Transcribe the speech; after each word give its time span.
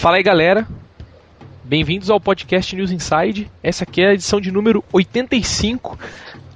Fala 0.00 0.16
aí, 0.16 0.22
galera. 0.22 0.66
Bem-vindos 1.62 2.08
ao 2.08 2.18
podcast 2.18 2.74
News 2.74 2.90
Inside. 2.90 3.50
Essa 3.62 3.84
aqui 3.84 4.00
é 4.00 4.08
a 4.08 4.14
edição 4.14 4.40
de 4.40 4.50
número 4.50 4.82
85. 4.90 5.98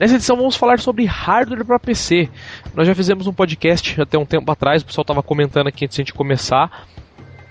Nessa 0.00 0.14
edição 0.14 0.34
vamos 0.34 0.56
falar 0.56 0.80
sobre 0.80 1.04
hardware 1.04 1.62
para 1.62 1.78
PC. 1.78 2.30
Nós 2.74 2.86
já 2.86 2.94
fizemos 2.94 3.26
um 3.26 3.34
podcast 3.34 4.00
até 4.00 4.16
um 4.16 4.24
tempo 4.24 4.50
atrás, 4.50 4.80
o 4.80 4.86
pessoal 4.86 5.02
estava 5.02 5.22
comentando 5.22 5.66
aqui 5.66 5.84
antes 5.84 5.94
de 5.94 6.00
a 6.00 6.04
gente 6.06 6.14
começar, 6.14 6.88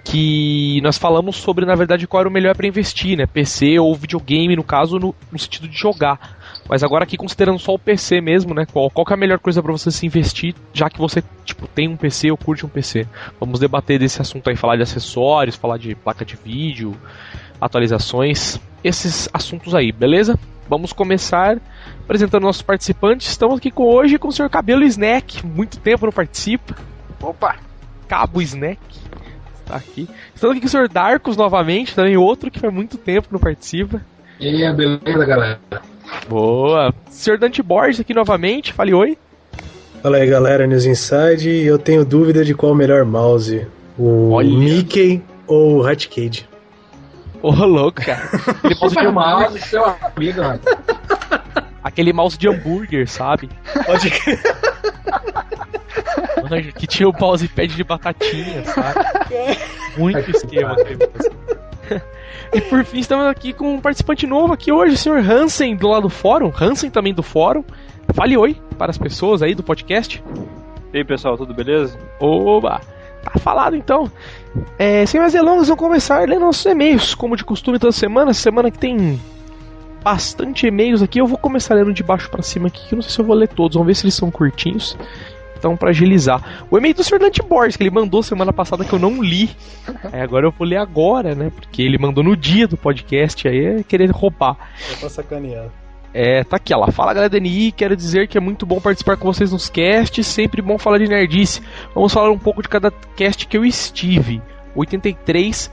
que 0.03 0.81
nós 0.81 0.97
falamos 0.97 1.35
sobre, 1.35 1.63
na 1.63 1.75
verdade, 1.75 2.07
qual 2.07 2.21
era 2.21 2.29
o 2.29 2.33
melhor 2.33 2.55
para 2.55 2.65
investir, 2.65 3.15
né? 3.15 3.27
PC 3.27 3.77
ou 3.77 3.93
videogame, 3.93 4.55
no 4.55 4.63
caso, 4.63 4.97
no, 4.97 5.13
no, 5.31 5.37
sentido 5.37 5.67
de 5.67 5.77
jogar. 5.77 6.39
Mas 6.67 6.83
agora 6.83 7.03
aqui 7.03 7.17
considerando 7.17 7.59
só 7.59 7.73
o 7.73 7.79
PC 7.79 8.21
mesmo, 8.21 8.53
né? 8.53 8.65
Qual, 8.65 8.89
qual 8.89 9.05
é 9.09 9.13
a 9.13 9.17
melhor 9.17 9.39
coisa 9.39 9.61
para 9.61 9.71
você 9.71 9.91
se 9.91 10.05
investir, 10.05 10.55
já 10.73 10.89
que 10.89 10.97
você 10.97 11.23
tipo 11.43 11.67
tem 11.67 11.87
um 11.87 11.97
PC 11.97 12.31
ou 12.31 12.37
curte 12.37 12.65
um 12.65 12.69
PC? 12.69 13.05
Vamos 13.39 13.59
debater 13.59 13.99
desse 13.99 14.21
assunto 14.21 14.49
aí, 14.49 14.55
falar 14.55 14.77
de 14.77 14.83
acessórios, 14.83 15.55
falar 15.55 15.77
de 15.77 15.93
placa 15.95 16.23
de 16.23 16.35
vídeo, 16.35 16.95
atualizações, 17.59 18.59
esses 18.83 19.29
assuntos 19.33 19.75
aí, 19.75 19.91
beleza? 19.91 20.39
Vamos 20.67 20.93
começar 20.93 21.57
apresentando 22.03 22.43
nossos 22.43 22.61
participantes. 22.61 23.27
Estamos 23.27 23.57
aqui 23.57 23.69
com 23.69 23.83
hoje 23.83 24.17
com 24.17 24.29
o 24.29 24.31
senhor 24.31 24.49
Cabelo 24.49 24.83
Snack. 24.83 25.45
Muito 25.45 25.77
tempo 25.79 26.05
não 26.05 26.13
participa. 26.13 26.75
Opa! 27.21 27.57
Cabo 28.07 28.41
Snack. 28.41 28.79
Está 29.59 29.75
aqui. 29.75 30.07
Estamos 30.33 30.51
aqui 30.51 30.61
com 30.61 30.67
o 30.67 30.69
senhor 30.69 30.87
Darkos 30.87 31.37
novamente, 31.37 31.95
também 31.95 32.17
outro 32.17 32.49
que 32.49 32.59
faz 32.59 32.73
muito 32.73 32.97
tempo 32.97 33.27
não 33.31 33.39
participa. 33.39 34.01
E 34.39 34.47
aí, 34.47 34.73
beleza, 34.73 35.25
galera? 35.25 35.59
Boa. 36.27 36.93
Senhor 37.09 37.37
Dante 37.37 37.61
Borges 37.61 37.99
aqui 37.99 38.13
novamente. 38.13 38.73
Fale 38.73 38.93
oi. 38.93 39.17
Fala 40.01 40.17
aí, 40.17 40.27
galera, 40.27 40.67
News 40.67 40.85
Inside. 40.85 41.49
Eu 41.49 41.79
tenho 41.79 42.03
dúvida 42.03 42.43
de 42.43 42.53
qual 42.53 42.73
o 42.73 42.75
melhor 42.75 43.05
mouse. 43.05 43.65
O 43.97 44.31
Olha. 44.31 44.49
Mickey 44.49 45.23
ou 45.47 45.77
o 45.77 45.87
Hatcade. 45.87 46.47
Ô, 47.41 47.49
oh, 47.49 47.65
louco, 47.65 48.01
cara. 48.01 48.23
Aquele 48.63 48.75
mouse 48.79 48.95
de 48.95 49.07
mouse, 49.07 49.61
seu 49.61 49.85
amigo, 49.85 50.41
mano. 50.41 50.59
Aquele 51.83 52.13
mouse 52.13 52.37
de 52.37 52.47
hambúrguer, 52.47 53.09
sabe? 53.09 53.49
Pode 53.85 54.09
que 56.73 56.87
tinha 56.87 57.09
o 57.09 57.13
mousepad 57.17 57.67
de 57.67 57.83
batatinha, 57.83 58.63
sabe? 58.65 58.99
Muito 59.97 60.31
esquema. 60.31 60.75
E 62.53 62.61
por 62.61 62.83
fim, 62.85 62.99
estamos 62.99 63.25
aqui 63.27 63.53
com 63.53 63.75
um 63.75 63.81
participante 63.81 64.27
novo 64.27 64.53
aqui 64.53 64.71
hoje, 64.71 64.95
o 64.95 64.97
senhor 64.97 65.19
Hansen, 65.19 65.75
do 65.75 65.87
lado 65.87 66.03
do 66.03 66.09
fórum. 66.09 66.51
Hansen 66.59 66.89
também 66.89 67.13
do 67.13 67.23
fórum. 67.23 67.63
Fale 68.13 68.37
oi 68.37 68.57
para 68.77 68.91
as 68.91 68.97
pessoas 68.97 69.41
aí 69.41 69.55
do 69.55 69.63
podcast. 69.63 70.23
E 70.93 70.97
aí, 70.97 71.03
pessoal, 71.03 71.37
tudo 71.37 71.53
beleza? 71.53 71.97
Oba! 72.19 72.81
Tá 73.23 73.39
falado 73.39 73.75
então. 73.75 74.11
É, 74.77 75.05
sem 75.05 75.19
mais 75.19 75.33
delongas, 75.33 75.67
vamos 75.67 75.81
começar 75.81 76.27
lendo 76.27 76.41
nossos 76.41 76.65
e-mails, 76.65 77.15
como 77.15 77.37
de 77.37 77.45
costume 77.45 77.79
toda 77.79 77.91
semana. 77.91 78.33
Semana 78.33 78.69
que 78.69 78.77
tem 78.77 79.19
bastante 80.03 80.67
e-mails 80.67 81.01
aqui, 81.01 81.19
eu 81.19 81.25
vou 81.25 81.37
começar 81.37 81.75
lendo 81.75 81.93
de 81.93 82.03
baixo 82.03 82.29
para 82.29 82.43
cima 82.43 82.67
aqui, 82.67 82.87
que 82.87 82.93
eu 82.93 82.97
não 82.97 83.01
sei 83.01 83.11
se 83.11 83.19
eu 83.19 83.25
vou 83.25 83.35
ler 83.35 83.47
todos, 83.47 83.75
vamos 83.75 83.87
ver 83.87 83.95
se 83.95 84.03
eles 84.05 84.13
são 84.13 84.29
curtinhos. 84.29 84.97
Então, 85.63 85.77
para 85.77 85.91
agilizar. 85.91 86.65
O 86.69 86.77
e-mail 86.77 86.93
do 86.93 87.01
Sr. 87.05 87.19
Dante 87.19 87.41
Borges, 87.41 87.77
que 87.77 87.83
ele 87.83 87.89
mandou 87.89 88.21
semana 88.21 88.51
passada 88.51 88.83
que 88.83 88.91
eu 88.91 88.99
não 88.99 89.23
li. 89.23 89.49
É, 90.11 90.21
agora 90.21 90.45
eu 90.45 90.51
vou 90.51 90.67
ler 90.67 90.75
agora, 90.75 91.33
né? 91.33 91.49
Porque 91.55 91.81
ele 91.81 91.97
mandou 91.97 92.21
no 92.21 92.35
dia 92.35 92.67
do 92.67 92.75
podcast, 92.75 93.47
aí 93.47 93.65
é 93.65 93.83
querer 93.83 94.11
roubar. 94.11 94.57
É 94.91 94.95
pra 94.97 95.07
sacanear. 95.07 95.67
É, 96.13 96.43
tá 96.43 96.57
aqui, 96.57 96.73
ela 96.73 96.91
fala 96.91 97.13
galera 97.13 97.29
DNI, 97.29 97.71
quero 97.71 97.95
dizer 97.95 98.27
que 98.27 98.37
é 98.37 98.41
muito 98.41 98.65
bom 98.65 98.81
participar 98.81 99.15
com 99.15 99.31
vocês 99.31 99.53
nos 99.53 99.69
casts, 99.69 100.27
sempre 100.27 100.61
bom 100.61 100.77
falar 100.77 100.97
de 100.97 101.07
nerdice. 101.07 101.61
Vamos 101.95 102.13
falar 102.13 102.29
um 102.29 102.37
pouco 102.37 102.61
de 102.61 102.67
cada 102.67 102.91
cast 103.15 103.47
que 103.47 103.55
eu 103.55 103.63
estive. 103.63 104.41
83 104.75 105.71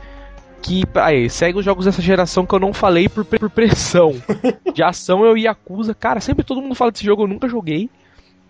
que 0.62 0.84
aí, 0.94 1.28
segue 1.28 1.58
os 1.58 1.64
jogos 1.64 1.86
dessa 1.86 2.00
geração 2.00 2.46
que 2.46 2.54
eu 2.54 2.60
não 2.60 2.72
falei 2.72 3.08
por, 3.08 3.24
por 3.24 3.50
pressão. 3.50 4.14
De 4.72 4.84
ação 4.84 5.24
eu 5.24 5.36
Yakuza, 5.36 5.94
cara, 5.94 6.20
sempre 6.20 6.44
todo 6.44 6.62
mundo 6.62 6.74
fala 6.74 6.92
desse 6.92 7.04
jogo, 7.04 7.24
eu 7.24 7.26
nunca 7.26 7.48
joguei. 7.48 7.90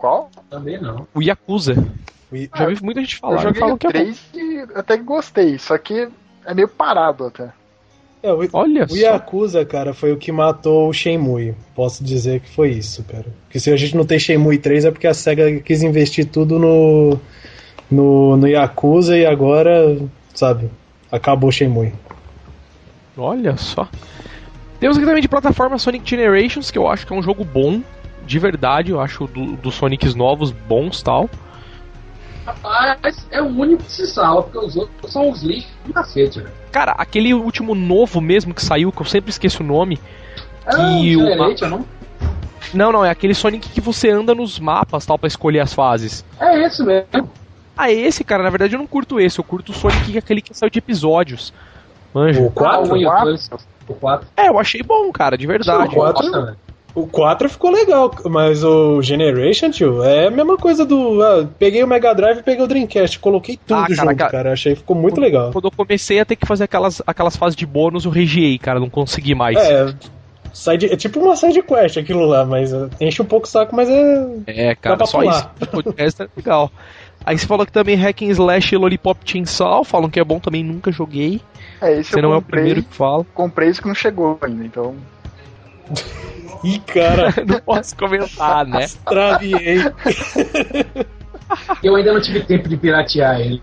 Qual? 0.00 0.30
Também 0.48 0.80
não. 0.80 1.06
O 1.14 1.20
Yakuza. 1.20 1.74
Já 2.56 2.66
vi 2.66 2.82
muita 2.82 3.00
gente 3.00 3.18
falar. 3.18 3.44
Eu 3.44 3.54
joguei 3.54 3.62
o 3.62 3.76
3 3.76 4.30
é 4.34 4.38
e 4.38 4.66
até 4.74 4.96
que 4.96 5.02
gostei, 5.02 5.58
só 5.58 5.76
que 5.76 6.08
é 6.46 6.54
meio 6.54 6.68
parado 6.68 7.26
até. 7.26 7.52
É, 8.22 8.32
o, 8.32 8.48
Olha 8.54 8.86
o 8.90 8.96
Yakuza, 8.96 9.62
cara, 9.66 9.92
foi 9.92 10.12
o 10.12 10.16
que 10.16 10.32
matou 10.32 10.88
o 10.88 10.92
Shenmue. 10.92 11.54
Posso 11.74 12.02
dizer 12.02 12.40
que 12.40 12.48
foi 12.48 12.70
isso, 12.70 13.04
cara. 13.04 13.26
Porque 13.44 13.60
se 13.60 13.70
a 13.70 13.76
gente 13.76 13.94
não 13.94 14.06
tem 14.06 14.18
Shenmue 14.18 14.56
3 14.56 14.86
é 14.86 14.90
porque 14.90 15.06
a 15.06 15.12
SEGA 15.12 15.60
quis 15.60 15.82
investir 15.82 16.24
tudo 16.24 16.58
no, 16.58 17.18
no, 17.90 18.38
no 18.38 18.48
Yakuza 18.48 19.18
e 19.18 19.26
agora, 19.26 19.98
sabe, 20.32 20.70
acabou 21.12 21.50
o 21.50 21.52
Shenmue. 21.52 21.92
Olha 23.18 23.54
só. 23.58 23.86
Temos 24.78 24.96
aqui 24.96 25.04
também 25.04 25.20
de 25.20 25.28
plataforma 25.28 25.78
Sonic 25.78 26.08
Generations, 26.08 26.70
que 26.70 26.78
eu 26.78 26.88
acho 26.88 27.06
que 27.06 27.12
é 27.12 27.16
um 27.16 27.22
jogo 27.22 27.44
bom, 27.44 27.82
de 28.26 28.38
verdade, 28.38 28.90
eu 28.90 29.00
acho 29.00 29.26
dos 29.26 29.58
do 29.58 29.70
Sonics 29.70 30.14
novos 30.14 30.50
bons 30.50 31.02
tal. 31.02 31.28
Rapaz, 32.46 33.26
é 33.30 33.40
o 33.40 33.46
único 33.46 33.82
que 33.84 33.92
se 33.92 34.06
salva, 34.06 34.42
porque 34.44 34.58
os 34.58 34.76
outros 34.76 35.12
são 35.12 35.30
os 35.30 35.42
lixos 35.42 35.70
do 35.84 35.92
cacete, 35.92 36.40
velho. 36.40 36.52
Cara, 36.72 36.92
aquele 36.92 37.34
último 37.34 37.74
novo 37.74 38.20
mesmo 38.20 38.54
que 38.54 38.62
saiu, 38.62 38.90
que 38.90 39.00
eu 39.00 39.06
sempre 39.06 39.30
esqueço 39.30 39.62
o 39.62 39.66
nome. 39.66 40.00
É 40.66 40.70
que 40.70 41.16
o 41.16 41.68
não? 41.68 41.84
Não, 42.72 42.92
não, 42.92 43.04
é 43.04 43.10
aquele 43.10 43.34
Sonic 43.34 43.68
que 43.68 43.80
você 43.80 44.10
anda 44.10 44.34
nos 44.34 44.58
mapas 44.58 45.04
tal 45.04 45.18
para 45.18 45.26
escolher 45.26 45.60
as 45.60 45.74
fases. 45.74 46.24
É 46.38 46.62
esse 46.62 46.84
mesmo. 46.84 47.30
Ah, 47.76 47.90
esse, 47.90 48.22
cara, 48.22 48.42
na 48.42 48.50
verdade 48.50 48.74
eu 48.74 48.78
não 48.78 48.86
curto 48.86 49.18
esse, 49.18 49.38
eu 49.38 49.44
curto 49.44 49.72
o 49.72 49.74
Sonic 49.74 50.16
aquele 50.16 50.40
que 50.40 50.54
saiu 50.54 50.70
de 50.70 50.78
episódios. 50.78 51.52
Manja. 52.12 52.40
O 52.40 52.50
4? 52.50 52.94
Ah, 53.08 53.24
o 53.88 53.94
4? 53.94 54.28
É, 54.36 54.48
eu 54.48 54.58
achei 54.58 54.82
bom, 54.82 55.10
cara, 55.12 55.36
de 55.36 55.46
verdade. 55.46 55.94
O 55.94 55.96
4, 55.96 56.56
o 56.94 57.06
4 57.06 57.48
ficou 57.48 57.70
legal, 57.70 58.10
mas 58.28 58.64
o 58.64 59.00
Generation, 59.00 59.70
tio, 59.70 60.02
é 60.02 60.26
a 60.26 60.30
mesma 60.30 60.56
coisa 60.56 60.84
do. 60.84 61.22
Ah, 61.22 61.46
peguei 61.58 61.82
o 61.82 61.86
Mega 61.86 62.14
Drive 62.14 62.38
e 62.38 62.42
peguei 62.42 62.64
o 62.64 62.68
Dreamcast, 62.68 63.18
coloquei 63.18 63.56
tudo 63.56 63.78
ah, 63.78 63.82
cara, 63.82 63.94
junto, 63.94 64.16
cara. 64.16 64.30
cara. 64.30 64.52
Achei 64.52 64.74
ficou 64.74 64.96
muito 64.96 65.14
quando, 65.14 65.24
legal. 65.24 65.52
Quando 65.52 65.66
eu 65.66 65.70
comecei 65.70 66.20
a 66.20 66.24
ter 66.24 66.36
que 66.36 66.46
fazer 66.46 66.64
aquelas, 66.64 67.00
aquelas 67.06 67.36
fases 67.36 67.56
de 67.56 67.66
bônus, 67.66 68.04
eu 68.04 68.10
regiei, 68.10 68.58
cara, 68.58 68.80
não 68.80 68.90
consegui 68.90 69.34
mais. 69.34 69.56
É. 69.56 69.94
Side, 70.52 70.86
é 70.86 70.96
tipo 70.96 71.20
uma 71.20 71.36
side 71.36 71.62
quest 71.62 71.96
aquilo 71.96 72.24
lá, 72.26 72.44
mas 72.44 72.72
uh, 72.72 72.90
enche 73.00 73.22
um 73.22 73.24
pouco 73.24 73.46
o 73.46 73.48
saco, 73.48 73.74
mas 73.74 73.88
é. 73.88 74.26
É, 74.48 74.74
cara, 74.74 75.06
só 75.06 75.20
pular. 75.20 75.36
isso. 75.36 75.48
O 75.62 75.66
podcast 75.82 76.22
é 76.22 76.28
legal. 76.36 76.72
Aí 77.24 77.38
você 77.38 77.46
falou 77.46 77.64
que 77.64 77.72
também 77.72 77.94
Hack 77.94 78.22
and 78.22 78.30
Slash 78.30 78.74
e 78.74 78.78
Lollipop 78.78 79.20
Chainsaw, 79.24 79.84
falam 79.84 80.10
que 80.10 80.18
é 80.18 80.24
bom 80.24 80.40
também, 80.40 80.64
nunca 80.64 80.90
joguei. 80.90 81.40
É, 81.80 82.00
esse 82.00 82.10
você 82.10 82.20
não 82.20 82.32
comprei, 82.32 82.34
é 82.34 82.38
o 82.38 82.42
primeiro 82.42 82.82
que 82.82 82.96
fala. 82.96 83.24
Comprei 83.32 83.68
isso 83.68 83.80
que 83.80 83.88
não 83.88 83.94
chegou 83.94 84.38
ainda, 84.42 84.64
então. 84.64 84.96
Ih, 86.64 86.78
cara. 86.80 87.34
não 87.46 87.60
posso 87.60 87.96
comentar, 87.96 88.66
né? 88.66 88.84
Extraviei. 88.84 89.78
Eu 91.82 91.96
ainda 91.96 92.12
não 92.12 92.20
tive 92.20 92.40
tempo 92.40 92.68
de 92.68 92.76
piratear 92.76 93.40
ele. 93.40 93.62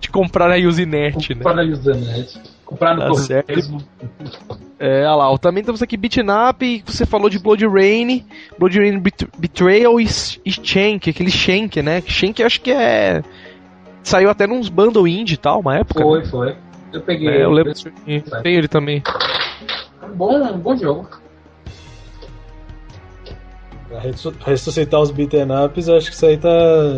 de 0.00 0.10
comprar 0.10 0.48
na 0.48 0.56
Usenet, 0.56 1.34
né? 1.34 1.36
Comprar 1.36 1.54
na 1.54 1.62
Usenet. 1.62 2.40
Comprar 2.64 2.94
no 2.96 3.02
tá 3.02 3.08
correio. 3.08 3.78
É, 4.78 5.06
olha 5.06 5.14
lá, 5.14 5.38
também 5.38 5.62
temos 5.62 5.80
aqui 5.80 5.96
Beatnap, 5.96 6.60
você 6.84 7.06
falou 7.06 7.30
de 7.30 7.38
Blood 7.38 7.66
Rain, 7.66 8.26
Blood 8.58 8.78
Rain 8.78 9.02
Betrayal 9.38 9.98
e, 10.00 10.04
e 10.44 10.50
Shank, 10.50 11.08
aquele 11.08 11.30
Shank, 11.30 11.80
né? 11.80 12.02
Shank 12.06 12.42
acho 12.42 12.60
que 12.60 12.72
é... 12.72 13.22
Saiu 14.02 14.28
até 14.28 14.46
nos 14.46 14.68
bundle 14.68 15.08
indie 15.08 15.34
e 15.34 15.38
tal, 15.38 15.60
uma 15.60 15.76
época. 15.76 16.02
Foi, 16.02 16.18
né? 16.20 16.26
foi. 16.26 16.56
Eu 16.96 17.02
peguei. 17.02 17.28
É, 17.28 17.44
eu 17.44 17.50
lembro. 17.50 17.72
Tem 18.42 18.54
ele 18.54 18.68
também 18.68 19.02
bom, 20.16 20.36
um 20.36 20.58
bom 20.58 20.76
jogo. 20.76 21.08
Ressuscitar 24.44 25.00
os 25.00 25.10
beaten 25.10 25.46
ups, 25.64 25.88
acho 25.88 26.10
que 26.10 26.16
isso 26.16 26.26
aí 26.26 26.36
tá. 26.36 26.48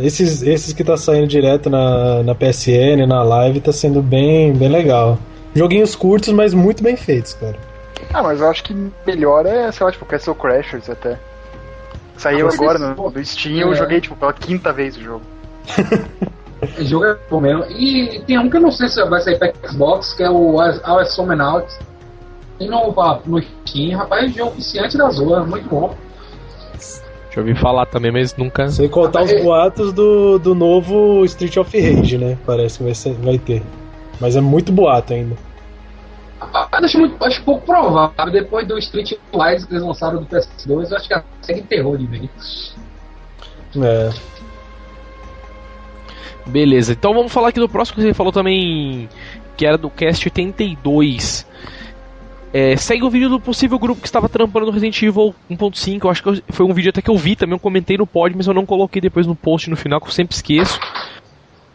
Esses, 0.03 0.43
esses 0.43 0.73
que 0.73 0.83
tá 0.83 0.97
saindo 0.97 1.27
direto 1.27 1.69
na, 1.69 2.23
na 2.23 2.35
PSN, 2.35 3.07
na 3.07 3.23
live, 3.23 3.61
tá 3.61 3.73
sendo 3.73 4.01
bem, 4.01 4.53
bem 4.55 4.69
legal. 4.69 5.19
Joguinhos 5.55 5.95
curtos, 5.95 6.33
mas 6.33 6.55
muito 6.55 6.83
bem 6.83 6.97
feitos, 6.97 7.35
cara. 7.35 7.57
Ah, 8.13 8.23
mas 8.23 8.41
eu 8.41 8.49
acho 8.49 8.65
que 8.65 8.75
melhor 9.07 9.45
é, 9.45 9.71
sei 9.71 9.85
lá, 9.85 9.93
tipo, 9.93 10.07
Castle 10.07 10.35
Crashers 10.35 10.89
até. 10.89 11.19
Saiu 12.17 12.49
ah, 12.49 12.53
agora 12.53 12.79
no, 12.79 13.11
no 13.11 13.25
Steam 13.25 13.57
e 13.57 13.61
é. 13.61 13.65
eu 13.65 13.75
joguei, 13.75 14.01
tipo, 14.01 14.17
pela 14.17 14.33
quinta 14.33 14.73
vez 14.73 14.97
o 14.97 15.01
jogo. 15.01 15.23
o 16.63 16.85
jogo 16.85 17.05
é 17.05 17.19
bom 17.31 17.41
mesmo. 17.41 17.65
E 17.71 18.21
tem 18.27 18.39
um 18.39 18.51
que 18.51 18.57
eu 18.57 18.61
não 18.61 18.71
sei 18.71 18.89
se 18.89 19.03
vai 19.05 19.21
sair 19.21 19.39
pra 19.39 19.53
Xbox, 19.69 20.13
que 20.15 20.23
é 20.23 20.31
o 20.31 20.57
Our 20.57 21.07
Summon 21.07 21.41
Out 21.41 21.79
tem 22.59 22.69
no, 22.69 22.93
no 23.27 23.43
Steam, 23.43 23.97
rapaz, 23.97 24.35
jogo 24.35 24.51
viciante 24.51 24.99
da 24.99 25.09
Zoa, 25.11 25.45
muito 25.47 25.69
bom. 25.69 25.95
Já 27.31 27.41
ouvi 27.41 27.55
falar 27.55 27.87
também, 27.87 28.11
mas 28.11 28.37
nunca. 28.37 28.69
Sem 28.69 28.89
contar 28.89 29.23
os 29.23 29.43
boatos 29.43 29.93
do, 29.93 30.39
do 30.39 30.55
novo 30.55 31.25
Street 31.25 31.57
of 31.57 31.81
Rage, 31.81 32.19
né? 32.19 32.37
Parece 32.45 32.79
que 32.79 32.85
vai, 32.85 32.95
ser, 32.95 33.15
vai 33.15 33.39
ter. 33.39 33.63
Mas 34.21 34.35
é 34.35 34.41
muito 34.41 34.73
boato 34.73 35.15
ainda. 35.15 35.37
Rapaz, 36.41 36.85
acho, 36.85 36.99
muito, 36.99 37.25
acho 37.25 37.43
pouco 37.45 37.65
provável. 37.65 38.33
Depois 38.33 38.67
do 38.67 38.77
Street 38.79 39.13
Fighter 39.31 39.67
que 39.67 39.75
eles 39.75 39.85
lançaram 39.85 40.21
do 40.21 40.27
PS2, 40.27 40.91
eu 40.91 40.97
acho 40.97 41.09
que 41.09 41.23
segue 41.43 41.63
terror 41.63 41.97
de 41.97 42.07
vez. 42.07 42.75
É. 43.77 44.11
Beleza, 46.49 46.93
então 46.93 47.13
vamos 47.13 47.31
falar 47.31 47.49
aqui 47.49 47.61
do 47.61 47.69
próximo 47.69 47.97
que 47.97 48.03
você 48.03 48.15
falou 48.15 48.33
também, 48.33 49.07
que 49.55 49.67
era 49.67 49.77
do 49.77 49.91
Cast 49.91 50.27
82. 50.27 51.47
É, 52.55 52.75
segue 52.77 53.05
o 53.05 53.11
vídeo 53.11 53.29
do 53.29 53.39
possível 53.39 53.79
grupo 53.79 54.01
que 54.01 54.07
estava 54.07 54.31
trampando 54.31 54.65
no 54.65 54.73
Resident 54.73 55.03
Evil 55.03 55.35
1.5. 55.51 56.05
Eu 56.05 56.11
acho 56.11 56.23
que 56.23 56.43
foi 56.49 56.65
um 56.65 56.73
vídeo 56.73 56.89
até 56.89 57.03
que 57.03 57.11
eu 57.11 57.17
vi 57.19 57.37
também, 57.37 57.55
eu 57.55 57.59
comentei 57.59 57.99
no 57.99 58.07
pod, 58.07 58.35
mas 58.35 58.47
eu 58.47 58.55
não 58.55 58.65
coloquei 58.65 59.01
depois 59.01 59.27
no 59.27 59.35
post 59.35 59.69
no 59.69 59.77
final, 59.77 60.01
que 60.01 60.07
eu 60.07 60.13
sempre 60.13 60.35
esqueço. 60.35 60.81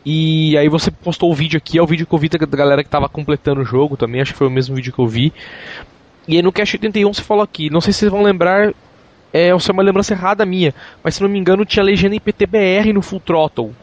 E 0.03 0.57
aí 0.57 0.67
você 0.67 0.89
postou 0.89 1.31
o 1.31 1.35
vídeo 1.35 1.57
aqui, 1.57 1.77
é 1.77 1.81
o 1.81 1.85
vídeo 1.85 2.07
que 2.07 2.13
eu 2.13 2.19
vi 2.19 2.27
da 2.27 2.57
galera 2.57 2.83
que 2.83 2.87
estava 2.87 3.07
completando 3.07 3.61
o 3.61 3.65
jogo 3.65 3.95
também, 3.95 4.21
acho 4.21 4.33
que 4.33 4.37
foi 4.39 4.47
o 4.47 4.51
mesmo 4.51 4.75
vídeo 4.75 4.91
que 4.91 4.99
eu 4.99 5.07
vi. 5.07 5.31
E 6.27 6.35
aí 6.35 6.41
no 6.41 6.51
Cast 6.51 6.75
81 6.75 7.13
você 7.13 7.21
falou 7.21 7.43
aqui, 7.43 7.69
não 7.69 7.79
sei 7.79 7.93
se 7.93 7.99
vocês 7.99 8.11
vão 8.11 8.23
lembrar, 8.23 8.73
é, 9.31 9.49
é 9.49 9.55
uma 9.55 9.83
lembrança 9.83 10.13
errada 10.13 10.45
minha, 10.45 10.73
mas 11.03 11.15
se 11.15 11.21
não 11.21 11.29
me 11.29 11.37
engano 11.37 11.63
tinha 11.63 11.83
legenda 11.83 12.15
em 12.15 12.19
PTBR 12.19 12.91
no 12.91 13.03
Full 13.03 13.19
Throttle. 13.19 13.73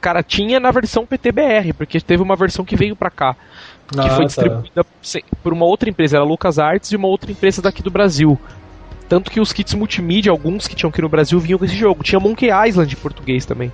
Cara, 0.00 0.22
tinha 0.22 0.58
na 0.60 0.70
versão 0.70 1.06
PTBR, 1.06 1.72
porque 1.72 2.00
teve 2.00 2.22
uma 2.22 2.36
versão 2.36 2.64
que 2.64 2.76
veio 2.76 2.96
pra 2.96 3.10
cá. 3.10 3.36
Que 3.92 3.98
ah, 3.98 4.10
foi 4.10 4.20
tá. 4.20 4.24
distribuída 4.26 4.84
tá. 4.84 5.20
por 5.42 5.52
uma 5.52 5.64
outra 5.64 5.90
empresa, 5.90 6.16
era 6.16 6.24
Lucas 6.24 6.58
Arts 6.58 6.92
e 6.92 6.96
uma 6.96 7.08
outra 7.08 7.30
empresa 7.30 7.60
daqui 7.60 7.82
do 7.82 7.90
Brasil. 7.90 8.38
Tanto 9.08 9.30
que 9.30 9.40
os 9.40 9.52
kits 9.52 9.74
multimídia, 9.74 10.30
alguns 10.30 10.68
que 10.68 10.76
tinham 10.76 10.90
aqui 10.90 11.02
no 11.02 11.08
Brasil, 11.08 11.40
vinham 11.40 11.58
com 11.58 11.64
esse 11.64 11.74
jogo. 11.74 12.04
Tinha 12.04 12.20
Monkey 12.20 12.48
Island 12.68 12.92
em 12.92 12.96
português 12.96 13.44
também. 13.44 13.72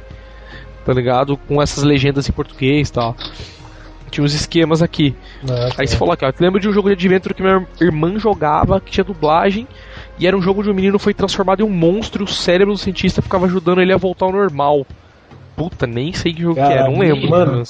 Tá 0.84 0.94
ligado? 0.94 1.36
Com 1.36 1.60
essas 1.60 1.84
legendas 1.84 2.26
em 2.26 2.32
português 2.32 2.88
e 2.88 2.92
tal. 2.92 3.14
Tinha 4.10 4.24
uns 4.24 4.32
esquemas 4.32 4.80
aqui. 4.80 5.14
Ah, 5.46 5.74
Aí 5.76 5.86
você 5.86 5.94
falou 5.94 6.14
aqui, 6.14 6.24
ó, 6.24 6.32
lembro 6.40 6.58
de 6.58 6.66
um 6.66 6.72
jogo 6.72 6.88
de 6.88 6.94
adventure 6.94 7.34
que 7.34 7.42
minha 7.42 7.66
irmã 7.78 8.18
jogava, 8.18 8.80
que 8.80 8.90
tinha 8.90 9.04
dublagem, 9.04 9.68
e 10.18 10.26
era 10.26 10.34
um 10.34 10.40
jogo 10.40 10.62
de 10.62 10.70
um 10.70 10.74
menino 10.74 10.98
foi 10.98 11.12
transformado 11.12 11.60
em 11.60 11.64
um 11.64 11.70
monstro 11.70 12.22
e 12.22 12.24
o 12.24 12.28
cérebro 12.28 12.72
do 12.72 12.78
cientista 12.78 13.20
ficava 13.20 13.44
ajudando 13.44 13.82
ele 13.82 13.92
a 13.92 13.98
voltar 13.98 14.24
ao 14.24 14.32
normal. 14.32 14.86
Puta, 15.56 15.86
nem 15.86 16.12
sei 16.12 16.34
que 16.34 16.42
jogo 16.42 16.54
que 16.54 16.60
era, 16.60 16.84
não 16.84 16.98
lembro. 16.98 17.30
Mano, 17.30 17.62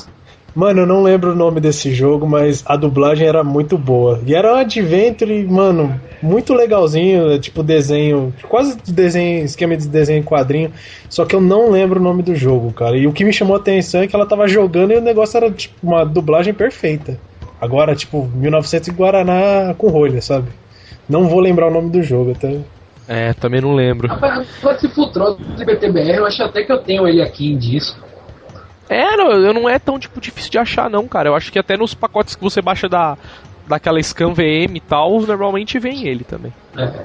mano, 0.55 0.81
eu 0.81 0.87
não 0.87 1.03
lembro 1.03 1.33
o 1.33 1.37
nome 1.37 1.61
desse 1.61 1.93
jogo, 1.95 2.27
mas 2.27 2.65
a 2.67 2.77
dublagem 2.77 3.27
era 3.27 3.45
muito 3.45 3.79
boa. 3.79 4.21
E 4.27 4.35
era 4.35 4.53
um 4.53 4.57
adventure, 4.57 5.45
mano, 5.45 5.99
muito 6.21 6.53
legalzinho, 6.53 7.39
tipo 7.39 7.63
desenho, 7.63 8.35
quase 8.49 8.77
desenho, 8.93 9.45
esquema 9.45 9.77
de 9.77 9.87
desenho 9.87 10.19
em 10.19 10.25
quadrinho. 10.25 10.73
Só 11.09 11.25
que 11.25 11.37
eu 11.37 11.41
não 11.41 11.71
lembro 11.71 12.01
o 12.01 12.03
nome 12.03 12.23
do 12.23 12.35
jogo, 12.35 12.73
cara. 12.73 12.97
E 12.97 13.07
o 13.07 13.13
que 13.13 13.25
me 13.25 13.33
chamou 13.33 13.57
a 13.57 13.61
atenção 13.61 14.03
é 14.03 14.09
que 14.09 14.17
ela 14.17 14.27
tava 14.27 14.49
jogando 14.49 14.93
e 14.93 14.97
o 14.97 15.01
negócio 15.01 15.37
era 15.37 15.51
tipo 15.51 15.75
uma 15.83 16.05
dublagem 16.05 16.53
perfeita. 16.53 17.19
Agora, 17.61 17.95
tipo, 17.95 18.29
1900 18.35 18.89
e 18.89 18.91
Guaraná 18.91 19.75
com 19.79 19.89
rolha, 19.89 20.21
sabe? 20.21 20.49
Não 21.09 21.29
vou 21.29 21.41
lembrar 21.41 21.69
o 21.69 21.73
nome 21.73 21.91
do 21.91 22.03
jogo, 22.03 22.33
até. 22.33 22.59
É, 23.09 23.33
também 23.35 23.61
não 23.61 23.75
lembro. 23.75 24.09
Rapaz, 24.09 24.49
esse 24.73 24.89
Futrol 24.89 25.37
de 25.37 25.65
BTBR, 25.65 26.17
eu 26.17 26.27
acho 26.27 26.43
até 26.43 26.65
que 26.65 26.73
eu 26.73 26.79
tenho 26.79 27.07
ele 27.07 27.23
aqui 27.23 27.53
em 27.53 27.57
disco. 27.57 28.05
É, 28.89 29.17
não, 29.17 29.31
eu 29.33 29.53
não 29.53 29.69
é 29.69 29.79
tão 29.79 29.99
tipo 29.99 30.21
difícil 30.21 30.51
de 30.51 30.59
achar 30.59 30.89
não, 30.91 31.07
cara. 31.07 31.29
Eu 31.29 31.35
acho 31.35 31.51
que 31.51 31.59
até 31.59 31.77
nos 31.77 31.95
pacotes 31.95 32.35
que 32.35 32.43
você 32.43 32.61
baixa 32.61 32.89
da 32.89 33.17
daquela 33.67 34.01
Scan 34.01 34.33
VM 34.33 34.77
e 34.77 34.81
tal, 34.81 35.21
normalmente 35.23 35.79
vem 35.79 36.07
ele 36.07 36.23
também. 36.23 36.53
É. 36.77 37.05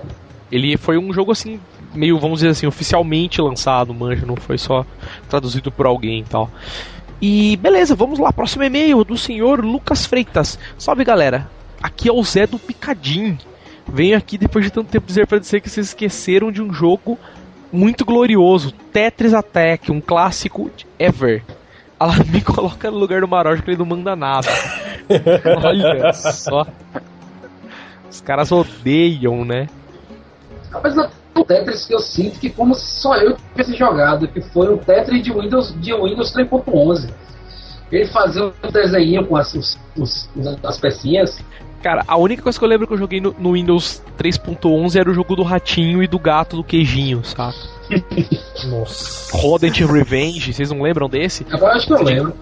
Ele 0.51 0.77
foi 0.77 0.97
um 0.97 1.11
jogo 1.11 1.31
assim, 1.31 1.59
meio, 1.93 2.19
vamos 2.19 2.39
dizer 2.39 2.49
assim, 2.49 2.67
oficialmente 2.67 3.41
lançado, 3.41 3.93
manja, 3.93 4.25
não 4.25 4.35
foi 4.35 4.59
só 4.59 4.85
traduzido 5.27 5.71
por 5.71 5.87
alguém 5.87 6.19
e 6.19 6.23
tal. 6.23 6.49
E 7.19 7.57
beleza, 7.57 7.95
vamos 7.95 8.19
lá, 8.19 8.31
próximo 8.31 8.63
e-mail 8.63 9.03
do 9.03 9.17
senhor 9.17 9.63
Lucas 9.63 10.05
Freitas. 10.05 10.59
Salve 10.77 11.03
galera, 11.03 11.49
aqui 11.81 12.09
é 12.09 12.11
o 12.11 12.23
Zé 12.23 12.45
do 12.45 12.59
Picadinho. 12.59 13.37
Venho 13.93 14.17
aqui 14.17 14.37
depois 14.37 14.63
de 14.63 14.71
tanto 14.71 14.89
tempo 14.89 15.05
dizer 15.05 15.27
para 15.27 15.37
dizer 15.37 15.59
que 15.59 15.69
vocês 15.69 15.87
esqueceram 15.87 16.49
de 16.49 16.61
um 16.61 16.73
jogo 16.73 17.19
muito 17.73 18.05
glorioso, 18.05 18.71
Tetris 18.71 19.33
Attack, 19.33 19.91
um 19.91 19.99
clássico 19.99 20.71
ever. 20.97 21.43
Ela 21.99 22.15
me 22.23 22.39
coloca 22.41 22.89
no 22.89 22.97
lugar 22.97 23.19
do 23.19 23.27
Maroja 23.27 23.61
que 23.61 23.69
ele 23.69 23.77
não 23.77 23.85
manda 23.85 24.15
nada. 24.15 24.47
Olha 25.61 26.13
só. 26.13 26.65
Os 28.09 28.21
caras 28.21 28.49
odeiam, 28.49 29.43
né? 29.43 29.67
Mas 30.71 30.95
o 31.35 31.43
Tetris 31.43 31.85
que 31.85 31.93
eu 31.93 31.99
sinto 31.99 32.39
que 32.39 32.49
como 32.49 32.73
só 32.73 33.17
eu 33.17 33.35
tivesse 33.35 33.75
jogado, 33.75 34.25
que 34.25 34.39
foi 34.39 34.73
o 34.73 34.77
Tetris 34.77 35.21
de 35.21 35.33
Windows, 35.33 35.75
de 35.81 35.93
Windows 35.93 36.33
3.11. 36.33 37.09
Ele 37.91 38.07
fazia 38.07 38.45
um 38.45 38.71
desenho 38.71 39.27
com 39.27 39.35
as, 39.35 39.53
os, 39.53 39.77
os, 39.97 40.29
as 40.63 40.77
pecinhas 40.77 41.43
Cara, 41.81 42.03
a 42.07 42.15
única 42.15 42.43
coisa 42.43 42.57
que 42.57 42.63
eu 42.63 42.69
lembro 42.69 42.85
que 42.85 42.93
eu 42.93 42.97
joguei 42.97 43.19
no, 43.19 43.35
no 43.37 43.53
Windows 43.53 44.03
3.11 44.17 44.99
era 44.99 45.09
o 45.09 45.13
jogo 45.13 45.35
do 45.35 45.43
ratinho 45.43 46.03
e 46.03 46.07
do 46.07 46.19
gato 46.19 46.55
do 46.55 46.63
queijinho, 46.63 47.23
sabe? 47.23 47.55
Nossa. 48.69 49.35
Rodent 49.35 49.79
Revenge, 49.79 50.53
vocês 50.53 50.69
não 50.71 50.81
lembram 50.81 51.09
desse? 51.09 51.45
Eu 51.49 51.67
acho 51.67 51.87
que 51.87 51.93
eu 51.93 52.03
lembro. 52.03 52.33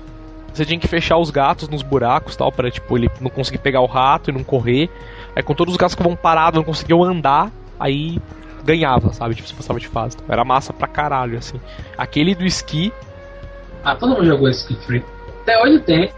Você 0.53 0.65
tinha 0.65 0.79
que 0.79 0.87
fechar 0.87 1.17
os 1.17 1.29
gatos 1.29 1.69
nos 1.69 1.81
buracos 1.81 2.35
tal, 2.35 2.51
para 2.51 2.69
tipo, 2.69 2.97
ele 2.97 3.09
não 3.21 3.29
conseguir 3.29 3.59
pegar 3.59 3.81
o 3.81 3.85
rato 3.85 4.29
e 4.29 4.33
não 4.33 4.43
correr. 4.43 4.89
Aí 5.35 5.41
com 5.41 5.53
todos 5.53 5.73
os 5.73 5.77
gatos 5.77 5.95
que 5.95 6.03
vão 6.03 6.15
parados, 6.15 6.57
não 6.57 6.65
conseguiam 6.65 7.03
andar, 7.03 7.51
aí 7.79 8.17
ganhava, 8.63 9.13
sabe? 9.13 9.35
Tipo, 9.35 9.47
você 9.47 9.55
passava 9.55 9.79
de 9.79 9.87
fase. 9.87 10.17
Era 10.27 10.43
massa 10.43 10.73
pra 10.73 10.87
caralho, 10.87 11.37
assim. 11.37 11.61
Aquele 11.97 12.35
do 12.35 12.45
esqui. 12.45 12.91
Ah, 13.83 13.95
todo 13.95 14.15
mundo 14.15 14.25
jogou 14.25 14.49
ski 14.49 14.75
free. 14.85 15.03
Até 15.43 15.63
hoje 15.63 15.79
tem. 15.79 16.11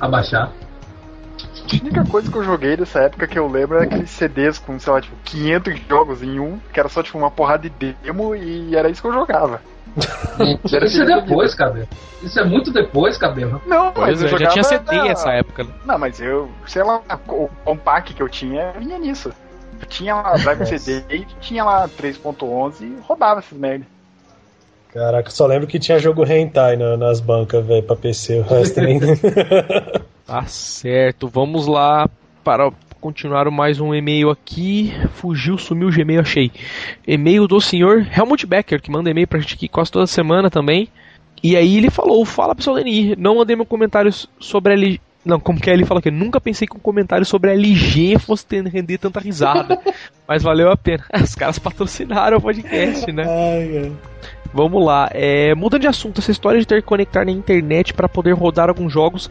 Abaixar. 0.00 0.52
A 1.66 1.82
única 1.82 2.04
coisa 2.04 2.30
que 2.30 2.36
eu 2.36 2.44
joguei 2.44 2.76
dessa 2.76 3.00
época 3.00 3.26
que 3.26 3.38
eu 3.38 3.48
lembro 3.48 3.76
era 3.76 3.86
aqueles 3.86 4.10
CDs 4.10 4.58
com, 4.58 4.78
sei 4.78 4.92
lá, 4.92 5.00
tipo, 5.00 5.16
500 5.24 5.80
jogos 5.88 6.22
em 6.22 6.38
um, 6.38 6.60
que 6.72 6.78
era 6.78 6.88
só, 6.88 7.02
tipo, 7.02 7.18
uma 7.18 7.30
porrada 7.30 7.68
de 7.68 7.96
demo 8.02 8.36
e 8.36 8.76
era 8.76 8.88
isso 8.88 9.02
que 9.02 9.08
eu 9.08 9.12
jogava. 9.12 9.60
isso 10.64 11.02
é 11.02 11.04
depois, 11.04 11.54
cabelo. 11.54 11.88
Isso 12.22 12.38
é 12.38 12.44
muito 12.44 12.72
depois, 12.72 13.18
cabelo. 13.18 13.60
Não, 13.66 13.92
mas 13.96 14.22
eu, 14.22 14.28
eu 14.28 14.38
já 14.38 14.48
tinha 14.48 14.64
CD 14.64 15.02
nessa 15.02 15.32
época. 15.32 15.64
Né? 15.64 15.70
Não, 15.84 15.98
mas 15.98 16.20
eu, 16.20 16.48
sei 16.66 16.82
lá, 16.82 17.02
o 17.28 17.48
compact 17.64 18.14
que 18.14 18.22
eu 18.22 18.28
tinha 18.28 18.72
vinha 18.78 18.98
nisso. 18.98 19.32
Eu 19.80 19.86
tinha 19.86 20.14
lá 20.14 20.34
Drive 20.38 20.66
CD 20.66 21.02
e 21.10 21.26
tinha 21.40 21.64
lá 21.64 21.88
3.11 21.88 22.82
e 22.82 22.96
rodava 23.02 23.40
essas 23.40 23.58
merda. 23.58 23.86
Caraca, 24.92 25.30
só 25.30 25.46
lembro 25.46 25.66
que 25.66 25.78
tinha 25.78 25.98
jogo 25.98 26.24
hentai 26.24 26.76
nas 26.76 27.20
bancas, 27.20 27.64
velho, 27.66 27.82
pra 27.82 27.96
PC, 27.96 28.38
o 28.38 28.42
resto 28.42 28.80
nem. 28.80 28.98
Tá 30.26 30.44
certo, 30.46 31.28
vamos 31.28 31.68
lá 31.68 32.10
para 32.42 32.72
continuar 33.00 33.48
mais 33.48 33.78
um 33.78 33.94
e-mail 33.94 34.28
aqui. 34.28 34.92
Fugiu, 35.12 35.56
sumiu 35.56 35.86
o 35.86 35.92
Gmail, 35.92 36.20
achei. 36.20 36.50
E-mail 37.06 37.46
do 37.46 37.60
senhor 37.60 38.04
Helmut 38.12 38.44
Becker, 38.44 38.82
que 38.82 38.90
manda 38.90 39.08
e-mail 39.08 39.28
pra 39.28 39.38
gente 39.38 39.54
aqui 39.54 39.68
quase 39.68 39.92
toda 39.92 40.04
semana 40.08 40.50
também. 40.50 40.88
E 41.40 41.56
aí 41.56 41.76
ele 41.76 41.90
falou: 41.90 42.24
Fala 42.24 42.56
pessoal 42.56 42.74
Deni, 42.74 43.14
não 43.14 43.36
mandei 43.36 43.54
meu 43.54 43.64
comentário 43.64 44.12
sobre 44.40 44.72
a 44.72 44.76
LG. 44.76 45.00
Não, 45.24 45.38
como 45.38 45.60
que 45.60 45.70
é? 45.70 45.72
Ele 45.72 45.84
falou 45.84 46.02
que 46.02 46.10
nunca 46.10 46.40
pensei 46.40 46.66
que 46.66 46.76
um 46.76 46.80
comentário 46.80 47.24
sobre 47.24 47.50
a 47.50 47.54
LG 47.54 48.18
fosse 48.18 48.46
ter, 48.46 48.66
render 48.66 48.98
tanta 48.98 49.20
risada. 49.20 49.80
mas 50.26 50.42
valeu 50.42 50.72
a 50.72 50.76
pena. 50.76 51.04
Os 51.22 51.36
caras 51.36 51.58
patrocinaram 51.58 52.38
o 52.38 52.40
podcast, 52.40 53.10
né? 53.12 53.24
Ai, 53.28 53.78
ai. 53.78 53.92
Vamos 54.52 54.84
lá. 54.84 55.08
É, 55.12 55.54
mudando 55.54 55.82
de 55.82 55.86
assunto, 55.86 56.20
essa 56.20 56.30
história 56.30 56.60
de 56.60 56.66
ter 56.66 56.82
que 56.82 56.88
conectar 56.88 57.24
na 57.24 57.30
internet 57.30 57.92
para 57.94 58.08
poder 58.08 58.32
rodar 58.32 58.68
alguns 58.68 58.92
jogos 58.92 59.30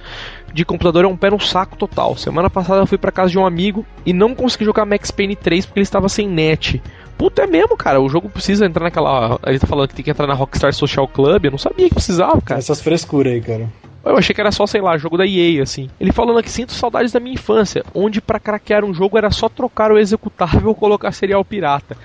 de 0.54 0.64
computador 0.64 1.06
é 1.06 1.08
um 1.08 1.18
pé 1.18 1.30
no 1.30 1.40
saco 1.40 1.76
total. 1.76 2.16
Semana 2.16 2.50
passada 2.50 2.82
eu 2.82 2.88
fui 2.88 2.98
para 2.98 3.12
casa 3.12 3.30
de 3.30 3.38
um 3.38 3.46
amigo 3.46 3.86
e 4.06 4.14
não 4.14 4.34
consegui 4.34 4.66
jogar 4.66 4.86
Max 4.86 5.12
Payne 5.12 5.36
3 5.36 5.66
porque 5.66 5.80
ele 5.80 5.84
estava 5.84 6.08
sem 6.08 6.28
net. 6.28 6.82
Puta, 7.18 7.44
é 7.44 7.48
mesmo, 7.48 7.78
cara. 7.78 8.02
O 8.02 8.10
jogo 8.10 8.30
precisa 8.30 8.66
entrar 8.66 8.84
naquela. 8.84 9.40
Ele 9.46 9.60
tá 9.60 9.68
falando 9.68 9.88
que 9.90 9.96
tem 9.96 10.06
que 10.06 10.12
entrar 10.12 10.28
na 10.28 10.34
Rockstar 10.34 10.74
Social 10.74 11.08
Club. 11.08 11.46
Eu 11.46 11.52
não 11.52 11.58
sabia 11.58 11.88
que 11.88 11.96
precisava, 11.96 12.42
cara. 12.42 12.60
Essas 12.60 12.82
frescuras 12.82 13.34
aí, 13.34 13.42
cara. 13.42 13.70
Eu 14.06 14.18
achei 14.18 14.36
que 14.36 14.42
era 14.42 14.52
só, 14.52 14.68
sei 14.68 14.82
lá, 14.82 14.98
jogo 14.98 15.18
da 15.18 15.26
EA, 15.26 15.64
assim. 15.64 15.90
Ele 16.00 16.12
falando 16.12 16.38
aqui, 16.38 16.50
sinto 16.50 16.74
saudades 16.74 17.12
da 17.12 17.20
minha 17.20 17.34
infância, 17.34 17.84
onde 17.94 18.22
para 18.22 18.40
craquear 18.40 18.86
um 18.86 18.94
jogo 18.94 19.18
era 19.18 19.32
só 19.32 19.50
trocar 19.50 19.92
o 19.92 19.98
executável 19.98 20.70
ou 20.70 20.76
colocar 20.76 21.12
serial 21.12 21.44
pirata. 21.44 21.98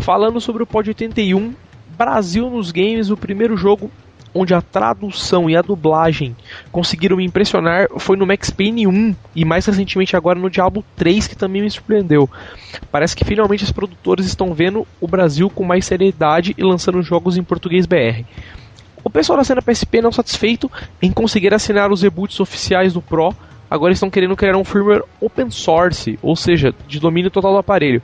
Falando 0.00 0.40
sobre 0.40 0.64
o 0.64 0.66
Pod 0.66 0.90
81, 0.90 1.54
Brasil 1.98 2.48
nos 2.48 2.70
games, 2.70 3.10
o 3.10 3.16
primeiro 3.16 3.56
jogo 3.56 3.90
onde 4.32 4.54
a 4.54 4.62
tradução 4.62 5.50
e 5.50 5.56
a 5.56 5.62
dublagem 5.62 6.36
conseguiram 6.70 7.16
me 7.16 7.24
impressionar 7.24 7.88
foi 7.98 8.16
no 8.16 8.24
Max 8.24 8.50
Payne 8.50 8.86
1 8.86 9.16
e 9.34 9.44
mais 9.44 9.66
recentemente 9.66 10.14
agora 10.14 10.38
no 10.38 10.48
Diablo 10.48 10.84
3 10.94 11.26
que 11.26 11.36
também 11.36 11.60
me 11.60 11.68
surpreendeu. 11.68 12.30
Parece 12.92 13.16
que 13.16 13.24
finalmente 13.24 13.64
os 13.64 13.72
produtores 13.72 14.26
estão 14.26 14.54
vendo 14.54 14.86
o 15.00 15.08
Brasil 15.08 15.50
com 15.50 15.64
mais 15.64 15.86
seriedade 15.86 16.54
e 16.56 16.62
lançando 16.62 17.02
jogos 17.02 17.36
em 17.36 17.42
português 17.42 17.84
BR. 17.84 18.22
O 19.02 19.10
pessoal 19.10 19.38
da 19.38 19.44
cena 19.44 19.60
PSP 19.60 20.00
não 20.00 20.12
satisfeito 20.12 20.70
em 21.02 21.10
conseguir 21.10 21.52
assinar 21.52 21.90
os 21.90 22.02
reboots 22.02 22.38
oficiais 22.38 22.92
do 22.92 23.02
Pro, 23.02 23.34
agora 23.68 23.92
estão 23.92 24.10
querendo 24.10 24.36
criar 24.36 24.56
um 24.56 24.64
firmware 24.64 25.02
open 25.20 25.50
source, 25.50 26.16
ou 26.22 26.36
seja, 26.36 26.72
de 26.86 27.00
domínio 27.00 27.30
total 27.30 27.52
do 27.52 27.58
aparelho. 27.58 28.02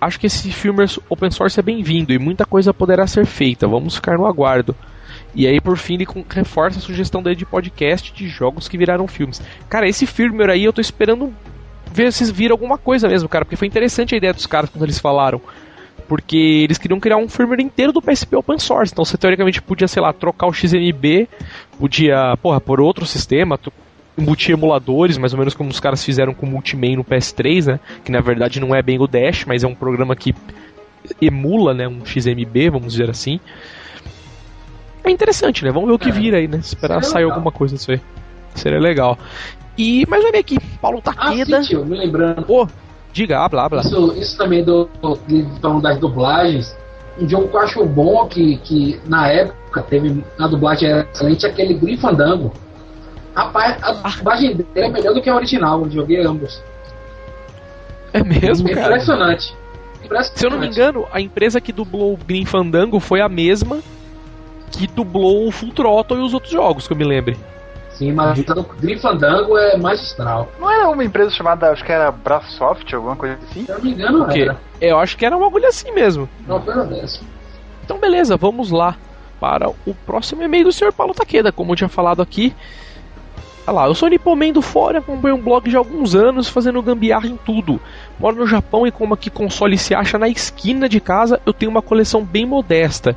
Acho 0.00 0.20
que 0.20 0.26
esse 0.26 0.50
firmware 0.52 0.98
open 1.08 1.30
source 1.30 1.58
é 1.58 1.62
bem-vindo 1.62 2.12
e 2.12 2.18
muita 2.18 2.44
coisa 2.44 2.72
poderá 2.72 3.06
ser 3.06 3.26
feita, 3.26 3.66
vamos 3.66 3.96
ficar 3.96 4.16
no 4.16 4.26
aguardo. 4.26 4.74
E 5.34 5.46
aí, 5.46 5.60
por 5.60 5.76
fim, 5.76 5.94
ele 5.94 6.06
reforça 6.30 6.78
a 6.78 6.82
sugestão 6.82 7.22
dele 7.22 7.36
de 7.36 7.44
podcast 7.44 8.12
de 8.12 8.28
jogos 8.28 8.68
que 8.68 8.78
viraram 8.78 9.06
filmes. 9.06 9.42
Cara, 9.68 9.88
esse 9.88 10.06
firmware 10.06 10.50
aí 10.50 10.64
eu 10.64 10.72
tô 10.72 10.80
esperando 10.80 11.34
ver 11.92 12.12
se 12.12 12.32
viram 12.32 12.54
alguma 12.54 12.78
coisa 12.78 13.08
mesmo, 13.08 13.28
cara, 13.28 13.44
porque 13.44 13.56
foi 13.56 13.66
interessante 13.66 14.14
a 14.14 14.18
ideia 14.18 14.32
dos 14.32 14.46
caras 14.46 14.70
quando 14.70 14.84
eles 14.84 14.98
falaram. 14.98 15.40
porque 16.08 16.64
eles 16.64 16.78
queriam 16.78 16.98
criar 16.98 17.18
um 17.18 17.28
firmware 17.28 17.60
inteiro 17.60 17.92
do 17.92 18.00
PSP 18.00 18.34
open 18.36 18.58
source. 18.58 18.92
Então 18.92 19.04
você 19.04 19.16
teoricamente 19.18 19.60
podia, 19.60 19.86
sei 19.86 20.02
lá, 20.02 20.12
trocar 20.12 20.46
o 20.46 20.52
XMB, 20.52 21.28
podia, 21.78 22.36
porra, 22.42 22.60
por 22.60 22.80
outro 22.80 23.04
sistema, 23.04 23.58
embutir 24.18 24.54
emuladores, 24.54 25.16
mais 25.16 25.32
ou 25.32 25.38
menos 25.38 25.54
como 25.54 25.70
os 25.70 25.80
caras 25.80 26.04
fizeram 26.04 26.34
com 26.34 26.44
o 26.44 26.48
Multiman 26.48 26.96
no 26.96 27.04
PS3, 27.04 27.66
né? 27.66 27.80
Que 28.04 28.10
na 28.10 28.20
verdade 28.20 28.60
não 28.60 28.74
é 28.74 28.82
bem 28.82 29.00
o 29.00 29.06
Dash, 29.06 29.44
mas 29.46 29.62
é 29.62 29.66
um 29.66 29.74
programa 29.74 30.16
que 30.16 30.34
emula, 31.20 31.72
né, 31.72 31.88
um 31.88 32.04
XMB, 32.04 32.70
vamos 32.70 32.92
dizer 32.92 33.08
assim. 33.08 33.40
É 35.04 35.10
interessante, 35.10 35.64
né? 35.64 35.70
Vamos 35.70 35.88
ver 35.88 35.94
o 35.94 35.98
que 35.98 36.10
é. 36.10 36.12
vira 36.12 36.36
aí, 36.36 36.48
né? 36.48 36.58
Esperar 36.58 37.02
sair 37.02 37.22
legal. 37.22 37.36
alguma 37.36 37.52
coisa 37.52 37.76
disso 37.76 37.92
aí. 37.92 38.00
Seria 38.54 38.80
legal. 38.80 39.16
E, 39.76 40.04
mas 40.08 40.24
olha 40.24 40.40
aqui, 40.40 40.58
Paulo 40.82 41.00
Taqueda. 41.00 41.58
Ah, 41.58 41.62
sim, 41.62 41.68
tio, 41.68 41.86
me 41.86 41.96
lembrando. 41.96 42.42
Pô, 42.42 42.68
diga, 43.12 43.38
habla, 43.38 43.64
habla. 43.64 43.80
Isso, 43.80 44.14
isso 44.18 44.36
também 44.36 44.64
do, 44.64 44.88
do, 45.00 45.80
das 45.80 45.98
dublagens. 45.98 46.76
Um 47.18 47.28
jogo 47.28 47.48
que 47.48 47.56
eu 47.56 47.60
acho 47.60 47.84
bom, 47.86 48.26
que, 48.26 48.58
que 48.58 49.00
na 49.06 49.28
época 49.28 49.82
teve 49.82 50.22
a 50.38 50.46
dublagem 50.46 50.90
excelente, 50.90 51.46
é 51.46 51.48
aquele 51.48 51.74
Grim 51.74 51.96
Fandango. 51.96 52.52
Rapaz, 53.38 53.80
a 53.84 53.90
ah. 54.02 54.10
dublagem 54.16 54.56
dele 54.56 54.68
é 54.74 54.88
melhor 54.88 55.14
do 55.14 55.22
que 55.22 55.30
a 55.30 55.36
original, 55.36 55.80
eu 55.82 55.90
joguei 55.92 56.26
ambos. 56.26 56.60
É 58.12 58.24
mesmo, 58.24 58.68
cara? 58.68 58.88
Impressionante. 58.88 59.56
Se 60.34 60.44
eu 60.44 60.50
não 60.50 60.58
me 60.58 60.66
engano, 60.66 61.06
a 61.12 61.20
empresa 61.20 61.60
que 61.60 61.72
dublou 61.72 62.14
o 62.14 62.16
Green 62.16 62.44
Fandango 62.44 62.98
foi 62.98 63.20
a 63.20 63.28
mesma 63.28 63.78
que 64.72 64.88
dublou 64.88 65.46
o 65.46 65.52
Full 65.52 65.70
Throttle 65.70 66.18
e 66.18 66.22
os 66.22 66.34
outros 66.34 66.50
jogos, 66.50 66.88
que 66.88 66.92
eu 66.92 66.96
me 66.96 67.04
lembre. 67.04 67.38
Sim, 67.90 68.10
mas 68.10 68.36
o 68.40 68.64
Green 68.80 68.98
Fandango 68.98 69.56
é 69.56 69.76
magistral. 69.76 70.50
Não 70.58 70.68
era 70.68 70.88
uma 70.88 71.04
empresa 71.04 71.30
chamada, 71.30 71.70
acho 71.70 71.84
que 71.84 71.92
era 71.92 72.10
Brasoft, 72.10 72.92
alguma 72.92 73.14
coisa 73.14 73.38
assim? 73.44 73.64
Se 73.64 73.70
eu 73.70 73.76
não 73.76 73.84
me 73.84 73.92
engano, 73.92 74.30
era. 74.32 74.56
Eu 74.80 74.98
acho 74.98 75.16
que 75.16 75.24
era 75.24 75.36
uma 75.36 75.46
agulha 75.46 75.68
assim 75.68 75.92
mesmo. 75.92 76.28
Não, 76.44 76.60
pelo 76.60 76.84
menos. 76.86 77.22
Então, 77.84 77.98
beleza, 77.98 78.36
vamos 78.36 78.72
lá 78.72 78.96
para 79.38 79.68
o 79.68 79.94
próximo 80.04 80.42
e-mail 80.42 80.64
do 80.64 80.72
Sr. 80.72 80.92
Paulo 80.92 81.14
Taqueda. 81.14 81.52
Como 81.52 81.70
eu 81.70 81.76
tinha 81.76 81.88
falado 81.88 82.20
aqui, 82.20 82.52
Olha 83.68 83.74
lá, 83.74 83.86
eu 83.86 83.94
sou 83.94 84.08
Nipoman 84.08 84.50
do 84.50 84.62
fora, 84.62 85.00
acompanho 85.00 85.34
um 85.36 85.42
blog 85.42 85.68
de 85.68 85.76
alguns 85.76 86.14
anos 86.14 86.48
fazendo 86.48 86.82
gambiarra 86.82 87.26
em 87.26 87.36
tudo. 87.36 87.78
Moro 88.18 88.36
no 88.36 88.46
Japão 88.46 88.86
e 88.86 88.90
como 88.90 89.12
aqui 89.12 89.28
console 89.28 89.76
se 89.76 89.94
acha 89.94 90.18
na 90.18 90.26
esquina 90.26 90.88
de 90.88 90.98
casa, 91.00 91.38
eu 91.44 91.52
tenho 91.52 91.70
uma 91.70 91.82
coleção 91.82 92.24
bem 92.24 92.46
modesta. 92.46 93.14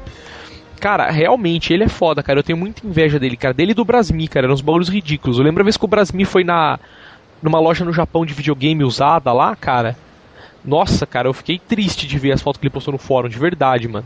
Cara, 0.77 1.09
realmente, 1.09 1.73
ele 1.73 1.85
é 1.85 1.87
foda, 1.87 2.21
cara. 2.21 2.39
Eu 2.39 2.43
tenho 2.43 2.57
muita 2.57 2.85
inveja 2.85 3.17
dele, 3.17 3.37
cara. 3.37 3.53
Dele 3.53 3.71
e 3.71 3.73
do 3.73 3.85
Brasmi, 3.85 4.27
cara. 4.27 4.45
Eram 4.45 4.53
uns 4.53 4.59
bagulhos 4.59 4.89
ridículos. 4.89 5.37
Eu 5.37 5.45
lembro 5.45 5.61
a 5.61 5.63
vez 5.63 5.77
que 5.77 5.85
o 5.85 5.87
Brasmi 5.87 6.25
foi 6.25 6.43
na 6.43 6.77
numa 7.41 7.61
loja 7.61 7.85
no 7.85 7.93
Japão 7.93 8.25
de 8.25 8.33
videogame 8.33 8.83
usada 8.83 9.31
lá, 9.31 9.55
cara. 9.55 9.95
Nossa, 10.65 11.05
cara, 11.05 11.29
eu 11.29 11.33
fiquei 11.33 11.59
triste 11.59 12.05
de 12.05 12.19
ver 12.19 12.33
as 12.33 12.41
fotos 12.41 12.59
que 12.59 12.67
ele 12.67 12.73
postou 12.73 12.91
no 12.91 12.97
fórum, 12.97 13.29
de 13.29 13.39
verdade, 13.39 13.87
mano. 13.87 14.05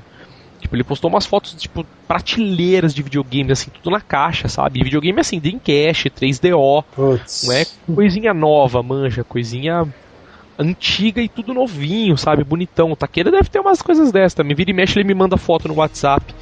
Tipo, 0.66 0.76
ele 0.76 0.84
postou 0.84 1.12
umas 1.12 1.28
fotos, 1.28 1.54
tipo, 1.54 1.86
prateleiras 2.08 2.92
de 2.92 3.04
videogame, 3.04 3.52
assim, 3.52 3.70
tudo 3.70 3.92
na 3.92 4.02
caixa, 4.02 4.48
sabe? 4.48 4.80
E 4.80 4.84
videogame, 4.84 5.20
assim, 5.20 5.40
Dreamcast, 5.40 6.10
3DO. 6.10 6.84
Puts. 6.96 7.44
Não 7.44 7.54
é 7.54 7.66
coisinha 7.94 8.34
nova, 8.34 8.82
manja, 8.82 9.24
coisinha 9.24 9.88
antiga 10.58 11.22
e 11.22 11.30
tudo 11.30 11.54
novinho, 11.54 12.18
sabe? 12.18 12.44
Bonitão. 12.44 12.92
O 12.92 12.96
Taqueira 12.96 13.30
deve 13.30 13.48
ter 13.48 13.60
umas 13.60 13.80
coisas 13.80 14.12
dessas 14.12 14.34
também. 14.34 14.56
Vira 14.56 14.72
e 14.72 14.74
mexe, 14.74 14.98
ele 14.98 15.08
me 15.08 15.14
manda 15.14 15.38
foto 15.38 15.68
no 15.68 15.76
WhatsApp 15.76 16.34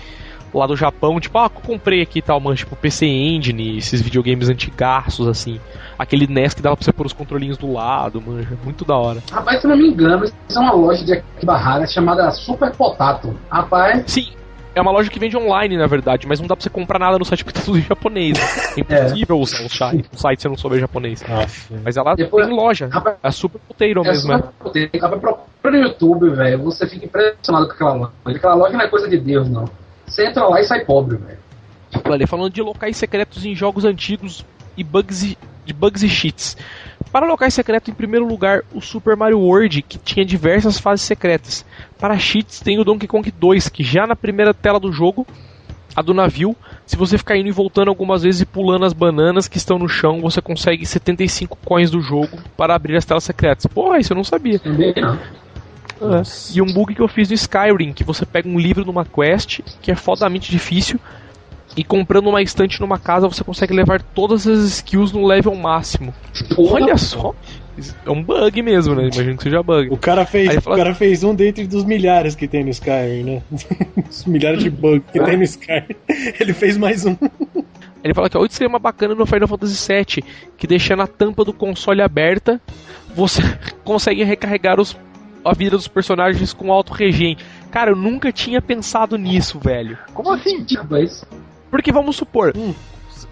lá 0.57 0.67
do 0.67 0.75
Japão, 0.75 1.19
tipo, 1.19 1.38
ah, 1.38 1.50
comprei 1.50 2.01
aqui 2.01 2.22
tal, 2.22 2.39
mano, 2.39 2.55
tipo 2.55 2.75
PC 2.75 3.05
Engine, 3.05 3.77
esses 3.77 4.01
videogames 4.01 4.50
antigaços, 4.50 5.27
assim. 5.27 5.60
Aquele 5.98 6.27
NES 6.27 6.53
que 6.53 6.62
dava 6.62 6.75
pra 6.75 6.83
você 6.83 6.91
pôr 6.91 7.05
os 7.05 7.13
controlinhos 7.13 7.57
do 7.57 7.72
lado, 7.72 8.22
manja, 8.22 8.57
muito 8.63 8.86
da 8.86 8.95
hora. 8.95 9.22
Rapaz, 9.31 9.62
se 9.62 9.67
eu 9.67 9.69
não 9.69 9.77
me 9.77 9.88
engano, 9.88 10.25
isso 10.25 10.33
é 10.55 10.60
uma 10.60 10.74
loja 10.74 11.03
de 11.03 11.13
Akibarara 11.13 11.86
chamada 11.88 12.29
Super 12.31 12.72
Potato. 12.72 13.36
Rapaz. 13.50 14.03
Sim, 14.07 14.27
é 14.75 14.81
uma 14.81 14.91
loja 14.91 15.10
que 15.10 15.19
vende 15.19 15.38
online, 15.38 15.77
na 15.77 15.86
verdade, 15.86 16.27
mas 16.27 16.39
não 16.39 16.48
dá 16.48 16.55
pra 16.55 16.63
você 16.63 16.69
comprar 16.69 16.98
nada 16.98 17.19
no 17.19 17.25
site 17.25 17.43
porque 17.43 17.60
tá 17.60 17.65
tudo 17.65 17.77
em 17.77 17.81
japonês. 17.81 18.38
Né? 18.38 18.45
É 18.75 18.79
impossível 18.81 19.38
é. 19.38 19.39
usar 19.39 19.65
o 19.65 19.69
site, 19.69 20.10
o 20.12 20.17
site 20.17 20.41
se 20.41 20.48
não 20.48 20.57
souber 20.57 20.79
japonês. 20.79 21.24
Ah, 21.29 21.45
mas 21.83 21.95
ela 21.95 22.15
Depois, 22.15 22.48
tem 22.48 22.55
loja. 22.55 22.88
Rapaz, 22.91 23.17
é 23.22 23.31
super 23.31 23.60
puteiro 23.60 24.01
é 24.01 24.10
mesmo. 24.10 24.33
Super 24.33 24.50
puteiro. 24.60 24.89
Procura 25.19 25.77
no 25.77 25.77
YouTube, 25.77 26.29
velho. 26.31 26.63
Você 26.63 26.88
fica 26.88 27.05
impressionado 27.05 27.67
com 27.67 27.74
aquela 27.74 27.93
loja. 27.93 28.12
Aquela 28.25 28.55
loja 28.55 28.74
não 28.74 28.81
é 28.81 28.88
coisa 28.88 29.07
de 29.07 29.17
Deus, 29.17 29.48
não. 29.48 29.65
Você 30.13 30.27
entra 30.27 30.48
lá 30.48 30.62
e 30.62 30.63
sai 30.63 30.86
pobre, 30.86 31.17
velho. 31.17 31.39
Olha, 32.05 32.27
falando 32.27 32.53
de 32.53 32.62
locais 32.62 32.96
secretos 32.96 33.43
em 33.46 33.55
jogos 33.55 33.84
antigos 33.84 34.46
e 34.77 34.84
bugs 34.84 35.24
e, 35.24 35.38
de 35.65 35.74
bugs 35.74 36.03
e 36.03 36.10
cheats. 36.10 36.55
Para 37.12 37.25
locais 37.25 37.55
secretos, 37.55 37.89
em 37.89 37.96
primeiro 37.96 38.27
lugar, 38.27 38.62
o 38.72 38.79
Super 38.79 39.17
Mario 39.17 39.39
World, 39.39 39.82
que 39.82 39.98
tinha 39.98 40.24
diversas 40.24 40.77
fases 40.77 41.03
secretas. 41.03 41.65
Para 41.98 42.17
cheats, 42.20 42.60
tem 42.60 42.79
o 42.79 42.84
Donkey 42.84 43.08
Kong 43.08 43.32
2, 43.32 43.70
que 43.70 43.84
já 43.84 44.05
na 44.05 44.15
primeira 44.15 44.53
tela 44.53 44.79
do 44.79 44.91
jogo, 44.91 45.25
a 45.96 46.01
do 46.03 46.13
navio, 46.13 46.55
se 46.86 46.96
você 46.96 47.17
ficar 47.17 47.36
indo 47.36 47.50
e 47.50 47.51
voltando 47.51 47.89
algumas 47.89 48.22
vezes 48.22 48.41
e 48.41 48.46
pulando 48.46 48.86
as 48.86 48.93
bananas 48.93 49.48
que 49.48 49.58
estão 49.58 49.79
no 49.79 49.89
chão, 49.89 50.22
você 50.22 50.41
consegue 50.41 50.86
75 50.86 51.58
coins 51.65 51.89
do 51.89 52.01
jogo 52.01 52.38
para 52.55 52.75
abrir 52.75 52.96
as 52.96 53.05
telas 53.05 53.24
secretas. 53.24 53.65
Porra, 53.65 53.98
isso 53.98 54.13
eu 54.13 54.17
não 54.17 54.24
sabia. 54.24 54.62
É. 56.02 56.22
E 56.56 56.62
um 56.62 56.66
bug 56.66 56.96
que 56.96 57.02
eu 57.02 57.08
fiz 57.08 57.30
no 57.30 57.36
Skyrim, 57.36 57.94
que 57.94 58.04
você 58.04 58.26
pega 58.26 58.48
um 58.48 58.60
livro 58.60 58.86
numa 58.86 59.06
quest, 59.06 59.62
que 59.82 59.92
é 59.92 59.96
fodamente 59.96 60.52
difícil, 60.52 61.00
e 61.76 61.84
comprando 61.84 62.28
uma 62.28 62.42
estante 62.42 62.80
numa 62.80 63.00
casa 63.00 63.28
você 63.28 63.44
consegue 63.44 63.74
levar 63.74 64.02
todas 64.02 64.48
as 64.48 64.60
skills 64.66 65.12
no 65.12 65.26
level 65.26 65.56
máximo. 65.56 66.14
Olha 66.58 66.98
só! 66.98 67.34
É 68.06 68.12
um 68.12 68.22
bug 68.22 68.62
mesmo, 68.62 68.94
né? 68.94 69.10
Imagino 69.12 69.36
que 69.36 69.44
seja 69.44 69.64
bug. 69.64 69.90
O 69.92 69.98
cara 69.98 70.26
fez, 70.26 70.54
fala... 70.64 70.76
o 70.76 70.80
cara 70.80 70.94
fez 70.94 71.24
um 71.24 71.34
dentre 71.34 71.66
dos 71.66 71.84
milhares 71.84 72.36
que 72.36 72.48
tem 72.48 72.64
no 72.64 72.70
Skyrim, 72.70 73.24
né? 73.24 73.42
Os 74.10 74.26
milhares 74.26 74.62
de 74.62 74.70
bugs 74.70 75.04
que 75.12 75.20
tem 75.20 75.38
no 75.38 75.44
Skyrim. 75.44 75.96
Ele 76.40 76.54
fez 76.54 76.78
mais 76.78 77.04
um. 77.06 77.18
Ele 78.04 78.14
fala 78.14 78.30
que 78.30 78.38
outro 78.38 78.52
sistema 78.52 78.78
bacana 78.78 79.16
no 79.16 79.26
Final 79.26 79.48
Fantasy 79.48 79.92
VII, 79.92 80.24
que 80.56 80.68
deixando 80.68 81.02
a 81.02 81.08
tampa 81.08 81.44
do 81.44 81.54
console 81.54 82.02
aberta, 82.02 82.62
você 83.16 83.42
consegue 83.84 84.24
recarregar 84.24 84.80
os 84.80 84.96
a 85.44 85.54
vida 85.54 85.78
dos 85.78 85.88
personagens 85.88 86.54
com 86.54 86.72
auto 86.72 86.94
regen. 86.94 87.38
Cara, 87.72 87.92
eu 87.92 87.96
nunca 87.96 88.32
tinha 88.32 88.62
pensado 88.62 89.18
nisso, 89.18 89.60
velho. 89.60 89.98
Como 90.14 90.32
assim? 90.32 90.64
Tipo, 90.64 90.98
isso? 90.98 91.26
Porque 91.70 91.92
vamos 91.92 92.16
supor, 92.16 92.54
hum, 92.56 92.74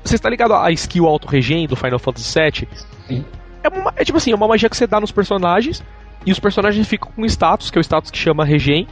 você 0.03 0.15
está 0.15 0.29
ligado 0.29 0.53
à 0.53 0.71
skill 0.71 1.05
auto 1.05 1.27
regen 1.27 1.67
do 1.67 1.75
Final 1.75 1.99
Fantasy 1.99 2.39
VII? 2.39 2.67
Sim. 3.07 3.25
É, 3.63 3.69
uma, 3.69 3.93
é 3.95 4.03
tipo 4.03 4.17
assim, 4.17 4.31
é 4.31 4.35
uma 4.35 4.47
magia 4.47 4.69
que 4.69 4.75
você 4.75 4.87
dá 4.87 4.99
nos 4.99 5.11
personagens 5.11 5.83
e 6.25 6.31
os 6.31 6.39
personagens 6.39 6.87
ficam 6.87 7.11
com 7.11 7.25
status, 7.25 7.69
que 7.69 7.77
é 7.77 7.81
o 7.81 7.83
status 7.83 8.09
que 8.11 8.17
chama 8.17 8.43
regen. 8.43 8.87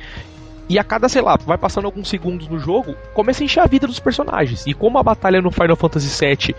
E 0.67 0.77
a 0.77 0.83
cada, 0.83 1.09
sei 1.09 1.23
lá, 1.23 1.35
vai 1.35 1.57
passando 1.57 1.85
alguns 1.85 2.07
segundos 2.07 2.47
no 2.47 2.59
jogo, 2.59 2.95
começa 3.15 3.41
a 3.41 3.45
encher 3.45 3.61
a 3.61 3.65
vida 3.65 3.87
dos 3.87 3.99
personagens. 3.99 4.67
E 4.67 4.73
como 4.73 4.99
a 4.99 5.03
batalha 5.03 5.41
no 5.41 5.49
Final 5.49 5.75
Fantasy 5.75 6.25
VII 6.25 6.55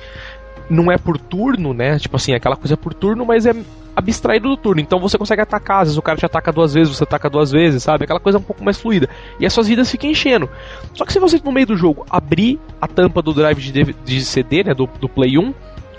não 0.70 0.90
é 0.90 0.96
por 0.96 1.18
turno, 1.18 1.74
né? 1.74 1.98
Tipo 1.98 2.16
assim, 2.16 2.32
aquela 2.32 2.56
coisa 2.56 2.76
por 2.76 2.94
turno, 2.94 3.26
mas 3.26 3.44
é 3.44 3.52
abstraído 3.94 4.48
do 4.48 4.56
turno. 4.56 4.80
Então 4.80 5.00
você 5.00 5.18
consegue 5.18 5.42
atacar, 5.42 5.82
às 5.82 5.88
vezes 5.88 5.98
o 5.98 6.02
cara 6.02 6.16
te 6.16 6.24
ataca 6.24 6.52
duas 6.52 6.72
vezes, 6.72 6.96
você 6.96 7.02
ataca 7.02 7.28
duas 7.28 7.50
vezes, 7.50 7.82
sabe? 7.82 8.04
Aquela 8.04 8.20
coisa 8.20 8.38
um 8.38 8.42
pouco 8.42 8.62
mais 8.62 8.80
fluida. 8.80 9.08
E 9.38 9.44
as 9.44 9.52
suas 9.52 9.66
vidas 9.66 9.90
ficam 9.90 10.08
enchendo. 10.08 10.48
Só 10.94 11.04
que 11.04 11.12
se 11.12 11.18
você 11.18 11.40
no 11.44 11.50
meio 11.50 11.66
do 11.66 11.76
jogo 11.76 12.06
abrir 12.08 12.60
a 12.80 12.86
tampa 12.86 13.20
do 13.20 13.34
drive 13.34 13.60
de, 13.60 13.92
de 13.92 14.24
CD, 14.24 14.62
né? 14.62 14.72
Do, 14.72 14.88
do 15.00 15.08
Play 15.08 15.36
1, 15.36 15.52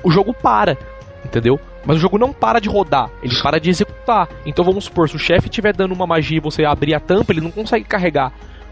o 0.03 0.09
jogo 0.09 0.33
para. 0.33 0.77
Entendeu? 1.25 1.59
Mas 1.85 1.97
o 1.97 1.99
jogo 1.99 2.17
não 2.17 2.31
para 2.31 2.59
de 2.59 2.69
rodar, 2.69 3.09
ele 3.21 3.35
para 3.41 3.59
de 3.59 3.69
executar. 3.69 4.29
Então 4.45 4.63
vamos 4.63 4.85
supor, 4.85 5.09
se 5.09 5.15
o 5.15 5.19
chefe 5.19 5.49
estiver 5.49 5.73
dando 5.73 5.93
uma 5.93 6.07
magia 6.07 6.37
e 6.37 6.41
você 6.41 6.63
abrir 6.63 6.93
a 6.93 6.99
tampa, 6.99 7.33
ele 7.33 7.41
não 7.41 7.51
consegue 7.51 7.85
carregar 7.85 8.31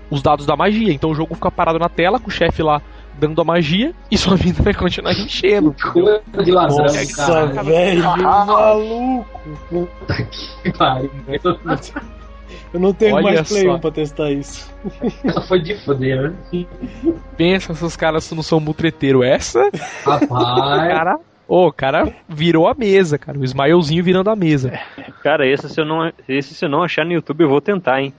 os 0.09 0.21
dados 0.21 0.45
da 0.45 0.55
magia. 0.55 0.93
Então 0.93 1.11
o 1.11 1.15
jogo 1.15 1.35
fica 1.35 1.51
parado 1.51 1.79
na 1.79 1.89
tela 1.89 2.19
com 2.19 2.29
o 2.29 2.31
chefe 2.31 2.61
lá 2.63 2.81
dando 3.19 3.41
a 3.41 3.43
magia 3.43 3.93
e 4.09 4.17
sua 4.17 4.35
vida 4.35 4.63
vai 4.63 4.73
continuar 4.73 5.13
enchendo. 5.13 5.75
de 6.43 6.51
ladrão, 6.51 6.85
Nossa, 6.85 7.63
velho, 7.63 8.01
maluco. 8.01 9.39
Puta 9.69 10.15
que 10.61 10.71
pariu. 10.77 11.11
Eu 12.73 12.79
não 12.79 12.93
tenho 12.93 13.15
Olha 13.15 13.23
mais 13.23 13.49
Play 13.49 13.63
só. 13.63 13.75
1 13.75 13.79
pra 13.79 13.91
testar 13.91 14.31
isso. 14.31 14.71
Essa 15.23 15.41
foi 15.41 15.61
de 15.61 15.75
foder, 15.83 16.31
né? 16.51 16.65
Pensa 17.35 17.73
se 17.73 17.83
os 17.83 17.95
caras 17.95 18.31
não 18.31 18.43
são 18.43 18.59
mutreteiro. 18.59 19.23
Essa? 19.23 19.69
Rapaz. 20.05 20.29
Cara, 20.29 21.19
Ô, 21.47 21.65
oh, 21.65 21.73
cara 21.73 22.13
virou 22.27 22.67
a 22.67 22.75
mesa, 22.75 23.17
cara. 23.17 23.39
O 23.39 23.43
Smilezinho 23.43 24.03
virando 24.03 24.29
a 24.29 24.35
mesa. 24.35 24.79
Cara, 25.23 25.47
esse 25.47 25.67
se 25.67 25.81
eu 25.81 25.85
não, 25.85 26.11
esse 26.27 26.53
se 26.53 26.63
eu 26.63 26.69
não 26.69 26.83
achar 26.83 27.03
no 27.03 27.11
YouTube, 27.11 27.41
eu 27.41 27.49
vou 27.49 27.59
tentar, 27.59 28.01
hein? 28.01 28.13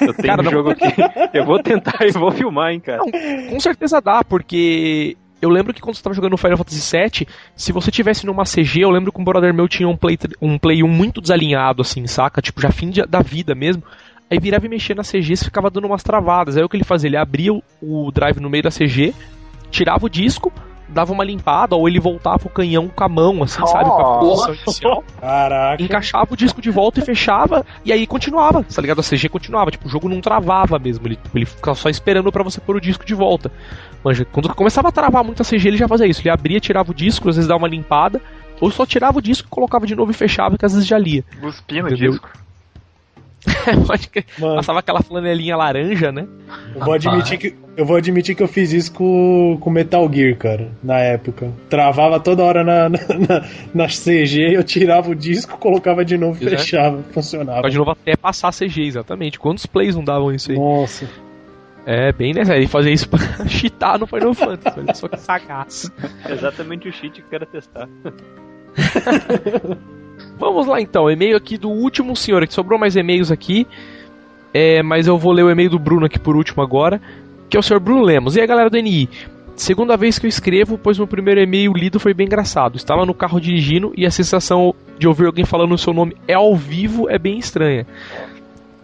Eu 0.00 0.14
tenho 0.14 0.36
cara, 0.36 0.42
um 0.42 0.50
jogo 0.50 0.70
aqui. 0.70 0.84
Eu 1.32 1.44
vou 1.44 1.62
tentar 1.62 2.06
e 2.06 2.12
vou 2.12 2.30
filmar, 2.30 2.72
hein, 2.72 2.80
cara. 2.80 2.98
Não, 2.98 3.50
com 3.50 3.60
certeza 3.60 4.00
dá, 4.00 4.22
porque 4.24 5.16
eu 5.40 5.50
lembro 5.50 5.74
que 5.74 5.80
quando 5.80 5.96
você 5.96 6.02
tava 6.02 6.14
jogando 6.14 6.36
Final 6.36 6.56
Fantasy 6.56 6.96
VII, 6.96 7.28
se 7.54 7.72
você 7.72 7.90
tivesse 7.90 8.24
numa 8.24 8.44
CG, 8.44 8.80
eu 8.80 8.90
lembro 8.90 9.12
que 9.12 9.20
um 9.20 9.24
brother 9.24 9.52
meu 9.52 9.68
tinha 9.68 9.88
um 9.88 9.96
Play, 9.96 10.18
um 10.40 10.58
play 10.58 10.82
1 10.82 10.88
muito 10.88 11.20
desalinhado, 11.20 11.82
assim, 11.82 12.06
saca? 12.06 12.40
Tipo, 12.40 12.60
já 12.60 12.70
fim 12.70 12.90
de, 12.90 13.02
da 13.02 13.20
vida 13.20 13.54
mesmo. 13.54 13.82
Aí 14.30 14.38
virava 14.38 14.64
e 14.64 14.68
mexia 14.68 14.94
na 14.94 15.02
CG 15.02 15.34
e 15.34 15.36
ficava 15.36 15.70
dando 15.70 15.86
umas 15.86 16.02
travadas. 16.02 16.56
Aí 16.56 16.64
o 16.64 16.68
que 16.68 16.76
ele 16.76 16.84
fazia? 16.84 17.08
Ele 17.08 17.16
abria 17.16 17.52
o, 17.52 17.62
o 17.82 18.10
drive 18.10 18.40
no 18.40 18.48
meio 18.48 18.62
da 18.62 18.70
CG, 18.70 19.14
tirava 19.70 20.06
o 20.06 20.08
disco, 20.08 20.52
dava 20.88 21.12
uma 21.12 21.24
limpada, 21.24 21.74
ou 21.74 21.88
ele 21.88 21.98
voltava 21.98 22.46
o 22.46 22.50
canhão 22.50 22.88
com 22.88 23.04
a 23.04 23.08
mão, 23.08 23.42
assim, 23.42 23.62
oh, 23.62 23.66
sabe? 23.66 23.90
Com 23.90 24.00
a 24.00 24.18
posição 24.18 24.54
inicial. 24.54 25.04
Caraca. 25.20 25.82
Encaixava 25.82 26.32
o 26.32 26.36
disco 26.36 26.60
de 26.60 26.70
volta 26.70 27.00
e 27.00 27.04
fechava, 27.04 27.64
e 27.84 27.92
aí 27.92 28.06
continuava, 28.06 28.62
tá 28.62 28.80
ligado? 28.80 29.00
A 29.00 29.02
CG 29.02 29.28
continuava, 29.28 29.70
tipo, 29.70 29.86
o 29.86 29.90
jogo 29.90 30.08
não 30.08 30.20
travava 30.20 30.78
mesmo, 30.78 31.06
ele, 31.06 31.18
ele 31.34 31.46
ficava 31.46 31.74
só 31.74 31.88
esperando 31.88 32.30
para 32.30 32.42
você 32.42 32.60
pôr 32.60 32.76
o 32.76 32.80
disco 32.80 33.04
de 33.04 33.14
volta. 33.14 33.50
Manja, 34.04 34.26
quando 34.26 34.54
começava 34.54 34.88
a 34.88 34.92
travar 34.92 35.24
muito 35.24 35.40
a 35.40 35.44
CG, 35.44 35.66
ele 35.66 35.78
já 35.78 35.88
fazia 35.88 36.06
isso. 36.06 36.20
Ele 36.20 36.30
abria, 36.30 36.60
tirava 36.60 36.90
o 36.90 36.94
disco, 36.94 37.28
às 37.28 37.36
vezes 37.36 37.48
dava 37.48 37.58
uma 37.58 37.68
limpada, 37.68 38.20
ou 38.60 38.70
só 38.70 38.84
tirava 38.84 39.18
o 39.18 39.22
disco, 39.22 39.48
colocava 39.48 39.86
de 39.86 39.94
novo 39.94 40.10
e 40.10 40.14
fechava, 40.14 40.58
que 40.58 40.66
às 40.66 40.72
vezes 40.74 40.86
já 40.86 40.98
lia. 40.98 41.24
Cuspindo 41.40 41.88
o 41.88 41.96
disco. 41.96 42.28
Pode 43.86 44.08
que 44.08 44.24
passava 44.38 44.78
aquela 44.78 45.02
flanelinha 45.02 45.56
laranja, 45.56 46.10
né? 46.10 46.26
Eu 46.74 46.84
vou, 46.84 46.94
admitir 46.94 47.38
que, 47.38 47.54
eu 47.76 47.84
vou 47.84 47.96
admitir 47.96 48.34
que 48.34 48.42
eu 48.42 48.48
fiz 48.48 48.72
isso 48.72 48.92
com, 48.92 49.58
com 49.60 49.70
Metal 49.70 50.08
Gear, 50.12 50.36
cara, 50.36 50.70
na 50.82 50.98
época. 50.98 51.50
Travava 51.68 52.20
toda 52.20 52.42
hora 52.42 52.62
na, 52.62 52.88
na, 52.88 52.98
na, 52.98 53.44
na 53.74 53.86
CG, 53.86 54.54
eu 54.54 54.62
tirava 54.62 55.10
o 55.10 55.14
disco, 55.14 55.58
colocava 55.58 56.04
de 56.04 56.16
novo 56.16 56.42
e 56.42 56.48
fechava. 56.48 57.02
Funcionava. 57.12 57.68
De 57.68 57.76
novo 57.76 57.90
até 57.90 58.16
passar 58.16 58.48
a 58.48 58.52
CG, 58.52 58.82
exatamente. 58.82 59.38
Quantos 59.38 59.66
plays 59.66 59.94
não 59.96 60.04
davam 60.04 60.32
isso 60.32 60.52
aí? 60.52 60.58
Nossa. 60.58 61.08
É, 61.86 62.12
bem 62.12 62.32
né? 62.32 62.42
Ele 62.56 62.66
fazia 62.66 62.92
isso 62.92 63.08
pra 63.10 63.18
cheatar 63.46 63.98
no 63.98 64.06
Final 64.06 64.34
Fantasy, 64.34 64.80
olha 64.80 64.94
só 64.94 65.08
que 65.08 65.20
sagaz. 65.20 65.90
Exatamente 66.28 66.88
o 66.88 66.92
cheat 66.92 67.20
que 67.20 67.20
eu 67.20 67.30
quero 67.30 67.46
testar. 67.46 67.88
Vamos 70.38 70.66
lá 70.66 70.80
então, 70.80 71.10
e-mail 71.10 71.36
aqui 71.36 71.58
do 71.58 71.68
último 71.70 72.16
senhor, 72.16 72.46
que 72.46 72.54
sobrou 72.54 72.78
mais 72.78 72.96
e-mails 72.96 73.30
aqui, 73.30 73.66
é, 74.52 74.82
mas 74.82 75.06
eu 75.06 75.18
vou 75.18 75.32
ler 75.32 75.44
o 75.44 75.50
e-mail 75.50 75.70
do 75.70 75.78
Bruno 75.78 76.06
aqui 76.06 76.18
por 76.18 76.36
último 76.36 76.62
agora, 76.62 77.00
que 77.48 77.56
é 77.56 77.60
o 77.60 77.62
senhor 77.62 77.80
Bruno 77.80 78.02
Lemos. 78.02 78.36
E 78.36 78.40
aí 78.40 78.46
galera 78.46 78.70
do 78.70 78.78
NI, 78.78 79.08
segunda 79.56 79.96
vez 79.96 80.18
que 80.18 80.26
eu 80.26 80.28
escrevo, 80.28 80.78
pois 80.78 80.98
meu 80.98 81.06
primeiro 81.06 81.40
e-mail 81.40 81.72
lido 81.72 82.00
foi 82.00 82.14
bem 82.14 82.26
engraçado. 82.26 82.76
Estava 82.76 83.06
no 83.06 83.14
carro 83.14 83.40
dirigindo 83.40 83.92
e 83.96 84.06
a 84.06 84.10
sensação 84.10 84.74
de 84.98 85.06
ouvir 85.08 85.26
alguém 85.26 85.44
falando 85.44 85.72
o 85.72 85.78
seu 85.78 85.92
nome 85.92 86.16
é 86.26 86.34
ao 86.34 86.54
vivo 86.56 87.08
é 87.08 87.18
bem 87.18 87.38
estranha. 87.38 87.86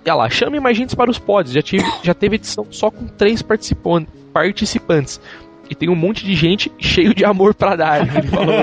E 0.05 0.11
olha 0.11 0.15
lá, 0.15 0.31
chame 0.31 0.59
mais 0.59 0.77
gente 0.77 0.97
para 0.97 1.11
os 1.11 1.19
pods, 1.19 1.53
já, 1.53 1.63
tive, 1.63 1.85
já 2.03 2.15
teve 2.15 2.37
edição 2.37 2.67
só 2.71 2.91
com 2.91 3.07
três 3.07 3.43
participantes. 3.43 5.21
E 5.69 5.75
tem 5.75 5.89
um 5.89 5.95
monte 5.95 6.25
de 6.25 6.35
gente 6.35 6.73
cheio 6.79 7.15
de 7.15 7.25
amor 7.25 7.55
para 7.55 7.77
dar. 7.77 8.01
Ele 8.01 8.27
falou 8.29 8.55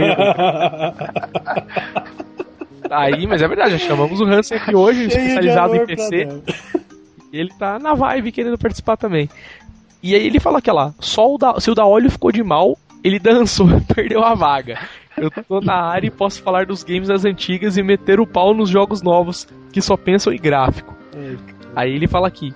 Aí, 2.90 3.28
mas 3.28 3.42
é 3.42 3.48
verdade, 3.48 3.72
já 3.72 3.78
chamamos 3.78 4.20
o 4.20 4.26
Hansen 4.26 4.58
aqui 4.58 4.76
hoje, 4.76 5.10
Cheio 5.10 5.28
especializado 5.28 5.76
em 5.76 5.86
PC. 5.86 6.28
Ele 7.32 7.50
tá 7.58 7.78
na 7.78 7.94
vibe 7.94 8.32
querendo 8.32 8.58
participar 8.58 8.98
também. 8.98 9.30
E 10.02 10.16
aí 10.16 10.26
ele 10.26 10.40
fala 10.40 10.62
que 10.62 10.72
lá, 10.72 10.94
só 11.00 11.34
o 11.34 11.38
da, 11.38 11.60
se 11.60 11.70
o 11.72 11.76
da 11.76 11.86
óleo 11.86 12.12
ficou 12.12 12.32
de 12.32 12.44
mal, 12.44 12.78
ele 13.04 13.20
dançou, 13.20 13.68
perdeu 13.94 14.24
a 14.24 14.34
vaga. 14.34 14.80
Eu 15.18 15.32
tô 15.32 15.60
na 15.60 15.74
área 15.74 16.08
e 16.08 16.12
posso 16.12 16.42
falar 16.44 16.66
dos 16.66 16.84
games 16.84 17.08
das 17.08 17.26
antigas 17.26 17.76
e 17.76 17.84
meter 17.84 18.20
o 18.20 18.28
pau 18.28 18.54
nos 18.54 18.70
jogos 18.70 19.02
novos 19.02 19.48
que 19.72 19.82
só 19.82 19.98
pensam 19.98 20.32
em 20.32 20.38
gráfico. 20.38 20.96
Aí 21.76 21.94
ele 21.94 22.08
fala 22.08 22.28
aqui. 22.28 22.54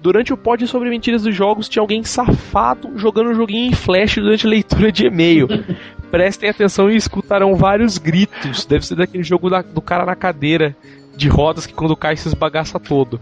Durante 0.00 0.32
o 0.32 0.36
pod 0.36 0.66
sobre 0.66 0.88
mentiras 0.88 1.22
dos 1.22 1.34
jogos, 1.34 1.68
tinha 1.68 1.82
alguém 1.82 2.02
safado 2.02 2.90
jogando 2.96 3.30
um 3.30 3.34
joguinho 3.34 3.70
em 3.70 3.74
flash 3.74 4.14
durante 4.14 4.46
a 4.46 4.50
leitura 4.50 4.90
de 4.90 5.06
e-mail. 5.06 5.46
Prestem 6.10 6.50
atenção 6.50 6.90
e 6.90 6.96
escutarão 6.96 7.54
vários 7.54 7.98
gritos. 7.98 8.64
Deve 8.64 8.84
ser 8.84 8.96
daquele 8.96 9.22
jogo 9.22 9.48
da, 9.48 9.62
do 9.62 9.80
cara 9.80 10.04
na 10.04 10.16
cadeira 10.16 10.74
de 11.14 11.28
rodas 11.28 11.66
que 11.66 11.74
quando 11.74 11.94
cai 11.94 12.16
se 12.16 12.26
esbagaça 12.26 12.80
todo. 12.80 13.20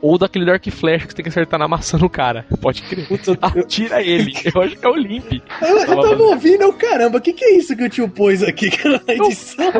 Ou 0.00 0.16
daquele 0.16 0.46
Dark 0.46 0.64
Flash 0.70 1.04
que 1.04 1.10
você 1.10 1.16
tem 1.16 1.22
que 1.24 1.28
acertar 1.28 1.58
na 1.58 1.66
maçã 1.66 1.98
no 1.98 2.08
cara. 2.08 2.46
Pode 2.60 2.82
crer. 2.82 3.08
Puta, 3.08 3.36
Atira 3.40 4.00
ele. 4.02 4.32
Eu 4.54 4.62
acho 4.62 4.76
que 4.76 4.86
é 4.86 4.88
o 4.88 4.94
Limp. 4.94 5.32
Eu, 5.60 5.78
eu 5.78 6.00
tava 6.00 6.22
ouvindo, 6.22 6.72
caramba, 6.74 7.18
o 7.18 7.20
que, 7.20 7.32
que 7.32 7.44
é 7.44 7.56
isso 7.56 7.76
que 7.76 7.84
o 7.84 7.88
tio 7.88 8.08
pôs 8.08 8.42
aqui 8.42 8.70
na 8.84 9.00
edição? 9.12 9.72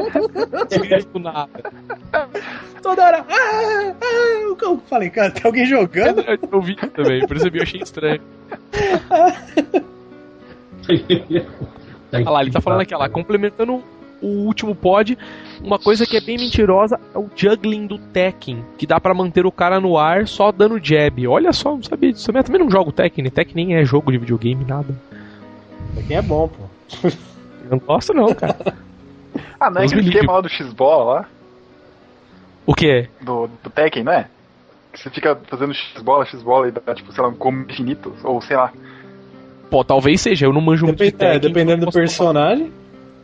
Não 1.15 1.21
nada. 1.23 1.63
Toda 2.83 3.05
hora. 3.05 3.25
Ah, 3.29 3.95
ah, 4.01 4.57
eu 4.61 4.83
falei, 4.89 5.11
cara, 5.11 5.31
tem 5.31 5.43
alguém 5.45 5.67
jogando? 5.67 6.21
Eu, 6.23 6.35
eu 6.35 6.49
ouvi 6.53 6.75
também, 6.75 7.27
percebi, 7.27 7.59
eu 7.59 7.63
achei 7.63 7.81
estranho. 7.81 8.21
Olha 12.13 12.31
lá, 12.31 12.43
ele 12.43 12.51
tá 12.51 12.61
falando 12.61 12.81
aqui, 12.81 12.95
lá, 12.95 13.09
complementando 13.09 13.85
o 14.21 14.27
último 14.27 14.75
pod, 14.75 15.17
uma 15.63 15.79
coisa 15.79 16.07
que 16.07 16.17
é 16.17 16.21
bem 16.21 16.37
mentirosa 16.37 16.99
é 17.15 17.19
o 17.19 17.29
juggling 17.35 17.87
do 17.87 17.99
Tekken, 17.99 18.65
que 18.77 18.87
dá 18.87 19.01
para 19.01 19.15
manter 19.15 19.47
o 19.47 19.53
cara 19.53 19.81
no 19.81 19.97
ar 19.97 20.27
só 20.27 20.51
dando 20.51 20.79
jab. 20.83 21.27
Olha 21.27 21.53
só, 21.53 21.71
não 21.71 21.83
sabia 21.83 22.13
disso. 22.13 22.31
Eu 22.31 22.45
também 22.45 22.61
não 22.61 22.71
jogo 22.71 22.93
Tekken, 22.93 23.31
Tekken 23.31 23.55
nem 23.55 23.77
é 23.77 23.85
jogo 23.85 24.11
de 24.11 24.19
videogame, 24.19 24.65
nada. 24.65 24.95
Tekken 25.95 26.17
é 26.17 26.23
bom, 26.23 26.49
pô. 26.49 27.09
Eu 27.65 27.71
não 27.71 27.79
gosto 27.79 28.15
não, 28.15 28.35
cara. 28.35 28.57
ah, 29.61 29.71
não 29.71 29.83
é 29.83 29.85
aquele 29.85 30.09
esquema 30.09 30.33
lá 30.33 30.41
do 30.41 30.49
X-Bola 30.49 31.15
lá? 31.15 31.29
O 32.67 32.75
que? 32.75 33.09
Do, 33.21 33.49
do 33.63 33.71
Tekken, 33.71 34.05
não 34.05 34.13
é? 34.13 34.29
Que 34.93 35.01
você 35.01 35.11
fica 35.11 35.39
fazendo 35.49 35.75
X-Bola, 35.75 36.25
X-Bola 36.27 36.69
e 36.69 36.71
dá, 36.71 36.95
tipo, 36.95 37.13
sei 37.13 37.23
lá, 37.23 37.29
um 37.29 37.35
combo 37.35 37.71
infinito, 37.71 38.15
ou 38.25 38.41
sei 38.41 38.57
lá. 38.57 38.73
Pô, 39.71 39.85
talvez 39.85 40.21
seja, 40.21 40.47
eu 40.47 40.53
não 40.53 40.61
manjo 40.61 40.87
Dep 40.87 40.99
muito 40.99 41.05
de 41.05 41.13
Tekken, 41.13 41.37
É, 41.37 41.39
dependendo 41.39 41.87
do 41.87 41.93
personagem. 41.93 42.73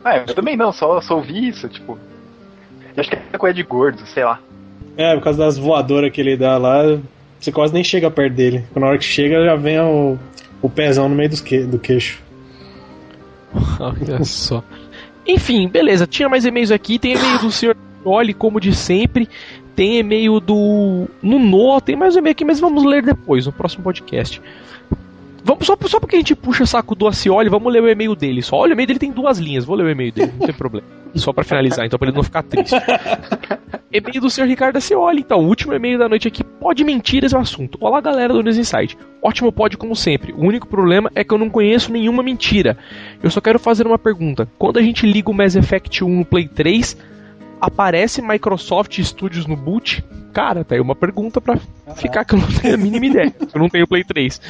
Ah, 0.05 0.17
eu 0.17 0.35
também 0.35 0.55
não, 0.55 0.71
só, 0.71 1.01
só 1.01 1.15
ouvi 1.15 1.47
isso, 1.47 1.67
tipo. 1.67 1.97
Eu 2.95 3.01
acho 3.01 3.09
que 3.09 3.15
é 3.15 3.37
coisa 3.39 3.55
de 3.55 3.63
gordo, 3.63 4.05
sei 4.05 4.23
lá. 4.23 4.39
É, 4.95 5.15
por 5.15 5.23
causa 5.23 5.39
das 5.39 5.57
voadoras 5.57 6.11
que 6.11 6.21
ele 6.21 6.37
dá 6.37 6.59
lá, 6.59 6.99
você 7.39 7.51
quase 7.51 7.73
nem 7.73 7.83
chega 7.83 8.11
perto 8.11 8.35
dele. 8.35 8.63
Na 8.75 8.85
hora 8.85 8.99
que 8.99 9.03
chega, 9.03 9.43
já 9.43 9.55
vem 9.55 9.79
o, 9.79 10.15
o 10.61 10.69
pezão 10.69 11.09
no 11.09 11.15
meio 11.15 11.31
do, 11.31 11.43
que, 11.43 11.63
do 11.63 11.79
queixo. 11.79 12.21
Olha 13.81 14.23
só. 14.23 14.63
Enfim, 15.27 15.67
beleza. 15.67 16.05
Tinha 16.05 16.29
mais 16.29 16.45
e-mails 16.45 16.69
aqui. 16.69 16.99
Tem 16.99 17.13
e-mail 17.13 17.39
do 17.39 17.51
senhor 17.51 17.75
Oli, 18.03 18.35
como 18.35 18.59
de 18.59 18.75
sempre. 18.75 19.27
Tem 19.75 19.97
e-mail 19.97 20.39
do 20.39 21.07
Nuno. 21.19 21.81
Tem 21.81 21.95
mais 21.95 22.15
um 22.15 22.19
e-mail 22.19 22.33
aqui, 22.33 22.45
mas 22.45 22.59
vamos 22.59 22.85
ler 22.85 23.01
depois, 23.01 23.47
no 23.47 23.51
próximo 23.51 23.83
podcast. 23.83 24.39
Vamos, 25.45 25.67
só, 25.67 25.77
só 25.85 25.99
porque 25.99 26.15
a 26.15 26.19
gente 26.19 26.35
puxa 26.35 26.65
saco 26.65 26.95
do 26.95 27.07
Acioli, 27.07 27.49
vamos 27.49 27.71
ler 27.71 27.83
o 27.83 27.87
e-mail 27.87 28.15
dele. 28.15 28.41
Só 28.41 28.55
olha, 28.55 28.71
o 28.71 28.73
e-mail 28.73 28.87
dele 28.87 28.99
tem 28.99 29.11
duas 29.11 29.37
linhas. 29.37 29.63
Vou 29.63 29.75
ler 29.75 29.83
o 29.83 29.89
e-mail 29.91 30.11
dele, 30.11 30.33
não 30.39 30.47
tem 30.47 30.55
problema. 30.55 30.87
Só 31.13 31.31
para 31.31 31.43
finalizar, 31.43 31.85
então, 31.85 31.99
pra 31.99 32.07
ele 32.07 32.17
não 32.17 32.23
ficar 32.23 32.41
triste. 32.41 32.73
e-mail 33.93 34.21
do 34.21 34.27
senhor 34.27 34.47
Ricardo 34.47 34.77
Acioli, 34.77 35.19
então, 35.19 35.41
o 35.41 35.47
último 35.47 35.75
e-mail 35.75 35.99
da 35.99 36.09
noite 36.09 36.27
aqui. 36.27 36.43
Pode 36.43 36.83
mentiras 36.83 37.31
é 37.31 37.37
o 37.37 37.39
assunto. 37.39 37.77
Olá, 37.79 38.01
galera 38.01 38.33
do 38.33 38.41
News 38.41 38.57
Insight. 38.57 38.97
Ótimo 39.21 39.51
pode, 39.51 39.77
como 39.77 39.95
sempre. 39.95 40.33
O 40.33 40.41
único 40.41 40.65
problema 40.65 41.11
é 41.13 41.23
que 41.23 41.31
eu 41.31 41.37
não 41.37 41.47
conheço 41.47 41.91
nenhuma 41.91 42.23
mentira. 42.23 42.75
Eu 43.21 43.29
só 43.29 43.39
quero 43.39 43.59
fazer 43.59 43.85
uma 43.85 43.99
pergunta. 43.99 44.49
Quando 44.57 44.79
a 44.79 44.81
gente 44.81 45.05
liga 45.05 45.29
o 45.29 45.33
Mass 45.33 45.55
Effect 45.55 46.03
1 46.03 46.09
no 46.09 46.25
Play 46.25 46.47
3, 46.47 46.97
aparece 47.65 48.21
Microsoft 48.21 48.99
Studios 49.01 49.45
no 49.45 49.55
boot? 49.55 50.03
Cara, 50.33 50.63
tá 50.63 50.75
aí 50.75 50.81
uma 50.81 50.95
pergunta 50.95 51.39
pra 51.39 51.57
ficar 51.95 52.25
que 52.25 52.35
eu 52.35 52.39
não 52.39 52.47
tenho 52.47 52.75
a 52.75 52.77
mínima 52.77 53.05
ideia. 53.05 53.33
Eu 53.53 53.59
não 53.59 53.69
tenho 53.69 53.87
Play 53.87 54.03
3. 54.03 54.41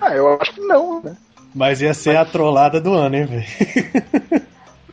ah, 0.00 0.14
eu 0.14 0.40
acho 0.40 0.54
que 0.54 0.60
não, 0.60 1.02
né? 1.02 1.16
Mas 1.54 1.82
ia 1.82 1.92
ser 1.92 2.16
a 2.16 2.24
trollada 2.24 2.80
do 2.80 2.92
ano, 2.92 3.16
hein, 3.16 3.26
velho? 3.26 4.42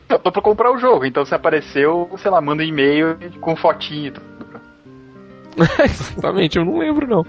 Eu 0.08 0.18
tô 0.18 0.32
pra 0.32 0.42
comprar 0.42 0.72
o 0.72 0.78
jogo, 0.78 1.04
então 1.04 1.24
se 1.24 1.32
apareceu, 1.32 2.10
sei 2.18 2.30
lá, 2.30 2.40
manda 2.40 2.62
um 2.62 2.66
e-mail 2.66 3.16
com 3.40 3.54
fotinho 3.54 4.08
e 4.08 4.10
tudo. 4.10 4.30
Exatamente, 5.84 6.58
eu 6.58 6.64
não 6.64 6.78
lembro 6.78 7.06
não. 7.06 7.24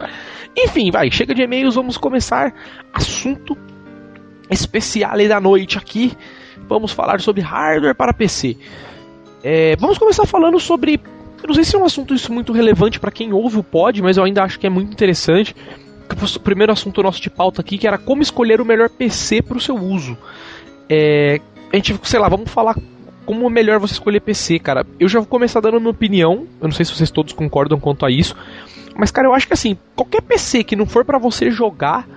Enfim, 0.57 0.89
vai, 0.91 1.11
chega 1.11 1.35
de 1.35 1.43
e-mails, 1.43 1.75
vamos 1.75 1.97
começar 1.97 2.53
assunto 2.91 3.55
especial 4.49 5.17
da 5.27 5.39
noite 5.39 5.77
aqui. 5.77 6.17
Vamos 6.67 6.91
falar 6.91 7.19
sobre 7.21 7.41
hardware 7.41 7.95
para 7.95 8.13
PC. 8.13 8.57
É, 9.43 9.75
vamos 9.77 9.97
começar 9.97 10.25
falando 10.25 10.59
sobre. 10.59 10.99
Eu 11.41 11.47
não 11.47 11.55
sei 11.55 11.63
se 11.63 11.75
é 11.75 11.79
um 11.79 11.85
assunto 11.85 12.13
isso 12.13 12.31
muito 12.31 12.53
relevante 12.53 12.99
para 12.99 13.11
quem 13.11 13.33
ouve 13.33 13.57
o 13.57 13.63
pod, 13.63 14.01
mas 14.01 14.17
eu 14.17 14.23
ainda 14.23 14.43
acho 14.43 14.59
que 14.59 14.67
é 14.67 14.69
muito 14.69 14.91
interessante. 14.91 15.55
O 16.35 16.39
primeiro 16.39 16.71
assunto 16.71 17.01
nosso 17.01 17.21
de 17.21 17.29
pauta 17.29 17.61
aqui, 17.61 17.77
que 17.77 17.87
era 17.87 17.97
como 17.97 18.21
escolher 18.21 18.61
o 18.61 18.65
melhor 18.65 18.89
PC 18.89 19.41
para 19.41 19.57
o 19.57 19.61
seu 19.61 19.75
uso. 19.75 20.17
É, 20.89 21.39
a 21.71 21.75
gente, 21.75 21.97
sei 22.03 22.19
lá, 22.19 22.27
vamos 22.27 22.51
falar 22.51 22.75
como 23.25 23.47
é 23.47 23.49
melhor 23.49 23.79
você 23.79 23.93
escolher 23.93 24.19
PC, 24.19 24.59
cara. 24.59 24.85
Eu 24.99 25.07
já 25.07 25.19
vou 25.19 25.27
começar 25.27 25.61
dando 25.61 25.79
minha 25.79 25.91
opinião. 25.91 26.45
Eu 26.59 26.67
não 26.67 26.71
sei 26.73 26.85
se 26.85 26.93
vocês 26.93 27.09
todos 27.09 27.33
concordam 27.33 27.79
quanto 27.79 28.05
a 28.05 28.11
isso. 28.11 28.35
Mas, 28.95 29.09
cara, 29.09 29.27
eu 29.27 29.33
acho 29.33 29.47
que 29.47 29.53
assim, 29.53 29.77
qualquer 29.95 30.21
PC 30.21 30.63
que 30.63 30.75
não 30.75 30.85
for 30.85 31.05
para 31.05 31.17
você 31.17 31.49
jogar, 31.49 32.07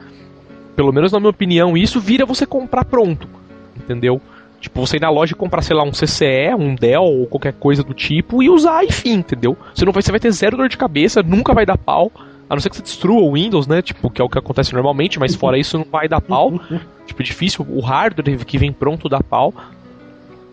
pelo 0.74 0.92
menos 0.92 1.12
na 1.12 1.20
minha 1.20 1.30
opinião, 1.30 1.76
isso 1.76 2.00
vira 2.00 2.26
você 2.26 2.44
comprar 2.44 2.84
pronto. 2.84 3.28
Entendeu? 3.76 4.20
Tipo, 4.64 4.80
você 4.80 4.96
ir 4.96 5.00
na 5.00 5.10
loja 5.10 5.34
e 5.34 5.36
comprar, 5.36 5.60
sei 5.60 5.76
lá, 5.76 5.82
um 5.82 5.90
CCE, 5.90 6.54
um 6.58 6.74
Dell 6.74 7.02
ou 7.02 7.26
qualquer 7.26 7.52
coisa 7.52 7.82
do 7.82 7.92
tipo 7.92 8.42
e 8.42 8.48
usar, 8.48 8.82
enfim, 8.82 9.16
entendeu? 9.16 9.58
Você 9.74 9.84
não 9.84 9.92
vai, 9.92 10.02
você 10.02 10.10
vai 10.10 10.18
ter 10.18 10.30
zero 10.30 10.56
dor 10.56 10.70
de 10.70 10.78
cabeça, 10.78 11.22
nunca 11.22 11.52
vai 11.52 11.66
dar 11.66 11.76
pau. 11.76 12.10
A 12.48 12.54
não 12.54 12.60
ser 12.60 12.70
que 12.70 12.76
você 12.76 12.82
destrua 12.82 13.20
o 13.20 13.34
Windows, 13.34 13.66
né? 13.66 13.82
Tipo, 13.82 14.08
que 14.08 14.22
é 14.22 14.24
o 14.24 14.28
que 14.28 14.38
acontece 14.38 14.72
normalmente, 14.72 15.18
mas 15.18 15.34
fora 15.34 15.58
isso 15.58 15.76
não 15.76 15.84
vai 15.84 16.08
dar 16.08 16.22
pau. 16.22 16.58
tipo, 17.04 17.22
difícil. 17.22 17.66
O 17.68 17.80
hardware 17.80 18.42
que 18.46 18.56
vem 18.56 18.72
pronto 18.72 19.06
dá 19.06 19.20
pau. 19.20 19.52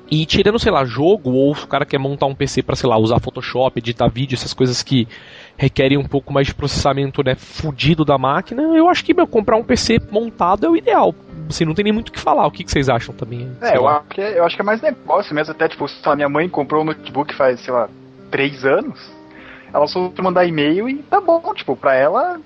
E 0.10 0.26
tirando, 0.26 0.60
sei 0.60 0.74
lá, 0.74 0.84
jogo, 0.84 1.32
ou 1.32 1.54
o 1.54 1.67
cara 1.67 1.86
quer 1.86 1.97
montar 1.97 2.26
um 2.26 2.36
PC 2.36 2.63
para 2.63 2.76
sei 2.76 2.89
lá, 2.89 2.97
usar 2.97 3.21
Photoshop, 3.21 3.80
editar 3.80 4.10
vídeo, 4.10 4.36
essas 4.36 4.54
coisas 4.54 4.84
que 4.84 5.08
requerem 5.62 5.95
um 5.95 6.04
pouco 6.04 6.34
mais 6.34 6.47
de 6.47 6.56
processamento, 6.56 7.24
né, 7.24 7.36
fudido 7.36 8.04
da 8.04 8.17
máquina, 8.17 8.63
eu 8.76 8.89
acho 8.89 9.06
que, 9.06 9.13
meu, 9.13 9.28
comprar 9.28 9.58
um 9.58 9.63
PC 9.63 10.00
montado 10.10 10.65
é 10.65 10.69
o 10.69 10.76
ideal. 10.76 11.13
Assim, 11.47 11.65
não 11.65 11.76
tem 11.76 11.84
nem 11.84 11.93
muito 11.93 12.10
o 12.10 12.12
que 12.12 12.19
falar. 12.19 12.47
O 12.47 12.52
que, 12.52 12.63
que 12.63 12.71
vocês 12.71 12.89
acham 12.89 13.13
também? 13.13 13.47
É, 13.62 13.78
eu 13.78 13.88
acho, 13.88 14.08
que, 14.08 14.21
é, 14.21 14.39
eu 14.39 14.43
acho 14.43 14.56
que 14.56 14.62
é 14.63 14.65
mais 14.65 14.82
negócio 14.82 15.36
mesmo. 15.36 15.52
Até, 15.52 15.67
tipo, 15.67 15.86
a 16.06 16.15
minha 16.15 16.28
mãe 16.30 16.50
comprou 16.50 16.82
um 16.82 16.86
notebook 16.86 17.36
faz, 17.36 17.60
sei 17.60 17.71
lá, 17.71 17.88
três 18.32 18.65
anos. 18.65 19.00
Ela 19.71 19.86
só 19.86 20.12
mandar 20.19 20.45
e-mail 20.45 20.89
e 20.89 20.97
tá 21.04 21.21
bom, 21.21 21.54
tipo, 21.54 21.76
pra 21.76 21.93
ela. 21.93 22.39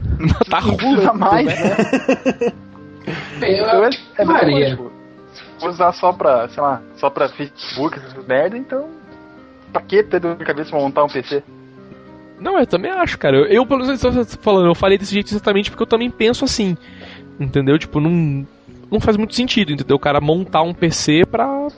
tá 0.48 0.60
ruim 0.60 0.96
mais, 1.18 1.46
né? 1.46 1.76
né? 3.40 3.52
eu, 3.60 3.66
eu, 3.66 3.90
é, 4.16 4.24
Maria. 4.24 4.70
Tipo, 4.70 4.90
se 5.34 5.42
for 5.60 5.68
usar 5.68 5.92
só 5.92 6.10
pra, 6.10 6.48
sei 6.48 6.62
lá, 6.62 6.80
só 6.96 7.10
pra 7.10 7.28
Facebook, 7.28 7.98
essas 7.98 8.26
merda, 8.26 8.56
então. 8.56 8.88
Pra 9.72 9.82
que 9.82 10.02
ter 10.02 10.20
dor 10.20 10.36
de 10.36 10.44
cabeça 10.44 10.70
pra 10.70 10.80
montar 10.80 11.04
um 11.04 11.08
PC? 11.08 11.42
Não, 12.40 12.58
eu 12.58 12.66
também 12.66 12.90
acho, 12.90 13.18
cara. 13.18 13.36
Eu, 13.36 13.44
eu 13.44 13.66
pelo 13.66 13.84
menos, 13.84 14.02
eu 14.02 14.24
falando, 14.40 14.66
eu 14.66 14.74
falei 14.74 14.96
desse 14.96 15.12
jeito 15.12 15.30
exatamente 15.30 15.70
porque 15.70 15.82
eu 15.82 15.86
também 15.86 16.10
penso 16.10 16.44
assim. 16.44 16.76
Entendeu? 17.38 17.78
Tipo, 17.78 18.00
não, 18.00 18.46
não 18.90 19.00
faz 19.00 19.16
muito 19.16 19.34
sentido, 19.34 19.72
entendeu? 19.72 19.96
O 19.96 20.00
cara 20.00 20.20
montar 20.20 20.62
um 20.62 20.74
PC 20.74 21.24
pra, 21.26 21.68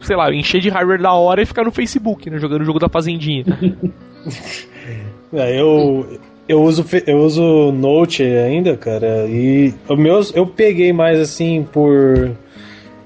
sei 0.00 0.16
lá, 0.16 0.32
encher 0.32 0.60
de 0.60 0.68
hardware 0.68 1.00
da 1.00 1.12
hora 1.12 1.42
e 1.42 1.46
ficar 1.46 1.64
no 1.64 1.70
Facebook, 1.70 2.28
né? 2.28 2.38
Jogando 2.38 2.62
o 2.62 2.64
jogo 2.64 2.78
da 2.78 2.88
Fazendinha. 2.88 3.44
é, 5.32 5.60
eu, 5.60 6.18
eu 6.48 6.62
uso, 6.62 6.84
eu 7.06 7.18
uso 7.18 7.72
Note 7.72 8.22
ainda, 8.22 8.76
cara, 8.76 9.26
e 9.26 9.74
o 9.88 9.96
meus 9.96 10.34
eu 10.34 10.46
peguei 10.46 10.92
mais 10.92 11.20
assim 11.20 11.66
por 11.70 12.30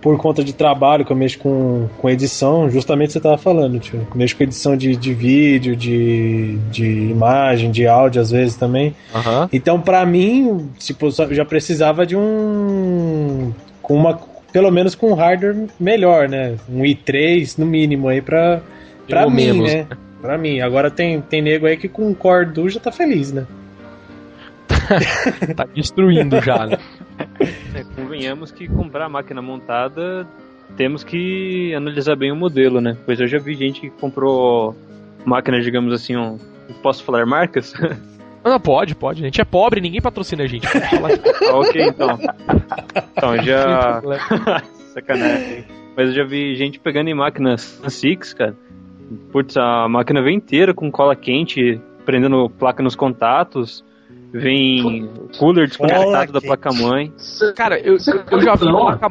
por 0.02 0.18
conta 0.18 0.42
de 0.42 0.52
trabalho 0.52 1.04
que 1.04 1.12
eu 1.12 1.16
mexo 1.16 1.38
com, 1.38 1.88
com 1.96 2.10
edição, 2.10 2.68
justamente 2.68 3.12
você 3.12 3.18
estava 3.18 3.38
falando, 3.38 3.78
tio. 3.78 4.04
Eu 4.10 4.16
mexo 4.16 4.36
com 4.36 4.42
edição 4.42 4.76
de, 4.76 4.96
de 4.96 5.14
vídeo, 5.14 5.76
de, 5.76 6.58
de 6.72 6.84
imagem, 6.84 7.70
de 7.70 7.86
áudio 7.86 8.20
às 8.20 8.32
vezes 8.32 8.56
também. 8.56 8.96
Uhum. 9.14 9.48
Então, 9.52 9.80
para 9.80 10.04
mim, 10.04 10.68
tipo, 10.76 11.08
já 11.30 11.44
precisava 11.44 12.04
de 12.04 12.16
um. 12.16 13.52
com 13.80 13.94
uma. 13.94 14.18
pelo 14.52 14.72
menos 14.72 14.96
com 14.96 15.12
um 15.12 15.14
hardware 15.14 15.68
melhor, 15.78 16.28
né? 16.28 16.56
Um 16.68 16.82
i3 16.82 17.56
no 17.56 17.64
mínimo 17.64 18.08
aí 18.08 18.20
pra, 18.20 18.60
pra 19.08 19.30
mim, 19.30 19.52
menos. 19.52 19.72
né? 19.72 19.86
Pra 20.20 20.36
mim. 20.36 20.60
Agora 20.60 20.90
tem, 20.90 21.20
tem 21.20 21.40
nego 21.40 21.64
aí 21.64 21.76
que 21.76 21.88
com 21.88 22.08
um 22.08 22.14
Core 22.14 22.46
Duo 22.46 22.68
já 22.68 22.80
tá 22.80 22.90
feliz, 22.90 23.32
né? 23.32 23.46
tá 25.54 25.64
destruindo 25.72 26.40
já, 26.40 26.66
né? 26.66 26.76
É, 27.42 27.84
convenhamos 27.94 28.50
que 28.50 28.68
comprar 28.68 29.06
a 29.06 29.08
máquina 29.08 29.42
montada 29.42 30.26
temos 30.76 31.04
que 31.04 31.74
analisar 31.74 32.16
bem 32.16 32.32
o 32.32 32.36
modelo, 32.36 32.80
né? 32.80 32.96
Pois 33.04 33.20
eu 33.20 33.26
já 33.26 33.38
vi 33.38 33.54
gente 33.54 33.80
que 33.80 33.90
comprou 33.90 34.74
máquinas, 35.24 35.64
digamos 35.64 35.92
assim, 35.92 36.16
um, 36.16 36.38
posso 36.82 37.04
falar 37.04 37.26
marcas? 37.26 37.74
Não, 38.44 38.58
pode, 38.58 38.94
pode. 38.94 39.22
A 39.22 39.24
gente 39.24 39.40
é 39.40 39.44
pobre, 39.44 39.80
ninguém 39.80 40.00
patrocina 40.00 40.42
a 40.42 40.46
gente. 40.46 40.66
ah, 41.48 41.56
ok, 41.56 41.82
então. 41.82 42.18
Então, 43.12 43.42
já. 43.42 44.02
Sacanagem. 44.92 45.64
Mas 45.96 46.08
eu 46.08 46.14
já 46.14 46.24
vi 46.24 46.56
gente 46.56 46.80
pegando 46.80 47.08
em 47.08 47.14
máquinas 47.14 47.80
Six, 47.88 48.34
cara. 48.34 48.56
Putz, 49.30 49.56
a 49.56 49.88
máquina 49.88 50.22
vem 50.22 50.36
inteira 50.36 50.74
com 50.74 50.90
cola 50.90 51.14
quente, 51.14 51.80
prendendo 52.04 52.50
placa 52.50 52.82
nos 52.82 52.96
contatos. 52.96 53.84
Vem 54.32 55.10
cooler 55.38 55.68
desconectado 55.68 56.32
da 56.32 56.40
placa-mãe. 56.40 57.12
Cara, 57.54 57.78
eu, 57.78 57.98
eu 58.30 58.40
já 58.40 58.54
vi 58.54 58.66
placa 58.66 59.10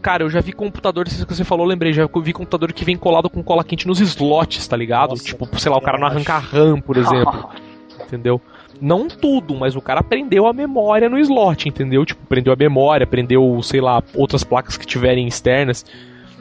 Cara, 0.00 0.22
eu 0.22 0.30
já 0.30 0.40
vi 0.40 0.52
computador, 0.52 1.06
isso 1.08 1.26
que 1.26 1.34
você 1.34 1.42
falou, 1.42 1.66
lembrei, 1.66 1.92
já 1.92 2.08
vi 2.22 2.32
computador 2.32 2.72
que 2.72 2.84
vem 2.84 2.96
colado 2.96 3.28
com 3.28 3.42
cola 3.42 3.64
quente 3.64 3.88
nos 3.88 4.00
slots, 4.00 4.66
tá 4.68 4.76
ligado? 4.76 5.10
Nossa, 5.10 5.24
tipo, 5.24 5.48
sei 5.58 5.70
lá, 5.70 5.78
o 5.78 5.80
cara 5.80 5.98
não 5.98 6.06
arranca 6.06 6.38
RAM, 6.38 6.80
por 6.80 6.96
exemplo. 6.96 7.50
entendeu? 8.06 8.40
Não 8.80 9.08
tudo, 9.08 9.54
mas 9.54 9.74
o 9.74 9.80
cara 9.80 10.02
prendeu 10.02 10.46
a 10.46 10.52
memória 10.52 11.08
no 11.08 11.18
slot, 11.18 11.68
entendeu? 11.68 12.04
Tipo, 12.04 12.24
prendeu 12.26 12.52
a 12.52 12.56
memória, 12.56 13.06
prendeu, 13.06 13.60
sei 13.62 13.80
lá, 13.80 14.02
outras 14.14 14.44
placas 14.44 14.76
que 14.76 14.86
tiverem 14.86 15.26
externas. 15.26 15.84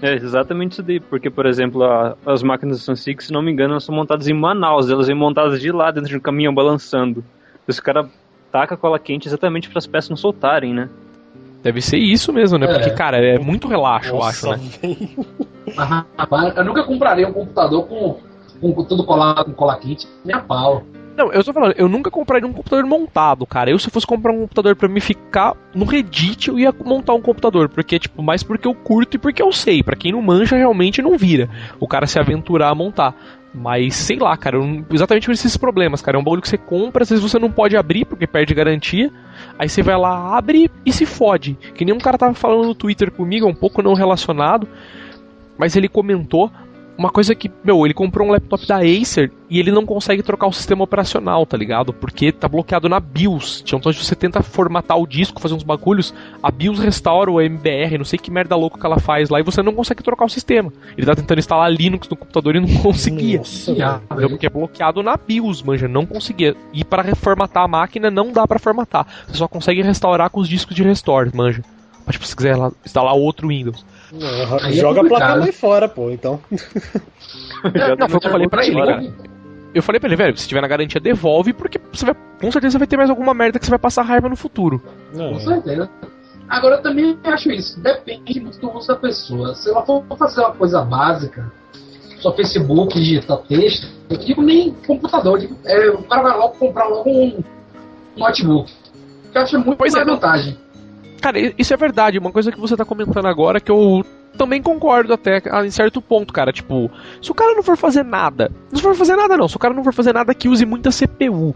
É 0.02 0.14
exatamente 0.14 0.74
isso 0.74 0.84
daí, 0.84 1.00
porque, 1.00 1.30
por 1.30 1.46
exemplo, 1.46 1.84
a, 1.84 2.16
as 2.26 2.44
máquinas 2.44 2.78
da 2.78 2.84
Sun 2.84 2.96
se 2.96 3.32
não 3.32 3.42
me 3.42 3.52
engano, 3.52 3.74
elas 3.74 3.84
são 3.84 3.96
montadas 3.96 4.28
em 4.28 4.34
Manaus, 4.34 4.90
elas 4.90 5.08
vêm 5.08 5.16
montadas 5.16 5.60
de 5.60 5.72
lá 5.72 5.90
dentro 5.90 6.10
de 6.10 6.18
um 6.18 6.20
caminhão 6.20 6.54
balançando. 6.54 7.24
Esse 7.68 7.82
cara 7.82 8.08
taca 8.52 8.78
cola 8.78 9.00
quente 9.00 9.28
exatamente 9.28 9.70
para 9.70 9.80
as 9.80 9.88
peças 9.88 10.10
não 10.10 10.18
soltarem, 10.18 10.74
né? 10.74 10.90
Deve 11.64 11.82
ser 11.82 11.98
isso 11.98 12.32
mesmo, 12.32 12.58
né? 12.58 12.68
É. 12.68 12.74
Porque, 12.74 12.92
cara, 12.92 13.18
é 13.18 13.40
muito 13.40 13.68
relaxo, 13.68 14.14
Nossa, 14.14 14.48
eu 14.48 14.54
acho, 14.54 14.64
né? 14.64 16.54
eu 16.56 16.64
nunca 16.64 16.84
compraria 16.84 17.28
um 17.28 17.34
computador 17.34 17.88
com, 17.88 18.20
com 18.62 18.84
tudo 18.84 19.04
colado 19.04 19.46
com 19.46 19.54
cola 19.54 19.76
quente, 19.78 20.08
nem 20.24 20.36
a 20.36 20.40
pau. 20.40 20.84
Não, 21.16 21.32
eu 21.32 21.44
tô 21.44 21.54
falando, 21.54 21.74
eu 21.78 21.88
nunca 21.88 22.12
compraria 22.12 22.48
um 22.48 22.52
computador 22.52 22.86
montado, 22.86 23.46
cara. 23.46 23.70
Eu, 23.70 23.80
se 23.80 23.90
fosse 23.90 24.06
comprar 24.06 24.34
um 24.34 24.42
computador 24.42 24.76
para 24.76 24.90
me 24.90 25.00
ficar 25.00 25.56
no 25.74 25.86
Reddit, 25.86 26.50
eu 26.50 26.60
ia 26.60 26.74
montar 26.84 27.14
um 27.14 27.22
computador. 27.22 27.70
Porque, 27.70 27.98
tipo, 27.98 28.22
mais 28.22 28.44
porque 28.44 28.68
eu 28.68 28.76
curto 28.76 29.16
e 29.16 29.18
porque 29.18 29.42
eu 29.42 29.52
sei. 29.52 29.82
para 29.82 29.96
quem 29.96 30.12
não 30.12 30.22
manja, 30.22 30.58
realmente 30.58 31.02
não 31.02 31.18
vira. 31.18 31.50
O 31.80 31.88
cara 31.88 32.06
se 32.06 32.20
aventurar 32.20 32.70
a 32.70 32.76
montar. 32.76 33.16
Mas 33.54 33.96
sei 33.96 34.18
lá, 34.18 34.36
cara, 34.36 34.58
exatamente 34.92 35.28
por 35.28 35.32
esses 35.32 35.56
problemas, 35.56 36.02
cara. 36.02 36.18
É 36.18 36.20
um 36.20 36.24
bagulho 36.24 36.42
que 36.42 36.50
você 36.50 36.58
compra, 36.58 37.04
às 37.04 37.10
vezes 37.10 37.24
você 37.24 37.40
não 37.40 37.50
pode 37.50 37.78
abrir 37.78 38.04
porque 38.04 38.28
perde 38.28 38.54
garantia. 38.54 39.10
Aí 39.58 39.70
você 39.70 39.82
vai 39.82 39.98
lá, 39.98 40.38
abre 40.38 40.70
e 40.86 40.92
se 40.92 41.06
fode. 41.06 41.58
Que 41.74 41.86
nem 41.86 41.96
um 41.96 42.00
cara 42.00 42.18
tava 42.18 42.34
falando 42.34 42.66
no 42.66 42.76
Twitter 42.76 43.10
comigo, 43.10 43.48
é 43.48 43.50
um 43.50 43.56
pouco 43.56 43.82
não 43.82 43.94
relacionado. 43.94 44.68
Mas 45.58 45.78
ele 45.78 45.88
comentou 45.88 46.52
uma 46.98 47.10
coisa 47.10 47.36
que, 47.36 47.52
meu, 47.64 47.86
ele 47.86 47.94
comprou 47.94 48.28
um 48.28 48.32
laptop 48.32 48.66
da 48.66 48.78
Acer 48.78 49.32
e 49.50 49.60
ele 49.60 49.72
não 49.72 49.86
consegue 49.86 50.24
trocar 50.24 50.48
o 50.48 50.54
sistema 50.54 50.84
operacional, 50.84 51.46
tá 51.46 51.58
ligado? 51.58 51.94
Porque 51.94 52.32
tá 52.32 52.48
bloqueado 52.48 52.88
na 52.88 53.00
BIOS. 53.00 53.64
Então, 53.68 53.92
se 53.92 54.04
você 54.04 54.16
tenta 54.16 54.42
formatar 54.42 54.98
o 54.98 55.06
disco, 55.06 55.42
fazer 55.42 55.54
uns 55.54 55.64
bagulhos, 55.64 56.14
a 56.42 56.50
BIOS 56.50 56.80
restaura 56.80 57.30
o 57.32 57.42
MBR, 57.42 57.98
não 57.98 58.06
sei 58.06 58.18
que 58.18 58.32
merda 58.32 58.56
louco 58.56 58.80
que 58.80 58.86
ela 58.86 59.00
faz 59.00 59.30
lá, 59.30 59.40
e 59.40 59.44
você 59.44 59.62
não 59.62 59.74
consegue 59.74 60.04
trocar 60.04 60.26
o 60.26 60.30
sistema. 60.30 60.72
Ele 60.98 61.06
tá 61.06 61.16
tentando 61.16 61.40
instalar 61.40 61.72
Linux 61.72 62.08
no 62.08 62.16
computador 62.16 62.56
e 62.56 62.60
não 62.62 62.68
conseguia. 62.82 63.40
Nossa, 63.40 63.74
porque 64.30 64.48
é 64.48 64.50
bloqueado 64.50 65.04
na 65.04 65.18
BIOS, 65.18 65.62
manja, 65.62 65.88
não 65.88 66.06
conseguia. 66.06 66.56
E 66.74 66.84
para 66.84 67.02
reformatar 67.02 67.64
a 67.64 67.68
máquina 67.68 68.10
não 68.10 68.32
dá 68.32 68.48
para 68.48 68.60
formatar. 68.60 69.06
Você 69.28 69.38
só 69.38 69.48
consegue 69.48 69.82
restaurar 69.82 70.30
com 70.30 70.40
os 70.40 70.48
discos 70.48 70.76
de 70.76 70.84
restore, 70.84 71.32
manja. 71.34 71.62
Mas, 72.06 72.14
tipo, 72.14 72.26
se 72.26 72.36
quiser 72.36 72.56
instalar 72.86 73.16
outro 73.16 73.48
Windows. 73.48 73.84
Não, 74.20 74.58
é 74.58 74.72
joga 74.72 75.02
é 75.02 75.06
a 75.06 75.08
placa 75.08 75.36
mãe 75.38 75.52
fora, 75.52 75.90
pô, 75.90 76.10
então. 76.10 76.40
não, 77.64 77.96
não, 77.98 78.10
foi 78.10 78.18
o 78.18 78.20
que 78.20 78.28
eu 78.28 78.32
falei 78.32 78.48
pra 78.48 78.66
ele, 78.66 78.76
cara. 78.76 79.14
Eu 79.74 79.84
falei 79.84 80.00
pra 80.00 80.08
ele, 80.08 80.16
velho, 80.16 80.38
se 80.38 80.48
tiver 80.48 80.62
na 80.62 80.68
garantia, 80.70 81.02
devolve, 81.02 81.52
porque 81.52 81.80
você 81.92 82.06
vai, 82.06 82.16
com 82.40 82.52
certeza 82.52 82.78
vai 82.78 82.88
ter 82.88 82.96
mais 82.96 83.10
alguma 83.10 83.34
merda 83.34 83.60
que 83.60 83.66
você 83.66 83.72
vai 83.72 83.80
passar 83.80 84.04
raiva 84.04 84.30
no 84.30 84.36
futuro. 84.38 84.82
Não. 85.14 85.34
Com 85.34 85.40
certeza. 85.40 85.90
Agora 86.48 86.76
eu 86.76 86.82
também 86.82 87.18
acho 87.26 87.52
isso, 87.52 87.80
depende 87.82 88.40
muito 88.40 88.60
do 88.60 88.72
uso 88.72 88.88
da 88.88 88.96
pessoa. 88.96 89.54
Se 89.56 89.70
ela 89.70 89.86
for 89.86 90.04
fazer 90.18 90.42
uma 90.42 90.54
coisa 90.54 90.82
básica, 90.82 91.52
só 92.20 92.32
Facebook, 92.34 92.94
digitar 92.94 93.38
texto, 93.40 93.88
eu 94.10 94.18
digo 94.18 94.42
nem 94.42 94.72
computador, 94.88 95.40
digo, 95.40 95.58
é, 95.66 95.90
o 95.90 96.04
cara 96.04 96.22
vai 96.22 96.38
logo 96.38 96.56
comprar 96.56 96.86
logo 96.86 97.10
um 97.10 97.44
notebook. 98.16 98.72
Que 99.32 99.38
eu 99.38 99.42
acho 99.42 99.60
muito 99.60 99.78
pois 99.78 99.94
mais 99.94 100.08
é, 100.08 100.10
vantagem. 100.10 100.58
Cara, 101.22 101.40
isso 101.58 101.74
é 101.74 101.78
verdade. 101.78 102.20
Uma 102.20 102.32
coisa 102.32 102.52
que 102.52 102.60
você 102.60 102.76
tá 102.76 102.86
comentando 102.86 103.26
agora 103.28 103.60
que 103.60 103.72
eu 103.72 104.06
também 104.36 104.62
concordo 104.62 105.14
até 105.14 105.42
em 105.66 105.72
certo 105.72 106.02
ponto, 106.02 106.32
cara. 106.34 106.52
Tipo, 106.52 106.92
se 107.22 107.32
o 107.32 107.34
cara 107.34 107.56
não 107.56 107.64
for 107.64 107.78
fazer 107.78 108.04
nada, 108.04 108.52
não 108.72 108.80
for 108.80 108.96
fazer 108.96 109.16
nada 109.16 109.38
não, 109.38 109.48
se 109.48 109.56
o 109.56 109.60
cara 109.60 109.74
não 109.74 109.84
for 109.84 109.94
fazer 109.94 110.14
nada 110.14 110.34
que 110.34 110.48
use 110.48 110.66
muita 110.66 110.92
CPU. 110.92 111.56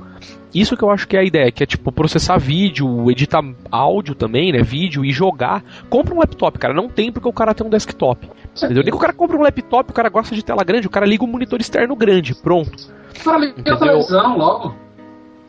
Isso 0.53 0.75
que 0.75 0.83
eu 0.83 0.89
acho 0.89 1.07
que 1.07 1.15
é 1.15 1.19
a 1.19 1.23
ideia, 1.23 1.51
que 1.51 1.61
é 1.61 1.65
tipo 1.65 1.91
processar 1.91 2.37
vídeo, 2.37 3.11
editar 3.11 3.43
áudio 3.69 4.15
também, 4.15 4.51
né, 4.51 4.63
vídeo 4.63 5.05
e 5.05 5.11
jogar. 5.11 5.63
Compra 5.89 6.15
um 6.15 6.19
laptop, 6.19 6.57
cara, 6.57 6.73
não 6.73 6.89
tem 6.89 7.11
porque 7.11 7.27
o 7.27 7.33
cara 7.33 7.53
tem 7.53 7.67
um 7.67 7.69
desktop. 7.69 8.29
Entendeu? 8.57 8.83
Nem 8.83 8.91
que 8.91 8.97
o 8.97 8.99
cara 8.99 9.13
compra 9.13 9.37
um 9.37 9.41
laptop, 9.41 9.91
o 9.91 9.93
cara 9.93 10.09
gosta 10.09 10.33
de 10.33 10.43
tela 10.43 10.63
grande, 10.63 10.87
o 10.87 10.89
cara 10.89 11.05
liga 11.05 11.23
um 11.23 11.27
monitor 11.27 11.59
externo 11.59 11.95
grande, 11.95 12.33
pronto. 12.33 12.91
O 13.19 13.23
cara 13.23 13.37
liga 13.37 13.73
a 13.73 13.77
televisão 13.77 14.37
logo. 14.37 14.75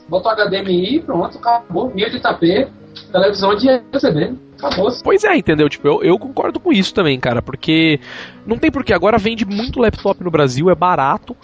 Bota 0.09 0.29
o 0.29 0.49
HDMI, 0.49 1.01
pronto, 1.01 1.39
acabou, 1.39 1.91
1080p 1.93 2.80
televisão 3.13 3.55
de 3.55 3.81
receber. 3.93 4.35
Acabou. 4.59 4.91
Pois 5.03 5.25
é, 5.25 5.37
entendeu? 5.37 5.69
Tipo, 5.69 5.89
eu, 5.89 6.03
eu 6.03 6.19
concordo 6.19 6.61
com 6.61 6.73
isso 6.73 6.93
também, 6.93 7.19
cara, 7.19 7.41
porque 7.41 7.99
não 8.47 8.59
tem 8.59 8.71
porquê. 8.71 8.93
Agora 8.93 9.19
vende 9.19 9.45
muito 9.45 9.81
laptop 9.81 10.23
no 10.23 10.31
Brasil, 10.31 10.69
é 10.69 10.75
barato, 10.75 11.35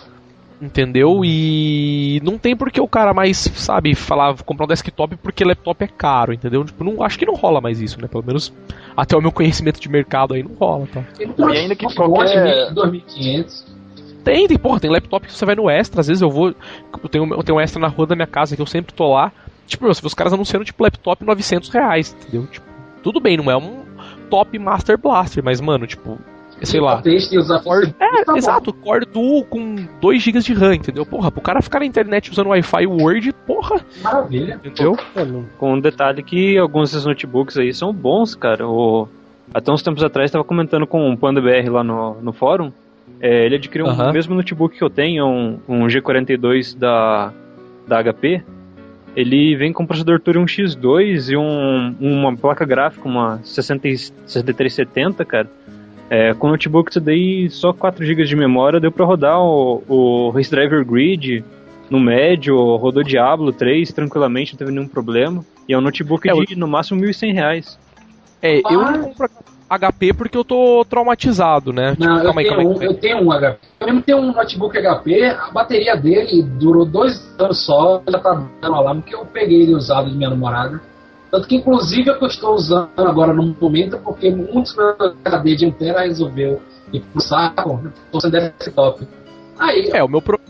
entendeu? 0.61 1.23
E 1.25 2.21
não 2.23 2.39
tem 2.39 2.57
porquê 2.57 2.81
o 2.81 2.89
cara 2.89 3.15
mais, 3.15 3.39
sabe, 3.39 3.95
falar, 3.95 4.35
comprar 4.43 4.65
um 4.65 4.69
desktop 4.69 5.17
porque 5.17 5.45
laptop 5.45 5.83
é 5.85 5.89
caro, 5.89 6.33
entendeu? 6.33 6.65
Tipo, 6.65 6.85
não, 6.85 7.03
acho 7.03 7.19
que 7.19 7.27
não 7.27 7.35
rola 7.35 7.61
mais 7.61 7.81
isso, 7.81 8.01
né? 8.01 8.09
Pelo 8.09 8.25
menos 8.25 8.53
até 8.97 9.17
o 9.17 9.21
meu 9.21 9.33
conhecimento 9.33 9.81
de 9.81 9.89
mercado 9.89 10.35
aí 10.35 10.43
não 10.43 10.55
rola, 10.55 10.87
tá? 10.93 11.05
E 11.19 11.57
ainda 11.57 11.75
que 11.75 11.87
qualquer... 11.95 12.73
2.500. 12.73 13.77
Tem, 14.27 14.49
tem, 14.49 14.59
porra, 14.59 14.81
tem 14.81 14.91
laptop 14.91 15.25
que 15.25 15.33
você 15.33 15.45
vai 15.47 15.55
no 15.55 15.71
extra, 15.71 16.01
às 16.01 16.09
vezes 16.09 16.21
eu 16.21 16.29
vou. 16.29 16.53
Eu 17.01 17.09
tenho, 17.09 17.33
eu 17.33 17.45
tenho 17.45 17.59
um 17.59 17.61
extra 17.61 17.81
na 17.81 17.87
rua 17.87 18.09
da 18.09 18.17
minha 18.17 18.27
casa 18.27 18.57
que 18.57 18.63
eu 18.63 18.67
sempre 18.67 18.93
tô 18.93 19.13
lá. 19.15 19.31
Tipo, 19.67 19.93
se 19.93 20.05
os 20.07 20.15
caras 20.15 20.33
anunciando, 20.33 20.65
tipo, 20.65 20.83
laptop 20.83 21.25
900 21.25 21.69
reais, 21.71 22.17
entendeu? 22.21 22.47
Tipo, 22.47 22.67
tudo 23.03 23.21
bem, 23.21 23.37
não 23.37 23.51
é 23.51 23.57
um 23.57 23.85
top 24.31 24.59
Master 24.59 24.99
Blaster, 24.99 25.43
mas, 25.43 25.61
mano, 25.61 25.87
tipo, 25.87 26.19
sei 26.63 26.81
lá. 26.81 27.03
Core, 27.63 27.95
é, 28.01 28.25
tá 28.25 28.37
exato, 28.37 28.73
Core 28.73 29.07
Duo 29.07 29.45
com 29.45 29.87
2 30.01 30.23
GB 30.23 30.39
de 30.41 30.55
RAM, 30.55 30.75
entendeu? 30.75 31.05
Porra, 31.05 31.31
pro 31.31 31.41
cara 31.41 31.61
ficar 31.61 31.81
na 31.81 31.87
internet 31.87 32.31
usando 32.31 32.49
Wi-Fi 32.49 32.83
e 32.83 32.87
Word, 32.87 33.33
porra. 33.47 33.81
Maravilha. 34.03 34.61
Entendeu? 34.65 34.97
Com 35.59 35.75
um 35.75 35.81
detalhe 35.81 36.23
que 36.23 36.57
alguns 36.57 36.91
desses 36.91 37.07
notebooks 37.07 37.59
aí 37.59 37.73
são 37.73 37.93
bons, 37.93 38.35
cara. 38.35 38.67
O... 38.67 39.09
Até 39.53 39.71
uns 39.71 39.83
tempos 39.83 40.03
atrás 40.03 40.29
estava 40.29 40.45
comentando 40.45 40.87
com 40.87 41.13
o 41.13 41.17
PandaBR 41.17 41.69
lá 41.69 41.85
no, 41.85 42.21
no 42.21 42.33
fórum. 42.33 42.73
É, 43.21 43.47
ele 43.47 43.57
adquiriu 43.57 43.87
uh 43.87 43.91
-huh. 43.91 44.11
o 44.11 44.13
mesmo 44.13 44.35
notebook 44.35 44.77
que 44.77 44.83
eu 44.85 44.91
tenho, 44.91 45.27
um, 45.27 45.59
um 45.69 45.87
G42 45.87 46.77
da, 46.77 47.33
da 47.87 48.03
HP. 48.03 48.43
Ele 49.17 49.57
vem 49.57 49.73
com 49.73 49.87
processador 49.87 50.21
Turing 50.21 50.45
X2 50.45 51.31
e 51.33 51.37
um, 51.37 51.97
uma 51.99 52.37
placa 52.37 52.67
gráfica, 52.67 53.09
uma 53.09 53.41
60, 53.43 53.89
6370, 54.27 55.25
cara. 55.25 55.51
É, 56.11 56.35
com 56.35 56.47
o 56.47 56.51
notebook 56.51 56.91
isso 56.91 57.01
daí 57.01 57.51
só 57.51 57.73
4 57.73 58.05
GB 58.05 58.25
de 58.25 58.37
memória 58.37 58.79
deu 58.79 58.93
para 58.93 59.05
rodar 59.05 59.41
o, 59.41 59.83
o 59.89 60.31
Race 60.31 60.49
Driver 60.49 60.85
Grid 60.85 61.43
no 61.91 61.99
médio, 61.99 62.77
rodou 62.77 63.03
Diablo 63.03 63.53
3 63.53 63.93
tranquilamente, 63.93 64.53
não 64.53 64.59
teve 64.59 64.71
nenhum 64.71 64.87
problema. 64.87 65.45
E 65.69 65.73
é 65.73 65.79
um 65.79 65.81
notebook 65.81 66.29
é, 66.29 66.33
de 66.45 66.57
no 66.57 66.69
máximo 66.69 67.01
1.100 67.01 67.33
reais. 67.33 67.79
É, 68.43 68.59
eu 68.59 68.83
não 68.83 69.03
compro 69.03 69.29
HP 69.69 70.15
porque 70.15 70.39
eu 70.39 70.45
tô 70.45 70.85
traumatizado, 70.89 71.73
né? 71.73 71.93
Tipo, 71.93 72.05
não, 72.05 72.21
tipo, 72.21 72.41
eu, 72.41 72.57
tenho 72.57 72.69
um, 72.69 72.83
eu 72.83 72.95
tenho 72.95 73.19
um 73.19 73.33
HP. 73.33 73.59
Eu 73.81 73.87
mesmo 73.87 74.03
tenho 74.03 74.19
um 74.19 74.33
notebook 74.33 74.77
HP, 74.77 75.25
a 75.25 75.51
bateria 75.51 75.97
dele 75.97 76.43
durou 76.43 76.85
dois 76.85 77.35
anos 77.39 77.65
só, 77.65 78.03
já 78.09 78.19
tá 78.19 78.47
dando 78.61 78.75
alarme, 78.75 79.03
porque 79.03 79.15
eu 79.15 79.27
peguei 79.27 79.63
ele 79.63 79.75
usado 79.75 80.09
de 80.11 80.17
minha 80.17 80.31
namorada. 80.31 80.81
Tanto 81.31 81.49
que, 81.49 81.57
inclusive, 81.57 82.09
eu 82.09 82.27
estou 82.27 82.55
usando 82.55 82.89
agora 82.97 83.33
no 83.33 83.55
momento, 83.61 83.99
porque 83.99 84.31
muitos 84.31 84.77
meus 84.77 84.97
HD 85.25 85.67
inteira 85.67 86.03
resolveu 86.03 86.63
ir 86.93 87.01
pro 87.01 87.21
saco, 87.21 87.93
tô 88.13 88.21
sem 88.21 88.31
desktop. 88.31 89.07
Aí, 89.59 89.91
é, 89.93 90.03
o 90.05 90.09
meu 90.09 90.23
pro... 90.23 90.41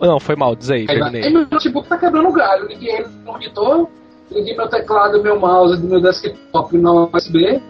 Não, 0.00 0.18
foi 0.18 0.34
mal, 0.34 0.56
diz 0.56 0.70
aí, 0.70 0.86
terminei. 0.86 1.24
Aí 1.24 1.30
meu 1.30 1.46
notebook 1.50 1.86
tá 1.88 1.98
quebrando 1.98 2.32
galho, 2.32 2.66
liguei 2.66 2.96
ele 2.96 3.08
no 3.08 3.32
monitor, 3.32 3.88
liguei 4.30 4.56
meu 4.56 4.66
teclado, 4.66 5.22
meu 5.22 5.38
mouse 5.38 5.78
do 5.78 5.86
meu 5.86 6.00
desktop 6.00 6.76
no 6.78 7.10
USB, 7.12 7.60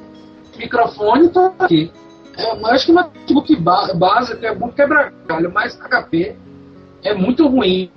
microfone, 0.59 1.29
tô 1.29 1.53
aqui. 1.59 1.91
É, 2.37 2.55
mas 2.57 2.73
acho 2.73 2.87
que 2.87 2.93
o 2.93 2.95
notebook 2.95 3.57
básico 3.57 4.45
é 4.45 4.55
bom 4.55 4.69
quebrar 4.71 5.13
galho, 5.27 5.53
mas 5.53 5.77
HP 5.77 6.35
é 7.03 7.15
muito 7.15 7.47
ruim. 7.47 7.91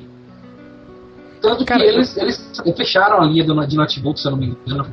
Tanto 1.42 1.66
cara, 1.66 1.80
que 1.80 1.86
eles, 1.88 2.18
eles 2.18 2.62
fecharam 2.76 3.22
a 3.22 3.26
linha 3.26 3.44
do, 3.44 3.66
de 3.66 3.76
notebook, 3.76 4.20
se 4.20 4.28
eu 4.28 4.32
não 4.32 4.38
me 4.38 4.48
engano. 4.48 4.88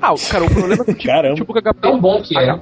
Ah, 0.00 0.14
cara, 0.30 0.44
o 0.44 0.50
problema 0.50 0.84
é 0.86 0.94
que 0.94 1.08
o 1.08 1.22
notebook 1.22 1.60
HP. 1.60 1.80
Tão 1.80 2.00
bom 2.00 2.22
que 2.22 2.38
é. 2.38 2.60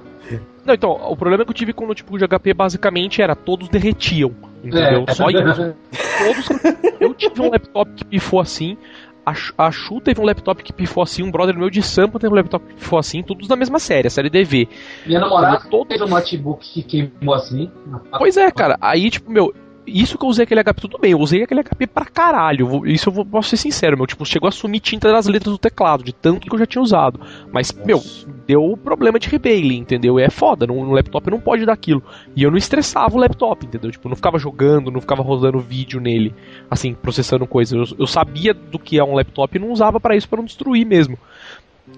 Não, 0.65 0.73
então, 0.73 0.93
o 0.93 1.17
problema 1.17 1.45
que 1.45 1.51
eu 1.51 1.55
tive 1.55 1.73
com 1.73 1.85
o 1.85 1.89
notebook 1.89 2.19
de 2.19 2.27
HP 2.27 2.55
basicamente 2.55 3.21
era 3.21 3.37
todos 3.37 3.69
derretiam. 3.69 4.33
Entendeu? 4.63 5.05
É. 5.07 5.15
Só 5.15 5.29
isso. 5.29 5.75
todos. 6.19 6.95
Eu 6.99 7.13
tive 7.13 7.43
um 7.43 7.51
laptop 7.51 7.91
que 7.93 8.05
pifou 8.05 8.41
assim. 8.41 8.79
A, 9.27 9.33
a 9.67 9.71
Shu 9.71 10.01
teve 10.01 10.21
um 10.21 10.25
laptop 10.25 10.63
que 10.63 10.73
pifou 10.73 11.03
assim, 11.03 11.23
um 11.23 11.31
brother 11.31 11.57
meu 11.57 11.71
de 11.71 11.83
Sampa 11.83 12.19
teve 12.19 12.33
um 12.33 12.37
laptop 12.37 12.67
que 12.67 12.75
pifou 12.75 12.99
assim, 12.99 13.23
todos 13.23 13.49
da 13.49 13.57
mesma 13.57 13.79
série, 13.79 14.09
a 14.09 14.11
série 14.11 14.29
DV. 14.29 14.69
Minha 15.07 15.21
namorada 15.21 15.67
todo... 15.71 15.89
teve 15.89 16.05
um 16.05 16.09
notebook 16.09 16.67
que 16.71 16.83
queimou 16.83 17.35
assim. 17.35 17.71
Pois 18.19 18.37
é, 18.37 18.51
cara. 18.51 18.77
Aí, 18.81 19.11
tipo, 19.11 19.31
meu, 19.31 19.55
isso 19.87 20.16
que 20.16 20.25
eu 20.25 20.29
usei 20.29 20.44
aquele 20.44 20.62
HP, 20.62 20.81
tudo 20.81 20.99
bem, 20.99 21.12
eu 21.12 21.18
usei 21.18 21.42
aquele 21.42 21.62
HP 21.62 21.87
pra 21.87 22.07
caralho. 22.07 22.87
Isso 22.87 23.09
eu 23.09 23.12
vou, 23.12 23.25
posso 23.25 23.51
ser 23.51 23.57
sincero, 23.57 23.97
meu. 23.97 24.07
Tipo, 24.07 24.25
chegou 24.25 24.49
a 24.49 24.53
sumir 24.53 24.81
tinta 24.81 25.12
das 25.12 25.27
letras 25.27 25.53
do 25.53 25.59
teclado, 25.59 26.03
de 26.03 26.12
tanto 26.12 26.47
que 26.47 26.55
eu 26.55 26.59
já 26.59 26.66
tinha 26.66 26.81
usado. 26.81 27.20
Mas, 27.53 27.73
Nossa. 27.73 27.87
meu, 27.87 28.03
deu 28.47 28.79
problema 28.83 29.18
de 29.18 29.29
rebailing, 29.29 29.79
entendeu? 29.79 30.18
E 30.18 30.23
é 30.23 30.31
foda, 30.31 30.66
no, 30.66 30.85
no, 30.85 30.92
laptop 30.92 31.31
não 31.31 31.40
pode 31.40 31.66
dar 31.66 31.75
aquilo. 31.75 32.03
E 32.35 32.42
eu 32.42 32.51
não 32.51 32.57
estressava 32.57 33.14
o 33.14 33.18
laptop, 33.18 33.66
entendeu? 33.66 33.90
Tipo, 33.90 34.09
não 34.09 34.16
ficava 34.16 34.38
jogando, 34.38 34.90
não 34.90 35.01
ficava 35.01 35.23
rodando 35.23 35.61
vídeo 35.61 36.01
nele, 36.01 36.35
assim, 36.70 36.94
processando 36.94 37.47
coisas. 37.47 37.90
Eu, 37.90 37.97
eu 38.01 38.07
sabia 38.07 38.55
do 38.55 38.79
que 38.79 38.99
é 38.99 39.05
um 39.05 39.14
laptop 39.14 39.57
e 39.57 39.61
não 39.61 39.70
usava 39.70 40.01
para 40.01 40.16
isso, 40.16 40.29
para 40.29 40.38
não 40.38 40.47
destruir 40.47 40.87
mesmo. 40.87 41.18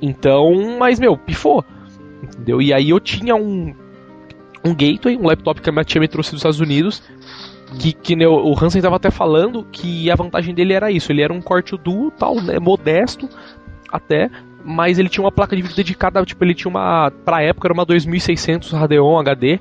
Então, 0.03 0.77
mas, 0.79 0.99
meu, 0.99 1.17
pifou. 1.17 1.65
Entendeu? 2.23 2.61
E 2.61 2.73
aí 2.73 2.91
eu 2.91 2.99
tinha 2.99 3.37
um 3.37 3.75
um 4.65 4.75
gateway, 4.75 5.17
um 5.17 5.27
laptop 5.27 5.61
que 5.61 5.69
a 5.69 5.73
minha 5.73 5.85
tia 5.85 6.01
me 6.01 6.09
trouxe 6.09 6.33
dos 6.33 6.41
Estados 6.41 6.59
Unidos, 6.59 7.01
que, 7.79 7.93
que 7.93 8.17
né, 8.17 8.27
o 8.27 8.53
Hansen 8.53 8.79
estava 8.79 8.97
até 8.97 9.11
falando 9.11 9.67
que 9.71 10.11
a 10.11 10.15
vantagem 10.15 10.55
dele 10.55 10.73
era 10.73 10.91
isso, 10.91 11.13
ele 11.13 11.23
era 11.23 11.33
um 11.33 11.41
corte 11.41 11.77
duo, 11.77 12.11
tal, 12.11 12.37
né, 12.37 12.59
modesto 12.59 13.29
até, 13.91 14.31
mas 14.65 14.99
ele 14.99 15.09
tinha 15.09 15.25
uma 15.25 15.33
placa 15.33 15.55
de 15.55 15.63
vídeo 15.63 15.77
dedicada, 15.77 16.25
tipo, 16.25 16.45
ele 16.45 16.55
tinha 16.55 16.69
uma, 16.69 17.11
pra 17.25 17.43
época 17.43 17.69
era 17.69 17.75
uma 17.75 17.85
2600 17.85 18.73
Radeon 18.73 19.19
HD, 19.19 19.61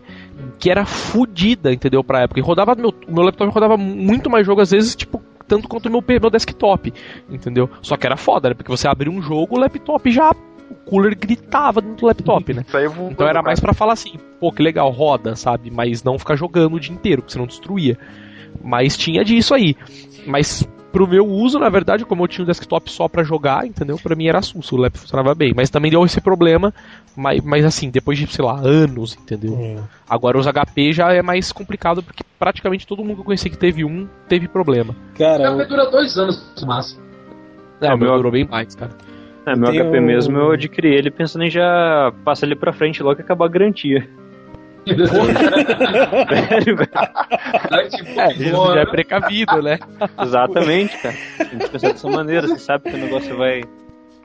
que 0.57 0.69
era 0.69 0.85
fodida, 0.85 1.71
entendeu, 1.71 2.03
pra 2.03 2.23
época, 2.23 2.39
e 2.39 2.43
rodava, 2.43 2.73
meu, 2.75 2.93
meu 3.07 3.23
laptop 3.23 3.53
rodava 3.53 3.77
muito 3.77 4.29
mais 4.29 4.45
jogo, 4.45 4.61
às 4.61 4.71
vezes, 4.71 4.95
tipo, 4.95 5.21
tanto 5.47 5.67
quanto 5.67 5.87
o 5.87 5.91
meu, 5.91 6.03
meu 6.07 6.29
desktop, 6.29 6.91
entendeu, 7.29 7.69
só 7.81 7.95
que 7.95 8.07
era 8.07 8.17
foda, 8.17 8.49
né, 8.49 8.55
porque 8.55 8.71
você 8.71 8.87
abria 8.87 9.11
um 9.11 9.21
jogo, 9.21 9.55
o 9.55 9.59
laptop 9.59 10.09
já 10.11 10.31
o 10.69 10.75
cooler 10.75 11.17
gritava 11.17 11.81
dentro 11.81 11.97
do 11.97 12.05
laptop, 12.07 12.53
né? 12.53 12.65
então 13.11 13.27
era 13.27 13.41
mais 13.41 13.59
para 13.59 13.73
falar 13.73 13.93
assim, 13.93 14.13
pô, 14.39 14.51
que 14.51 14.63
legal, 14.63 14.89
roda, 14.89 15.35
sabe? 15.35 15.69
Mas 15.71 16.03
não 16.03 16.17
ficar 16.17 16.35
jogando 16.35 16.75
o 16.75 16.79
dia 16.79 16.93
inteiro, 16.93 17.21
porque 17.21 17.33
você 17.33 17.39
não 17.39 17.47
destruía. 17.47 17.97
Mas 18.63 18.97
tinha 18.97 19.23
disso 19.23 19.53
aí. 19.53 19.75
Mas 20.25 20.67
pro 20.91 21.07
meu 21.07 21.27
uso, 21.27 21.59
na 21.59 21.67
verdade, 21.67 22.05
como 22.05 22.23
eu 22.23 22.27
tinha 22.27 22.43
o 22.43 22.47
desktop 22.47 22.89
só 22.89 23.09
para 23.09 23.21
jogar, 23.21 23.67
entendeu? 23.67 23.99
Para 24.01 24.15
mim 24.15 24.27
era 24.27 24.41
susto, 24.41 24.75
o 24.75 24.79
laptop 24.79 25.01
funcionava 25.01 25.35
bem. 25.35 25.53
Mas 25.53 25.69
também 25.69 25.91
deu 25.91 26.05
esse 26.05 26.21
problema, 26.21 26.73
mas, 27.15 27.41
mas 27.43 27.65
assim, 27.65 27.89
depois 27.89 28.17
de, 28.17 28.25
sei 28.27 28.45
lá, 28.45 28.57
anos, 28.59 29.15
entendeu? 29.15 29.57
É. 29.59 29.77
Agora 30.09 30.37
os 30.37 30.47
HP 30.47 30.93
já 30.93 31.11
é 31.11 31.21
mais 31.21 31.51
complicado, 31.51 32.01
porque 32.01 32.23
praticamente 32.39 32.87
todo 32.87 33.03
mundo 33.03 33.15
que 33.15 33.21
eu 33.21 33.25
conheci 33.25 33.49
que 33.49 33.57
teve 33.57 33.83
um, 33.83 34.07
teve 34.29 34.47
problema. 34.47 34.95
Cara, 35.17 35.51
o 35.51 35.57
HP 35.57 35.65
dura 35.65 35.91
dois 35.91 36.17
anos 36.17 36.41
no 36.61 36.67
máximo. 36.67 37.01
É, 37.81 37.93
o 37.93 37.97
meu 37.97 38.15
durou 38.15 38.31
bem 38.31 38.47
mais, 38.47 38.73
cara. 38.73 38.91
É, 39.45 39.55
meu 39.55 39.71
HP 39.71 39.99
mesmo, 39.99 40.37
eu 40.37 40.51
adquiri 40.51 40.93
ele 40.95 41.11
pensando 41.11 41.43
em 41.43 41.49
já 41.49 42.11
passar 42.23 42.47
ele 42.47 42.55
pra 42.55 42.73
frente 42.73 43.03
logo 43.03 43.19
e 43.19 43.23
acabar 43.23 43.45
a 43.45 43.49
garantia. 43.49 44.07
Sério, 44.85 46.75
velho. 46.77 46.89
É, 48.17 48.33
isso 48.33 48.73
já 48.73 48.79
é 48.81 48.85
precavido, 48.85 49.61
né? 49.61 49.79
Exatamente, 50.21 50.97
cara. 51.01 51.15
Tem 51.37 51.59
que 51.59 51.69
pensar 51.69 51.91
dessa 51.91 52.09
maneira. 52.09 52.47
Você 52.47 52.59
sabe 52.59 52.89
que 52.89 52.95
o 52.95 52.99
negócio 52.99 53.35
vai 53.35 53.63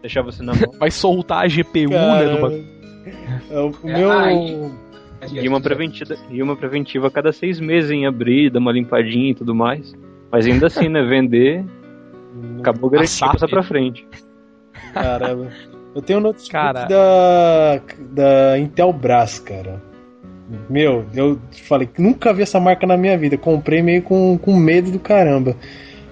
deixar 0.02 0.22
você 0.22 0.42
na 0.42 0.52
mão. 0.52 0.72
Vai 0.78 0.90
soltar 0.90 1.44
a 1.44 1.48
GPU, 1.48 1.90
cara, 1.90 2.26
né? 2.26 2.32
Numa... 2.34 2.52
É 3.50 3.58
o 3.58 3.72
meu. 3.82 4.72
E 5.32 5.46
uma, 5.48 5.60
preventiva, 5.60 6.16
e 6.30 6.42
uma 6.42 6.56
preventiva 6.56 7.08
a 7.08 7.10
cada 7.10 7.30
seis 7.30 7.60
meses 7.60 7.90
em 7.90 8.06
abrir, 8.06 8.50
dar 8.50 8.58
uma 8.58 8.72
limpadinha 8.72 9.32
e 9.32 9.34
tudo 9.34 9.54
mais. 9.54 9.94
Mas 10.32 10.46
ainda 10.46 10.66
assim, 10.66 10.88
né? 10.88 11.02
Vender. 11.02 11.64
Acabou 12.58 12.88
a 12.88 12.92
garantia 12.94 13.26
passar 13.26 13.48
pra 13.48 13.62
frente. 13.62 14.06
Caramba. 14.92 15.48
Eu 15.94 16.02
tenho 16.02 16.18
um 16.18 16.22
notebook 16.22 16.50
cara... 16.50 16.84
da, 16.86 17.80
da 18.12 18.58
Intelbras, 18.58 19.38
cara. 19.38 19.82
Meu, 20.68 21.06
eu 21.14 21.38
falei 21.50 21.86
que 21.86 22.00
nunca 22.00 22.32
vi 22.32 22.42
essa 22.42 22.60
marca 22.60 22.86
na 22.86 22.96
minha 22.96 23.16
vida. 23.16 23.36
Comprei 23.36 23.82
meio 23.82 24.02
com, 24.02 24.38
com 24.38 24.54
medo 24.56 24.90
do 24.90 24.98
caramba. 24.98 25.56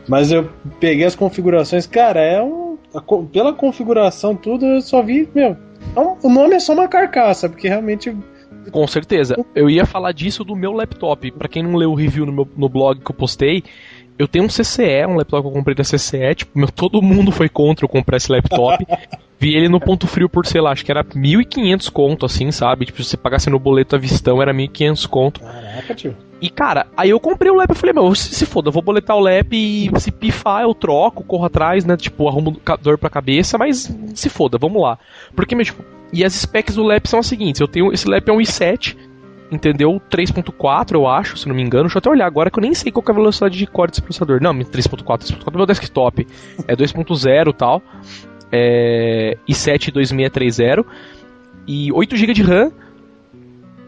Mas 0.09 0.33
eu 0.33 0.49
peguei 0.81 1.05
as 1.05 1.15
configurações, 1.15 1.87
cara, 1.87 2.21
é 2.21 2.43
um. 2.43 2.79
A, 2.95 3.03
pela 3.31 3.53
configuração, 3.53 4.35
tudo, 4.35 4.65
eu 4.65 4.81
só 4.81 5.03
vi, 5.03 5.29
meu. 5.35 5.57
É 5.95 6.01
um, 6.01 6.17
o 6.23 6.29
nome 6.29 6.55
é 6.55 6.61
só 6.61 6.73
uma 6.73 6.89
carcaça, 6.89 7.49
porque 7.49 7.69
realmente. 7.69 8.17
Com 8.73 8.87
certeza. 8.87 9.37
Eu 9.55 9.69
ia 9.69 9.87
falar 9.87 10.13
disso 10.13 10.45
do 10.45 10.55
meu 10.55 10.73
laptop. 10.73 11.31
Para 11.33 11.49
quem 11.49 11.63
não 11.63 11.75
leu 11.75 11.91
o 11.91 11.95
review 11.95 12.27
no, 12.27 12.33
meu, 12.33 12.49
no 12.57 12.69
blog 12.69 13.01
que 13.01 13.11
eu 13.11 13.15
postei, 13.15 13.63
eu 14.19 14.27
tenho 14.27 14.45
um 14.45 14.49
CCE, 14.49 15.07
um 15.07 15.17
laptop 15.17 15.43
que 15.43 15.49
eu 15.49 15.53
comprei 15.53 15.75
da 15.75 15.85
CCE, 15.85 16.35
tipo, 16.35 16.59
meu, 16.59 16.69
todo 16.69 17.01
mundo 17.01 17.31
foi 17.31 17.49
contra 17.49 17.85
eu 17.85 17.89
comprar 17.89 18.17
esse 18.17 18.31
laptop. 18.31 18.85
Vi 19.41 19.55
ele 19.55 19.69
no 19.69 19.79
ponto 19.79 20.09
frio 20.09 20.29
por, 20.29 20.45
sei 20.45 20.61
lá, 20.61 20.73
acho 20.73 20.85
que 20.85 20.91
era 20.91 21.05
1.500 21.05 21.91
conto, 21.93 22.27
assim, 22.27 22.51
sabe? 22.51 22.87
Tipo, 22.87 23.05
se 23.05 23.11
você 23.11 23.17
pagasse 23.17 23.49
no 23.49 23.59
boleto 23.59 23.95
a 23.95 23.99
vistão, 23.99 24.43
era 24.43 24.53
1.500 24.53 25.07
conto. 25.07 25.41
Caraca, 25.41 25.95
tio. 25.95 26.17
E, 26.41 26.51
cara, 26.51 26.89
aí 26.97 27.11
eu 27.11 27.21
comprei 27.21 27.51
o 27.51 27.55
lap 27.55 27.71
e 27.71 27.75
falei, 27.75 27.93
meu, 27.93 28.13
se, 28.17 28.35
se 28.35 28.45
foda, 28.45 28.69
eu 28.69 28.73
vou 28.73 28.83
boletar 28.83 29.17
o 29.17 29.21
lap 29.21 29.53
e 29.53 29.89
se 30.01 30.11
pifar 30.11 30.63
eu 30.63 30.75
troco, 30.75 31.23
corro 31.23 31.45
atrás, 31.45 31.85
né? 31.85 31.97
Tipo, 31.97 32.29
arrumo 32.29 32.61
dor 32.83 32.99
pra 32.99 33.09
cabeça, 33.09 33.57
mas 33.57 33.93
se 34.15 34.29
foda, 34.29 34.59
vamos 34.59 34.83
lá. 34.83 34.99
Porque, 35.37 35.55
meu, 35.55 35.65
tipo, 35.65 35.85
e 36.13 36.25
as 36.25 36.33
specs 36.33 36.75
do 36.75 36.83
lap 36.83 37.07
são 37.07 37.21
as 37.21 37.27
seguintes, 37.27 37.61
eu 37.61 37.69
tenho, 37.69 37.93
esse 37.93 38.09
lap 38.09 38.29
é 38.29 38.33
um 38.33 38.39
i7, 38.39 38.97
entendeu? 39.51 40.01
3.4, 40.11 40.95
eu 40.95 41.07
acho, 41.07 41.37
se 41.37 41.49
não 41.49 41.55
me 41.55 41.63
engano. 41.63 41.85
Deixa 41.85 41.97
eu 41.97 42.01
até 42.01 42.11
olhar 42.11 42.27
agora 42.27 42.51
que 42.51 42.59
eu 42.59 42.63
nem 42.63 42.75
sei 42.75 42.93
qual 42.93 43.05
é 43.07 43.11
a 43.11 43.15
velocidade 43.15 43.57
de 43.57 43.67
core 43.67 43.91
desse 43.91 44.03
processador. 44.03 44.41
Não, 44.43 44.53
3.4, 44.53 45.05
3.4 45.05 45.55
é 45.55 45.57
meu 45.57 45.67
desktop. 45.67 46.27
É 46.67 46.77
2.0 46.77 47.49
e 47.49 47.53
tal. 47.53 47.83
É, 48.51 49.37
i7 49.49 49.93
2630 49.93 50.85
e 51.67 51.93
8 51.93 52.17
GB 52.17 52.33
de 52.33 52.43
RAM, 52.43 52.73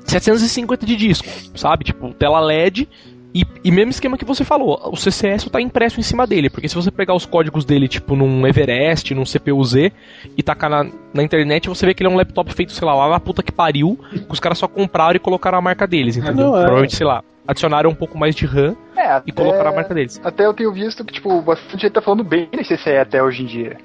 750 0.05 0.85
de 0.85 0.97
disco, 0.97 1.27
sabe? 1.55 1.85
Tipo, 1.85 2.13
tela 2.13 2.41
LED 2.41 2.87
E, 3.35 3.45
e 3.63 3.71
mesmo 3.71 3.91
esquema 3.91 4.19
que 4.19 4.25
você 4.25 4.45
falou, 4.45 4.81
o 4.91 4.97
CCS 4.97 5.49
tá 5.51 5.61
impresso 5.61 6.01
em 6.01 6.03
cima 6.03 6.27
dele, 6.27 6.51
porque 6.51 6.69
se 6.69 6.75
você 6.75 6.91
pegar 6.91 7.15
os 7.15 7.25
códigos 7.25 7.65
dele, 7.65 7.87
tipo, 7.87 8.17
num 8.17 8.47
Everest, 8.47 9.15
num 9.15 9.25
CPU-Z, 9.25 9.93
e 10.37 10.43
tacar 10.43 10.69
na, 10.69 10.91
na 11.15 11.23
internet, 11.23 11.69
você 11.69 11.87
vê 11.87 11.95
que 11.95 12.03
ele 12.03 12.11
é 12.11 12.13
um 12.13 12.17
laptop 12.17 12.53
feito, 12.53 12.73
sei 12.73 12.87
lá, 12.87 12.95
lá 12.95 13.09
na 13.09 13.21
puta 13.21 13.43
que 13.43 13.53
pariu, 13.53 13.99
que 14.11 14.25
os 14.29 14.41
caras 14.41 14.59
só 14.59 14.67
compraram 14.67 15.15
e 15.15 15.21
colocaram 15.21 15.59
a 15.59 15.63
marca 15.63 15.87
deles, 15.87 16.17
entendeu? 16.17 16.47
Não, 16.47 16.57
é. 16.57 16.61
Provavelmente, 16.63 16.97
sei 16.97 17.07
lá, 17.07 17.23
adicionaram 17.47 17.91
um 17.91 17.95
pouco 17.95 18.19
mais 18.19 18.35
de 18.35 18.47
RAM 18.47 18.75
é, 18.97 19.23
e 19.25 19.31
colocaram 19.31 19.71
a 19.71 19.75
marca 19.75 19.95
deles. 19.95 20.21
Até 20.25 20.47
eu 20.47 20.55
tenho 20.55 20.73
visto 20.73 21.05
que, 21.05 21.13
tipo, 21.13 21.41
bastante 21.41 21.83
gente 21.83 21.93
tá 21.93 22.03
falando 22.03 22.25
bem 22.25 22.49
desse 22.51 22.77
CCE 22.77 22.97
até 22.97 23.23
hoje 23.23 23.45
em 23.45 23.47
dia. 23.47 23.77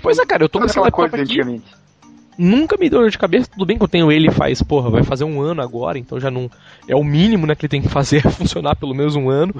Pois 0.00 0.18
é, 0.18 0.24
cara, 0.24 0.44
eu 0.44 0.48
tô 0.48 0.60
com 0.60 0.66
esse 0.66 0.78
laptop 0.78 1.08
aqui. 1.08 1.20
Antigamente 1.20 1.87
nunca 2.38 2.76
me 2.78 2.88
deu 2.88 3.00
dor 3.00 3.10
de 3.10 3.18
cabeça. 3.18 3.50
Tudo 3.50 3.66
bem 3.66 3.76
que 3.76 3.82
eu 3.82 3.88
tenho 3.88 4.10
ele 4.12 4.30
faz, 4.30 4.62
porra, 4.62 4.88
vai 4.88 5.02
fazer 5.02 5.24
um 5.24 5.40
ano 5.42 5.60
agora, 5.60 5.98
então 5.98 6.20
já 6.20 6.30
não. 6.30 6.50
É 6.86 6.94
o 6.94 7.02
mínimo, 7.02 7.46
né, 7.46 7.54
que 7.54 7.66
ele 7.66 7.70
tem 7.70 7.82
que 7.82 7.88
fazer 7.88 8.22
funcionar 8.30 8.76
pelo 8.76 8.94
menos 8.94 9.16
um 9.16 9.28
ano. 9.28 9.54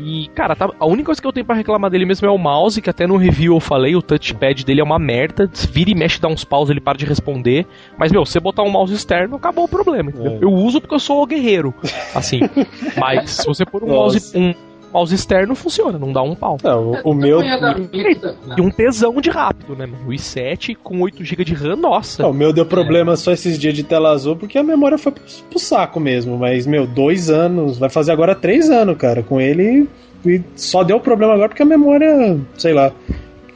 E, 0.00 0.28
cara, 0.28 0.54
tá, 0.54 0.70
a 0.78 0.86
única 0.86 1.06
coisa 1.06 1.20
que 1.20 1.26
eu 1.26 1.32
tenho 1.32 1.44
para 1.44 1.56
reclamar 1.56 1.90
dele 1.90 2.06
mesmo 2.06 2.26
é 2.26 2.30
o 2.30 2.38
mouse, 2.38 2.80
que 2.80 2.88
até 2.88 3.04
no 3.04 3.16
review 3.16 3.54
eu 3.54 3.60
falei, 3.60 3.96
o 3.96 4.02
touchpad 4.02 4.64
dele 4.64 4.80
é 4.80 4.84
uma 4.84 4.98
merda. 4.98 5.50
Vira 5.72 5.90
e 5.90 5.94
mexe, 5.94 6.20
dá 6.20 6.28
uns 6.28 6.44
paus, 6.44 6.70
ele 6.70 6.80
para 6.80 6.96
de 6.96 7.04
responder. 7.04 7.66
Mas, 7.98 8.12
meu, 8.12 8.24
você 8.24 8.38
botar 8.38 8.62
um 8.62 8.70
mouse 8.70 8.94
externo, 8.94 9.36
acabou 9.36 9.64
o 9.64 9.68
problema. 9.68 10.12
É. 10.12 10.38
Eu 10.40 10.52
uso 10.52 10.80
porque 10.80 10.94
eu 10.94 11.00
sou 11.00 11.26
guerreiro. 11.26 11.74
Assim. 12.14 12.40
mas 12.96 13.30
se 13.30 13.46
você 13.46 13.66
pôr 13.66 13.82
um 13.82 13.88
mouse. 13.88 14.36
Um, 14.36 14.54
mouse 14.92 15.14
externo 15.14 15.54
funciona, 15.54 15.98
não 15.98 16.12
dá 16.12 16.22
um 16.22 16.34
pau. 16.34 16.58
Não, 16.62 16.92
o, 17.04 17.10
o 17.10 17.14
meu. 17.14 17.40
E 17.42 18.60
um 18.60 18.70
tesão 18.70 19.20
de 19.20 19.30
rápido, 19.30 19.76
né, 19.76 19.86
mano? 19.86 20.06
O 20.06 20.10
i7 20.10 20.76
com 20.82 21.00
8 21.00 21.24
GB 21.24 21.44
de 21.44 21.54
RAM, 21.54 21.76
nossa. 21.76 22.22
Não, 22.22 22.30
o 22.30 22.34
meu 22.34 22.52
deu 22.52 22.66
problema 22.66 23.12
é. 23.12 23.16
só 23.16 23.32
esses 23.32 23.58
dias 23.58 23.74
de 23.74 23.82
tela 23.82 24.10
azul 24.10 24.36
porque 24.36 24.58
a 24.58 24.62
memória 24.62 24.98
foi 24.98 25.12
pro, 25.12 25.22
pro 25.50 25.58
saco 25.58 26.00
mesmo. 26.00 26.36
Mas, 26.38 26.66
meu, 26.66 26.86
dois 26.86 27.30
anos, 27.30 27.78
vai 27.78 27.88
fazer 27.88 28.12
agora 28.12 28.34
três 28.34 28.70
anos, 28.70 28.96
cara. 28.96 29.22
Com 29.22 29.40
ele. 29.40 29.88
E 30.26 30.42
só 30.56 30.82
deu 30.82 30.98
problema 30.98 31.34
agora 31.34 31.48
porque 31.48 31.62
a 31.62 31.66
memória, 31.66 32.38
sei 32.56 32.72
lá. 32.72 32.92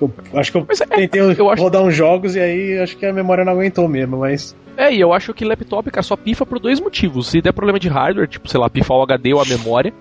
Eu, 0.00 0.12
acho 0.34 0.50
que 0.50 0.58
eu 0.58 0.64
mas 0.68 0.80
é, 0.80 0.86
tentei 0.86 1.20
eu 1.20 1.46
rodar 1.56 1.80
acho... 1.80 1.88
uns 1.88 1.94
jogos 1.94 2.34
e 2.34 2.40
aí 2.40 2.78
acho 2.78 2.96
que 2.96 3.06
a 3.06 3.12
memória 3.12 3.44
não 3.44 3.52
aguentou 3.52 3.88
mesmo, 3.88 4.18
mas. 4.18 4.56
É, 4.76 4.92
e 4.92 5.00
eu 5.00 5.12
acho 5.12 5.34
que 5.34 5.44
laptop, 5.44 5.90
cara, 5.90 6.02
só 6.02 6.16
pifa 6.16 6.46
por 6.46 6.58
dois 6.58 6.80
motivos. 6.80 7.28
Se 7.28 7.40
der 7.40 7.52
problema 7.52 7.78
de 7.78 7.88
hardware, 7.88 8.26
tipo, 8.26 8.48
sei 8.48 8.58
lá, 8.58 8.68
pifar 8.70 8.96
o 8.96 9.02
HD 9.02 9.34
ou 9.34 9.40
a 9.40 9.44
memória 9.44 9.92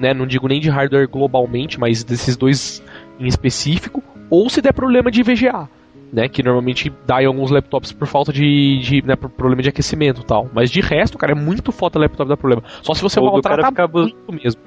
né? 0.00 0.14
Não 0.14 0.26
digo 0.26 0.48
nem 0.48 0.60
de 0.60 0.70
hardware 0.70 1.08
globalmente, 1.08 1.78
mas 1.78 2.02
desses 2.02 2.36
dois 2.36 2.82
em 3.18 3.26
específico, 3.26 4.02
ou 4.30 4.48
se 4.48 4.62
der 4.62 4.72
problema 4.72 5.10
de 5.10 5.22
VGA. 5.22 5.68
Né, 6.12 6.28
que 6.28 6.42
normalmente 6.42 6.92
dá 7.06 7.22
em 7.22 7.26
alguns 7.26 7.52
laptops 7.52 7.92
por 7.92 8.08
falta 8.08 8.32
de, 8.32 8.80
de 8.80 9.00
né, 9.06 9.14
por 9.14 9.30
problema 9.30 9.62
de 9.62 9.68
aquecimento 9.68 10.22
e 10.22 10.24
tal. 10.24 10.50
Mas 10.52 10.68
de 10.68 10.80
resto, 10.80 11.16
cara, 11.16 11.30
é 11.30 11.34
muito 11.36 11.70
foda 11.70 12.00
o 12.00 12.02
laptop 12.02 12.28
dar 12.28 12.36
problema. 12.36 12.64
Só 12.82 12.94
se 12.94 13.00
você 13.00 13.20
ou 13.20 13.30
maltratar 13.30 13.88
muito 13.88 14.16
mesmo. 14.32 14.60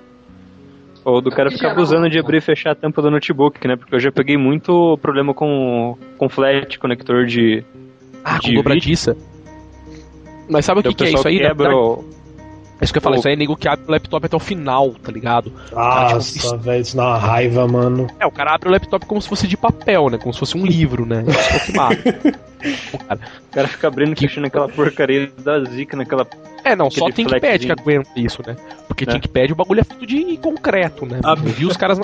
Ou 1.03 1.19
do 1.19 1.29
cara 1.29 1.51
ficar 1.51 1.71
abusando 1.71 2.09
de 2.09 2.17
abrir 2.17 2.37
e 2.37 2.41
fechar 2.41 2.71
a 2.71 2.75
tampa 2.75 3.01
do 3.01 3.11
notebook, 3.11 3.67
né? 3.67 3.75
Porque 3.75 3.93
eu 3.93 3.99
já 3.99 4.09
peguei 4.09 4.37
muito 4.37 4.97
problema 5.01 5.33
com, 5.33 5.97
com 6.17 6.29
flat, 6.29 6.79
conector 6.79 7.25
de. 7.25 7.61
Ah, 8.23 8.37
de 8.39 8.51
com 8.51 8.53
dobradiça. 8.53 9.17
Mas 10.49 10.63
sabe 10.63 10.79
o 10.79 10.83
que, 10.83 10.93
que 10.93 11.03
é 11.03 11.11
isso 11.11 11.27
aí? 11.27 11.39
Quebra 11.39 11.69
da, 11.69 11.75
é 12.83 12.85
isso 12.85 12.93
que 12.93 12.97
eu 12.97 13.01
falo, 13.01 13.15
isso 13.15 13.27
aí 13.27 13.33
é 13.33 13.37
nego 13.37 13.55
que 13.55 13.67
abre 13.67 13.85
o 13.87 13.91
laptop 13.91 14.25
até 14.25 14.35
o 14.35 14.39
final, 14.39 14.91
tá 14.91 15.09
ligado? 15.09 15.51
Nossa, 15.71 16.39
tipo, 16.39 16.57
velho, 16.57 16.81
isso 16.81 16.97
dá 16.97 17.07
uma 17.07 17.17
raiva, 17.17 17.65
mano. 17.65 18.07
É, 18.19 18.25
o 18.25 18.31
cara 18.31 18.53
abre 18.53 18.67
o 18.67 18.71
laptop 18.73 19.05
como 19.05 19.21
se 19.21 19.29
fosse 19.29 19.47
de 19.47 19.55
papel, 19.55 20.09
né? 20.09 20.17
Como 20.17 20.33
se 20.33 20.39
fosse 20.39 20.57
um 20.57 20.65
livro, 20.65 21.05
né? 21.05 21.23
Isso 21.25 21.55
é 21.55 21.59
que 21.59 21.73
mata. 21.73 21.95
o, 22.93 22.97
cara, 22.97 23.19
o 23.49 23.53
cara 23.53 23.67
fica 23.69 23.87
abrindo 23.87 24.13
e 24.13 24.15
fechando 24.19 24.47
aquela 24.47 24.67
porcaria 24.67 25.31
da 25.43 25.63
zica 25.63 25.95
naquela. 25.95 26.27
É, 26.65 26.75
não, 26.75 26.91
só 26.91 27.05
tem 27.05 27.25
ThinkPad 27.25 27.65
que 27.65 27.71
aguenta 27.71 28.09
isso, 28.17 28.41
né? 28.45 28.57
Porque 28.85 29.05
é. 29.05 29.07
ThinkPad 29.07 29.51
o 29.51 29.55
bagulho 29.55 29.79
é 29.79 29.83
feito 29.85 30.05
de 30.05 30.37
concreto, 30.37 31.05
né? 31.05 31.21
Ah, 31.23 31.35
eu 31.37 31.53
vi 31.53 31.65
os 31.65 31.77
caras. 31.77 31.99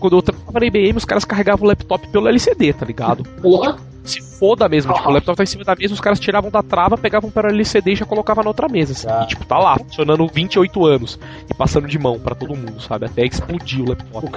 quando 0.00 0.16
eu 0.16 0.22
trabalhava 0.22 0.60
na 0.60 0.66
IBM, 0.66 0.96
os 0.96 1.04
caras 1.04 1.24
carregavam 1.26 1.66
o 1.66 1.68
laptop 1.68 2.08
pelo 2.08 2.28
LCD, 2.28 2.72
tá 2.72 2.86
ligado? 2.86 3.24
Porra! 3.42 3.76
Se 4.08 4.20
foda 4.20 4.68
mesmo. 4.68 4.92
Tipo, 4.92 5.08
o 5.08 5.12
laptop 5.12 5.36
tá 5.36 5.42
em 5.42 5.46
cima 5.46 5.64
da 5.64 5.74
mesa, 5.74 5.94
os 5.94 6.00
caras 6.00 6.18
tiravam 6.20 6.50
da 6.50 6.62
trava, 6.62 6.96
pegavam 6.96 7.30
para 7.30 7.50
LCD 7.50 7.92
e 7.92 7.96
já 7.96 8.04
colocavam 8.04 8.42
na 8.42 8.50
outra 8.50 8.68
mesa. 8.68 8.92
Assim. 8.92 9.06
Ah. 9.08 9.24
E, 9.24 9.28
tipo, 9.28 9.44
tá 9.44 9.58
lá, 9.58 9.76
funcionando 9.78 10.26
28 10.26 10.86
anos. 10.86 11.18
E 11.48 11.54
passando 11.54 11.86
de 11.86 11.98
mão 11.98 12.18
para 12.18 12.34
todo 12.34 12.56
mundo, 12.56 12.80
sabe? 12.80 13.06
Até 13.06 13.24
explodir 13.24 13.82
o 13.82 13.88
laptop. 13.88 14.28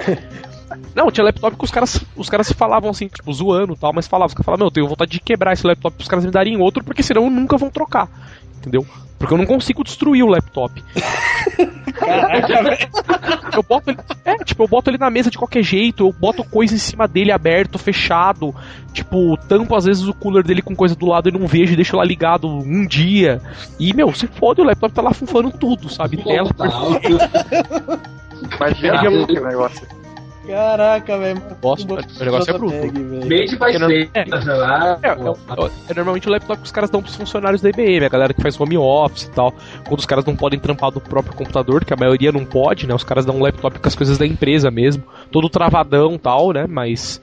Não, 0.94 1.10
tinha 1.10 1.24
laptop 1.24 1.56
que 1.56 1.64
os 1.64 1.70
caras, 1.70 2.04
os 2.16 2.28
caras 2.28 2.46
se 2.46 2.54
falavam 2.54 2.90
assim, 2.90 3.08
tipo, 3.08 3.32
zoando 3.32 3.74
e 3.74 3.76
tal, 3.76 3.92
mas 3.92 4.06
falavam, 4.06 4.28
os 4.28 4.34
caras 4.34 4.46
falavam, 4.46 4.64
meu, 4.64 4.68
eu 4.68 4.72
tenho 4.72 4.88
vontade 4.88 5.10
de 5.10 5.20
quebrar 5.20 5.52
esse 5.52 5.66
laptop 5.66 5.96
os 6.00 6.08
caras 6.08 6.24
me 6.24 6.30
darem 6.30 6.56
outro, 6.60 6.82
porque 6.82 7.02
senão 7.02 7.28
nunca 7.28 7.56
vão 7.56 7.70
trocar. 7.70 8.08
Entendeu? 8.58 8.86
Porque 9.18 9.34
eu 9.34 9.38
não 9.38 9.46
consigo 9.46 9.84
destruir 9.84 10.22
o 10.22 10.28
laptop. 10.28 10.82
eu 13.54 13.62
boto 13.62 13.90
ele, 13.90 13.98
é, 14.24 14.36
tipo, 14.44 14.62
eu 14.62 14.68
boto 14.68 14.90
ele 14.90 14.98
na 14.98 15.10
mesa 15.10 15.30
de 15.30 15.38
qualquer 15.38 15.62
jeito, 15.62 16.06
eu 16.06 16.12
boto 16.12 16.44
coisa 16.44 16.74
em 16.74 16.78
cima 16.78 17.06
dele 17.06 17.32
aberto, 17.32 17.78
fechado, 17.78 18.54
tipo, 18.92 19.36
tampo 19.48 19.74
às 19.74 19.84
vezes 19.84 20.06
o 20.06 20.14
cooler 20.14 20.42
dele 20.44 20.62
com 20.62 20.74
coisa 20.74 20.94
do 20.94 21.06
lado 21.06 21.28
e 21.28 21.32
não 21.32 21.46
vejo 21.46 21.72
e 21.72 21.76
deixo 21.76 21.96
lá 21.96 22.04
ligado 22.04 22.48
um 22.48 22.86
dia. 22.86 23.40
E, 23.78 23.94
meu, 23.94 24.12
se 24.12 24.26
fode, 24.26 24.60
o 24.60 24.64
laptop 24.64 24.94
tá 24.94 25.02
lá 25.02 25.12
funfando 25.12 25.50
tudo, 25.50 25.88
sabe? 25.88 26.16
Tela. 26.16 26.50
Imagina 28.56 29.10
o 29.10 29.46
negócio. 29.46 30.01
Caraca, 30.46 31.18
velho. 31.18 31.42
O 32.20 32.24
negócio 32.24 32.50
é 32.50 32.58
bruto. 32.58 32.74
Made 32.74 33.56
by 33.56 33.64
é, 33.64 34.20
é, 34.20 34.20
é, 34.20 35.12
é, 35.88 35.94
normalmente 35.94 36.28
o 36.28 36.30
laptop 36.32 36.60
que 36.60 36.66
os 36.66 36.72
caras 36.72 36.90
dão 36.90 37.00
pros 37.00 37.14
funcionários 37.14 37.62
da 37.62 37.68
IBM, 37.70 38.04
a 38.04 38.08
galera 38.08 38.34
que 38.34 38.42
faz 38.42 38.60
home 38.60 38.76
office 38.76 39.24
e 39.24 39.30
tal. 39.30 39.54
Quando 39.86 40.00
os 40.00 40.06
caras 40.06 40.24
não 40.24 40.34
podem 40.34 40.58
trampar 40.58 40.90
do 40.90 41.00
próprio 41.00 41.34
computador, 41.34 41.84
que 41.84 41.94
a 41.94 41.96
maioria 41.96 42.32
não 42.32 42.44
pode, 42.44 42.86
né? 42.86 42.94
Os 42.94 43.04
caras 43.04 43.24
dão 43.24 43.36
um 43.36 43.42
laptop 43.42 43.78
com 43.78 43.88
as 43.88 43.94
coisas 43.94 44.18
da 44.18 44.26
empresa 44.26 44.70
mesmo. 44.70 45.04
Todo 45.30 45.48
travadão 45.48 46.14
e 46.14 46.18
tal, 46.18 46.52
né? 46.52 46.66
Mas 46.68 47.20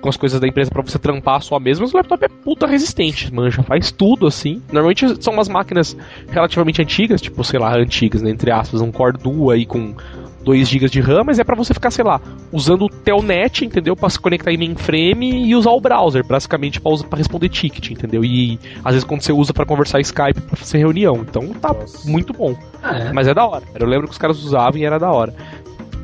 com 0.00 0.08
as 0.08 0.16
coisas 0.16 0.40
da 0.40 0.48
empresa 0.48 0.70
para 0.70 0.82
você 0.82 0.98
trampar 0.98 1.42
só 1.42 1.60
mesmo, 1.60 1.84
mas 1.84 1.92
o 1.92 1.96
laptop 1.96 2.24
é 2.24 2.28
puta 2.28 2.66
resistente, 2.66 3.32
manja, 3.32 3.62
faz 3.62 3.92
tudo 3.92 4.26
assim. 4.26 4.62
Normalmente 4.72 5.22
são 5.22 5.34
umas 5.34 5.48
máquinas 5.48 5.96
relativamente 6.28 6.80
antigas, 6.80 7.20
tipo, 7.20 7.44
sei 7.44 7.60
lá, 7.60 7.76
antigas, 7.76 8.22
né, 8.22 8.30
entre 8.30 8.50
aspas, 8.50 8.80
um 8.80 8.90
Core 8.90 9.18
Duo 9.18 9.50
aí 9.50 9.66
com 9.66 9.94
2 10.42 10.68
GB 10.68 10.88
de 10.88 11.00
RAM, 11.00 11.24
mas 11.24 11.38
é 11.38 11.44
para 11.44 11.56
você 11.56 11.74
ficar, 11.74 11.90
sei 11.90 12.04
lá, 12.04 12.20
usando 12.52 12.86
o 12.86 12.88
Telnet, 12.88 13.64
entendeu? 13.64 13.94
Para 13.94 14.10
se 14.10 14.18
conectar 14.18 14.52
em 14.52 14.58
mainframe 14.58 15.46
e 15.46 15.54
usar 15.54 15.70
o 15.70 15.80
browser, 15.80 16.24
basicamente 16.26 16.80
para 16.80 17.18
responder 17.18 17.48
ticket, 17.48 17.90
entendeu? 17.90 18.24
E 18.24 18.58
às 18.84 18.94
vezes 18.94 19.04
quando 19.04 19.22
você 19.22 19.32
usa 19.32 19.52
para 19.52 19.66
conversar 19.66 20.00
Skype 20.00 20.40
para 20.40 20.56
fazer 20.56 20.78
reunião. 20.78 21.16
Então 21.16 21.48
tá 21.54 21.72
Nossa. 21.72 22.08
muito 22.08 22.32
bom. 22.32 22.56
Ah, 22.82 22.96
é? 22.96 23.12
Mas 23.12 23.28
é 23.28 23.34
da 23.34 23.46
hora. 23.46 23.62
Eu 23.74 23.86
lembro 23.86 24.06
que 24.06 24.12
os 24.12 24.18
caras 24.18 24.42
usavam 24.42 24.80
e 24.80 24.84
era 24.84 24.98
da 24.98 25.10
hora. 25.10 25.34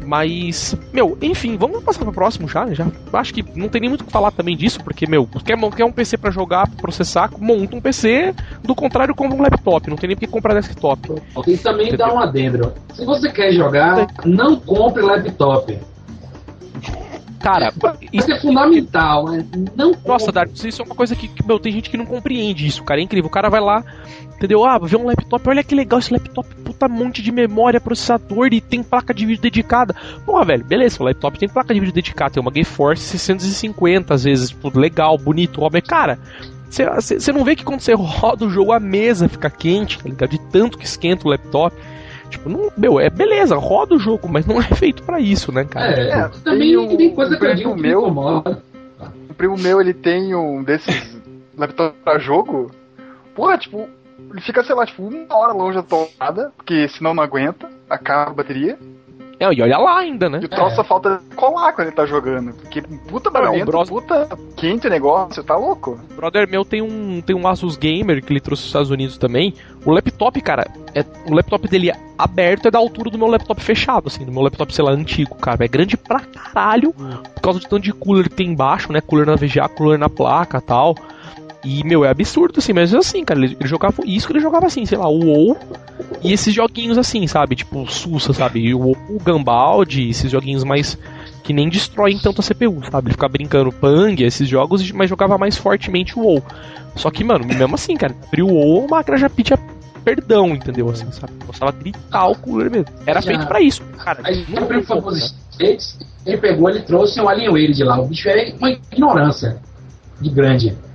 Mas, 0.07 0.77
meu, 0.93 1.19
enfim, 1.21 1.57
vamos 1.57 1.83
passar 1.83 2.05
pro 2.05 2.13
próximo 2.13 2.49
já, 2.49 2.73
já. 2.73 2.87
Acho 3.13 3.35
que 3.35 3.45
não 3.57 3.69
tem 3.69 3.81
nem 3.81 3.91
muito 3.91 4.03
o 4.03 4.05
que 4.05 4.13
falar 4.13 4.31
também 4.31 4.57
disso, 4.57 4.83
porque, 4.85 5.05
meu, 5.07 5.29
quer, 5.45 5.59
quer 5.75 5.85
um 5.85 5.91
PC 5.91 6.17
para 6.17 6.31
jogar, 6.31 6.69
pra 6.69 6.77
processar, 6.81 7.31
monta 7.37 7.77
um 7.77 7.81
PC, 7.81 8.33
do 8.63 8.75
contrário, 8.75 9.15
compra 9.17 9.37
um 9.37 9.43
laptop, 9.43 9.91
não 9.91 9.97
tem 9.97 10.09
nem 10.09 10.17
porque 10.17 10.29
comprar 10.29 10.55
desktop. 10.55 11.13
E 11.47 11.57
também 11.59 11.89
Entendeu? 11.89 12.07
dá 12.07 12.15
um 12.15 12.21
adendo. 12.21 12.73
Se 12.95 13.05
você 13.05 13.31
quer 13.33 13.53
jogar, 13.53 14.07
não 14.25 14.57
compre 14.61 15.03
laptop. 15.03 15.77
Cara, 17.41 17.73
isso 18.13 18.33
é 18.33 18.41
fundamental, 18.41 19.27
né? 19.29 19.47
Não 19.77 19.95
Nossa, 20.05 20.33
Dark, 20.33 20.51
isso 20.55 20.83
é 20.83 20.85
uma 20.85 20.95
coisa 20.95 21.15
que, 21.15 21.29
que, 21.29 21.47
meu, 21.47 21.59
tem 21.59 21.73
gente 21.73 21.91
que 21.91 21.97
não 21.97 22.07
compreende 22.07 22.67
isso, 22.67 22.83
cara. 22.83 23.01
É 23.01 23.05
incrível. 23.05 23.29
O 23.29 23.33
cara 23.33 23.49
vai 23.49 23.61
lá, 23.61 23.85
entendeu? 24.35 24.65
Ah, 24.65 24.79
vê 24.79 24.97
um 24.97 25.07
laptop, 25.07 25.49
olha 25.49 25.63
que 25.63 25.75
legal 25.75 25.99
esse 25.99 26.13
laptop, 26.13 26.49
puta 26.57 26.89
monte 26.89 27.23
de 27.23 27.33
memória, 27.33 27.81
processador 27.81 28.49
e 28.53 28.61
tem 28.61 28.83
placa 28.83 29.13
de 29.13 29.27
vídeo 29.27 29.43
dedicada. 29.43 29.95
Porra, 30.25 30.45
velho, 30.45 30.65
beleza, 30.65 31.01
o 31.01 31.05
laptop 31.05 31.39
tem 31.39 31.49
placa 31.49 31.73
de 31.73 31.81
vídeo 31.81 31.95
dedicada, 31.95 32.33
tem 32.33 32.41
uma 32.41 32.53
GeForce 32.53 33.03
650 33.03 34.15
às 34.15 34.25
vezes, 34.25 34.51
tipo, 34.51 34.77
legal, 34.79 35.17
bonito, 35.19 35.63
óbvio. 35.63 35.83
Cara, 35.83 36.19
você 36.69 37.33
não 37.33 37.45
vê 37.45 37.57
que 37.57 37.65
quando 37.65 37.81
você 37.81 37.95
roda 37.97 38.45
o 38.45 38.51
jogo 38.51 38.73
a 38.73 38.81
mesa 38.81 39.29
fica 39.29 39.51
quente, 39.51 39.99
tá 39.99 40.09
ligado? 40.09 40.31
De 40.31 40.39
tanto 40.51 40.79
que 40.79 40.85
esquenta 40.85 41.27
o 41.27 41.31
laptop. 41.31 41.77
Tipo, 42.31 42.49
não, 42.49 42.71
meu, 42.77 43.01
é 43.01 43.09
beleza, 43.09 43.57
roda 43.57 43.95
o 43.95 43.99
jogo, 43.99 44.29
mas 44.29 44.47
não 44.47 44.61
é 44.61 44.65
feito 44.65 45.03
para 45.03 45.21
isso, 45.21 45.53
né, 45.53 45.65
cara? 45.65 46.01
É, 46.01 46.11
é 46.11 46.29
também 46.43 46.77
um, 46.77 46.97
tem 46.97 47.15
coisa 47.15 47.37
um 47.37 47.39
que 47.39 47.63
eu 47.65 47.77
meu, 47.77 48.07
Um 48.09 49.35
primo 49.35 49.57
meu, 49.57 49.81
ele 49.81 49.95
tem 49.95 50.35
um 50.35 50.63
desses 50.63 51.17
laptops 51.57 51.99
pra 52.03 52.19
jogo. 52.19 52.71
Porra, 53.35 53.59
tipo, 53.59 53.89
ele 54.31 54.41
fica, 54.41 54.65
sei 54.65 54.75
lá, 54.75 54.87
tipo, 54.87 55.03
uma 55.03 55.37
hora 55.37 55.53
longe 55.53 55.77
da 55.77 55.83
tomada, 55.83 56.53
porque 56.57 56.89
senão 56.89 57.15
não 57.15 57.23
aguenta, 57.23 57.71
acaba 57.89 58.31
a 58.31 58.35
bateria. 58.35 58.79
É, 59.39 59.53
e 59.53 59.63
olha 59.63 59.79
lá 59.79 59.99
ainda, 59.99 60.31
né? 60.31 60.41
E 60.43 60.47
o 60.47 60.49
troço 60.49 60.73
é. 60.73 60.77
só 60.77 60.85
falta 60.85 61.21
colar 61.35 61.73
quando 61.73 61.89
ele 61.89 61.97
tá 61.97 62.07
jogando. 62.07 62.55
Porque 62.55 62.81
puta 62.83 63.31
barulhento, 63.31 63.67
bro... 63.67 63.85
puta 63.85 64.29
quente 64.57 64.87
o 64.87 64.91
negócio, 64.91 65.45
tá 65.45 65.57
louco? 65.57 65.99
O 66.11 66.15
brother 66.15 66.49
meu 66.49 66.65
tem 66.65 66.81
um, 66.81 67.21
tem 67.21 67.37
um 67.37 67.47
Asus 67.47 67.77
Gamer 67.77 68.25
que 68.25 68.33
ele 68.33 68.41
trouxe 68.41 68.63
dos 68.63 68.69
Estados 68.69 68.91
Unidos 68.91 69.19
também. 69.19 69.55
O 69.85 69.93
laptop, 69.93 70.41
cara, 70.41 70.67
é, 70.95 71.05
o 71.29 71.35
laptop 71.35 71.69
dele 71.69 71.93
aberto 72.17 72.69
é 72.69 72.71
da 72.71 72.79
altura 72.79 73.11
do 73.11 73.19
meu 73.19 73.27
laptop 73.27 73.61
fechado, 73.63 74.09
assim, 74.09 74.25
do 74.25 74.33
meu 74.33 74.43
laptop, 74.43 74.75
sei 74.75 74.85
lá, 74.85 74.91
antigo, 74.93 75.35
cara. 75.35 75.65
É 75.65 75.69
grande 75.69 75.99
pra 75.99 76.21
caralho, 76.21 76.95
por 76.95 77.43
causa 77.43 77.61
de 77.61 77.69
tanto 77.69 77.83
de 77.83 77.93
cooler 77.93 78.31
que 78.31 78.37
tem 78.37 78.49
embaixo, 78.49 78.91
né? 78.91 79.03
Cooler 79.03 79.27
na 79.27 79.37
VGA, 79.37 79.69
cooler 79.69 79.99
na 79.99 80.09
placa 80.09 80.63
tal. 80.63 80.95
E, 81.67 81.83
meu, 81.83 82.05
é 82.05 82.11
absurdo, 82.11 82.61
assim, 82.61 82.73
mas 82.73 82.95
assim, 82.95 83.25
cara, 83.25 83.41
ele, 83.41 83.57
ele 83.59 83.69
jogava 83.69 83.97
isso 84.07 84.29
que 84.29 84.33
ele 84.35 84.39
jogava 84.39 84.67
assim, 84.67 84.87
sei 84.87 84.97
lá, 84.97 85.09
o 85.09 85.19
WoW 85.19 85.59
e 86.23 86.33
esses 86.33 86.55
joguinhos 86.55 86.97
assim, 86.97 87.27
sabe? 87.27 87.57
Tipo, 87.57 87.85
Sussa, 87.91 88.33
sabe? 88.33 88.73
O, 88.73 88.93
o 88.93 89.19
Gambald, 89.21 90.09
esses 90.09 90.31
joguinhos 90.31 90.63
mais 90.63 90.97
que 91.43 91.53
nem 91.53 91.69
destroem 91.69 92.21
tanto 92.21 92.41
a 92.41 92.45
CPU, 92.45 92.81
sabe? 92.89 93.09
Ele 93.09 93.15
ficava 93.15 93.33
brincando 93.33 93.73
Pang, 93.73 94.23
esses 94.23 94.49
jogos, 94.49 94.93
mas 94.93 95.11
jogava 95.11 95.37
mais 95.37 95.57
fortemente 95.57 96.17
o 96.17 96.23
WoW. 96.23 96.43
Só 96.95 97.11
que, 97.11 97.25
mano, 97.25 97.45
mesmo 97.45 97.75
assim, 97.75 97.97
cara, 97.97 98.15
abriu 98.29 98.47
o 98.47 98.55
WoW, 98.55 98.85
a 98.85 98.89
máquina 98.99 99.17
já 99.17 99.29
pedia 99.29 99.59
perdão, 100.05 100.51
entendeu? 100.51 100.89
Assim, 100.89 101.11
sabe? 101.11 101.33
Gostava 101.49 101.73
de 101.73 101.91
gritar 101.91 102.29
o 102.29 102.37
cooler 102.37 102.71
mesmo. 102.71 102.87
Era 103.05 103.21
já, 103.21 103.27
feito 103.27 103.45
pra 103.49 103.61
isso, 103.61 103.83
cara. 103.99 104.23
Quando 104.23 104.63
o 104.63 104.67
primo 104.67 104.85
foi 104.85 105.03
pros 105.03 105.35
States, 105.51 105.99
ele 106.25 106.37
pegou, 106.37 106.71
ele 106.71 106.83
trouxe 106.83 107.21
um 107.21 107.29
Alienware 107.29 107.73
de 107.73 107.83
lá. 107.83 108.01
O 108.01 108.07
bicho 108.07 108.29
é 108.29 108.55
uma 108.57 108.71
ignorância 108.71 109.61
de 110.21 110.31
grande. 110.31 110.86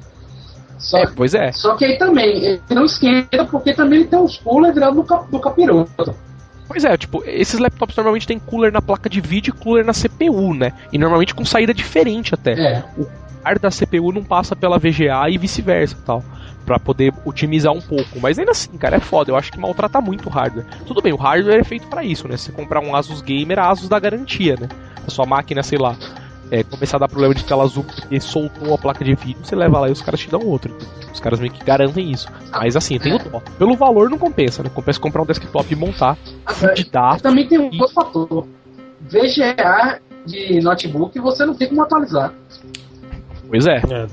Só, 0.82 0.98
é, 0.98 1.08
pois 1.16 1.34
é. 1.34 1.52
Só 1.52 1.76
que 1.76 1.86
aí 1.86 1.98
também, 1.98 2.44
ele 2.44 2.62
não 2.70 2.86
esquenta, 2.86 3.46
porque 3.46 3.74
também 3.74 4.00
ele 4.00 4.08
tem 4.08 4.20
os 4.20 4.38
coolers 4.38 4.74
virados 4.74 4.98
no, 4.98 5.04
cap, 5.04 5.32
no 5.32 5.40
capiroto. 5.40 6.16
Pois 6.68 6.84
é, 6.84 6.98
tipo, 6.98 7.22
esses 7.26 7.60
laptops 7.60 7.96
normalmente 7.96 8.28
tem 8.28 8.40
cooler 8.40 8.72
na 8.72 8.82
placa 8.82 9.10
de 9.10 9.22
vídeo 9.22 9.54
e 9.56 9.64
cooler 9.64 9.86
na 9.86 9.94
CPU, 9.94 10.54
né? 10.54 10.74
E 10.92 10.98
normalmente 10.98 11.36
com 11.36 11.46
saída 11.46 11.74
diferente 11.74 12.34
até. 12.34 12.54
É. 12.54 12.84
O 12.98 13.08
ar 13.44 13.60
da 13.60 13.70
CPU 13.70 14.12
não 14.12 14.24
passa 14.24 14.56
pela 14.56 14.78
VGA 14.78 15.30
e 15.30 15.38
vice-versa 15.38 15.98
tal 16.06 16.24
para 16.66 16.80
poder 16.80 17.14
otimizar 17.26 17.74
um 17.74 17.82
pouco. 17.82 18.20
Mas 18.22 18.40
ainda 18.40 18.52
assim, 18.52 18.78
cara, 18.78 18.98
é 18.98 19.00
foda. 19.00 19.32
Eu 19.32 19.36
acho 19.36 19.52
que 19.52 19.60
maltrata 19.60 20.00
muito 20.00 20.28
o 20.28 20.32
hardware. 20.32 20.66
Tudo 20.86 21.02
bem, 21.02 21.12
o 21.12 21.18
hardware 21.18 21.60
é 21.60 21.64
feito 21.64 21.88
para 21.88 22.04
isso, 22.04 22.28
né? 22.28 22.38
Se 22.38 22.46
você 22.46 22.52
comprar 22.52 22.80
um 22.80 22.96
Asus 22.96 23.22
Gamer, 23.22 23.60
Asus 23.60 23.90
dá 23.90 24.00
garantia, 24.00 24.56
né? 24.60 24.70
A 25.06 25.10
sua 25.10 25.26
máquina, 25.26 25.64
sei 25.64 25.80
lá, 25.80 25.96
é, 26.52 26.64
começar 26.64 26.98
a 26.98 27.00
dar 27.00 27.08
problema 27.08 27.34
de 27.34 27.44
tela 27.46 27.64
azul 27.64 27.84
porque 27.84 28.20
soltou 28.20 28.74
a 28.74 28.78
placa 28.78 29.04
de 29.04 29.16
vídeo, 29.16 29.44
você 29.44 29.56
leva 29.56 29.80
lá 29.80 29.90
e 29.90 29.92
os 29.92 30.02
caras 30.02 30.20
te 30.20 30.30
dão 30.30 30.42
outro. 30.46 30.76
Os 31.12 31.20
caras 31.20 31.40
meio 31.40 31.52
que 31.52 31.64
garantem 31.64 32.12
isso. 32.12 32.28
Mas 32.52 32.76
assim, 32.76 33.00
tem 33.00 33.16
o 33.16 33.18
dó. 33.18 33.42
Pelo 33.58 33.76
valor 33.76 34.10
não 34.10 34.18
compensa, 34.18 34.62
né? 34.62 34.70
Compensa 34.70 35.00
comprar 35.00 35.22
um 35.22 35.26
desktop 35.26 35.72
e 35.72 35.76
montar. 35.76 36.18
Ah, 36.46 37.18
também 37.18 37.48
tem 37.48 37.58
um 37.58 37.66
outro 37.66 37.94
fator. 37.94 38.48
VGA 39.02 40.02
de 40.26 40.60
notebook 40.62 41.18
você 41.20 41.46
não 41.46 41.56
tem 41.56 41.70
como 41.70 41.82
atualizar. 41.82 42.34
Pois 43.48 43.66
é. 43.66 43.78
é 43.78 44.08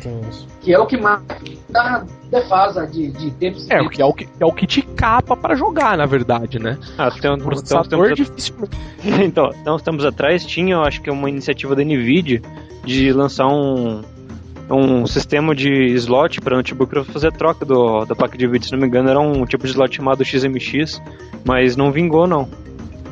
que 0.61 0.73
é 0.73 0.79
o 0.79 0.87
que 0.87 0.97
mais 0.97 1.23
dá 1.69 2.05
defasa 2.31 2.87
de, 2.87 3.09
de 3.09 3.31
tempos 3.33 3.69
É, 3.71 3.83
que 3.89 4.01
é 4.03 4.05
o 4.05 4.13
que 4.13 4.29
é 4.39 4.47
o 4.47 4.53
que 4.53 4.67
te 4.67 4.83
capa 4.83 5.37
para 5.37 5.55
jogar, 5.55 5.97
na 5.97 6.07
verdade, 6.07 6.59
né? 6.59 6.79
Ah, 6.97 7.11
tem 7.11 7.31
um 7.31 7.39
processador 7.39 8.13
difícil. 8.15 8.55
então, 9.25 9.51
então, 9.61 9.75
uns 9.75 9.83
tempos 9.83 10.05
atrás 10.05 10.45
tinha, 10.45 10.75
eu 10.75 10.83
acho 10.83 11.01
que 11.01 11.11
uma 11.11 11.29
iniciativa 11.29 11.75
da 11.75 11.83
Nvidia 11.83 12.43
de 12.85 13.13
lançar 13.13 13.47
um 13.49 14.03
um 14.71 15.07
sistema 15.07 15.55
de 15.55 15.71
slot 15.95 16.41
para 16.41 16.57
notebook 16.57 16.91
para 16.91 17.05
fazer 17.05 17.29
a 17.29 17.31
troca 17.31 17.65
do, 17.65 18.05
da 18.05 18.15
placa 18.15 18.37
de 18.37 18.47
vídeo, 18.47 18.67
se 18.67 18.73
não 18.73 18.79
me 18.79 18.87
engano, 18.87 19.09
era 19.09 19.19
um 19.19 19.47
tipo 19.47 19.65
de 19.65 19.73
slot 19.73 19.97
chamado 19.97 20.25
XMX, 20.25 21.01
mas 21.45 21.75
não 21.77 21.91
vingou 21.91 22.27
não. 22.27 22.49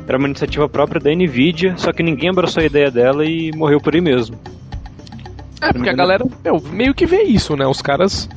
Era 0.07 0.17
uma 0.17 0.27
iniciativa 0.27 0.69
própria 0.69 1.01
da 1.01 1.11
Nvidia, 1.13 1.75
só 1.77 1.91
que 1.91 2.03
ninguém 2.03 2.29
abraçou 2.29 2.61
a 2.61 2.65
ideia 2.65 2.91
dela 2.91 3.25
e 3.25 3.51
morreu 3.53 3.81
por 3.81 3.93
aí 3.93 4.01
mesmo. 4.01 4.39
É, 5.61 5.73
porque 5.73 5.89
a 5.89 5.93
galera 5.93 6.23
meu, 6.43 6.61
meio 6.71 6.93
que 6.93 7.05
vê 7.05 7.23
isso, 7.23 7.55
né? 7.55 7.65
Os 7.65 7.81
caras 7.81 8.29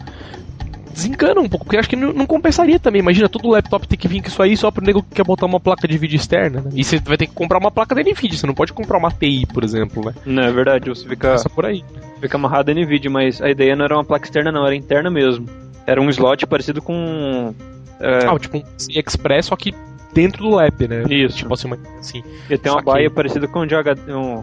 desencanam 0.93 1.43
um 1.43 1.49
pouco, 1.49 1.65
porque 1.65 1.77
acho 1.77 1.89
que 1.89 1.97
não, 1.97 2.13
não, 2.13 2.27
compensaria 2.27 2.79
também. 2.79 3.01
Imagina 3.01 3.29
todo 3.29 3.49
laptop 3.49 3.87
ter 3.87 3.97
que 3.97 4.09
vir 4.09 4.21
com 4.21 4.29
isso 4.29 4.43
aí 4.43 4.57
só 4.57 4.71
pro 4.71 4.85
nego 4.85 5.03
que 5.03 5.15
quer 5.15 5.25
botar 5.25 5.47
uma 5.47 5.61
placa 5.61 5.87
de 5.87 5.97
vídeo 5.97 6.17
externa, 6.17 6.61
né? 6.61 6.71
E 6.75 6.85
você 6.85 6.99
vai 6.99 7.17
ter 7.17 7.27
que 7.27 7.35
comprar 7.35 7.59
uma 7.59 7.71
placa 7.71 7.95
da 7.95 8.03
Nvidia, 8.03 8.39
você 8.39 8.47
não 8.47 8.55
pode 8.55 8.73
comprar 8.73 8.99
uma 8.99 9.11
TI, 9.11 9.47
por 9.47 9.65
exemplo, 9.65 10.05
né? 10.05 10.15
Não, 10.25 10.43
é 10.43 10.53
verdade, 10.53 10.89
você 10.89 11.09
fica. 11.09 11.33
Passa 11.33 11.49
por 11.49 11.67
aí. 11.67 11.85
Fica 12.21 12.37
amarrado 12.37 12.75
na 12.75 12.81
Nvidia, 12.81 13.11
mas 13.11 13.41
a 13.41 13.51
ideia 13.51 13.75
não 13.75 13.85
era 13.85 13.95
uma 13.95 14.05
placa 14.05 14.27
externa, 14.27 14.53
não, 14.53 14.67
era 14.67 14.75
interna 14.75 15.11
mesmo. 15.11 15.47
Era 15.87 16.01
um 16.01 16.09
slot 16.11 16.47
parecido 16.47 16.83
com. 16.83 17.55
É... 18.01 18.27
Ah, 18.27 18.39
tipo 18.39 18.57
um 18.57 18.63
Express, 18.89 19.47
só 19.47 19.57
que 19.57 19.75
dentro 20.13 20.43
do 20.43 20.51
lab, 20.51 20.89
né? 20.89 21.05
Isso. 21.09 21.39
Tipo 21.39 21.55
assim, 21.55 21.69
assim. 21.99 22.23
E 22.49 22.59
tem 22.59 22.71
uma 22.71 22.83
baia 22.83 23.11
parecida 23.11 23.47
com, 23.47 23.67
de 23.67 23.75
HD, 23.75 24.03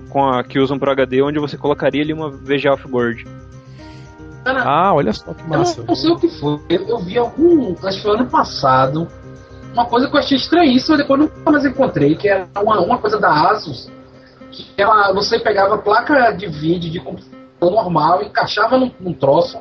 com 0.09 0.25
a 0.27 0.43
que 0.43 0.59
usam 0.59 0.79
pro 0.79 0.91
HD, 0.91 1.21
onde 1.21 1.39
você 1.39 1.57
colocaria 1.57 2.01
ali 2.01 2.13
uma 2.13 2.29
VGA 2.29 2.73
offboard. 2.73 3.25
Ah, 4.65 4.93
olha 4.93 5.13
só 5.13 5.33
que 5.33 5.43
massa. 5.43 5.81
Eu 5.81 5.85
não 5.85 5.95
sei 5.95 6.11
o 6.11 6.17
que 6.17 6.29
foi. 6.29 6.59
Eu, 6.69 6.87
eu 6.87 6.99
vi 6.99 7.17
algum. 7.17 7.75
Acho 7.83 7.97
que 7.97 8.03
foi 8.03 8.15
ano 8.15 8.27
passado. 8.27 9.07
Uma 9.73 9.85
coisa 9.85 10.07
que 10.07 10.15
eu 10.15 10.19
achei 10.19 10.37
estranhíssima, 10.37 10.97
depois 10.97 11.19
nunca 11.19 11.51
mais 11.51 11.65
encontrei, 11.65 12.15
que 12.15 12.27
era 12.27 12.47
uma, 12.61 12.79
uma 12.79 12.97
coisa 12.97 13.19
da 13.19 13.51
Asus. 13.51 13.89
Que 14.49 14.65
ela, 14.77 15.13
você 15.13 15.37
pegava 15.39 15.77
placa 15.77 16.31
de 16.31 16.47
vídeo 16.47 16.89
de 16.89 16.99
computador 16.99 17.37
normal, 17.59 18.23
encaixava 18.23 18.77
num, 18.77 18.91
num 18.99 19.13
troço, 19.13 19.59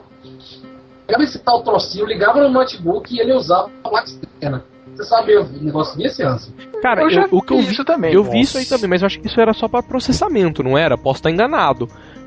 pegava 1.06 1.24
esse 1.24 1.38
tal 1.38 1.62
trocinho, 1.62 2.06
ligava 2.06 2.40
no 2.40 2.48
notebook 2.48 3.14
e 3.14 3.20
ele 3.20 3.34
usava 3.34 3.70
a 3.84 3.88
placa 3.88 4.06
externa. 4.06 4.64
Você 4.96 5.04
sabe 5.04 5.36
o 5.36 5.44
negócio 5.60 5.98
desse, 5.98 6.22
Anson? 6.22 6.52
Cara, 6.80 7.02
eu, 7.02 7.10
eu 7.10 7.28
o 7.30 7.42
que 7.42 7.52
eu 7.52 7.58
vi, 7.58 7.72
isso 7.72 7.84
também. 7.84 8.14
Eu 8.14 8.24
vi 8.24 8.40
isso 8.40 8.56
aí 8.56 8.64
também, 8.64 8.88
mas 8.88 9.02
eu 9.02 9.06
acho 9.06 9.20
que 9.20 9.26
isso 9.26 9.38
era 9.38 9.52
só 9.52 9.68
para 9.68 9.82
processamento, 9.82 10.62
não 10.62 10.78
era? 10.78 10.96
Posso 10.96 11.18
estar 11.18 11.30
enganado. 11.30 11.86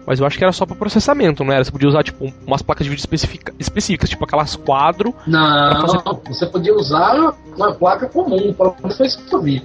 Mas 0.10 0.20
eu 0.20 0.26
acho 0.26 0.40
que 0.40 0.44
era 0.44 0.52
só 0.52 0.66
para 0.66 0.76
processamento, 0.76 1.44
não 1.44 1.54
era? 1.54 1.64
Você 1.64 1.72
podia 1.72 1.88
usar, 1.88 2.02
tipo, 2.02 2.34
umas 2.44 2.64
placas 2.64 2.84
de 2.84 2.90
vídeo 2.90 3.00
especifica, 3.00 3.54
específicas, 3.60 4.10
tipo 4.10 4.26
aquelas 4.26 4.56
quadro. 4.56 5.14
Não, 5.28 5.82
fazer... 5.82 6.00
você 6.28 6.48
podia 6.48 6.74
usar 6.74 7.36
uma 7.56 7.76
placa 7.76 8.10
comum, 8.10 8.52
para 8.52 8.90
foi 8.90 9.06
isso 9.06 9.24
que 9.24 9.36
eu 9.36 9.40
vi. 9.40 9.64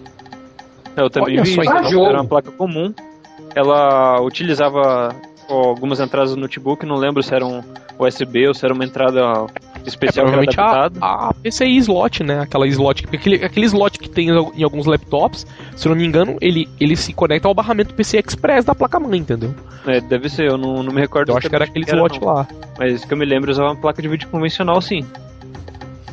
Eu 0.95 1.09
também 1.09 1.37
Olha 1.37 1.45
vi, 1.45 1.55
só, 1.55 1.63
então, 1.63 2.07
era 2.07 2.21
uma 2.21 2.29
placa 2.29 2.51
comum. 2.51 2.93
Ela 3.55 4.21
utilizava 4.21 5.17
algumas 5.49 5.99
entradas 5.99 6.35
do 6.35 6.37
notebook, 6.37 6.85
não 6.85 6.97
lembro 6.97 7.23
se 7.23 7.35
era 7.35 7.47
um 7.47 7.63
USB 7.99 8.47
ou 8.47 8.53
se 8.53 8.67
era 8.67 8.75
uma 8.75 8.85
entrada 8.85 9.47
especial 9.87 10.27
é, 10.27 10.31
provavelmente 10.31 10.61
a, 10.61 11.29
a 11.29 11.35
PCI 11.35 11.77
slot, 11.79 12.23
né? 12.23 12.41
Aquela 12.41 12.67
slot, 12.67 13.07
aquele, 13.13 13.45
aquele 13.45 13.67
slot 13.67 13.99
que 13.99 14.09
tem 14.09 14.29
em 14.29 14.63
alguns 14.63 14.87
laptops, 14.87 15.47
se 15.77 15.87
eu 15.87 15.91
não 15.91 15.97
me 16.01 16.07
engano, 16.07 16.37
ele, 16.41 16.69
ele 16.81 16.97
se 16.97 17.13
conecta 17.13 17.49
ao 17.49 17.55
barramento 17.55 17.95
PCI 17.95 18.23
Express 18.27 18.65
da 18.65 18.75
placa-mãe, 18.75 19.19
entendeu? 19.19 19.55
É, 19.87 20.01
deve 20.01 20.29
ser, 20.29 20.49
eu 20.49 20.57
não, 20.57 20.83
não 20.83 20.93
me 20.93 21.01
recordo. 21.01 21.31
Eu 21.31 21.37
acho 21.37 21.49
que 21.49 21.55
era 21.55 21.65
aquele 21.65 21.85
slot 21.85 22.17
era, 22.17 22.25
lá. 22.25 22.49
Mas 22.79 23.05
que 23.05 23.13
eu 23.13 23.19
me 23.19 23.25
lembro, 23.25 23.51
usava 23.51 23.71
uma 23.71 23.77
placa 23.77 24.01
de 24.01 24.09
vídeo 24.09 24.29
convencional, 24.29 24.81
sim. 24.81 25.05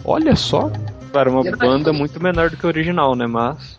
Olha 0.03 0.35
só. 0.35 0.69
Para 1.11 1.29
uma 1.29 1.43
banda 1.43 1.91
muito 1.91 2.23
menor 2.23 2.49
do 2.49 2.55
que 2.55 2.65
a 2.65 2.69
original, 2.69 3.15
né? 3.15 3.27
Mas. 3.27 3.77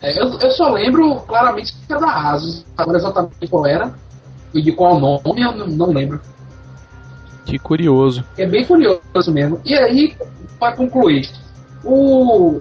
É, 0.00 0.16
eu, 0.20 0.38
eu 0.38 0.50
só 0.52 0.70
lembro 0.70 1.16
claramente 1.22 1.74
que 1.74 1.92
era 1.92 2.00
da 2.00 2.30
Asus. 2.30 2.64
Agora 2.76 2.98
exatamente 2.98 3.48
qual 3.48 3.66
era 3.66 3.92
e 4.54 4.62
de 4.62 4.72
qual 4.72 5.00
nome 5.00 5.42
eu 5.42 5.52
não, 5.56 5.66
não 5.66 5.92
lembro. 5.92 6.20
Que 7.48 7.58
curioso. 7.58 8.22
É 8.36 8.46
bem 8.46 8.62
curioso 8.62 9.32
mesmo. 9.32 9.58
E 9.64 9.74
aí, 9.74 10.14
para 10.60 10.76
concluir, 10.76 11.30
o 11.82 12.60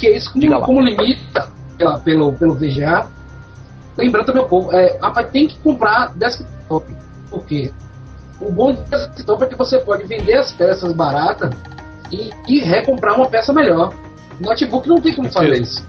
que 0.00 0.08
é 0.08 0.16
isso 0.16 0.32
como, 0.32 0.60
como 0.60 0.80
limita 0.80 1.48
pela, 1.76 2.00
pelo, 2.00 2.32
pelo 2.32 2.54
VGA, 2.54 3.06
lembrando 3.96 4.26
também 4.26 4.42
um 4.42 4.48
pouco, 4.48 4.74
é, 4.74 4.98
rapaz, 5.00 5.30
tem 5.30 5.46
que 5.46 5.56
comprar 5.60 6.12
desktop. 6.16 6.92
Por 7.30 7.46
quê? 7.46 7.70
O 8.40 8.50
bom 8.50 8.72
desktop 8.72 9.44
é 9.44 9.46
que 9.46 9.54
você 9.54 9.78
pode 9.78 10.04
vender 10.04 10.34
as 10.34 10.50
peças 10.50 10.92
baratas 10.92 11.54
e, 12.10 12.32
e 12.48 12.58
recomprar 12.58 13.14
uma 13.14 13.28
peça 13.28 13.52
melhor. 13.52 13.94
Notebook 14.40 14.88
não 14.88 15.00
tem 15.00 15.14
como 15.14 15.30
fazer 15.30 15.62
isso. 15.62 15.86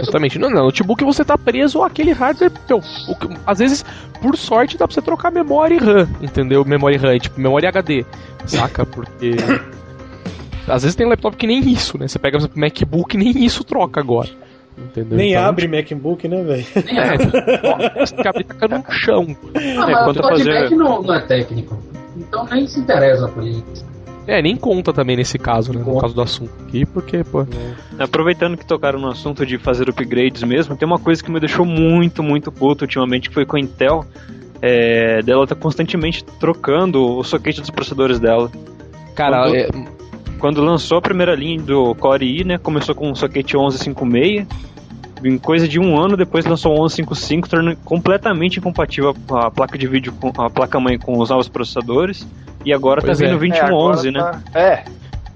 Exatamente. 0.00 0.38
Não, 0.38 0.50
não, 0.50 0.64
notebook 0.64 1.04
você 1.04 1.24
tá 1.24 1.36
preso 1.36 1.82
àquele 1.82 2.12
hardware. 2.12 2.52
Meu, 2.68 2.78
o, 2.78 3.16
às 3.46 3.58
vezes, 3.58 3.84
por 4.20 4.36
sorte, 4.36 4.76
dá 4.76 4.86
pra 4.86 4.94
você 4.94 5.02
trocar 5.02 5.30
memória 5.30 5.74
e 5.74 5.78
RAM, 5.78 6.08
entendeu? 6.20 6.64
Memória 6.64 6.96
e 6.96 6.98
RAM, 6.98 7.18
tipo, 7.18 7.40
memória 7.40 7.68
HD. 7.68 8.04
Saca? 8.46 8.86
Porque. 8.86 9.36
às 10.68 10.82
vezes 10.82 10.94
tem 10.94 11.06
laptop 11.06 11.36
que 11.36 11.46
nem 11.46 11.60
isso, 11.60 11.98
né? 11.98 12.08
Você 12.08 12.18
pega 12.18 12.38
o 12.38 12.48
MacBook 12.54 13.16
nem 13.16 13.44
isso 13.44 13.64
troca 13.64 14.00
agora. 14.00 14.28
Entendeu? 14.76 15.18
Nem 15.18 15.32
então, 15.32 15.44
abre 15.44 15.68
MacBook, 15.68 16.26
né, 16.26 16.42
velho? 16.42 16.66
É, 16.74 18.06
tem 18.06 18.16
que 18.22 18.28
abrir 18.28 18.44
tacando 18.44 18.78
no 18.78 18.92
chão. 18.92 19.36
Ah, 19.54 19.60
é, 19.60 19.92
mas 19.92 20.16
o 20.16 20.22
fazer... 20.22 20.62
Mac 20.62 20.70
não, 20.70 21.02
não 21.02 21.14
é 21.14 21.20
técnico. 21.20 21.78
Então 22.16 22.46
nem 22.46 22.66
se 22.66 22.80
interessa 22.80 23.28
por 23.28 23.42
isso. 23.44 23.91
É, 24.26 24.40
nem 24.40 24.56
conta 24.56 24.92
também 24.92 25.16
nesse 25.16 25.38
caso, 25.38 25.72
né? 25.72 25.82
No 25.84 26.00
caso 26.00 26.14
do 26.14 26.22
assunto 26.22 26.52
aqui, 26.62 26.86
porque, 26.86 27.24
pô. 27.24 27.42
É. 27.42 28.02
Aproveitando 28.04 28.56
que 28.56 28.64
tocaram 28.64 29.00
no 29.00 29.08
assunto 29.08 29.44
de 29.44 29.58
fazer 29.58 29.88
upgrades 29.88 30.42
mesmo, 30.44 30.76
tem 30.76 30.86
uma 30.86 30.98
coisa 30.98 31.22
que 31.22 31.30
me 31.30 31.40
deixou 31.40 31.66
muito, 31.66 32.22
muito 32.22 32.52
puto 32.52 32.84
ultimamente, 32.84 33.28
que 33.28 33.34
foi 33.34 33.44
com 33.44 33.56
a 33.56 33.60
Intel. 33.60 34.04
É, 34.64 35.20
dela 35.22 35.44
tá 35.44 35.56
constantemente 35.56 36.24
trocando 36.38 37.18
o 37.18 37.24
soquete 37.24 37.60
dos 37.60 37.70
processadores 37.70 38.20
dela. 38.20 38.48
Cara, 39.16 39.42
quando, 39.42 39.56
é... 39.56 39.68
quando 40.38 40.62
lançou 40.62 40.98
a 40.98 41.02
primeira 41.02 41.34
linha 41.34 41.60
do 41.60 41.92
Core 41.96 42.40
i, 42.40 42.44
né? 42.44 42.58
Começou 42.58 42.94
com 42.94 43.10
o 43.10 43.16
soquete 43.16 43.56
1156. 43.56 44.46
Em 45.24 45.38
coisa 45.38 45.68
de 45.68 45.78
um 45.78 45.98
ano 45.98 46.16
depois 46.16 46.44
lançou 46.44 46.72
o 46.72 46.80
1155, 46.80 47.48
tornando 47.48 47.76
completamente 47.84 48.58
incompatível 48.58 49.14
a 49.30 49.50
placa 49.50 49.78
de 49.78 49.86
vídeo 49.86 50.12
com 50.12 50.32
a 50.42 50.50
placa 50.50 50.80
mãe 50.80 50.98
com 50.98 51.18
os 51.18 51.30
novos 51.30 51.48
processadores. 51.48 52.26
E 52.64 52.72
agora 52.72 53.00
tá 53.00 53.06
pois 53.06 53.18
tá 53.18 53.24
vindo 53.24 53.36
é. 53.36 53.38
2111, 53.38 54.08
é, 54.08 54.10
né? 54.10 54.20
Tá... 54.20 54.58
É. 54.58 54.84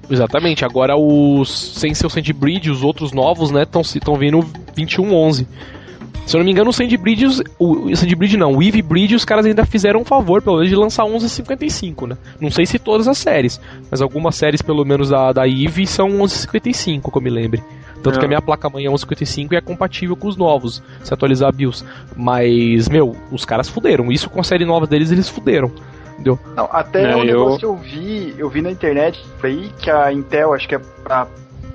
Exatamente, 0.09 0.65
agora 0.65 0.97
os 0.97 1.73
sem 1.79 1.93
seu 1.93 2.09
Sandbridge, 2.09 2.71
os 2.71 2.83
outros 2.83 3.13
novos, 3.13 3.51
né, 3.51 3.63
estão 3.63 4.15
vindo 4.17 4.41
2111. 4.75 5.47
Se 6.27 6.35
eu 6.35 6.39
não 6.39 6.45
me 6.45 6.51
engano, 6.51 6.71
o 6.71 6.73
Sandbridge, 6.73 7.45
o, 7.57 7.91
o 7.91 7.97
Sandbridge 7.97 8.37
não, 8.37 8.57
o 8.57 8.63
Eve 8.63 8.83
Bridge, 8.83 9.15
os 9.15 9.25
caras 9.25 9.47
ainda 9.47 9.65
fizeram 9.65 10.01
um 10.01 10.05
favor, 10.05 10.43
pelo 10.43 10.57
menos, 10.57 10.69
de 10.69 10.75
lançar 10.75 11.05
11.55, 11.05 12.09
né? 12.09 12.19
Não 12.41 12.51
sei 12.51 12.67
se 12.67 12.81
todas 12.81 13.07
as 13.07 13.17
séries, 13.17 13.61
mas 13.89 14.03
algumas 14.03 14.35
séries, 14.35 14.61
pelo 14.61 14.85
menos 14.85 15.11
da, 15.11 15.33
da 15.33 15.47
Eve, 15.47 15.87
são 15.87 16.09
11.55, 16.09 17.13
que 17.13 17.19
eu 17.19 17.23
me 17.23 17.31
lembre. 17.31 17.63
Tanto 18.03 18.17
é. 18.17 18.19
que 18.19 18.25
a 18.25 18.29
minha 18.29 18.43
placa-mãe 18.43 18.87
é 18.87 18.91
11.55 18.91 19.53
e 19.53 19.57
é 19.57 19.61
compatível 19.61 20.17
com 20.17 20.27
os 20.27 20.37
novos, 20.37 20.83
se 21.03 21.15
atualizar 21.15 21.49
a 21.49 21.53
BIOS. 21.53 21.85
Mas, 22.17 22.89
meu, 22.89 23.15
os 23.31 23.45
caras 23.45 23.69
fuderam. 23.69 24.11
Isso 24.11 24.29
com 24.29 24.41
a 24.41 24.45
série 24.45 24.65
nova 24.65 24.87
deles, 24.87 25.13
eles 25.13 25.29
fuderam. 25.29 25.71
Não, 26.55 26.69
até 26.73 27.11
é, 27.13 27.17
um 27.17 27.25
negócio 27.25 27.59
que 27.59 27.65
eu 27.67 27.77
vi, 27.77 28.35
eu 28.39 28.49
vi 28.49 28.63
na 28.63 28.71
internet 28.71 29.23
aí 29.43 29.71
que 29.79 29.91
a 29.91 30.13
Intel, 30.13 30.55
acho 30.55 30.69
que 30.69 30.75
é 30.75 30.81
a 31.09 31.27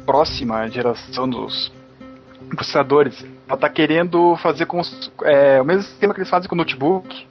próxima 0.06 0.68
geração 0.70 1.30
dos 1.30 1.72
processadores, 2.50 3.26
ela 3.48 3.58
tá 3.58 3.70
querendo 3.70 4.36
fazer 4.38 4.66
com 4.66 4.82
é, 5.24 5.62
o 5.62 5.66
mesmo 5.66 5.84
sistema 5.84 6.14
que 6.14 6.20
eles 6.20 6.30
fazem 6.30 6.50
com 6.50 6.56
o 6.56 6.58
notebook, 6.58 7.28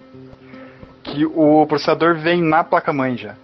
que 1.02 1.26
o 1.26 1.66
processador 1.66 2.16
vem 2.16 2.42
na 2.42 2.62
placa-mãe 2.62 3.16
já. 3.16 3.34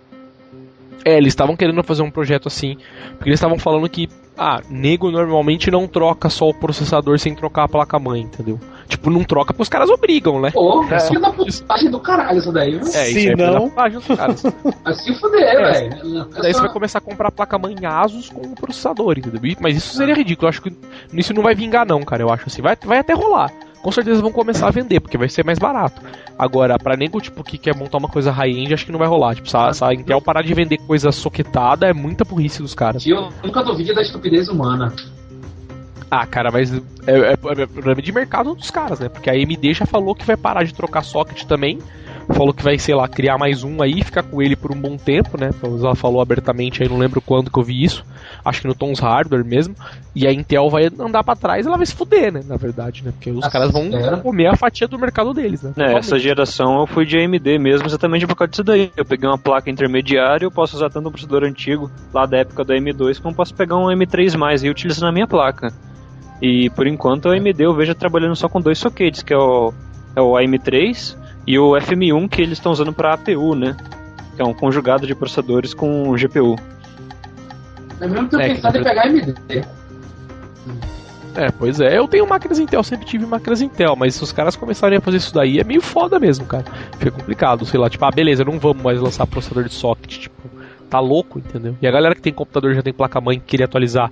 É, 1.05 1.17
eles 1.17 1.29
estavam 1.29 1.57
querendo 1.57 1.83
fazer 1.83 2.03
um 2.03 2.11
projeto 2.11 2.49
assim, 2.49 2.77
porque 3.17 3.29
eles 3.29 3.39
estavam 3.39 3.59
falando 3.59 3.89
que, 3.89 4.09
ah, 4.37 4.61
nego 4.69 5.11
normalmente 5.11 5.71
não 5.71 5.89
troca 5.89 6.29
só 6.29 6.49
o 6.49 6.55
processador 6.55 7.19
sem 7.19 7.35
trocar 7.35 7.65
a 7.65 7.69
placa-mãe, 7.69 8.23
entendeu? 8.23 8.61
Tipo, 8.87 9.11
não 9.11 9.25
troca 9.25 9.53
porque 9.53 9.63
os 9.63 9.69
caras 9.69 9.91
obrigam, 9.91 10.41
né? 10.41 10.51
Pô, 10.53 10.85
é, 10.85 10.97
é 10.97 11.19
da 11.19 11.33
putagem 11.33 11.91
do 11.91 11.99
caralho 11.99 12.39
isso 12.39 12.53
daí, 12.53 12.73
viu? 12.73 12.83
É, 12.83 12.85
Se 12.85 13.27
isso 13.27 13.37
não... 13.37 13.73
é 13.77 13.91
dos 13.91 14.07
caras. 14.07 14.45
Assim 14.85 15.15
fuder, 15.15 15.43
é, 15.43 15.73
velho. 15.73 16.25
Daí 16.41 16.53
você 16.53 16.61
vai 16.61 16.73
começar 16.73 16.99
a 16.99 17.01
comprar 17.01 17.33
placa-mãe 17.33 17.75
Asus 17.85 18.29
com 18.29 18.43
o 18.43 18.55
processador, 18.55 19.19
entendeu? 19.19 19.41
Mas 19.61 19.77
isso 19.77 19.97
seria 19.97 20.15
ridículo, 20.15 20.47
eu 20.47 20.51
acho 20.51 20.63
que 20.63 20.73
isso 21.15 21.35
não 21.35 21.43
vai 21.43 21.55
vingar 21.55 21.87
não, 21.87 22.03
cara, 22.03 22.23
eu 22.23 22.31
acho 22.31 22.45
assim. 22.47 22.63
Vai, 22.63 22.77
vai 22.85 22.99
até 22.99 23.13
rolar 23.13 23.51
com 23.83 23.93
certeza 23.93 24.21
vão 24.21 24.33
começar 24.33 24.69
a 24.69 24.71
vender, 24.71 25.01
porque 25.01 25.19
vai 25.19 25.29
ser 25.29 25.45
mais 25.45 25.59
barato. 25.59 26.03
Agora, 26.39 26.79
pra 26.79 26.97
nego, 26.97 27.21
tipo, 27.21 27.45
que 27.45 27.57
quer 27.57 27.75
montar 27.75 27.99
uma 27.99 28.09
coisa 28.09 28.31
high-end, 28.31 28.75
acho 28.75 28.87
que 28.87 28.93
não 28.93 28.99
vai 28.99 29.09
rolar. 29.09 29.35
Tipo, 29.35 29.49
se 29.49 29.57
a, 29.57 29.73
se 29.73 29.85
a 29.85 29.95
Intel 29.95 30.21
parar 30.21 30.43
de 30.43 30.53
vender 30.55 30.79
coisa 30.79 31.13
soquetada, 31.13 31.87
é 31.87 31.93
muita 31.93 32.25
burrice 32.25 32.63
dos 32.63 32.75
caras. 32.75 33.07
Eu 33.07 33.29
nunca 33.45 33.63
duvide 33.63 33.95
da 33.95 34.03
estupidez 34.03 34.49
humana. 34.49 34.93
Ah, 36.11 36.27
cara, 36.27 36.51
mas 36.53 36.73
é, 36.73 36.81
é, 37.07 37.33
é 37.33 37.67
problema 37.67 38.01
de 38.01 38.13
mercado 38.13 38.55
dos 38.55 38.71
caras, 38.71 39.01
né? 39.01 39.09
Porque 39.09 39.29
a 39.29 39.33
AMD 39.33 39.73
já 39.73 39.87
falou 39.87 40.15
que 40.15 40.25
vai 40.25 40.37
parar 40.37 40.63
de 40.65 40.73
trocar 40.73 41.03
socket 41.03 41.45
também 41.45 41.79
falou 42.35 42.53
que 42.53 42.63
vai, 42.63 42.79
sei 42.79 42.95
lá, 42.95 43.07
criar 43.07 43.39
mais 43.39 43.63
um 43.63 43.83
aí, 43.83 44.03
ficar 44.03 44.23
com 44.23 44.43
ele 44.43 44.57
por 44.57 44.73
um 44.73 44.81
bom 44.81 44.97
tempo, 44.97 45.39
né? 45.39 45.51
Ela 45.63 45.95
falou 45.95 46.21
abertamente 46.21 46.83
aí, 46.83 46.89
não 46.89 46.99
lembro 46.99 47.21
quando 47.21 47.51
que 47.51 47.59
eu 47.59 47.63
vi 47.63 47.85
isso. 47.85 48.05
Acho 48.45 48.63
que 48.63 48.69
no 48.69 48.75
Tons 48.75 48.99
Hardware 48.99 49.45
mesmo. 49.45 49.75
E 50.15 50.27
a 50.27 50.33
Intel 50.33 50.69
vai 50.71 50.87
andar 50.99 51.23
para 51.23 51.37
trás, 51.37 51.67
ela 51.67 51.77
vai 51.77 51.87
se 51.87 51.95
fuder, 51.95 52.33
né? 52.33 52.41
Na 52.47 52.57
verdade, 52.57 53.05
né? 53.05 53.13
Porque 53.13 53.31
os 53.31 53.37
Nossa, 53.37 53.51
caras 53.51 53.71
vão 53.71 53.85
é. 53.85 54.17
comer 54.17 54.47
a 54.47 54.57
fatia 54.57 54.89
do 54.89 54.99
mercado 54.99 55.33
deles, 55.35 55.63
né? 55.63 55.73
É, 55.77 55.99
essa 55.99 56.19
geração 56.19 56.81
eu 56.81 56.87
fui 56.87 57.05
de 57.05 57.19
AMD 57.19 57.59
mesmo, 57.59 57.87
exatamente 57.87 58.27
por 58.27 58.35
causa 58.35 58.51
disso 58.51 58.65
daí. 58.65 58.91
Eu 58.97 59.05
peguei 59.05 59.29
uma 59.29 59.39
placa 59.39 59.71
intermediária, 59.71 60.45
eu 60.45 60.51
posso 60.51 60.77
usar 60.77 60.91
tanto 60.91 61.09
um 61.09 61.13
processador 61.13 61.45
antigo, 61.45 61.91
lá 62.13 62.27
da 62.27 62.39
época 62.39 62.65
do 62.65 62.73
M2, 62.73 63.21
como 63.21 63.35
posso 63.35 63.55
pegar 63.55 63.77
um 63.77 63.87
M3 63.87 64.65
e 64.65 64.71
utilizar 64.71 65.05
na 65.05 65.13
minha 65.13 65.27
placa. 65.27 65.73
E 66.41 66.71
por 66.71 66.87
enquanto 66.87 67.29
a 67.29 67.33
AMD 67.33 67.63
eu 67.63 67.75
vejo 67.75 67.95
trabalhando 67.95 68.37
só 68.37 68.49
com 68.49 68.61
dois 68.61 68.79
sockets, 68.79 69.23
que 69.23 69.33
é 69.33 69.39
o, 69.39 69.73
é 70.15 70.21
o 70.21 70.33
AM3 70.33 71.26
e 71.47 71.59
o 71.59 71.73
FM1 71.73 72.29
que 72.29 72.43
eles 72.43 72.59
estão 72.59 72.73
usando 72.73 72.93
para 72.93 73.15
APU, 73.15 73.55
né? 73.55 73.77
Que 74.35 74.43
é 74.43 74.45
um 74.45 74.53
conjugado 74.53 75.07
de 75.07 75.15
processadores 75.15 75.73
com 75.73 76.13
GPU. 76.15 76.57
É 78.01 78.07
mesmo 78.07 78.29
que 78.29 78.37
eu 78.37 78.41
é, 78.41 78.49
pensado 78.49 78.79
em 78.79 78.83
pegar 78.83 79.07
AMD. 79.07 79.35
É, 81.37 81.51
pois 81.51 81.81
é. 81.81 81.99
Eu 81.99 82.09
tenho 82.09 82.27
máquinas 82.27 82.59
Intel, 82.59 82.83
sempre 82.83 83.07
tive 83.07 83.27
máquinas 83.27 83.61
Intel, 83.61 83.95
mas 83.95 84.15
se 84.15 84.23
os 84.23 84.33
caras 84.33 84.57
começarem 84.57 84.99
a 84.99 85.01
fazer 85.01 85.19
isso 85.19 85.35
daí, 85.35 85.61
é 85.61 85.65
meio 85.65 85.83
foda 85.83 86.19
mesmo, 86.19 86.47
cara. 86.47 86.65
Fica 86.99 87.11
complicado, 87.11 87.65
sei 87.67 87.79
lá, 87.79 87.91
tipo, 87.91 88.05
ah, 88.05 88.11
beleza, 88.11 88.45
não 88.45 88.59
vamos 88.59 88.83
mais 88.83 89.01
lançar 89.01 89.27
processador 89.27 89.65
de 89.65 89.75
socket, 89.75 90.19
tipo, 90.19 90.51
tá 90.89 90.99
louco, 90.99 91.39
entendeu? 91.39 91.77
E 91.81 91.87
a 91.87 91.91
galera 91.91 92.15
que 92.15 92.23
tem 92.23 92.33
computador 92.33 92.75
já 92.75 92.83
tem 92.83 92.93
placa-mãe 92.93 93.39
que 93.39 93.45
queria 93.45 93.67
atualizar, 93.67 94.11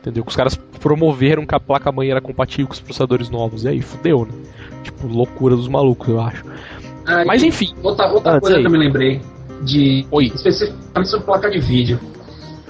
entendeu? 0.00 0.24
Que 0.24 0.30
os 0.30 0.36
caras 0.36 0.56
promoveram 0.80 1.46
que 1.46 1.54
a 1.54 1.60
placa-mãe 1.60 2.10
era 2.10 2.20
compatível 2.20 2.66
com 2.66 2.74
os 2.74 2.80
processadores 2.80 3.30
novos, 3.30 3.64
e 3.64 3.68
aí 3.68 3.80
fudeu, 3.80 4.26
né? 4.26 4.32
Tipo, 4.86 5.08
loucura 5.08 5.56
dos 5.56 5.66
malucos, 5.68 6.08
eu 6.08 6.20
acho. 6.20 6.44
Ah, 7.06 7.24
Mas 7.26 7.42
enfim. 7.42 7.74
Outra, 7.82 8.12
outra 8.12 8.40
coisa 8.40 8.60
que 8.60 8.66
eu 8.66 8.70
me 8.70 8.78
lembrei 8.78 9.20
de. 9.62 10.06
Oi. 10.10 10.26
Especificamente 10.26 11.08
sobre 11.08 11.26
placa 11.26 11.50
de 11.50 11.58
vídeo. 11.58 11.98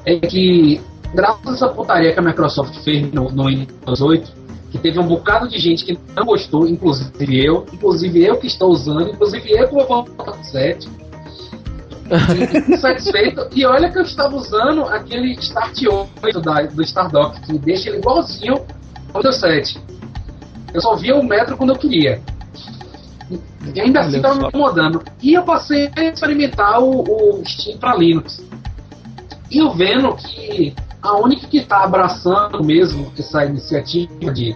É 0.04 0.18
que, 0.18 0.80
graças 1.14 1.46
a 1.46 1.52
essa 1.52 1.68
putaria 1.68 2.12
que 2.12 2.18
a 2.18 2.22
Microsoft 2.22 2.74
fez 2.84 3.12
no, 3.12 3.30
no 3.30 3.46
Windows 3.46 4.00
8, 4.00 4.32
que 4.70 4.78
teve 4.78 4.98
um 4.98 5.06
bocado 5.06 5.48
de 5.48 5.58
gente 5.58 5.84
que 5.84 5.98
não 6.14 6.24
gostou, 6.24 6.66
inclusive 6.66 7.44
eu, 7.44 7.66
inclusive 7.72 8.24
eu 8.24 8.36
que 8.36 8.46
estou 8.46 8.70
usando, 8.70 9.10
inclusive 9.10 9.50
eu 9.52 9.68
que 9.68 9.74
vou 9.74 9.86
voltar 9.86 10.24
pro 10.24 10.44
7. 10.44 10.88
insatisfeito. 12.68 13.46
E 13.54 13.66
olha 13.66 13.90
que 13.90 13.98
eu 13.98 14.02
estava 14.02 14.34
usando 14.36 14.84
aquele 14.84 15.32
Start 15.32 15.76
8 16.22 16.40
da, 16.40 16.62
do 16.62 16.82
Stardock, 16.82 17.40
que 17.42 17.58
deixa 17.58 17.88
ele 17.90 17.98
igualzinho 17.98 18.54
ao 19.12 19.20
Windows 19.20 19.36
7. 19.40 19.95
Eu 20.76 20.82
só 20.82 20.94
via 20.94 21.16
o 21.16 21.24
metro 21.24 21.56
quando 21.56 21.70
eu 21.70 21.76
queria. 21.78 22.20
E 23.74 23.80
ainda 23.80 24.00
assim 24.00 24.16
estava 24.16 24.34
me 24.34 24.46
incomodando. 24.46 25.02
E 25.22 25.32
eu 25.32 25.42
passei 25.42 25.90
a 25.96 26.04
experimentar 26.04 26.82
o, 26.82 27.00
o 27.00 27.42
Steam 27.46 27.78
para 27.78 27.96
Linux. 27.96 28.44
E 29.50 29.56
eu 29.56 29.72
vendo 29.72 30.14
que 30.16 30.74
a 31.00 31.16
única 31.16 31.46
que 31.46 31.56
está 31.56 31.82
abraçando 31.82 32.62
mesmo 32.62 33.10
essa 33.18 33.46
iniciativa 33.46 34.30
de 34.30 34.54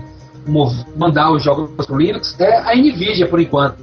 mandar 0.94 1.32
os 1.32 1.42
jogos 1.42 1.86
para 1.86 1.96
Linux 1.96 2.38
é 2.38 2.58
a 2.58 2.76
Nvidia 2.76 3.26
por 3.26 3.40
enquanto. 3.40 3.78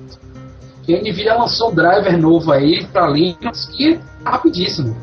E 0.88 0.94
a 0.94 1.00
Nvidia 1.00 1.34
lançou 1.34 1.72
um 1.72 1.76
driver 1.76 2.16
novo 2.20 2.52
aí 2.52 2.86
para 2.86 3.08
Linux 3.08 3.66
que 3.66 3.96
é 3.96 4.00
rapidíssimo. 4.24 4.96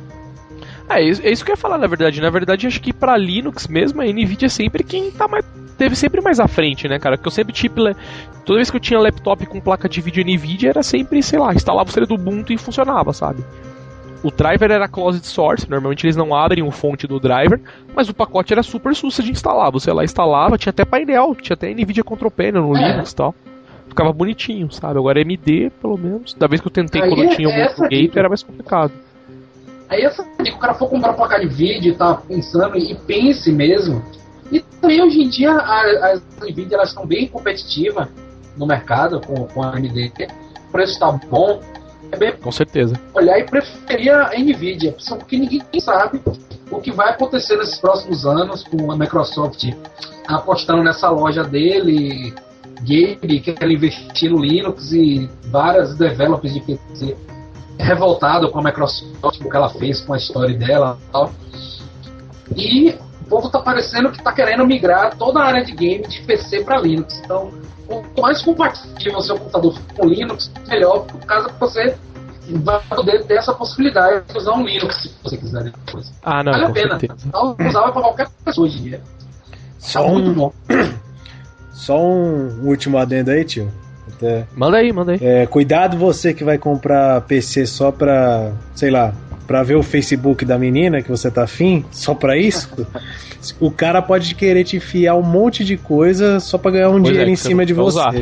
É, 0.89 1.01
é 1.01 1.32
isso 1.32 1.45
que 1.45 1.51
eu 1.51 1.55
ia 1.55 1.61
falar, 1.61 1.78
na 1.78 1.89
verdade. 1.89 2.20
Na 2.20 2.30
verdade, 2.30 2.68
acho 2.68 2.80
que 2.80 2.93
para 2.93 3.16
Linux 3.16 3.66
mesmo, 3.66 4.01
a 4.01 4.05
Nvidia 4.05 4.47
é 4.47 4.49
sempre 4.49 4.85
quem 4.85 5.11
tá 5.11 5.26
mais, 5.26 5.45
teve 5.77 5.97
sempre 5.97 6.20
mais 6.20 6.41
à 6.41 6.49
frente, 6.49 6.89
né, 6.89 6.99
cara? 6.99 7.16
Porque 7.16 7.29
eu 7.29 7.33
sempre, 7.33 7.53
tipo, 7.53 7.81
toda 8.45 8.59
vez 8.59 8.70
que 8.70 8.77
eu 8.77 8.81
tinha 8.81 8.99
laptop 8.99 9.47
com 9.47 9.61
placa 9.61 9.89
de 9.89 10.01
vídeo 10.01 10.25
Nvidia, 10.25 10.70
era 10.70 10.83
sempre, 10.83 11.22
sei 11.22 11.39
lá, 11.39 11.55
instalava 11.55 11.89
o 11.89 11.93
CD 11.93 12.07
do 12.07 12.14
Ubuntu 12.14 12.53
e 12.53 12.59
funcionava, 12.59 13.12
sabe? 13.12 13.45
O 14.22 14.31
driver 14.31 14.70
era 14.70 14.89
closed 14.89 15.22
source, 15.27 15.68
normalmente 15.68 16.07
eles 16.07 16.16
não 16.16 16.35
abrem 16.35 16.62
o 16.62 16.70
fonte 16.70 17.07
do 17.07 17.20
driver, 17.20 17.61
mas 17.95 18.09
o 18.09 18.14
pacote 18.14 18.55
era 18.55 18.62
super 18.62 18.95
sussa 18.95 19.22
de 19.22 19.31
instalar. 19.31 19.70
Você 19.70 19.93
lá 19.93 20.03
instalava, 20.03 20.57
tinha 20.57 20.70
até 20.70 20.83
painel, 20.83 21.35
tinha 21.35 21.55
até 21.55 21.70
Nvidia 21.75 22.03
Control 22.03 22.31
Panel 22.31 22.62
no 22.62 22.75
é. 22.75 22.89
Linux 22.89 23.12
e 23.12 23.16
tal. 23.16 23.35
Ficava 23.87 24.12
bonitinho, 24.14 24.72
sabe? 24.72 24.99
Agora 24.99 25.20
MD, 25.20 25.70
pelo 25.81 25.99
menos, 25.99 26.33
da 26.33 26.47
vez 26.47 26.61
que 26.61 26.66
eu 26.66 26.72
tentei 26.72 27.03
Aí 27.03 27.09
quando 27.09 27.22
eu 27.22 27.37
tinha 27.37 27.49
um 27.49 27.89
Gate, 27.89 28.16
era 28.16 28.29
mais 28.29 28.43
complicado. 28.43 28.93
Aí 29.91 30.03
essa 30.03 30.25
que 30.25 30.51
o 30.51 30.59
cara 30.59 30.72
for 30.72 30.89
comprar 30.89 31.12
placa 31.12 31.39
de 31.39 31.47
vídeo 31.47 31.93
e 31.93 31.95
tá 31.95 32.14
pensando 32.14 32.79
e 32.79 32.95
pense 33.07 33.53
mesmo. 33.53 34.03
E 34.55 34.61
também 34.61 35.03
hoje 35.03 35.21
em 35.21 35.29
dia 35.29 35.53
as 35.53 36.23
Nvidia 36.41 36.77
elas 36.77 36.91
estão 36.91 37.05
bem 37.05 37.27
competitivas 37.27 38.09
no 38.57 38.67
mercado 38.67 39.21
com, 39.21 39.49
com 39.49 39.63
a 39.65 39.75
AMD. 39.75 40.13
O 40.69 40.73
preço 40.73 40.93
está 40.93 41.11
bom. 41.11 41.61
É 42.13 42.17
bem 42.17 42.33
com 42.37 42.53
certeza. 42.53 42.95
Olhar 43.13 43.37
e 43.41 43.45
preferir 43.45 44.15
a 44.15 44.31
Nvidia, 44.39 44.95
só 44.99 45.17
porque 45.17 45.37
ninguém 45.37 45.61
sabe 45.81 46.23
o 46.71 46.81
que 46.81 46.93
vai 46.93 47.11
acontecer 47.11 47.57
nesses 47.57 47.79
próximos 47.79 48.25
anos 48.25 48.63
com 48.63 48.93
a 48.93 48.97
Microsoft 48.97 49.65
apostando 50.29 50.85
nessa 50.85 51.11
loja 51.11 51.43
dele, 51.43 52.33
Gabe, 52.81 53.41
que 53.41 53.57
ela 53.61 53.73
investir 53.73 54.31
no 54.31 54.39
Linux 54.39 54.93
e 54.93 55.29
várias 55.47 55.97
developers 55.97 56.55
de 56.55 56.61
PC 56.61 57.17
revoltado 57.79 58.51
com 58.51 58.61
a 58.61 58.63
Microsoft, 58.63 59.41
o 59.41 59.51
que 59.51 59.57
ela 59.57 59.69
fez 59.69 60.01
com 60.01 60.15
a 60.15 60.17
história 60.17 60.57
dela 60.57 60.97
e 61.01 61.13
tal. 61.13 61.33
E 62.57 62.95
povo 63.35 63.49
tá 63.49 63.59
parecendo 63.59 64.12
que 64.12 64.22
tá 64.22 64.32
querendo 64.32 64.64
migrar 64.64 65.16
toda 65.16 65.41
a 65.41 65.47
área 65.47 65.64
de 65.64 65.72
game 65.72 66.07
de 66.07 66.22
PC 66.22 66.62
para 66.62 66.80
Linux. 66.80 67.20
Então, 67.24 67.51
quanto 67.87 68.22
mais 68.22 68.41
compatível 68.43 69.18
o 69.18 69.22
seu 69.22 69.37
computador 69.37 69.74
com 69.97 70.07
Linux, 70.07 70.53
melhor, 70.68 71.01
por 71.01 71.18
causa 71.26 71.49
que 71.49 71.59
você 71.59 71.97
vai 72.49 72.80
poder 72.89 73.24
ter 73.24 73.35
essa 73.35 73.53
possibilidade 73.53 74.24
de 74.30 74.39
usar 74.39 74.53
um 74.53 74.64
Linux 74.64 75.03
se 75.03 75.12
você 75.20 75.37
quiser 75.37 75.64
depois. 75.64 76.12
Ah, 76.22 76.45
não, 76.45 76.53
vale 76.53 76.64
a 76.64 76.70
pena. 76.70 76.99
Então, 77.03 77.57
usava 77.59 77.91
para 77.91 78.03
qualquer 78.03 78.28
pessoa 78.45 78.68
hoje 78.68 78.78
em 78.78 78.82
dia. 78.82 79.01
Só 79.80 80.01
tá 80.01 80.07
um... 80.07 80.12
muito 80.12 80.32
bom. 80.32 80.53
Só 81.72 82.01
um 82.01 82.68
último 82.68 82.99
adendo 82.99 83.32
aí, 83.32 83.45
tio. 83.45 83.70
Até... 84.09 84.47
Manda 84.55 84.76
aí, 84.76 84.93
manda 84.93 85.12
aí. 85.12 85.18
É, 85.20 85.45
cuidado 85.47 85.99
você 85.99 86.32
que 86.32 86.45
vai 86.45 86.57
comprar 86.57 87.20
PC 87.22 87.66
só 87.66 87.91
pra, 87.91 88.53
sei 88.76 88.91
lá, 88.91 89.12
pra 89.47 89.62
ver 89.62 89.76
o 89.76 89.82
Facebook 89.82 90.45
da 90.45 90.59
menina 90.59 91.03
que 91.03 91.11
você 91.11 91.30
tá 91.30 91.45
afim, 91.45 91.84
só 91.90 92.14
pra 92.14 92.36
isso. 92.36 92.68
o 93.61 93.70
cara 93.70 94.01
pode 94.01 94.34
querer 94.34 94.64
te 94.64 94.76
enfiar 94.76 95.14
um 95.14 95.22
monte 95.22 95.64
de 95.64 95.76
coisa 95.76 96.40
só 96.40 96.59
pra 96.59 96.70
ganhar 96.70 96.88
um 96.88 96.92
pois 96.92 97.05
dinheiro 97.05 97.30
é, 97.30 97.32
em 97.32 97.36
cima 97.36 97.64
de 97.64 97.72
você. 97.72 97.99
Usar. 97.99 98.14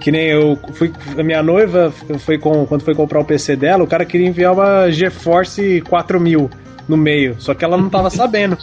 Que 0.00 0.12
nem 0.12 0.28
eu 0.28 0.58
fui. 0.74 0.92
A 1.18 1.22
minha 1.22 1.42
noiva 1.42 1.92
foi 2.18 2.38
com, 2.38 2.66
quando 2.66 2.82
foi 2.82 2.94
comprar 2.94 3.20
o 3.20 3.24
PC 3.24 3.56
dela, 3.56 3.82
o 3.82 3.86
cara 3.86 4.04
queria 4.04 4.28
enviar 4.28 4.52
uma 4.52 4.90
GeForce 4.90 5.82
4000 5.88 6.50
no 6.88 6.96
meio. 6.96 7.36
Só 7.38 7.54
que 7.54 7.64
ela 7.64 7.76
não 7.76 7.88
tava 7.88 8.08
sabendo. 8.10 8.56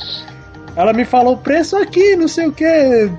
Ela 0.76 0.93
me 0.93 1.05
falou 1.05 1.34
o 1.34 1.38
preço 1.38 1.76
aqui, 1.76 2.16
não 2.16 2.28
sei 2.28 2.47
o 2.47 2.51
que. 2.51 3.11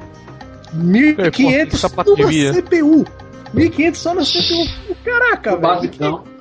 1500 0.73 1.81
só 1.81 1.89
na 1.89 2.05
CPU. 2.05 3.05
1500 3.53 4.01
só 4.01 4.15
na 4.15 4.23
CPU. 4.23 4.95
Caraca, 5.05 5.57
velho. 5.57 6.34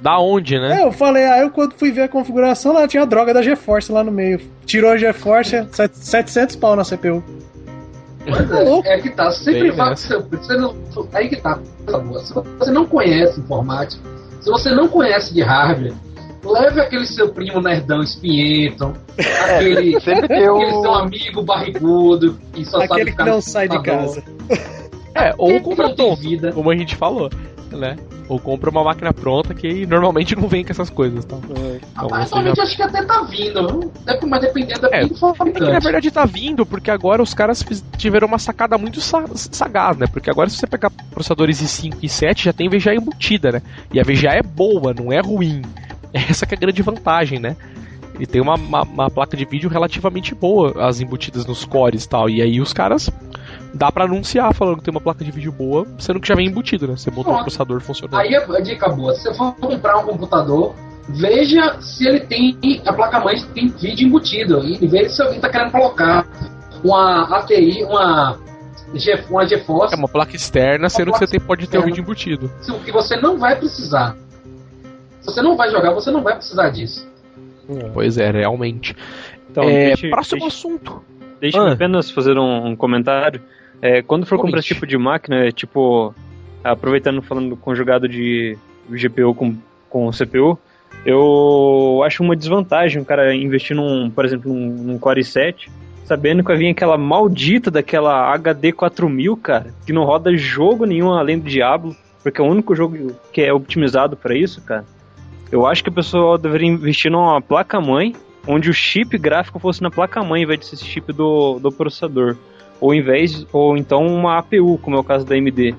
Da 0.00 0.18
onde, 0.18 0.58
né? 0.58 0.80
É, 0.80 0.84
eu 0.84 0.92
falei, 0.92 1.24
aí 1.24 1.42
eu 1.42 1.50
quando 1.50 1.74
fui 1.74 1.90
ver 1.90 2.02
a 2.02 2.08
configuração, 2.08 2.72
lá 2.72 2.86
tinha 2.86 3.02
a 3.02 3.06
droga 3.06 3.32
da 3.32 3.42
GeForce 3.42 3.90
lá 3.90 4.04
no 4.04 4.12
meio. 4.12 4.40
Tirou 4.64 4.90
a 4.90 4.96
GeForce, 4.96 5.66
700 5.72 6.56
pau 6.56 6.76
na 6.76 6.84
CPU. 6.84 7.22
Mas 8.28 8.50
é, 8.50 8.94
é 8.94 9.00
que 9.00 9.10
tá, 9.10 9.30
sempre 9.30 9.70
vai. 9.70 9.94
Você 9.96 10.56
não, 10.56 10.74
aí 11.12 11.28
que 11.28 11.36
tá. 11.36 11.58
Se 12.24 12.34
você 12.34 12.70
não 12.70 12.84
conhece 12.84 13.40
informática, 13.40 14.02
se 14.40 14.50
você 14.50 14.74
não 14.74 14.88
conhece 14.88 15.32
de 15.32 15.42
hardware, 15.42 15.94
leve 16.44 16.80
aquele 16.80 17.06
seu 17.06 17.28
primo 17.28 17.60
nerdão 17.60 18.02
espinhento, 18.02 18.92
aquele, 19.44 19.96
aquele 20.24 20.70
seu 20.80 20.94
amigo 20.94 21.42
barrigudo, 21.42 22.38
que 22.52 22.64
só 22.64 22.82
aquele 22.82 23.12
sabe 23.12 23.16
que 23.16 23.30
não 23.30 23.40
sai 23.40 23.68
de 23.68 23.82
casa. 23.82 24.22
É, 25.14 25.32
ou 25.38 25.60
compra 25.60 25.94
pronto, 25.94 26.52
como 26.52 26.70
a 26.70 26.76
gente 26.76 26.94
falou, 26.94 27.30
né? 27.72 27.96
Ou 28.28 28.38
compra 28.38 28.70
uma 28.70 28.82
máquina 28.82 29.12
pronta 29.12 29.54
que 29.54 29.86
normalmente 29.86 30.34
não 30.36 30.48
vem 30.48 30.64
com 30.64 30.72
essas 30.72 30.90
coisas, 30.90 31.24
tá? 31.24 31.36
É. 31.36 31.80
Então, 31.92 32.14
atualmente 32.14 32.56
já... 32.56 32.62
acho 32.62 32.76
que 32.76 32.82
até 32.82 33.02
tá 33.04 33.22
vindo, 33.22 33.92
mas 34.26 34.40
dependendo 34.40 34.80
da 34.80 34.88
é. 34.88 35.04
É 35.04 35.08
que, 35.08 35.60
na 35.60 35.78
verdade 35.78 36.10
tá 36.10 36.24
vindo, 36.24 36.66
porque 36.66 36.90
agora 36.90 37.22
os 37.22 37.32
caras 37.34 37.64
tiveram 37.96 38.26
uma 38.28 38.38
sacada 38.38 38.76
muito 38.76 39.00
sagaz, 39.00 39.96
né? 39.96 40.06
Porque 40.06 40.30
agora 40.30 40.50
se 40.50 40.56
você 40.56 40.66
pegar 40.66 40.90
processadores 41.10 41.62
i5 41.62 41.96
e 42.02 42.06
i7 42.06 42.44
já 42.44 42.52
tem 42.52 42.68
VGA 42.68 42.94
embutida, 42.94 43.52
né? 43.52 43.62
E 43.92 44.00
a 44.00 44.02
VGA 44.02 44.32
é 44.32 44.42
boa, 44.42 44.92
não 44.92 45.12
é 45.12 45.20
ruim. 45.20 45.62
Essa 46.12 46.46
que 46.46 46.54
é 46.54 46.56
a 46.56 46.60
grande 46.60 46.82
vantagem, 46.82 47.38
né? 47.38 47.56
Ele 48.16 48.26
tem 48.26 48.40
uma, 48.40 48.54
uma, 48.54 48.82
uma, 48.82 49.10
placa 49.10 49.36
de 49.36 49.44
vídeo 49.44 49.68
relativamente 49.68 50.34
boa, 50.34 50.86
as 50.86 51.00
embutidas 51.00 51.44
nos 51.44 51.64
cores 51.64 52.04
e 52.04 52.08
tal. 52.08 52.30
E 52.30 52.40
aí 52.42 52.60
os 52.60 52.72
caras. 52.72 53.10
Dá 53.76 53.92
para 53.92 54.04
anunciar 54.04 54.54
falando 54.54 54.78
que 54.78 54.84
tem 54.84 54.92
uma 54.92 55.00
placa 55.00 55.22
de 55.22 55.30
vídeo 55.30 55.52
boa, 55.52 55.86
sendo 55.98 56.18
que 56.18 56.26
já 56.26 56.34
vem 56.34 56.46
embutido, 56.46 56.88
né? 56.88 56.96
Você 56.96 57.10
botou 57.10 57.34
o 57.34 57.36
processador 57.36 57.80
funcionando. 57.80 58.18
Aí 58.18 58.34
a 58.34 58.60
dica 58.60 58.88
boa: 58.88 59.14
se 59.14 59.22
você 59.22 59.34
for 59.34 59.54
comprar 59.54 59.98
um 59.98 60.06
computador, 60.06 60.74
veja 61.08 61.78
se 61.80 62.08
ele 62.08 62.20
tem. 62.20 62.58
A 62.86 62.92
placa-mãe 62.92 63.36
tem 63.54 63.68
vídeo 63.68 64.06
embutido. 64.06 64.64
E 64.64 64.86
veja 64.86 65.10
se 65.10 65.22
alguém 65.22 65.40
tá 65.40 65.50
querendo 65.50 65.72
colocar 65.72 66.26
uma 66.82 67.38
ATI, 67.38 67.84
uma 67.84 68.38
uma 69.28 69.46
GeForce. 69.46 69.94
É 69.94 69.98
uma 69.98 70.08
placa 70.08 70.34
externa, 70.34 70.88
sendo 70.88 71.12
que 71.12 71.18
você 71.18 71.26
tem, 71.26 71.40
pode 71.40 71.66
ter 71.66 71.78
o 71.78 71.82
vídeo 71.82 72.00
embutido. 72.00 72.50
Que 72.84 72.92
você 72.92 73.16
não 73.16 73.38
vai 73.38 73.56
precisar. 73.56 74.16
Se 75.20 75.26
você 75.26 75.42
não 75.42 75.56
vai 75.56 75.70
jogar, 75.70 75.92
você 75.92 76.10
não 76.10 76.22
vai 76.22 76.36
precisar 76.36 76.70
disso. 76.70 77.06
É. 77.68 77.90
Pois 77.92 78.16
é, 78.16 78.30
realmente. 78.30 78.96
Então, 79.50 79.64
é, 79.64 79.88
deixe, 79.88 80.08
próximo 80.08 80.40
deixe, 80.40 80.56
assunto. 80.56 81.04
Deixa 81.40 81.60
ah. 81.60 81.72
apenas 81.72 82.10
fazer 82.10 82.38
um, 82.38 82.68
um 82.68 82.76
comentário. 82.76 83.42
É, 83.80 84.02
quando 84.02 84.26
for 84.26 84.38
comprar 84.38 84.58
esse 84.58 84.68
tipo 84.68 84.86
de 84.86 84.96
máquina, 84.96 85.50
tipo, 85.52 86.14
aproveitando 86.64 87.22
falando 87.22 87.56
conjugado 87.56 88.08
de 88.08 88.56
GPU 88.88 89.34
com, 89.34 89.56
com 89.88 90.10
CPU, 90.10 90.58
eu 91.04 92.02
acho 92.04 92.22
uma 92.22 92.34
desvantagem 92.34 93.00
o 93.00 93.04
cara 93.04 93.34
investir 93.34 93.76
num, 93.76 94.10
por 94.10 94.24
exemplo, 94.24 94.52
num, 94.52 94.68
num 94.70 94.98
Core 94.98 95.20
i7, 95.20 95.68
sabendo 96.04 96.42
que 96.42 96.48
vai 96.48 96.56
vir 96.56 96.70
aquela 96.70 96.96
maldita 96.96 97.70
daquela 97.70 98.32
HD 98.32 98.72
4000, 98.72 99.36
cara, 99.36 99.74
que 99.84 99.92
não 99.92 100.04
roda 100.04 100.36
jogo 100.36 100.84
nenhum 100.86 101.12
além 101.12 101.38
do 101.38 101.48
Diablo, 101.48 101.94
porque 102.22 102.40
é 102.40 102.44
o 102.44 102.48
único 102.48 102.74
jogo 102.74 103.14
que 103.32 103.42
é 103.42 103.52
optimizado 103.52 104.16
para 104.16 104.34
isso, 104.34 104.60
cara. 104.62 104.84
Eu 105.50 105.64
acho 105.66 105.82
que 105.84 105.90
a 105.90 105.92
pessoa 105.92 106.38
deveria 106.38 106.68
investir 106.68 107.10
numa 107.10 107.40
placa-mãe, 107.40 108.14
onde 108.46 108.70
o 108.70 108.74
chip 108.74 109.16
gráfico 109.18 109.58
fosse 109.58 109.82
na 109.82 109.90
placa-mãe, 109.90 110.42
em 110.42 110.46
vez 110.46 110.60
de 110.60 110.66
ser 110.66 110.74
esse 110.74 110.84
chip 110.84 111.12
do, 111.12 111.58
do 111.60 111.70
processador. 111.70 112.36
Ou 112.80 112.94
em 112.94 113.02
vez, 113.02 113.46
ou 113.52 113.76
então 113.76 114.06
uma 114.06 114.38
APU, 114.38 114.78
como 114.78 114.96
é 114.96 115.00
o 115.00 115.04
caso 115.04 115.24
da 115.24 115.34
AMD. 115.34 115.74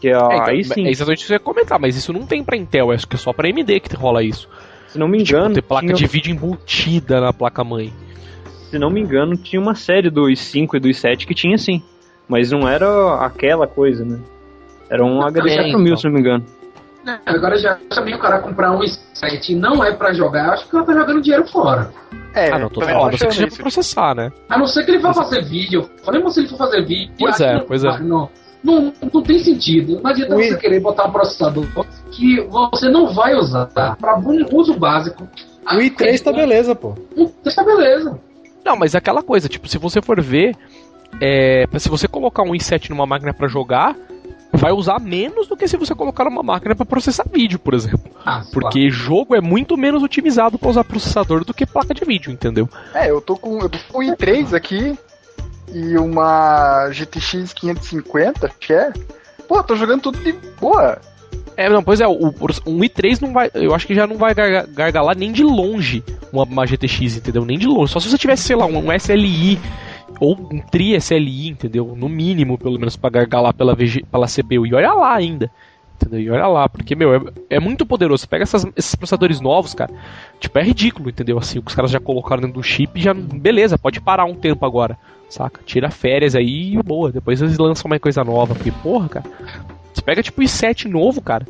Que 0.00 0.08
é, 0.08 0.12
é 0.12 0.16
então, 0.16 0.44
aí 0.44 0.64
sim. 0.64 0.86
É 0.86 0.90
exatamente 0.90 1.18
isso 1.18 1.26
que 1.28 1.32
eu 1.32 1.36
ia 1.36 1.40
comentar, 1.40 1.78
mas 1.78 1.96
isso 1.96 2.12
não 2.12 2.26
tem 2.26 2.44
pra 2.44 2.56
Intel, 2.56 2.90
acho 2.90 3.06
que 3.06 3.16
é 3.16 3.18
só 3.18 3.32
pra 3.32 3.48
AMD 3.48 3.80
que 3.80 3.96
rola 3.96 4.22
isso. 4.22 4.48
Se 4.88 4.98
não 4.98 5.08
me 5.08 5.18
tipo, 5.18 5.36
engano. 5.36 5.54
Tipo, 5.54 5.62
ter 5.62 5.68
placa 5.68 5.86
tinha... 5.86 5.96
de 5.96 6.06
vídeo 6.06 6.32
embutida 6.32 7.20
na 7.20 7.32
placa-mãe. 7.32 7.92
Se 8.70 8.78
não 8.78 8.90
me 8.90 9.00
engano, 9.00 9.36
tinha 9.36 9.60
uma 9.60 9.74
série 9.74 10.10
do 10.10 10.22
i5 10.22 10.74
e 10.74 10.80
do 10.80 10.88
i7 10.88 11.26
que 11.26 11.34
tinha 11.34 11.56
sim. 11.56 11.82
Mas 12.28 12.50
não 12.50 12.68
era 12.68 13.16
aquela 13.24 13.66
coisa, 13.66 14.04
né? 14.04 14.20
Era 14.88 15.04
um 15.04 15.22
HD 15.22 15.54
4000, 15.54 15.80
então. 15.80 15.96
se 15.96 16.04
não 16.04 16.12
me 16.12 16.20
engano. 16.20 16.44
É, 17.06 17.18
agora 17.26 17.56
já 17.58 17.78
também 17.90 18.14
o 18.14 18.18
cara 18.18 18.40
comprar 18.40 18.72
um 18.72 18.80
i7 18.80 19.50
e 19.50 19.54
não 19.54 19.84
é 19.84 19.92
pra 19.92 20.12
jogar, 20.12 20.54
acho 20.54 20.68
que 20.68 20.74
ela 20.74 20.84
tá 20.84 20.94
jogando 20.94 21.20
dinheiro 21.20 21.46
fora. 21.46 21.90
É, 22.34 22.50
ah, 22.50 22.58
não, 22.58 22.68
tô 22.68 22.80
falando, 22.80 23.08
a 23.08 23.10
não 23.10 23.18
ser 23.18 23.26
que 23.28 23.34
seja 23.34 23.46
pra 23.48 23.56
processar, 23.58 24.14
né? 24.14 24.32
A 24.48 24.58
não 24.58 24.66
ser 24.66 24.84
que 24.84 24.90
ele 24.90 24.98
vá 24.98 25.12
fazer 25.12 25.44
vídeo. 25.44 25.88
Falei, 26.02 26.28
se 26.30 26.40
ele 26.40 26.48
for 26.48 26.58
fazer 26.58 26.84
vídeo. 26.84 27.14
Pois 27.18 27.40
é, 27.40 27.54
não, 27.54 27.60
pois 27.66 27.84
é. 27.84 27.98
Não, 27.98 28.30
não, 28.62 28.92
não 29.12 29.22
tem 29.22 29.38
sentido. 29.38 30.00
Não 30.02 30.10
adianta 30.10 30.34
você 30.34 30.56
querer 30.56 30.80
botar 30.80 31.06
um 31.06 31.12
processador 31.12 31.66
que 32.10 32.40
você 32.40 32.88
não 32.88 33.12
vai 33.12 33.34
usar. 33.34 33.66
Pra 33.66 34.18
uso 34.52 34.74
básico. 34.78 35.28
O 35.66 35.76
i3 35.76 36.22
tá 36.22 36.32
beleza, 36.32 36.74
pô. 36.74 36.94
O 37.16 37.26
i3 37.26 37.54
tá 37.54 37.62
beleza. 37.62 38.18
Não, 38.64 38.76
mas 38.76 38.94
é 38.94 38.98
aquela 38.98 39.22
coisa, 39.22 39.48
tipo, 39.48 39.68
se 39.68 39.76
você 39.76 40.00
for 40.00 40.20
ver, 40.22 40.56
é, 41.20 41.66
se 41.78 41.88
você 41.88 42.08
colocar 42.08 42.42
um 42.42 42.52
i7 42.52 42.88
numa 42.88 43.06
máquina 43.06 43.34
para 43.34 43.46
jogar, 43.46 43.94
vai 44.56 44.72
usar 44.72 45.00
menos 45.00 45.46
do 45.46 45.56
que 45.56 45.66
se 45.68 45.76
você 45.76 45.94
colocar 45.94 46.26
uma 46.26 46.42
máquina 46.42 46.74
para 46.74 46.86
processar 46.86 47.24
vídeo, 47.30 47.58
por 47.58 47.74
exemplo. 47.74 48.10
Ah, 48.24 48.42
Porque 48.52 48.80
claro. 48.80 48.90
jogo 48.90 49.34
é 49.34 49.40
muito 49.40 49.76
menos 49.76 50.02
otimizado 50.02 50.58
para 50.58 50.70
usar 50.70 50.84
processador 50.84 51.44
do 51.44 51.54
que 51.54 51.66
placa 51.66 51.94
de 51.94 52.04
vídeo, 52.04 52.32
entendeu? 52.32 52.68
É, 52.94 53.10
eu 53.10 53.20
tô 53.20 53.36
com, 53.36 53.60
eu 53.60 53.68
tô 53.68 53.78
com 53.90 53.98
um 53.98 54.02
i3 54.02 54.54
aqui 54.54 54.96
e 55.72 55.96
uma 55.98 56.88
GTX 56.90 57.52
550, 57.52 58.50
que 58.60 58.72
é. 58.72 58.92
Pô, 59.48 59.62
tô 59.62 59.76
jogando 59.76 60.02
tudo 60.02 60.18
de 60.18 60.32
boa. 60.60 60.98
É, 61.56 61.68
não, 61.68 61.82
pois 61.82 62.00
é, 62.00 62.06
o, 62.06 62.28
um 62.66 62.78
i3 62.80 63.20
não 63.20 63.32
vai. 63.32 63.50
Eu 63.54 63.74
acho 63.74 63.86
que 63.86 63.94
já 63.94 64.06
não 64.06 64.16
vai 64.16 64.34
gargalar 64.34 65.16
nem 65.16 65.30
de 65.32 65.44
longe 65.44 66.02
uma, 66.32 66.44
uma 66.44 66.66
GTX, 66.66 67.16
entendeu? 67.16 67.44
Nem 67.44 67.58
de 67.58 67.66
longe. 67.66 67.92
Só 67.92 68.00
se 68.00 68.08
você 68.08 68.18
tivesse, 68.18 68.42
sei 68.42 68.56
lá, 68.56 68.66
um, 68.66 68.78
um 68.78 68.92
SLI 68.92 69.60
ou 70.24 70.48
um 70.50 70.58
tri 70.58 70.94
SLI, 70.96 71.48
entendeu? 71.48 71.94
No 71.94 72.08
mínimo, 72.08 72.56
pelo 72.56 72.78
menos, 72.78 72.96
pra 72.96 73.10
gargalar 73.10 73.52
pela, 73.52 73.74
VG, 73.74 74.04
pela 74.10 74.26
CPU. 74.26 74.66
E 74.66 74.74
olha 74.74 74.92
lá 74.94 75.14
ainda. 75.14 75.50
Entendeu? 75.96 76.20
E 76.20 76.30
olha 76.30 76.46
lá, 76.46 76.68
porque, 76.68 76.94
meu, 76.94 77.14
é, 77.14 77.20
é 77.50 77.60
muito 77.60 77.84
poderoso. 77.84 78.22
Você 78.22 78.26
pega 78.26 78.42
essas, 78.42 78.66
esses 78.74 78.94
processadores 78.94 79.40
novos, 79.40 79.74
cara. 79.74 79.92
Tipo, 80.40 80.58
é 80.58 80.62
ridículo, 80.62 81.10
entendeu? 81.10 81.38
Assim, 81.38 81.60
os 81.64 81.74
caras 81.74 81.90
já 81.90 82.00
colocaram 82.00 82.40
dentro 82.40 82.60
do 82.60 82.62
chip 82.62 83.00
já. 83.00 83.12
Beleza, 83.12 83.78
pode 83.78 84.00
parar 84.00 84.24
um 84.24 84.34
tempo 84.34 84.64
agora. 84.64 84.98
Saca? 85.28 85.60
Tira 85.64 85.90
férias 85.90 86.34
aí 86.34 86.74
e 86.74 86.82
boa. 86.82 87.12
Depois 87.12 87.42
eles 87.42 87.58
lançam 87.58 87.86
uma 87.86 87.98
coisa 87.98 88.24
nova. 88.24 88.54
Porque, 88.54 88.72
porra, 88.72 89.08
cara. 89.08 89.26
Você 89.92 90.02
pega 90.02 90.22
tipo 90.22 90.40
o 90.40 90.44
i7 90.44 90.86
novo, 90.86 91.20
cara. 91.20 91.46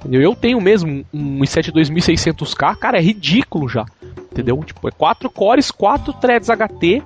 Entendeu? 0.00 0.20
Eu 0.20 0.36
tenho 0.36 0.60
mesmo 0.60 1.04
um 1.12 1.40
i7 1.40 1.72
2600K, 1.72 2.76
cara, 2.76 2.98
é 2.98 3.00
ridículo 3.00 3.66
já. 3.68 3.86
Entendeu? 4.30 4.62
Tipo, 4.62 4.88
é 4.88 4.90
4 4.90 5.30
cores, 5.30 5.70
4 5.70 6.12
threads 6.14 6.48
HT 6.48 7.02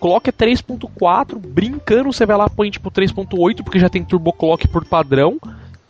clock 0.00 0.28
é 0.28 0.32
3.4, 0.32 1.38
brincando 1.38 2.12
você 2.12 2.24
vai 2.24 2.36
lá 2.36 2.48
põe 2.48 2.70
tipo 2.70 2.90
3.8 2.90 3.62
porque 3.62 3.78
já 3.78 3.88
tem 3.88 4.04
turbo 4.04 4.32
clock 4.32 4.66
por 4.68 4.84
padrão. 4.84 5.38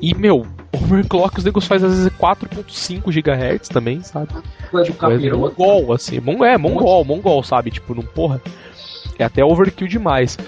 E, 0.02 0.14
meu, 0.14 0.46
overclock 0.72 1.38
os 1.38 1.44
negócios 1.44 1.68
faz 1.68 1.84
às 1.84 1.92
vezes 1.92 2.12
4.5 2.12 3.12
GHz 3.12 3.68
também, 3.68 4.02
sabe? 4.02 4.28
Tipo, 4.84 5.06
é 5.06 5.30
mongol, 5.30 5.92
assim. 5.92 6.16
É, 6.16 6.56
mongol, 6.56 7.04
mongol, 7.04 7.42
sabe? 7.42 7.70
Tipo, 7.70 7.94
não 7.94 8.02
porra. 8.02 8.40
É 9.18 9.24
até 9.24 9.44
overkill 9.44 9.86
demais. 9.86 10.38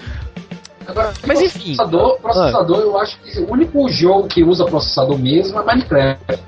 Agora, 0.87 1.13
Mas 1.25 1.41
enfim. 1.41 1.75
Processador, 1.75 2.19
processador 2.19 2.77
ah. 2.77 2.81
eu 2.81 2.97
acho 2.99 3.19
que 3.21 3.39
o 3.39 3.51
único 3.51 3.87
jogo 3.89 4.27
que 4.27 4.43
usa 4.43 4.65
processador 4.65 5.17
mesmo 5.17 5.59
é 5.59 5.63
Minecraft. 5.63 6.39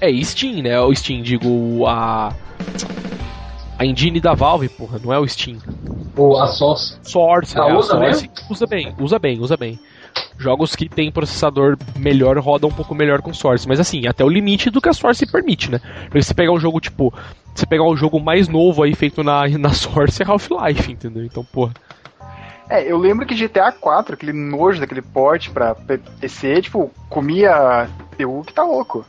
É 0.00 0.22
Steam, 0.22 0.62
né? 0.62 0.78
O 0.80 0.94
Steam, 0.94 1.22
digo, 1.22 1.86
a. 1.86 2.34
A 3.78 3.84
engine 3.84 4.20
da 4.20 4.34
Valve, 4.34 4.68
porra, 4.70 4.98
não 5.02 5.12
é 5.12 5.18
o 5.18 5.28
Steam. 5.28 5.58
Ou 6.16 6.40
a 6.40 6.46
Source. 6.46 6.98
Source, 7.02 7.58
ah, 7.58 7.68
é, 7.68 7.74
usa, 7.74 7.90
Source 7.90 8.30
usa 8.50 8.66
bem, 8.66 8.94
usa 8.98 9.18
bem, 9.18 9.40
usa 9.40 9.56
bem. 9.56 9.78
Jogos 10.38 10.74
que 10.74 10.88
tem 10.88 11.10
processador 11.10 11.76
melhor 11.94 12.38
rodam 12.38 12.70
um 12.70 12.72
pouco 12.72 12.94
melhor 12.94 13.20
com 13.20 13.34
Source, 13.34 13.68
mas 13.68 13.78
assim, 13.78 14.06
até 14.06 14.24
o 14.24 14.28
limite 14.28 14.70
do 14.70 14.80
que 14.80 14.88
a 14.88 14.92
Source 14.92 15.26
permite, 15.30 15.70
né? 15.70 15.80
Porque 16.04 16.22
se 16.22 16.34
pegar 16.34 16.52
um 16.52 16.58
jogo 16.58 16.80
tipo, 16.80 17.12
você 17.54 17.66
pegar 17.66 17.84
um 17.84 17.96
jogo 17.96 18.18
mais 18.20 18.48
novo 18.48 18.82
aí 18.82 18.94
feito 18.94 19.22
na, 19.22 19.46
na 19.58 19.70
Source 19.70 20.22
é 20.22 20.26
Half-Life, 20.26 20.90
entendeu? 20.90 21.24
Então, 21.24 21.44
porra. 21.44 21.72
É, 22.68 22.90
eu 22.90 22.98
lembro 22.98 23.24
que 23.24 23.34
GTA 23.34 23.70
4, 23.70 24.14
aquele 24.14 24.32
nojo 24.32 24.80
daquele 24.80 25.02
port 25.02 25.50
pra 25.50 25.74
PC, 25.74 26.62
tipo, 26.62 26.90
comia 27.08 27.88
CPU 28.10 28.42
que 28.44 28.52
tá 28.52 28.64
louco. 28.64 29.04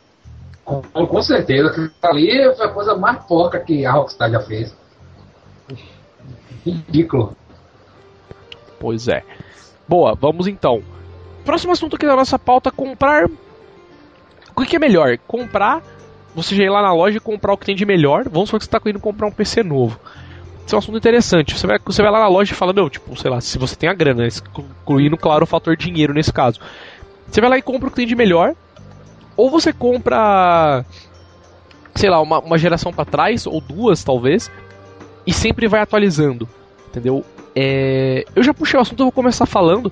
Com, 0.64 0.82
com 0.82 1.22
certeza, 1.22 1.92
ali 2.02 2.54
foi 2.56 2.66
a 2.66 2.70
coisa 2.70 2.96
mais 2.96 3.24
porca 3.24 3.60
que 3.60 3.86
a 3.86 3.92
Rockstar 3.94 4.30
já 4.30 4.42
fez. 4.42 4.76
Ridículo. 6.72 7.36
Pois 8.80 9.08
é. 9.08 9.24
Boa, 9.88 10.16
vamos 10.16 10.48
então. 10.48 10.84
Próximo 11.46 11.72
assunto 11.72 11.96
aqui 11.96 12.06
da 12.06 12.16
nossa 12.16 12.38
pauta: 12.38 12.72
comprar. 12.72 13.30
O 14.56 14.62
que 14.62 14.76
é 14.76 14.80
melhor? 14.80 15.18
Comprar. 15.28 15.82
Você 16.36 16.56
já 16.56 16.64
ir 16.64 16.70
lá 16.70 16.82
na 16.82 16.94
loja 16.94 17.18
e 17.18 17.22
comprar 17.22 17.54
o 17.54 17.58
que 17.58 17.66
tem 17.66 17.76
de 17.76 17.86
melhor. 17.86 18.26
Vamos 18.30 18.50
supor 18.50 18.60
que 18.60 18.66
você 18.66 18.78
está 18.78 18.90
indo 18.90 19.00
comprar 19.00 19.28
um 19.28 19.32
PC 19.32 19.64
novo. 19.64 20.00
isso 20.66 20.76
é 20.76 20.78
um 20.78 20.80
assunto 20.80 20.98
interessante. 20.98 21.58
Você 21.58 21.66
vai, 21.66 21.80
você 21.84 22.02
vai 22.02 22.12
lá 22.12 22.20
na 22.20 22.28
loja 22.28 22.54
e 22.54 22.56
fala, 22.56 22.74
meu, 22.74 22.90
tipo, 22.90 23.16
sei 23.20 23.32
lá, 23.32 23.42
se 23.42 23.58
você 23.58 23.76
tem 23.76 23.90
a 23.90 23.94
grana, 23.94 24.28
incluindo, 24.28 25.18
claro, 25.18 25.46
o 25.46 25.48
fator 25.48 25.76
dinheiro 25.76 26.14
nesse 26.14 26.32
caso. 26.32 26.60
Você 27.28 27.42
vai 27.42 27.50
lá 27.50 27.58
e 27.58 27.62
compra 27.62 27.88
o 27.88 27.90
que 27.90 27.98
tem 27.98 28.06
de 28.06 28.16
melhor, 28.16 28.56
ou 29.36 29.50
você 29.50 29.74
compra, 29.74 30.86
sei 31.96 32.10
lá, 32.10 32.22
uma, 32.22 32.40
uma 32.40 32.58
geração 32.58 32.94
para 32.94 33.06
trás, 33.06 33.48
ou 33.48 33.60
duas 33.60 34.04
talvez, 34.04 34.52
e 35.28 35.34
sempre 35.34 35.68
vai 35.68 35.82
atualizando, 35.82 36.48
entendeu? 36.90 37.24
É, 37.54 38.26
eu 38.34 38.42
já 38.42 38.54
puxei 38.54 38.80
o 38.80 38.82
assunto, 38.82 39.02
eu 39.02 39.08
vou 39.08 39.12
começar 39.12 39.46
falando. 39.46 39.92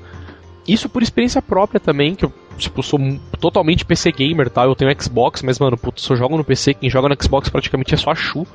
Isso 0.65 0.89
por 0.89 1.03
experiência 1.03 1.41
própria 1.41 1.79
também, 1.79 2.15
que 2.15 2.25
eu 2.25 2.33
tipo, 2.57 2.81
sou 2.81 2.99
totalmente 3.39 3.85
PC 3.85 4.11
gamer, 4.11 4.49
tá? 4.49 4.63
Eu 4.63 4.75
tenho 4.75 4.95
Xbox, 4.99 5.41
mas, 5.41 5.59
mano, 5.59 5.77
putz, 5.77 6.01
só 6.01 6.15
jogo 6.15 6.37
no 6.37 6.43
PC, 6.43 6.73
quem 6.73 6.89
joga 6.89 7.09
no 7.09 7.21
Xbox 7.21 7.49
praticamente 7.49 7.93
é 7.93 7.97
só 7.97 8.11
a 8.11 8.15
Chu. 8.15 8.47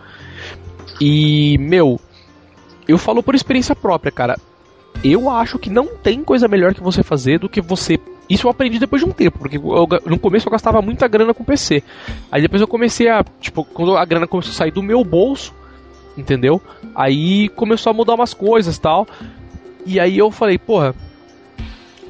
E, 1.00 1.58
meu, 1.58 2.00
eu 2.88 2.98
falo 2.98 3.22
por 3.22 3.34
experiência 3.34 3.76
própria, 3.76 4.10
cara. 4.10 4.38
Eu 5.04 5.30
acho 5.30 5.58
que 5.58 5.70
não 5.70 5.86
tem 5.86 6.24
coisa 6.24 6.48
melhor 6.48 6.74
que 6.74 6.82
você 6.82 7.02
fazer 7.02 7.38
do 7.38 7.48
que 7.48 7.60
você. 7.60 7.98
Isso 8.28 8.46
eu 8.46 8.50
aprendi 8.50 8.78
depois 8.78 9.02
de 9.02 9.08
um 9.08 9.12
tempo, 9.12 9.38
porque 9.38 9.56
eu, 9.56 9.88
no 10.06 10.18
começo 10.18 10.48
eu 10.48 10.52
gastava 10.52 10.82
muita 10.82 11.06
grana 11.06 11.32
com 11.32 11.44
PC. 11.44 11.82
Aí 12.30 12.42
depois 12.42 12.60
eu 12.60 12.68
comecei 12.68 13.08
a. 13.08 13.24
Tipo, 13.40 13.64
quando 13.64 13.96
a 13.96 14.04
grana 14.04 14.26
começou 14.26 14.50
a 14.50 14.54
sair 14.54 14.70
do 14.70 14.82
meu 14.82 15.04
bolso, 15.04 15.54
entendeu? 16.16 16.60
Aí 16.94 17.48
começou 17.50 17.90
a 17.90 17.94
mudar 17.94 18.14
umas 18.14 18.34
coisas 18.34 18.78
tal. 18.78 19.06
E 19.86 19.98
aí 19.98 20.18
eu 20.18 20.30
falei, 20.30 20.58
porra, 20.58 20.94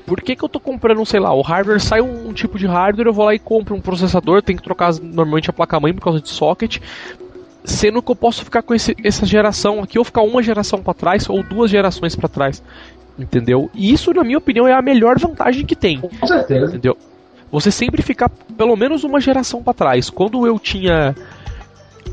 por 0.06 0.20
que, 0.20 0.34
que 0.34 0.44
eu 0.44 0.48
tô 0.48 0.58
comprando, 0.58 1.04
sei 1.06 1.20
lá, 1.20 1.32
o 1.32 1.40
hardware 1.40 1.80
sai 1.80 2.00
um, 2.00 2.28
um, 2.28 2.32
tipo 2.32 2.58
de 2.58 2.66
hardware, 2.66 3.06
eu 3.06 3.12
vou 3.12 3.24
lá 3.24 3.34
e 3.34 3.38
compro 3.38 3.76
um 3.76 3.80
processador, 3.80 4.42
tem 4.42 4.56
que 4.56 4.62
trocar 4.62 4.92
normalmente 4.94 5.48
a 5.50 5.52
placa-mãe 5.52 5.94
por 5.94 6.02
causa 6.02 6.20
de 6.20 6.28
socket, 6.28 6.78
sendo 7.64 8.02
que 8.02 8.10
eu 8.10 8.16
posso 8.16 8.44
ficar 8.44 8.62
com 8.62 8.74
esse, 8.74 8.96
essa 9.04 9.24
geração 9.24 9.82
aqui, 9.82 9.98
ou 9.98 10.04
ficar 10.04 10.22
uma 10.22 10.42
geração 10.42 10.82
para 10.82 10.94
trás, 10.94 11.28
ou 11.28 11.42
duas 11.42 11.70
gerações 11.70 12.16
para 12.16 12.28
trás. 12.28 12.62
Entendeu? 13.18 13.70
E 13.74 13.92
isso, 13.92 14.12
na 14.12 14.24
minha 14.24 14.38
opinião, 14.38 14.66
é 14.66 14.72
a 14.72 14.82
melhor 14.82 15.18
vantagem 15.18 15.64
que 15.64 15.76
tem. 15.76 16.00
Com 16.00 16.26
certeza. 16.26 16.66
Entendeu? 16.66 16.96
Você 17.52 17.70
sempre 17.70 18.02
ficar 18.02 18.28
pelo 18.56 18.74
menos 18.76 19.04
uma 19.04 19.20
geração 19.20 19.62
para 19.62 19.74
trás. 19.74 20.08
Quando 20.08 20.46
eu 20.46 20.58
tinha 20.58 21.14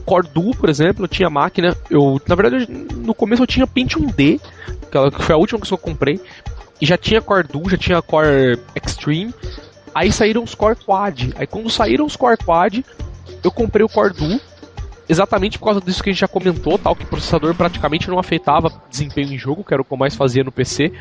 Core 0.08 0.30
Duo, 0.34 0.56
por 0.56 0.70
exemplo, 0.70 1.04
eu 1.04 1.08
tinha 1.10 1.30
máquina, 1.30 1.76
eu, 1.92 2.20
na 2.26 2.34
verdade, 2.34 2.66
no 2.70 3.14
começo 3.14 3.44
eu 3.44 3.48
tinha 3.48 3.68
Pentium 3.68 4.06
D, 4.06 4.40
que 4.90 5.22
foi 5.22 5.36
a 5.36 5.38
última 5.38 5.60
que 5.60 5.72
eu 5.72 5.78
comprei, 5.78 6.18
e 6.80 6.86
já 6.86 6.98
tinha 6.98 7.22
Core 7.22 7.46
Duo, 7.46 7.70
já 7.70 7.78
tinha 7.78 8.02
Core 8.02 8.58
Extreme, 8.74 9.34
aí 9.94 10.10
saíram 10.10 10.44
os 10.44 10.56
Core 10.56 10.78
Quad. 10.78 11.34
Aí 11.36 11.46
quando 11.46 11.70
saíram 11.70 12.06
os 12.06 12.16
Core 12.16 12.38
Quad, 12.38 12.86
eu 13.44 13.52
comprei 13.52 13.84
o 13.84 13.90
Core 13.90 14.14
Duo, 14.14 14.40
exatamente 15.10 15.60
por 15.60 15.66
causa 15.66 15.82
disso 15.82 16.02
que 16.02 16.10
a 16.10 16.14
gente 16.14 16.22
já 16.22 16.28
comentou, 16.28 16.78
tal, 16.78 16.96
que 16.96 17.04
o 17.04 17.08
processador 17.08 17.54
praticamente 17.54 18.10
não 18.10 18.18
afetava 18.18 18.72
desempenho 18.90 19.34
em 19.34 19.38
jogo, 19.38 19.62
que 19.62 19.74
era 19.74 19.82
o 19.82 19.86
que 19.86 19.92
eu 19.92 19.98
mais 19.98 20.16
fazia 20.16 20.42
no 20.42 20.54
PC. 20.54 20.94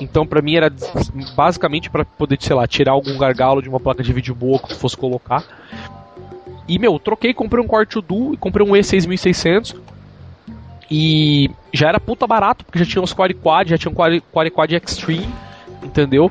Então, 0.00 0.24
para 0.24 0.40
mim 0.40 0.54
era 0.54 0.72
basicamente 1.34 1.90
para 1.90 2.04
poder, 2.04 2.38
sei 2.40 2.54
lá, 2.54 2.68
tirar 2.68 2.92
algum 2.92 3.18
gargalo 3.18 3.60
de 3.60 3.68
uma 3.68 3.80
placa 3.80 4.02
de 4.02 4.12
vídeo 4.12 4.32
boa 4.32 4.60
que 4.60 4.74
fosse 4.74 4.96
colocar. 4.96 5.42
E 6.66 6.78
meu, 6.78 6.98
troquei, 6.98 7.34
comprei 7.34 7.62
um 7.62 7.66
Core 7.66 7.86
2 7.86 8.04
Duo 8.04 8.34
e 8.34 8.36
comprei 8.36 8.66
um 8.66 8.72
E6600. 8.72 9.76
E 10.90 11.50
já 11.72 11.88
era 11.88 12.00
puta 12.00 12.26
barato, 12.26 12.64
porque 12.64 12.78
já 12.78 12.84
tinha 12.84 13.02
uns 13.02 13.12
Core 13.12 13.34
Quad, 13.34 13.70
já 13.70 13.78
tinha 13.78 13.90
um 13.90 13.94
Core 13.94 14.50
Quad 14.50 14.72
Extreme, 14.72 15.28
entendeu? 15.82 16.30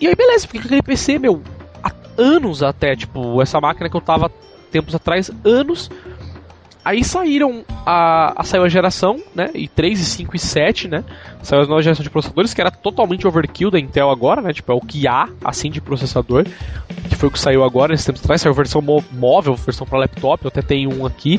E 0.00 0.06
aí 0.06 0.14
beleza, 0.14 0.46
fiquei 0.46 0.60
com 0.60 0.66
aquele 0.66 0.82
PC, 0.82 1.18
meu, 1.18 1.42
há 1.82 1.90
anos 2.16 2.62
até, 2.62 2.94
tipo, 2.94 3.40
essa 3.40 3.60
máquina 3.60 3.88
que 3.88 3.96
eu 3.96 4.00
tava 4.00 4.30
tempos 4.70 4.94
atrás, 4.94 5.30
anos, 5.44 5.90
Aí 6.82 7.04
saíram 7.04 7.62
a, 7.84 8.40
a 8.40 8.42
saiu 8.42 8.64
a 8.64 8.68
geração, 8.68 9.22
né? 9.34 9.50
E 9.54 9.68
3, 9.68 10.00
e 10.00 10.04
5 10.04 10.34
e 10.34 10.38
7, 10.38 10.88
né? 10.88 11.04
Saiu 11.42 11.62
a 11.62 11.66
nova 11.66 11.82
geração 11.82 12.02
de 12.02 12.08
processadores, 12.08 12.54
que 12.54 12.60
era 12.60 12.70
totalmente 12.70 13.26
overkill 13.26 13.70
da 13.70 13.78
Intel 13.78 14.10
agora, 14.10 14.40
né? 14.40 14.52
Tipo, 14.52 14.72
é 14.72 14.74
o 14.74 14.80
que 14.80 15.06
há, 15.06 15.28
assim, 15.44 15.70
de 15.70 15.80
processador. 15.80 16.46
Foi 17.20 17.28
o 17.28 17.32
que 17.32 17.38
saiu 17.38 17.62
agora 17.62 17.92
nesse 17.92 18.06
tempo 18.06 18.18
atrás. 18.18 18.40
Saiu 18.40 18.54
a 18.54 18.56
versão 18.56 18.80
móvel, 19.12 19.54
versão 19.54 19.86
para 19.86 19.98
laptop, 19.98 20.42
eu 20.42 20.48
até 20.48 20.62
tenho 20.62 20.90
um 20.98 21.04
aqui. 21.04 21.38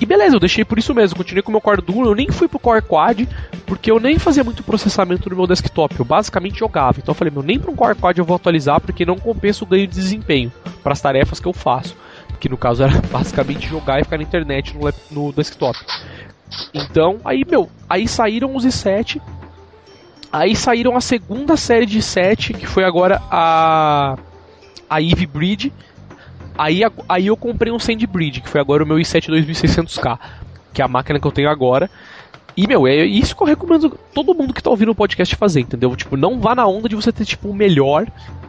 E 0.00 0.06
beleza, 0.06 0.36
eu 0.36 0.40
deixei 0.40 0.64
por 0.64 0.78
isso 0.78 0.94
mesmo, 0.94 1.16
continuei 1.16 1.42
com 1.42 1.50
o 1.50 1.52
meu 1.52 1.60
Core 1.60 1.82
Duo, 1.82 2.06
eu 2.06 2.14
nem 2.14 2.28
fui 2.30 2.48
pro 2.48 2.58
Core 2.58 2.82
Quad, 2.82 3.28
porque 3.66 3.90
eu 3.90 4.00
nem 4.00 4.18
fazia 4.18 4.42
muito 4.42 4.62
processamento 4.62 5.28
no 5.28 5.36
meu 5.36 5.46
desktop, 5.46 5.98
eu 5.98 6.04
basicamente 6.04 6.58
jogava. 6.58 6.98
Então 6.98 7.12
eu 7.12 7.16
falei, 7.16 7.32
meu, 7.32 7.42
nem 7.42 7.58
para 7.58 7.70
um 7.70 7.76
Core 7.76 7.96
Quad 7.96 8.18
eu 8.18 8.24
vou 8.24 8.36
atualizar, 8.36 8.80
porque 8.80 9.04
não 9.04 9.16
compensa 9.16 9.64
o 9.64 9.66
ganho 9.66 9.86
de 9.86 9.94
desempenho 9.94 10.52
para 10.82 10.92
as 10.92 11.00
tarefas 11.00 11.40
que 11.40 11.46
eu 11.46 11.52
faço 11.52 11.96
que 12.40 12.48
no 12.48 12.56
caso 12.56 12.82
era 12.82 13.00
basicamente 13.12 13.68
jogar 13.68 14.00
e 14.00 14.04
ficar 14.04 14.16
na 14.16 14.24
internet 14.24 14.76
no, 14.76 14.92
no 15.12 15.32
desktop. 15.32 15.78
Então, 16.74 17.20
aí, 17.24 17.44
meu, 17.48 17.70
aí 17.88 18.08
saíram 18.08 18.56
os 18.56 18.66
i7. 18.66 19.20
Aí 20.32 20.56
saíram 20.56 20.96
a 20.96 21.00
segunda 21.00 21.56
série 21.56 21.86
de 21.86 22.02
7, 22.02 22.54
que 22.54 22.66
foi 22.66 22.82
agora 22.82 23.22
a 23.30 24.16
a 24.92 25.00
Eve 25.00 25.26
Bridge. 25.26 25.72
Aí, 26.56 26.82
aí 27.08 27.26
eu 27.26 27.36
comprei 27.36 27.72
um 27.72 27.78
Sand 27.78 28.06
Bridge, 28.06 28.42
que 28.42 28.48
foi 28.48 28.60
agora 28.60 28.84
o 28.84 28.86
meu 28.86 28.98
i7 28.98 29.30
2600K, 29.30 30.18
que 30.72 30.82
é 30.82 30.84
a 30.84 30.88
máquina 30.88 31.18
que 31.18 31.26
eu 31.26 31.32
tenho 31.32 31.48
agora. 31.48 31.90
E, 32.54 32.66
meu, 32.66 32.86
é 32.86 32.96
isso 32.96 33.34
que 33.34 33.42
eu 33.42 33.46
recomendo 33.46 33.98
todo 34.14 34.34
mundo 34.34 34.52
que 34.52 34.62
tá 34.62 34.68
ouvindo 34.68 34.92
o 34.92 34.94
podcast 34.94 35.34
fazer, 35.36 35.60
entendeu? 35.60 35.96
Tipo, 35.96 36.18
não 36.18 36.38
vá 36.38 36.54
na 36.54 36.66
onda 36.66 36.88
de 36.88 36.94
você 36.94 37.10
ter, 37.10 37.24
tipo, 37.24 37.48
o 37.48 37.54
melhor, 37.54 38.06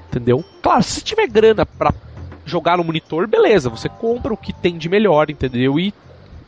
entendeu? 0.09 0.43
Claro, 0.61 0.83
se 0.83 1.01
tiver 1.01 1.27
grana 1.27 1.65
pra 1.65 1.93
jogar 2.45 2.77
no 2.77 2.83
monitor, 2.83 3.25
beleza, 3.25 3.69
você 3.69 3.87
compra 3.87 4.33
o 4.33 4.37
que 4.37 4.51
tem 4.51 4.77
de 4.77 4.89
melhor, 4.89 5.29
entendeu? 5.29 5.79
E, 5.79 5.93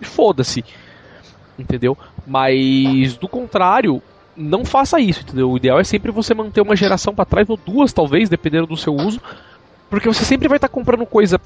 e 0.01 0.05
foda-se, 0.05 0.65
entendeu? 1.57 1.97
Mas 2.27 3.15
do 3.15 3.29
contrário, 3.29 4.01
não 4.35 4.65
faça 4.65 4.99
isso, 4.99 5.21
entendeu? 5.21 5.49
O 5.49 5.55
ideal 5.55 5.79
é 5.79 5.85
sempre 5.85 6.11
você 6.11 6.33
manter 6.33 6.59
uma 6.59 6.75
geração 6.75 7.15
para 7.15 7.23
trás 7.23 7.49
ou 7.49 7.55
duas, 7.55 7.93
talvez, 7.93 8.27
dependendo 8.27 8.67
do 8.67 8.75
seu 8.75 8.93
uso, 8.93 9.21
porque 9.89 10.07
você 10.07 10.23
sempre 10.23 10.47
vai 10.47 10.57
estar 10.57 10.67
tá 10.67 10.73
comprando 10.73 11.05
coisa 11.05 11.39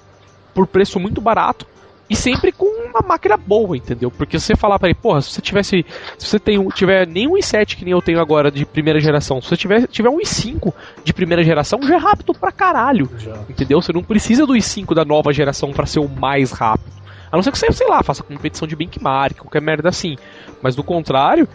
por 0.54 0.66
preço 0.68 1.00
muito 1.00 1.22
barato 1.22 1.66
e 2.10 2.16
sempre 2.16 2.52
com 2.52 2.66
uma 2.66 3.02
máquina 3.08 3.38
boa, 3.38 3.78
entendeu? 3.78 4.10
Porque 4.10 4.40
se 4.40 4.48
você 4.48 4.56
falar 4.56 4.80
para 4.80 4.90
ele, 4.90 4.98
porra, 5.00 5.22
se 5.22 5.32
você 5.32 5.42
tivesse. 5.42 5.86
Se 6.18 6.26
você 6.26 6.40
tem, 6.40 6.68
tiver 6.70 7.06
nem 7.06 7.28
um 7.28 7.34
i7 7.34 7.76
que 7.76 7.86
nem 7.86 7.92
eu 7.92 8.02
tenho 8.02 8.20
agora 8.20 8.50
de 8.50 8.66
primeira 8.66 9.00
geração, 9.00 9.40
se 9.40 9.50
você 9.50 9.58
tiver, 9.58 9.88
tiver 9.88 10.10
um 10.10 10.18
i5 10.18 10.74
de 11.04 11.14
primeira 11.14 11.44
geração, 11.44 11.80
já 11.84 11.96
é 11.96 11.98
rápido 11.98 12.34
pra 12.34 12.52
caralho. 12.52 13.08
Já. 13.20 13.36
Entendeu? 13.48 13.80
Você 13.80 13.94
não 13.94 14.04
precisa 14.04 14.48
do 14.48 14.54
i5 14.54 14.96
da 14.96 15.06
nova 15.06 15.32
geração 15.32 15.72
para 15.72 15.86
ser 15.86 16.00
o 16.00 16.10
mais 16.10 16.52
rápido. 16.52 16.98
A 17.32 17.36
não 17.36 17.44
ser 17.44 17.52
que 17.52 17.60
você, 17.60 17.72
sei 17.72 17.88
lá, 17.88 18.02
faça 18.02 18.24
competição 18.24 18.68
de 18.68 18.76
benchmark, 18.76 19.38
qualquer 19.38 19.62
merda 19.62 19.90
assim. 19.90 20.18
Mas 20.64 20.76
do 20.76 20.84
contrário, 20.84 21.48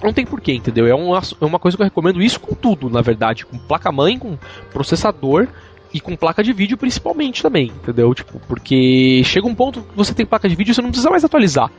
não 0.00 0.12
tem 0.12 0.24
porquê, 0.24 0.52
entendeu? 0.52 0.86
É 0.86 0.94
uma, 0.94 1.18
é 1.18 1.44
uma 1.44 1.58
coisa 1.58 1.76
que 1.76 1.82
eu 1.82 1.86
recomendo 1.86 2.22
isso 2.22 2.38
com 2.38 2.54
tudo, 2.54 2.88
na 2.88 3.02
verdade. 3.02 3.44
Com 3.44 3.58
placa-mãe, 3.58 4.16
com 4.16 4.38
processador 4.72 5.48
e 5.92 6.00
com 6.00 6.16
placa 6.16 6.42
de 6.42 6.52
vídeo 6.52 6.76
principalmente 6.76 7.42
também, 7.42 7.66
entendeu? 7.66 8.14
Tipo, 8.14 8.40
porque 8.46 9.22
chega 9.24 9.46
um 9.46 9.54
ponto 9.54 9.82
que 9.82 9.96
você 9.96 10.14
tem 10.14 10.24
placa 10.24 10.48
de 10.48 10.54
vídeo 10.54 10.72
e 10.72 10.74
você 10.74 10.82
não 10.82 10.90
precisa 10.90 11.10
mais 11.10 11.24
atualizar, 11.24 11.70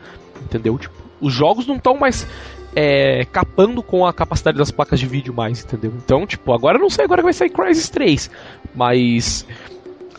entendeu? 0.41 0.78
Tipo, 0.78 0.95
os 1.20 1.34
jogos 1.34 1.66
não 1.68 1.76
estão 1.76 1.97
mais 1.97 2.28
é, 2.76 3.26
capando 3.32 3.82
com 3.84 4.05
a 4.05 4.14
capacidade 4.14 4.57
das 4.57 4.72
placas 4.72 4.99
de 4.99 5.05
vídeo 5.05 5.34
mais, 5.34 5.64
entendeu? 5.64 5.93
Então, 5.95 6.26
tipo, 6.26 6.51
agora 6.53 6.78
não 6.78 6.89
sei 6.89 7.05
agora 7.05 7.22
vai 7.22 7.34
sair 7.34 7.49
Crysis 7.49 7.89
3, 7.89 8.30
mas 8.76 9.45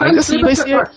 Ainda 0.00 0.20
assim 0.20 0.40
vai 0.40 0.54
ser. 0.56 0.90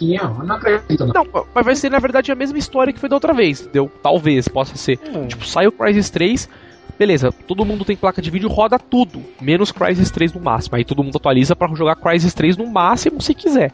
não 0.43 0.55
acredito, 0.55 1.05
não. 1.05 1.13
não. 1.13 1.45
mas 1.53 1.65
vai 1.65 1.75
ser 1.75 1.89
na 1.89 1.99
verdade 1.99 2.31
a 2.31 2.35
mesma 2.35 2.57
história 2.57 2.93
que 2.93 2.99
foi 2.99 3.09
da 3.09 3.15
outra 3.15 3.33
vez, 3.33 3.61
entendeu? 3.61 3.91
Talvez 4.01 4.47
possa 4.47 4.75
ser. 4.75 4.99
Hum. 5.13 5.27
Tipo, 5.27 5.45
sai 5.45 5.67
o 5.67 5.71
Crysis 5.71 6.09
3, 6.09 6.49
Beleza, 6.97 7.31
todo 7.45 7.65
mundo 7.65 7.83
tem 7.83 7.95
placa 7.95 8.21
de 8.21 8.31
vídeo, 8.31 8.47
roda 8.49 8.79
tudo, 8.79 9.21
menos 9.41 9.71
Crysis 9.71 10.09
3 10.11 10.33
no 10.33 10.39
máximo. 10.39 10.77
Aí 10.77 10.85
todo 10.85 11.03
mundo 11.03 11.17
atualiza 11.17 11.55
para 11.55 11.73
jogar 11.75 11.95
Crysis 11.95 12.33
3 12.33 12.57
no 12.57 12.67
máximo 12.67 13.21
se 13.21 13.33
quiser. 13.33 13.71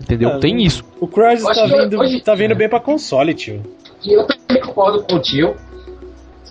Entendeu? 0.00 0.30
É, 0.30 0.38
tem 0.40 0.62
isso. 0.62 0.84
O 1.00 1.06
Crysis 1.06 1.44
tá 1.44 1.66
vindo, 1.66 2.00
hoje, 2.00 2.20
tá 2.20 2.34
vindo 2.34 2.54
bem 2.54 2.68
para 2.68 2.80
console, 2.80 3.32
tio. 3.32 3.62
E 4.04 4.12
eu 4.12 4.26
também 4.26 4.60
concordo 4.62 5.04
com 5.04 5.14
o 5.14 5.20
tio. 5.20 5.54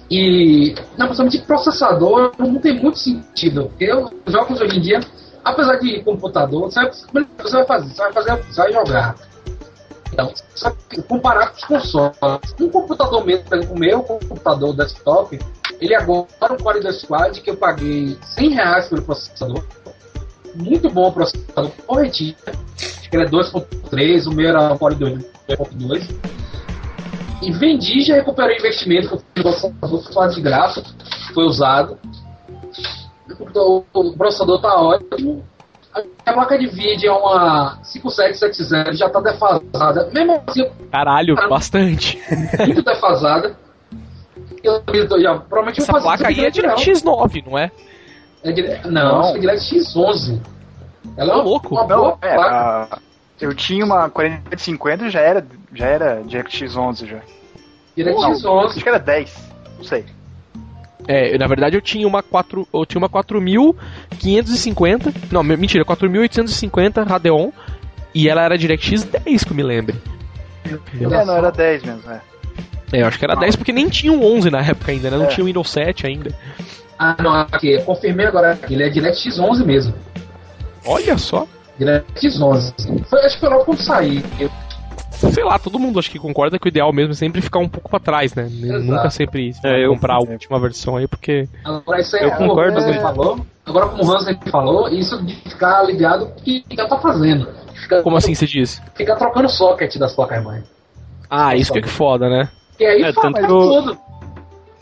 E 0.10 0.76
na 0.98 1.08
questão 1.08 1.28
de 1.28 1.40
processador 1.42 2.32
não 2.38 2.56
tem 2.56 2.80
muito 2.80 3.00
sentido. 3.00 3.66
Porque 3.66 3.86
eu 3.86 4.10
jogos 4.28 4.62
hoje 4.62 4.78
em 4.78 4.82
dia, 4.82 5.00
apesar 5.44 5.76
de 5.78 6.02
computador, 6.04 6.72
você 6.72 6.82
vai, 6.82 7.26
você 7.38 7.58
vai 7.58 7.66
fazer, 7.66 7.90
você 7.90 8.02
vai 8.02 8.14
fazer, 8.14 8.44
você 8.44 8.62
vai 8.62 8.74
jogar. 8.74 9.16
Então, 10.14 10.32
comparar 11.08 11.48
com 11.48 11.56
os 11.56 11.64
consoles. 11.66 12.16
Um 12.62 12.70
computador 12.70 13.26
mesmo, 13.26 13.44
o 13.72 13.80
meu 13.80 14.04
computador 14.04 14.76
desktop, 14.76 15.40
ele 15.80 15.96
agora 15.96 16.28
é 16.42 16.52
um 16.54 16.58
Core 16.58 16.82
2 16.82 17.02
Squad 17.02 17.42
que 17.42 17.50
eu 17.50 17.58
paguei 17.58 18.18
100 18.22 18.50
reais 18.50 18.88
pelo 18.88 19.02
processador. 19.04 19.64
Muito 20.56 20.90
bom 20.90 21.12
processador, 21.12 21.72
corretinho. 21.86 22.36
Acho 22.48 23.10
que 23.10 23.16
ele 23.16 23.26
é 23.26 23.30
2.3, 23.30 24.28
o 24.28 24.34
meu 24.34 24.50
era 24.50 24.74
um 24.74 24.78
Core 24.78 24.96
2.2. 24.96 26.34
E 27.42 27.52
vendi, 27.52 28.02
já 28.02 28.16
recuperei 28.16 28.56
o 28.56 28.60
investimento 28.60 29.10
que 29.10 29.16
eu 29.16 29.52
fiz 29.52 29.64
no 29.64 29.74
processador, 29.74 30.30
de 30.30 30.42
graça, 30.42 30.84
foi 31.34 31.44
usado. 31.44 31.98
O 33.54 33.84
processador 34.18 34.62
tá 34.62 34.76
ótimo. 34.80 35.44
A 36.26 36.34
placa 36.34 36.58
de 36.58 36.68
vídeo 36.68 37.10
é 37.10 37.12
uma 37.12 37.80
5770, 37.84 38.94
já 38.94 39.10
tá 39.10 39.20
defasada. 39.20 40.10
Mesmo 40.12 40.42
assim. 40.48 40.66
Caralho, 40.92 41.36
bastante. 41.50 42.20
Muito 42.66 42.82
defasada. 42.82 43.56
Eu, 44.64 44.82
provavelmente 44.82 45.82
Essa 45.82 45.94
placa 45.94 46.28
aí 46.28 46.46
é 46.46 46.50
DirectX 46.50 47.04
9, 47.04 47.44
não 47.46 47.58
é? 47.58 47.72
é 48.44 48.52
dire... 48.52 48.80
Não, 48.86 49.22
não. 49.22 49.36
é 49.36 49.40
DirectX 49.40 49.96
11. 49.96 50.42
Ela 51.18 51.34
é 51.34 51.36
uma, 51.36 51.44
louco. 51.44 51.76
uma 51.76 51.84
boa 51.84 51.98
não, 51.98 52.18
é, 52.22 52.36
placa. 52.36 53.02
eu 53.42 53.54
tinha 53.54 53.84
uma 53.84 54.10
4050 54.10 55.10
já 55.10 55.20
era, 55.20 55.46
já 55.74 55.86
era 55.86 56.24
DirectX 56.24 56.78
11 56.78 57.06
já. 57.06 57.20
DirectX 57.96 58.46
11. 58.46 58.68
Acho 58.68 58.84
que 58.84 58.90
era 58.90 59.00
10, 59.00 59.52
não 59.78 59.84
sei. 59.84 60.06
É, 61.06 61.38
na 61.38 61.48
verdade 61.48 61.76
eu 61.76 61.82
tinha 61.82 62.08
uma 62.08 62.24
4, 62.24 62.66
eu 62.74 62.86
tinha 62.86 63.00
uma 63.00 63.10
4550, 63.10 65.14
não, 65.30 65.44
mentira, 65.44 65.84
4850 65.84 67.04
Radeon 67.04 67.52
e 68.16 68.30
ela 68.30 68.44
era 68.44 68.58
DirectX 68.58 69.04
10 69.04 69.44
que 69.44 69.52
eu 69.52 69.56
me 69.56 69.64
lembre. 69.64 70.02
É, 70.66 71.26
não 71.26 71.36
era 71.36 71.52
10 71.52 71.84
mesmo, 71.84 72.10
é. 72.10 72.22
É, 72.94 73.02
eu 73.02 73.08
acho 73.08 73.18
que 73.18 73.26
era 73.26 73.36
10 73.36 73.56
porque 73.56 73.74
nem 73.74 73.90
tinha 73.90 74.14
um 74.14 74.24
11 74.24 74.52
na 74.52 74.62
época 74.62 74.92
ainda, 74.92 75.10
né? 75.10 75.18
Não 75.18 75.26
é. 75.26 75.28
tinha 75.28 75.44
o 75.44 75.48
Windows 75.48 75.70
7 75.72 76.06
ainda. 76.06 76.32
Ah, 76.98 77.16
não, 77.20 77.34
aqui, 77.34 77.82
confirmei 77.82 78.28
agora, 78.28 78.58
ele 78.70 78.84
é 78.84 78.90
DirectX 78.90 79.40
11 79.40 79.66
mesmo. 79.66 79.94
Olha 80.86 81.18
só. 81.18 81.48
DirectX 81.80 82.40
11. 82.40 82.74
Foi, 83.10 83.20
acho 83.26 83.36
que 83.36 83.40
foi 83.40 83.50
logo 83.50 83.66
quando 83.66 83.80
saí. 83.80 84.24
Sei 85.12 85.44
lá, 85.44 85.58
todo 85.58 85.80
mundo 85.80 85.98
acho 85.98 86.12
que 86.12 86.20
concorda 86.20 86.60
que 86.60 86.68
o 86.68 86.70
ideal 86.70 86.94
mesmo 86.94 87.14
é 87.14 87.16
sempre 87.16 87.42
ficar 87.42 87.60
um 87.60 87.68
pouco 87.68 87.90
pra 87.90 88.00
trás, 88.00 88.36
né? 88.36 88.46
Exato. 88.46 88.84
Nunca 88.84 89.10
sempre 89.10 89.52
é, 89.64 89.86
eu 89.86 89.94
comprar 89.94 90.16
a 90.16 90.20
última 90.20 90.60
versão 90.60 90.96
aí, 90.98 91.08
porque. 91.08 91.48
Agora, 91.66 92.00
isso 92.00 92.16
aí, 92.16 92.24
eu 92.24 92.32
concordo 92.32 92.80
com 92.80 92.90
ele 92.90 93.00
falou. 93.00 93.46
Agora, 93.66 93.88
como 93.88 94.04
o 94.04 94.14
Hans 94.14 94.26
falou, 94.52 94.90
isso 94.90 95.24
de 95.26 95.36
ficar 95.50 95.82
ligado 95.84 96.26
o 96.26 96.32
que 96.36 96.64
já 96.76 96.88
tá 96.88 97.00
fazendo. 97.00 97.48
Fica, 97.74 98.04
como 98.04 98.18
assim 98.18 98.36
você 98.36 98.46
diz? 98.46 98.82
Ficar 98.94 99.16
trocando 99.16 99.50
socket 99.50 99.96
das 99.98 100.14
placas-mãe. 100.14 100.64
Ah, 101.30 101.56
isso 101.56 101.72
que 101.72 101.80
é 101.80 101.88
foda, 101.88 102.30
né? 102.30 102.50
E 102.84 102.86
aí 102.86 103.04
é, 103.04 103.14
faz 103.14 103.48
tudo. 103.48 103.98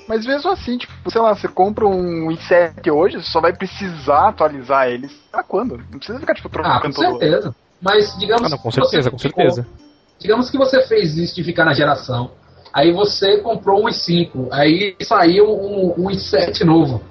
Mas 0.07 0.25
mesmo 0.25 0.49
assim, 0.49 0.75
tipo, 0.75 0.91
sei 1.11 1.21
lá, 1.21 1.35
você 1.35 1.47
compra 1.47 1.85
um 1.85 2.29
i7 2.29 2.91
hoje, 2.91 3.21
você 3.21 3.29
só 3.29 3.39
vai 3.39 3.53
precisar 3.53 4.29
atualizar 4.29 4.87
eles 4.89 5.11
pra 5.31 5.43
quando? 5.43 5.77
Não 5.77 5.99
precisa 5.99 6.19
ficar, 6.19 6.33
tipo, 6.33 6.49
trocando 6.49 6.75
ah, 6.75 6.81
com 6.81 6.91
certeza. 6.91 7.55
Mas, 7.79 8.17
digamos... 8.17 8.47
Ah, 8.47 8.49
não, 8.49 8.57
com 8.57 8.71
certeza, 8.71 9.11
com 9.11 9.17
certeza. 9.19 9.67
digamos 10.19 10.49
que 10.49 10.57
você 10.57 10.81
fez 10.87 11.15
isso 11.15 11.35
de 11.35 11.43
ficar 11.43 11.63
na 11.63 11.73
geração. 11.73 12.31
Aí 12.73 12.91
você 12.91 13.37
comprou 13.37 13.83
um 13.83 13.87
i5, 13.87 14.47
aí 14.51 14.95
saiu 15.03 15.45
um, 15.45 15.93
um 15.97 16.09
i7 16.09 16.63
novo. 16.63 17.03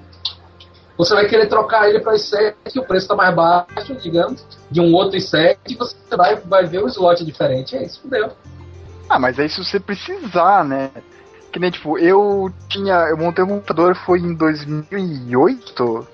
Você 0.97 1.15
vai 1.15 1.25
querer 1.27 1.47
trocar 1.47 1.89
ele 1.89 2.01
para 2.01 2.13
i7 2.13 2.53
que 2.71 2.79
o 2.79 2.83
preço 2.83 3.05
está 3.05 3.15
mais 3.15 3.33
baixo, 3.33 3.95
digamos, 3.95 4.45
de 4.69 4.81
um 4.81 4.93
outro 4.93 5.17
i7 5.17 5.57
e 5.69 5.75
você 5.75 5.95
vai, 6.15 6.35
vai 6.35 6.65
ver 6.65 6.83
o 6.83 6.87
slot 6.87 7.23
diferente. 7.23 7.77
É 7.77 7.83
isso, 7.83 8.01
fudeu. 8.01 8.31
Ah, 9.11 9.19
mas 9.19 9.37
aí 9.37 9.49
se 9.49 9.61
você 9.61 9.77
precisar, 9.77 10.63
né? 10.63 10.89
Que 11.51 11.59
nem, 11.59 11.69
tipo, 11.69 11.97
eu 11.97 12.49
tinha. 12.69 12.93
Eu 13.09 13.17
montei 13.17 13.43
um 13.43 13.49
computador 13.49 13.93
foi 13.93 14.19
em 14.19 14.33
2008. 14.33 16.07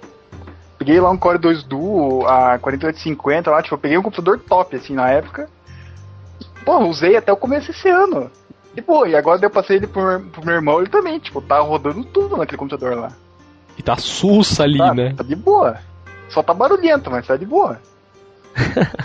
Peguei 0.79 0.99
lá 0.99 1.11
um 1.11 1.17
Core 1.17 1.37
2 1.37 1.63
Duo, 1.63 2.25
a 2.25 2.57
4850 2.57 3.51
lá, 3.51 3.61
tipo, 3.61 3.75
eu 3.75 3.79
peguei 3.79 3.97
um 3.99 4.01
computador 4.01 4.39
top, 4.39 4.75
assim, 4.75 4.95
na 4.95 5.09
época. 5.11 5.47
Pô, 6.65 6.79
usei 6.85 7.15
até 7.15 7.31
o 7.31 7.37
começo 7.37 7.67
desse 7.71 7.87
ano. 7.87 8.31
E, 8.75 8.81
pô, 8.81 9.05
e 9.05 9.15
agora 9.15 9.39
eu 9.43 9.49
passei 9.49 9.77
ele 9.77 9.87
pro, 9.87 10.19
pro 10.31 10.45
meu 10.45 10.55
irmão, 10.55 10.79
ele 10.79 10.89
também, 10.89 11.19
tipo, 11.19 11.39
tá 11.39 11.59
rodando 11.59 12.03
tudo 12.03 12.35
naquele 12.35 12.57
computador 12.57 12.95
lá. 12.95 13.11
E 13.77 13.83
tá 13.83 13.95
sussa 13.95 14.63
ali, 14.63 14.79
tá, 14.79 14.93
né? 14.93 15.13
Tá 15.15 15.23
de 15.23 15.35
boa. 15.35 15.77
Só 16.29 16.41
tá 16.41 16.53
barulhento, 16.53 17.11
mas 17.11 17.27
tá 17.27 17.37
de 17.37 17.45
boa. 17.45 17.79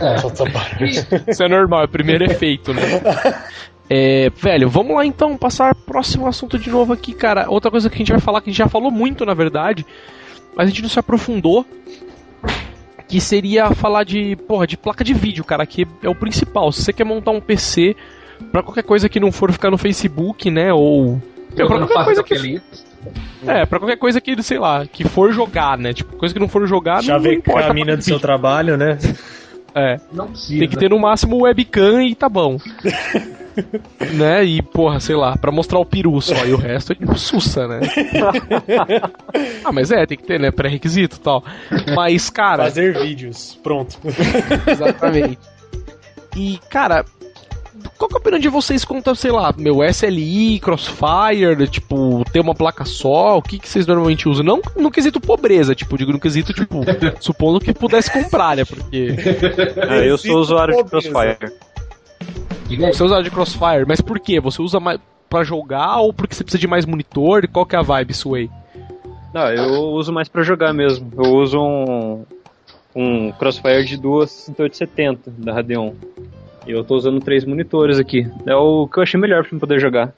É, 0.00 0.18
só 0.18 0.30
tá 0.30 0.44
barulhento. 0.44 1.14
Isso 1.28 1.42
é 1.42 1.48
normal, 1.48 1.82
é 1.82 1.84
o 1.84 1.88
primeiro 1.88 2.24
efeito, 2.24 2.72
né? 2.72 2.82
É, 3.94 4.30
velho, 4.30 4.70
vamos 4.70 4.96
lá 4.96 5.04
então, 5.04 5.36
passar 5.36 5.74
próximo 5.74 6.26
assunto 6.26 6.58
de 6.58 6.70
novo 6.70 6.94
aqui, 6.94 7.12
cara. 7.12 7.50
Outra 7.50 7.70
coisa 7.70 7.90
que 7.90 7.96
a 7.96 7.98
gente 7.98 8.10
vai 8.10 8.20
falar, 8.22 8.40
que 8.40 8.48
a 8.48 8.50
gente 8.50 8.58
já 8.58 8.66
falou 8.66 8.90
muito, 8.90 9.26
na 9.26 9.34
verdade, 9.34 9.84
mas 10.56 10.66
a 10.66 10.70
gente 10.70 10.80
não 10.80 10.88
se 10.88 10.98
aprofundou, 10.98 11.66
que 13.06 13.20
seria 13.20 13.70
falar 13.72 14.04
de, 14.04 14.34
porra, 14.48 14.66
de 14.66 14.78
placa 14.78 15.04
de 15.04 15.12
vídeo, 15.12 15.44
cara, 15.44 15.66
que 15.66 15.86
é 16.02 16.08
o 16.08 16.14
principal. 16.14 16.72
Se 16.72 16.82
você 16.82 16.90
quer 16.94 17.04
montar 17.04 17.32
um 17.32 17.40
PC 17.40 17.94
para 18.50 18.62
qualquer 18.62 18.82
coisa 18.82 19.10
que 19.10 19.20
não 19.20 19.30
for 19.30 19.52
ficar 19.52 19.70
no 19.70 19.76
Facebook, 19.76 20.50
né, 20.50 20.72
ou 20.72 21.20
é 21.54 21.66
pra 21.66 21.86
qualquer 21.86 22.04
coisa 22.04 22.22
que 22.22 22.62
É, 23.46 23.66
pra 23.66 23.78
qualquer 23.78 23.98
coisa 23.98 24.22
que, 24.22 24.42
sei 24.42 24.58
lá, 24.58 24.86
que 24.86 25.04
for 25.04 25.34
jogar, 25.34 25.76
né? 25.76 25.92
Tipo, 25.92 26.16
coisa 26.16 26.32
que 26.32 26.40
não 26.40 26.48
for 26.48 26.66
jogar, 26.66 27.02
Já 27.02 27.16
não, 27.16 27.20
vê 27.20 27.42
não 27.46 27.58
a 27.58 27.74
mina 27.74 27.94
do 27.94 28.02
seu 28.02 28.18
trabalho, 28.18 28.78
né? 28.78 28.96
É. 29.74 30.00
Não 30.10 30.28
precisa. 30.28 30.60
Tem 30.60 30.68
que 30.70 30.78
ter 30.78 30.88
no 30.88 30.98
máximo 30.98 31.42
webcam 31.42 32.02
e 32.02 32.14
tá 32.14 32.30
bom. 32.30 32.56
né? 34.14 34.44
E, 34.44 34.62
porra, 34.62 35.00
sei 35.00 35.16
lá, 35.16 35.36
pra 35.36 35.52
mostrar 35.52 35.78
o 35.78 35.84
peru 35.84 36.20
só, 36.20 36.44
e 36.44 36.52
o 36.52 36.56
resto 36.56 36.92
é 36.92 37.14
sussa, 37.14 37.66
né? 37.66 37.80
ah, 39.64 39.72
mas 39.72 39.90
é, 39.90 40.06
tem 40.06 40.16
que 40.16 40.24
ter, 40.24 40.38
né? 40.38 40.50
Pré-requisito 40.50 41.16
e 41.16 41.20
tal. 41.20 41.44
Mas, 41.94 42.30
cara. 42.30 42.64
Fazer 42.64 42.98
vídeos, 43.00 43.58
pronto. 43.62 43.98
Exatamente. 44.66 45.38
E, 46.36 46.58
cara, 46.70 47.04
qual 47.98 48.08
que 48.08 48.14
é 48.14 48.18
a 48.18 48.20
opinião 48.20 48.40
de 48.40 48.48
vocês 48.48 48.84
quanto, 48.84 49.14
sei 49.14 49.30
lá, 49.30 49.54
meu 49.56 49.82
SLI, 49.82 50.58
Crossfire, 50.60 51.68
tipo, 51.68 52.24
ter 52.32 52.40
uma 52.40 52.54
placa 52.54 52.84
só? 52.84 53.38
O 53.38 53.42
que, 53.42 53.58
que 53.58 53.68
vocês 53.68 53.86
normalmente 53.86 54.28
usam? 54.28 54.44
Não 54.44 54.60
no 54.76 54.90
quesito 54.90 55.20
pobreza, 55.20 55.74
tipo, 55.74 55.96
digo 55.98 56.12
no 56.12 56.20
quesito, 56.20 56.52
tipo, 56.52 56.80
supondo 57.20 57.60
que 57.60 57.74
pudesse 57.74 58.10
comprar, 58.10 58.56
né? 58.56 58.64
Porque. 58.64 59.14
É, 59.88 60.08
eu 60.08 60.16
sou 60.16 60.38
usuário 60.38 60.76
de 60.76 60.84
Crossfire. 60.84 61.52
Você 62.76 63.02
usa 63.02 63.22
de 63.22 63.30
Crossfire, 63.30 63.86
mas 63.86 64.00
por 64.00 64.18
quê? 64.18 64.40
Você 64.40 64.62
usa 64.62 64.80
mais 64.80 64.98
para 65.28 65.44
jogar 65.44 65.98
ou 65.98 66.12
porque 66.12 66.34
você 66.34 66.44
precisa 66.44 66.60
de 66.60 66.66
mais 66.66 66.84
monitor? 66.84 67.48
Qual 67.48 67.64
que 67.64 67.74
é 67.74 67.78
a 67.78 67.82
vibe, 67.82 68.12
Sway? 68.12 68.50
Não, 69.32 69.48
eu 69.48 69.84
uso 69.92 70.12
mais 70.12 70.28
para 70.28 70.42
jogar 70.42 70.74
mesmo. 70.74 71.10
Eu 71.16 71.32
uso 71.36 71.58
um, 71.58 72.24
um 72.94 73.32
Crossfire 73.32 73.84
de 73.84 73.96
duas 73.96 74.30
6870 74.30 75.30
da 75.38 75.54
Radeon. 75.54 75.94
E 76.66 76.70
eu 76.70 76.84
tô 76.84 76.94
usando 76.94 77.18
três 77.20 77.44
monitores 77.44 77.98
aqui. 77.98 78.30
É 78.46 78.54
o 78.54 78.86
que 78.86 78.98
eu 78.98 79.02
achei 79.02 79.18
melhor 79.18 79.44
pra 79.46 79.58
poder 79.58 79.80
jogar. 79.80 80.12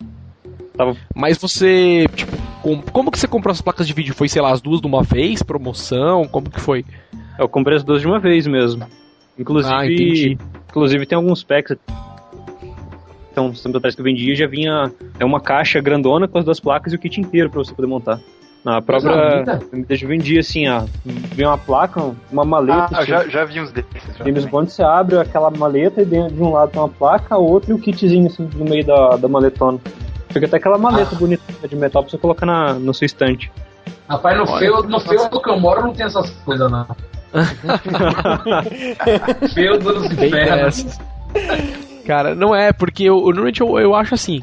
Tava... 0.76 0.96
Mas 1.14 1.38
você, 1.38 2.06
tipo, 2.14 2.36
como 2.92 3.10
que 3.10 3.18
você 3.18 3.28
comprou 3.28 3.52
as 3.52 3.60
placas 3.60 3.86
de 3.86 3.92
vídeo? 3.92 4.14
Foi, 4.14 4.28
sei 4.28 4.42
lá, 4.42 4.50
as 4.50 4.60
duas 4.60 4.80
de 4.80 4.86
uma 4.86 5.02
vez, 5.02 5.42
promoção? 5.42 6.26
Como 6.26 6.50
que 6.50 6.60
foi? 6.60 6.84
Eu 7.38 7.48
comprei 7.48 7.76
as 7.76 7.84
duas 7.84 8.00
de 8.00 8.06
uma 8.08 8.18
vez 8.18 8.46
mesmo. 8.46 8.84
Inclusive, 9.38 9.74
ah, 9.74 9.86
inclusive 10.68 11.06
tem 11.06 11.16
alguns 11.16 11.42
packs 11.42 11.76
então, 13.34 13.46
uns 13.46 13.60
tempos 13.60 13.78
atrás 13.78 13.96
que 13.96 14.00
eu 14.00 14.04
vendia, 14.04 14.32
já 14.36 14.46
vinha 14.46 14.92
é 15.18 15.24
uma 15.24 15.40
caixa 15.40 15.80
grandona 15.80 16.28
com 16.28 16.38
as 16.38 16.44
duas 16.44 16.60
placas 16.60 16.92
e 16.92 16.96
o 16.96 16.98
kit 17.00 17.20
inteiro 17.20 17.50
para 17.50 17.58
você 17.58 17.74
poder 17.74 17.88
montar. 17.88 18.20
Na 18.64 18.80
própria 18.80 19.60
eu 19.90 20.08
vendia 20.08 20.38
assim, 20.38 20.68
ó, 20.68 20.84
vem 21.04 21.44
uma 21.44 21.58
placa, 21.58 22.14
uma 22.30 22.44
maleta. 22.44 22.90
Ah, 22.92 23.00
assim, 23.00 23.08
já, 23.08 23.26
já 23.26 23.44
vi 23.44 23.60
uns 23.60 23.72
desses. 23.72 23.90
James 24.18 24.44
Bond, 24.44 24.70
você 24.70 24.84
abre 24.84 25.18
aquela 25.18 25.50
maleta 25.50 26.00
e 26.00 26.04
dentro 26.04 26.32
de 26.32 26.40
um 26.40 26.52
lado 26.52 26.70
tem 26.70 26.80
uma 26.80 26.88
placa, 26.88 27.36
outro 27.36 27.72
e 27.72 27.74
o 27.74 27.78
kitzinho 27.78 28.28
assim 28.28 28.48
no 28.54 28.64
meio 28.64 28.86
da, 28.86 29.16
da 29.16 29.26
maletona. 29.26 29.80
Fica 30.30 30.46
até 30.46 30.58
aquela 30.58 30.78
maleta 30.78 31.10
ah. 31.12 31.18
bonita 31.18 31.42
de 31.68 31.74
metal 31.74 32.04
pra 32.04 32.12
você 32.12 32.18
colocar 32.18 32.46
na, 32.46 32.74
no 32.74 32.94
seu 32.94 33.06
estante. 33.06 33.50
Rapaz, 34.08 34.38
no 34.38 34.46
feio, 34.46 34.80
no 34.84 35.00
feio 35.00 35.28
do 35.28 35.42
que 35.42 35.50
eu 35.50 35.58
moro 35.58 35.82
não 35.82 35.92
tem 35.92 36.06
essas 36.06 36.30
coisas 36.30 36.70
não. 36.70 36.86
feio 39.52 39.76
dos 39.80 40.04
infernos. 40.04 41.00
Cara, 42.06 42.34
não 42.34 42.54
é, 42.54 42.72
porque 42.72 43.04
eu, 43.04 43.20
normalmente 43.20 43.60
eu, 43.60 43.78
eu 43.78 43.94
acho 43.94 44.14
assim. 44.14 44.42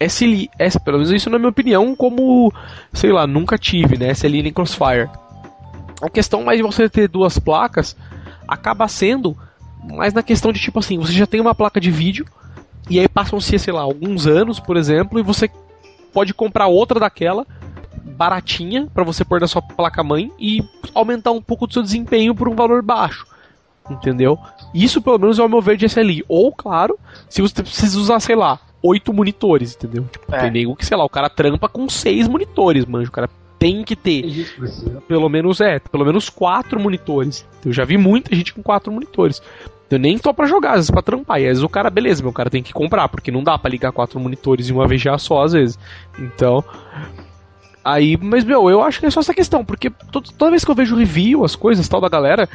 Essa, 0.00 0.78
pelo 0.78 0.98
menos 0.98 1.10
isso 1.10 1.28
na 1.28 1.38
minha 1.38 1.50
opinião, 1.50 1.94
como, 1.96 2.52
sei 2.92 3.10
lá, 3.12 3.26
nunca 3.26 3.58
tive, 3.58 3.98
né? 3.98 4.12
Nem 4.22 4.52
Crossfire. 4.52 5.10
A 6.00 6.08
questão 6.08 6.44
mais 6.44 6.58
de 6.58 6.62
você 6.62 6.88
ter 6.88 7.08
duas 7.08 7.38
placas 7.38 7.96
acaba 8.46 8.86
sendo 8.86 9.36
mais 9.84 10.12
na 10.12 10.22
questão 10.22 10.52
de 10.52 10.60
tipo 10.60 10.78
assim, 10.78 10.98
você 10.98 11.12
já 11.12 11.26
tem 11.26 11.40
uma 11.40 11.54
placa 11.54 11.80
de 11.80 11.90
vídeo 11.90 12.26
e 12.88 12.98
aí 12.98 13.08
passam-se, 13.08 13.58
sei 13.58 13.72
lá, 13.72 13.80
alguns 13.80 14.26
anos, 14.26 14.60
por 14.60 14.76
exemplo, 14.76 15.18
e 15.18 15.22
você 15.22 15.50
pode 16.12 16.32
comprar 16.32 16.66
outra 16.66 16.98
daquela 16.98 17.46
baratinha 18.02 18.88
para 18.92 19.04
você 19.04 19.24
pôr 19.24 19.40
na 19.40 19.46
sua 19.46 19.62
placa 19.62 20.02
mãe 20.02 20.32
e 20.38 20.62
aumentar 20.94 21.32
um 21.32 21.42
pouco 21.42 21.66
do 21.66 21.72
seu 21.72 21.82
desempenho 21.82 22.34
por 22.34 22.48
um 22.48 22.54
valor 22.54 22.82
baixo. 22.82 23.26
Entendeu? 23.90 24.38
Isso 24.74 25.00
pelo 25.00 25.18
menos 25.18 25.38
é 25.38 25.42
o 25.42 25.48
meu 25.48 25.60
ver 25.62 25.76
de 25.76 25.86
SLI. 25.86 26.24
Ou, 26.28 26.52
claro, 26.52 26.98
se 27.28 27.40
você 27.40 27.62
precisa 27.62 27.98
usar, 27.98 28.20
sei 28.20 28.36
lá, 28.36 28.60
oito 28.82 29.12
monitores, 29.12 29.74
entendeu? 29.74 30.04
Tipo, 30.10 30.34
é. 30.34 30.40
Tem 30.40 30.50
nego 30.50 30.76
que, 30.76 30.86
sei 30.86 30.96
lá, 30.96 31.04
o 31.04 31.08
cara 31.08 31.28
trampa 31.30 31.68
com 31.68 31.88
seis 31.88 32.28
monitores, 32.28 32.84
manjo. 32.84 33.08
O 33.08 33.12
cara 33.12 33.28
tem 33.58 33.82
que 33.82 33.96
ter. 33.96 34.46
Pelo 35.06 35.28
menos 35.28 35.60
é, 35.60 35.78
pelo 35.78 36.04
menos 36.04 36.28
quatro 36.28 36.78
monitores. 36.78 37.46
Eu 37.64 37.72
já 37.72 37.84
vi 37.84 37.96
muita 37.96 38.34
gente 38.34 38.54
com 38.54 38.62
quatro 38.62 38.92
monitores. 38.92 39.42
Eu 39.90 39.98
nem 39.98 40.18
tô 40.18 40.34
pra 40.34 40.46
jogar, 40.46 40.72
às 40.72 40.76
vezes 40.76 40.90
pra 40.90 41.02
trampar. 41.02 41.40
E 41.40 41.44
às 41.44 41.48
vezes 41.48 41.62
o 41.62 41.68
cara, 41.68 41.88
beleza, 41.88 42.22
meu 42.22 42.32
cara 42.32 42.50
tem 42.50 42.62
que 42.62 42.72
comprar, 42.72 43.08
porque 43.08 43.30
não 43.30 43.42
dá 43.42 43.58
para 43.58 43.70
ligar 43.70 43.90
quatro 43.90 44.20
monitores 44.20 44.66
de 44.66 44.72
uma 44.72 44.96
já 44.96 45.16
só, 45.18 45.42
às 45.42 45.52
vezes. 45.52 45.78
Então. 46.18 46.62
Aí, 47.84 48.18
mas 48.18 48.44
meu, 48.44 48.68
eu 48.68 48.82
acho 48.82 49.00
que 49.00 49.06
é 49.06 49.10
só 49.10 49.20
essa 49.20 49.32
questão, 49.32 49.64
porque 49.64 49.88
toda 50.36 50.50
vez 50.50 50.62
que 50.62 50.70
eu 50.70 50.74
vejo 50.74 50.94
review, 50.94 51.42
as 51.42 51.56
coisas 51.56 51.88
tal 51.88 52.02
da 52.02 52.08
galera, 52.08 52.46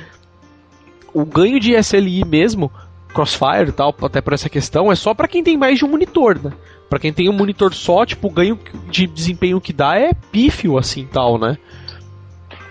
o 1.14 1.26
ganho 1.26 1.60
de 1.60 1.74
SLI 1.76 2.26
mesmo 2.26 2.72
Crossfire 3.14 3.70
e 3.70 3.72
tal, 3.72 3.96
até 4.02 4.20
por 4.20 4.34
essa 4.34 4.50
questão, 4.50 4.92
é 4.92 4.96
só 4.96 5.14
para 5.14 5.28
quem 5.28 5.44
tem 5.44 5.56
mais 5.56 5.78
de 5.78 5.86
um 5.86 5.88
monitor, 5.88 6.40
né? 6.44 6.52
Pra 6.90 7.00
quem 7.00 7.14
tem 7.14 7.30
um 7.30 7.34
monitor 7.34 7.74
só, 7.74 8.06
tipo, 8.06 8.28
o 8.28 8.32
ganho 8.32 8.60
de 8.90 9.08
desempenho 9.08 9.62
que 9.62 9.72
dá 9.72 9.98
é 9.98 10.14
pífio, 10.32 10.78
assim, 10.78 11.08
tal, 11.12 11.38
né? 11.38 11.58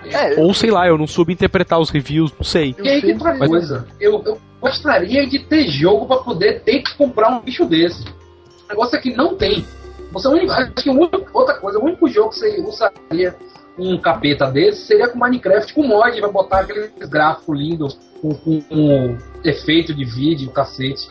É, 0.05 0.41
Ou 0.41 0.53
sei 0.53 0.71
lá, 0.71 0.87
eu 0.87 0.99
não 0.99 1.07
soube 1.07 1.33
interpretar 1.33 1.79
os 1.79 1.91
reviews, 1.91 2.33
não 2.37 2.45
sei. 2.45 2.75
E 2.83 2.89
aí 2.89 3.01
que 3.01 3.13
outra 3.13 3.35
mas... 3.35 3.49
coisa, 3.49 3.87
eu, 4.01 4.23
eu 4.27 4.39
gostaria 4.61 5.27
de 5.29 5.39
ter 5.39 5.69
jogo 5.69 6.07
para 6.07 6.19
poder 6.19 6.63
ter 6.63 6.83
que 6.83 6.97
comprar 6.97 7.31
um 7.31 7.41
bicho 7.41 7.65
desse. 7.65 8.05
O 8.05 8.69
negócio 8.69 8.97
é 8.97 9.01
que 9.01 9.15
não 9.15 9.37
tem. 9.37 9.65
Você, 10.11 10.29
acho 10.29 10.73
que 10.73 10.91
outra 11.33 11.55
coisa, 11.55 11.79
o 11.79 11.85
único 11.85 12.09
jogo 12.09 12.31
que 12.31 12.39
você 12.39 12.61
usaria 12.61 13.35
um 13.79 13.97
capeta 13.97 14.51
desse 14.51 14.87
seria 14.87 15.09
com 15.09 15.19
Minecraft 15.19 15.73
com 15.73 15.87
mod, 15.87 16.21
vai 16.21 16.31
botar 16.31 16.61
aqueles 16.61 16.91
gráficos 17.09 17.59
lindos 17.59 17.99
com, 18.31 18.61
com, 18.61 19.19
efeito 19.45 19.93
de 19.93 20.05
vídeo, 20.05 20.51
cacete. 20.51 21.09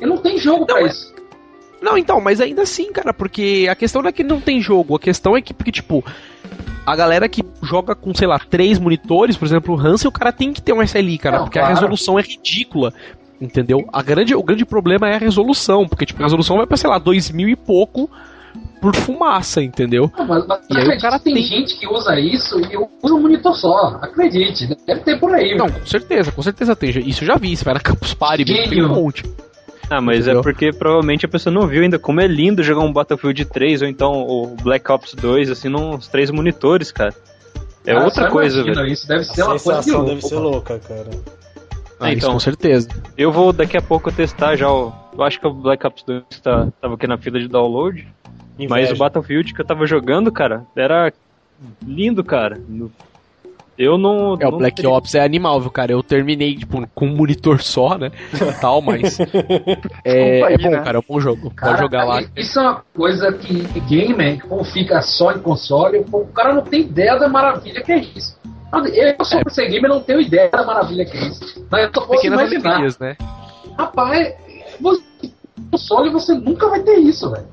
E 0.00 0.06
não 0.06 0.16
tem 0.16 0.38
jogo 0.38 0.60
não, 0.60 0.66
pra 0.66 0.80
é... 0.80 0.86
isso. 0.86 1.14
Não, 1.80 1.96
então, 1.96 2.20
mas 2.20 2.40
ainda 2.40 2.62
assim, 2.62 2.90
cara, 2.90 3.12
porque 3.12 3.68
a 3.70 3.74
questão 3.74 4.02
não 4.02 4.08
é 4.08 4.12
que 4.12 4.24
não 4.24 4.40
tem 4.40 4.60
jogo, 4.60 4.96
a 4.96 4.98
questão 4.98 5.36
é 5.36 5.42
que, 5.42 5.54
porque, 5.54 5.70
tipo, 5.70 6.04
a 6.84 6.96
galera 6.96 7.28
que 7.28 7.44
joga 7.62 7.94
com, 7.94 8.12
sei 8.14 8.26
lá, 8.26 8.38
três 8.38 8.78
monitores, 8.78 9.36
por 9.36 9.44
exemplo, 9.44 9.76
o 9.76 9.78
Hansen, 9.78 10.08
o 10.08 10.12
cara 10.12 10.32
tem 10.32 10.52
que 10.52 10.60
ter 10.60 10.72
um 10.72 10.82
SLI, 10.82 11.18
cara, 11.18 11.38
não, 11.38 11.44
porque 11.44 11.58
claro. 11.58 11.72
a 11.72 11.74
resolução 11.76 12.18
é 12.18 12.22
ridícula. 12.22 12.92
Entendeu? 13.40 13.88
A 13.92 14.02
grande, 14.02 14.34
o 14.34 14.42
grande 14.42 14.64
problema 14.64 15.08
é 15.08 15.14
a 15.14 15.18
resolução, 15.18 15.86
porque, 15.86 16.04
tipo, 16.04 16.20
a 16.20 16.24
resolução 16.26 16.56
vai 16.56 16.66
pra, 16.66 16.76
sei 16.76 16.90
lá, 16.90 16.98
dois 16.98 17.30
mil 17.30 17.48
e 17.48 17.54
pouco 17.54 18.10
por 18.80 18.94
fumaça, 18.94 19.62
entendeu? 19.62 20.10
Não, 20.16 20.26
mas, 20.26 20.46
mas 20.46 20.60
e 20.70 20.76
aí 20.78 20.96
o 20.96 21.00
cara 21.00 21.18
tem, 21.18 21.34
tem 21.34 21.42
gente 21.42 21.78
que 21.78 21.86
usa 21.86 22.18
isso 22.18 22.58
e 22.60 22.76
usa 23.02 23.14
um 23.14 23.20
monitor 23.20 23.54
só, 23.54 23.98
acredite, 24.00 24.68
deve 24.86 25.00
ter 25.00 25.18
por 25.18 25.34
aí. 25.34 25.56
Não, 25.56 25.68
com 25.68 25.86
certeza, 25.86 26.32
com 26.32 26.42
certeza 26.42 26.74
tem. 26.76 26.90
Isso 26.90 27.24
eu 27.24 27.26
já 27.26 27.36
vi, 27.36 27.56
você 27.56 27.64
vai 27.64 27.74
na 27.74 27.80
Campus 27.80 28.14
Party, 28.14 28.44
tem 28.44 28.84
um 28.84 28.88
monte. 28.88 29.24
Ah, 29.90 30.00
mas 30.00 30.28
é 30.28 30.32
Entendeu? 30.32 30.40
é 30.40 30.42
porque 30.42 30.72
provavelmente 30.72 31.24
a 31.24 31.28
pessoa 31.28 31.52
não 31.52 31.66
viu 31.66 31.82
ainda 31.82 31.98
como 31.98 32.20
é 32.20 32.26
lindo 32.26 32.62
jogar 32.62 32.82
um 32.82 32.92
Battlefield 32.92 33.44
3 33.46 33.82
ou 33.82 33.88
então 33.88 34.12
o 34.12 34.54
Black 34.62 34.90
Ops 34.92 35.14
2, 35.14 35.50
assim, 35.50 35.68
nos 35.68 36.08
três 36.08 36.30
monitores, 36.30 36.92
cara. 36.92 37.14
É 37.86 37.92
ah, 37.92 38.04
outra 38.04 38.30
coisa, 38.30 38.62
velho. 38.62 38.86
Isso 38.86 39.08
deve 39.08 39.24
ser 39.24 39.42
a 39.42 39.46
uma 39.46 39.58
coisa 39.58 39.80
de 39.80 40.06
deve 40.06 40.20
ser 40.20 40.36
louca, 40.36 40.78
cara. 40.78 41.08
Ah, 42.00 42.12
então, 42.12 42.32
com 42.32 42.38
certeza. 42.38 42.88
Eu 43.16 43.32
vou 43.32 43.52
daqui 43.52 43.76
a 43.76 43.82
pouco 43.82 44.12
testar 44.12 44.56
já 44.56 44.70
o. 44.70 44.92
Eu 45.16 45.24
acho 45.24 45.40
que 45.40 45.46
o 45.46 45.52
Black 45.52 45.84
Ops 45.86 46.02
2 46.04 46.22
tá, 46.42 46.68
tava 46.80 46.94
aqui 46.94 47.06
na 47.06 47.16
fila 47.16 47.40
de 47.40 47.48
download. 47.48 48.06
Inveja. 48.58 48.68
Mas 48.68 48.90
o 48.90 48.96
Battlefield 48.96 49.54
que 49.54 49.60
eu 49.60 49.64
tava 49.64 49.86
jogando, 49.86 50.32
cara, 50.32 50.66
era 50.76 51.12
lindo, 51.86 52.24
cara. 52.24 52.60
Eu 53.78 53.96
não. 53.96 54.36
É, 54.40 54.48
o 54.48 54.58
Black 54.58 54.76
teria... 54.76 54.90
Ops 54.90 55.14
é 55.14 55.20
animal, 55.20 55.60
viu, 55.60 55.70
cara? 55.70 55.92
Eu 55.92 56.02
terminei, 56.02 56.56
tipo, 56.56 56.84
com 56.88 57.06
um 57.06 57.14
monitor 57.14 57.62
só, 57.62 57.96
né? 57.96 58.10
Tal, 58.60 58.82
mas. 58.82 59.20
é, 60.04 60.40
é 60.40 60.58
bom, 60.58 60.70
né? 60.70 60.80
cara, 60.80 60.96
é 60.96 60.98
um 60.98 61.04
bom 61.08 61.20
jogo. 61.20 61.50
Cara, 61.52 61.72
Pode 61.72 61.82
jogar 61.84 62.04
lá. 62.04 62.22
Isso 62.36 62.58
é 62.58 62.62
uma 62.62 62.82
coisa 62.92 63.32
que 63.32 63.62
gamer, 63.82 64.44
como 64.48 64.64
fica 64.64 65.00
só 65.00 65.30
em 65.30 65.38
console, 65.38 66.04
o 66.10 66.26
cara 66.26 66.52
não 66.52 66.62
tem 66.62 66.80
ideia 66.80 67.16
da 67.16 67.28
maravilha 67.28 67.80
que 67.80 67.92
é 67.92 67.98
isso. 67.98 68.36
Eu 68.72 69.24
sou 69.24 69.64
é. 69.64 69.68
gamer 69.68 69.88
não 69.88 70.00
tenho 70.00 70.20
ideia 70.20 70.50
da 70.50 70.64
maravilha 70.64 71.04
que 71.04 71.16
é 71.16 71.28
isso. 71.28 71.64
Mas 71.70 71.84
eu 71.84 71.90
só 71.94 72.00
posso 72.00 72.20
Pequenas 72.20 72.40
imaginar. 72.40 72.70
Alegrias, 72.70 72.98
né? 72.98 73.16
Rapaz, 73.78 74.34
você, 74.80 75.02
console 75.70 76.10
você 76.10 76.34
nunca 76.34 76.68
vai 76.68 76.80
ter 76.80 76.98
isso, 76.98 77.30
velho. 77.30 77.46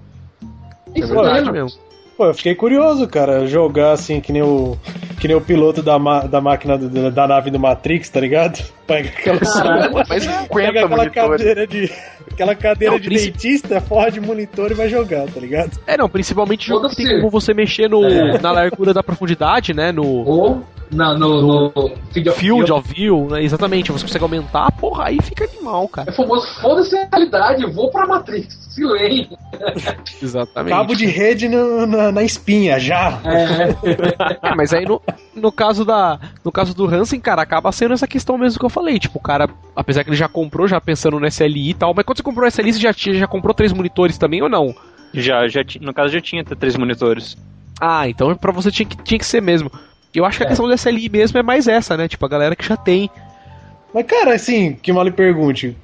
É 0.96 1.06
verdade 1.06 1.52
mesmo. 1.52 1.86
Pô, 2.18 2.28
eu 2.28 2.34
fiquei 2.34 2.56
curioso, 2.56 3.06
cara, 3.08 3.46
jogar 3.46 3.92
assim 3.92 4.22
que 4.22 4.32
nem 4.32 4.42
o 4.42 4.78
que 5.20 5.28
nem 5.28 5.36
o 5.36 5.42
piloto 5.42 5.82
da, 5.82 5.98
da 6.28 6.40
máquina 6.40 6.78
do, 6.78 7.12
da 7.12 7.28
nave 7.28 7.52
do 7.52 7.60
Matrix, 7.60 8.10
tá 8.10 8.22
ligado? 8.22 8.64
Pega 8.88 9.10
aquela, 9.10 9.40
mas 10.08 10.28
pega 10.48 10.86
aquela 10.86 11.10
cadeira 11.10 11.68
de 11.68 11.92
aquela 12.32 12.56
cadeira 12.56 12.94
não, 12.94 13.00
de 13.00 13.08
princip... 13.10 13.34
dentista, 13.34 13.82
forra 13.82 14.12
de 14.12 14.22
monitor 14.22 14.72
e 14.72 14.76
vai 14.76 14.88
jogar, 14.88 15.26
tá 15.28 15.40
ligado? 15.40 15.72
É, 15.88 15.98
não, 15.98 16.08
principalmente 16.08 16.68
jogo 16.68 16.88
que 16.90 16.98
tem 16.98 17.18
como 17.18 17.32
você 17.32 17.54
mexer 17.54 17.90
no, 17.90 18.06
é. 18.06 18.40
na 18.40 18.52
largura 18.52 18.94
da 18.94 19.02
profundidade, 19.02 19.74
né, 19.74 19.92
no 19.92 20.06
Ou 20.06 20.64
no, 20.96 21.18
no, 21.18 21.42
no 21.42 21.72
Field 22.12 22.30
of 22.30 22.40
Field 22.40 22.66
View, 22.66 22.76
of 22.76 22.94
view 22.94 23.28
né? 23.30 23.44
exatamente, 23.44 23.92
você 23.92 24.06
consegue 24.06 24.24
aumentar, 24.24 24.72
porra, 24.74 25.06
aí 25.06 25.18
fica 25.22 25.44
animal, 25.44 25.88
cara. 25.88 26.10
É 26.10 26.14
famoso, 26.14 26.48
foda-se 26.62 26.98
a 26.98 27.08
realidade, 27.12 27.66
vou 27.66 27.92
pra 27.92 28.08
Matrix, 28.08 28.56
se 28.70 28.84
lê. 28.84 29.28
Exatamente. 30.22 30.74
Cabo 30.74 30.96
de 30.96 31.06
rede 31.06 31.50
na, 31.50 31.86
na, 31.86 32.12
na 32.12 32.24
espinha, 32.24 32.80
já. 32.80 33.20
É. 33.26 34.50
é. 34.50 34.56
mas 34.56 34.74
aí 34.74 34.86
no, 34.86 35.02
no 35.36 35.52
caso 35.52 35.84
da 35.84 36.20
no 36.44 36.52
caso 36.52 36.74
do 36.74 36.86
Hansen, 36.86 37.20
cara, 37.20 37.42
acaba 37.42 37.72
sendo 37.72 37.94
essa 37.94 38.08
questão 38.08 38.38
mesmo 38.38 38.60
que 38.60 38.66
eu 38.66 38.70
falei, 38.70 38.98
tipo, 38.98 39.20
o 39.20 39.22
cara, 39.22 39.50
apesar 39.76 40.04
que 40.04 40.10
ele 40.10 40.18
já 40.18 40.28
comprou, 40.28 40.68
já 40.68 40.80
pensando 40.80 41.20
no 41.20 41.28
SLI 41.28 41.72
e 41.72 41.74
tal, 41.74 41.94
mas 41.94 42.06
quando 42.06 42.18
você 42.18 42.24
comprou 42.24 42.46
o 42.46 42.48
SLI, 42.48 42.74
você 42.74 42.80
já, 42.80 42.94
tinha, 42.94 43.16
já 43.16 43.28
comprou 43.28 43.54
três 43.54 43.74
monitores 43.74 44.18
também 44.18 44.42
ou 44.42 44.50
não? 44.50 44.74
Já, 45.14 45.48
já 45.48 45.62
no 45.82 45.94
caso 45.94 46.14
já 46.14 46.22
tinha 46.22 46.44
três 46.44 46.76
monitores. 46.76 47.38
Ah, 47.80 48.08
então 48.08 48.36
pra 48.36 48.52
você 48.52 48.72
tinha 48.72 48.88
que, 48.88 48.98
tinha 49.04 49.20
que 49.20 49.26
ser 49.26 49.42
mesmo. 49.42 49.72
Eu 50.20 50.26
acho 50.26 50.38
que 50.38 50.44
a 50.44 50.48
é. 50.48 50.50
questão 50.50 50.68
do 50.68 50.74
SLI 50.74 51.10
mesmo 51.10 51.38
é 51.40 51.44
mais 51.44 51.68
essa, 51.68 51.96
né? 51.98 52.08
Tipo, 52.08 52.26
a 52.26 52.30
galera 52.30 52.56
que 52.56 52.68
já 52.68 52.78
tem. 52.78 53.10
Mas, 53.94 54.06
cara, 54.06 54.34
assim, 54.34 54.74
que 54.74 54.92
mal 54.92 55.04
lhe 55.04 55.12
pergunte, 55.12 55.76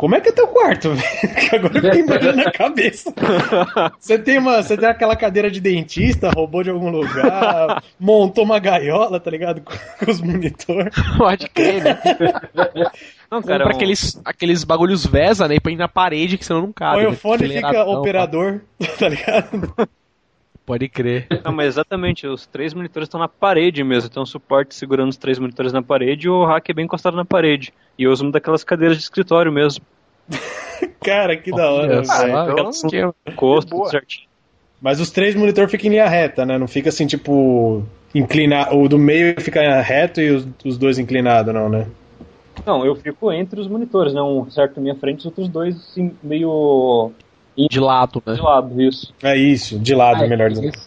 como 0.00 0.14
é 0.14 0.20
que 0.20 0.30
é 0.30 0.32
teu 0.32 0.48
quarto, 0.48 0.90
velho? 0.96 1.54
Agora 1.54 1.76
eu 1.76 1.90
tenho 1.90 2.36
na 2.36 2.50
cabeça. 2.50 3.12
Você 4.00 4.18
tem, 4.18 4.38
uma, 4.38 4.62
você 4.62 4.74
tem 4.74 4.88
aquela 4.88 5.14
cadeira 5.14 5.50
de 5.50 5.60
dentista, 5.60 6.30
roubou 6.30 6.62
de 6.62 6.70
algum 6.70 6.88
lugar, 6.88 7.82
montou 7.98 8.44
uma 8.44 8.58
gaiola, 8.58 9.20
tá 9.20 9.30
ligado? 9.30 9.60
Com, 9.60 9.74
com 10.02 10.10
os 10.10 10.20
monitores. 10.22 10.94
Pode 11.18 11.48
crer, 11.50 11.84
né? 11.84 11.98
Não, 13.30 13.42
cara, 13.42 13.58
Compra 13.58 13.66
um... 13.66 13.76
aqueles, 13.76 14.20
aqueles 14.24 14.64
bagulhos 14.64 15.04
VESA, 15.04 15.46
né? 15.46 15.56
E 15.56 15.60
põe 15.60 15.76
na 15.76 15.86
parede 15.86 16.38
que 16.38 16.46
senão 16.46 16.62
não 16.62 16.72
cabe. 16.72 17.02
Põe 17.02 17.12
o 17.12 17.16
fone 17.16 17.44
e 17.44 17.56
fica 17.56 17.84
operador, 17.84 18.62
tá 18.98 19.08
ligado? 19.08 19.74
Pode 20.70 20.88
crer. 20.88 21.26
Não, 21.44 21.50
mas 21.50 21.66
exatamente, 21.66 22.28
os 22.28 22.46
três 22.46 22.72
monitores 22.72 23.08
estão 23.08 23.18
na 23.18 23.26
parede 23.26 23.82
mesmo. 23.82 24.08
Tem 24.08 24.22
um 24.22 24.26
suporte 24.26 24.72
segurando 24.72 25.08
os 25.08 25.16
três 25.16 25.36
monitores 25.36 25.72
na 25.72 25.82
parede 25.82 26.28
e 26.28 26.30
o 26.30 26.44
rack 26.44 26.70
é 26.70 26.74
bem 26.74 26.84
encostado 26.84 27.16
na 27.16 27.24
parede. 27.24 27.74
E 27.98 28.04
eu 28.04 28.12
uso 28.12 28.22
uma 28.22 28.30
daquelas 28.30 28.62
cadeiras 28.62 28.96
de 28.96 29.02
escritório 29.02 29.50
mesmo. 29.50 29.84
Cara, 31.02 31.36
que 31.36 31.50
da 31.50 31.68
hora. 31.72 32.02
Ah, 32.08 32.46
então, 32.48 33.12
encosto, 33.26 33.84
certinho. 33.86 34.28
Mas 34.80 35.00
os 35.00 35.10
três 35.10 35.34
monitores 35.34 35.72
ficam 35.72 35.88
em 35.88 35.90
linha 35.90 36.08
reta, 36.08 36.46
né? 36.46 36.56
Não 36.56 36.68
fica 36.68 36.88
assim, 36.88 37.04
tipo, 37.04 37.82
inclinado. 38.14 38.76
O 38.76 38.88
do 38.88 38.96
meio 38.96 39.40
fica 39.40 39.80
reto 39.80 40.20
e 40.20 40.30
os, 40.30 40.46
os 40.64 40.78
dois 40.78 41.00
inclinados, 41.00 41.52
não, 41.52 41.68
né? 41.68 41.88
Não, 42.64 42.86
eu 42.86 42.94
fico 42.94 43.32
entre 43.32 43.60
os 43.60 43.66
monitores, 43.66 44.14
né? 44.14 44.22
Um 44.22 44.48
certo 44.48 44.76
na 44.76 44.82
minha 44.82 44.94
frente, 44.94 45.18
os 45.18 45.26
outros 45.26 45.48
dois 45.48 45.74
assim, 45.74 46.12
meio 46.22 47.10
de 47.68 47.80
lado, 47.80 48.22
né? 48.24 48.34
De 48.34 48.40
lado, 48.40 48.82
isso. 48.82 49.12
É 49.22 49.36
isso, 49.36 49.78
de 49.78 49.94
lado, 49.94 50.24
ah, 50.24 50.26
melhor 50.26 50.50
dizendo. 50.50 50.78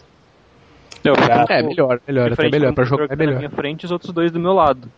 É, 1.50 1.62
melhor, 1.62 2.00
melhor, 2.06 2.32
até 2.32 2.48
melhor. 2.48 2.72
Pra 2.72 2.84
jogar 2.84 3.12
é 3.12 3.16
melhor. 3.16 3.34
Na 3.34 3.38
minha 3.38 3.50
frente 3.50 3.84
os 3.84 3.92
outros 3.92 4.12
dois 4.12 4.32
do 4.32 4.40
meu 4.40 4.54
lado. 4.54 4.90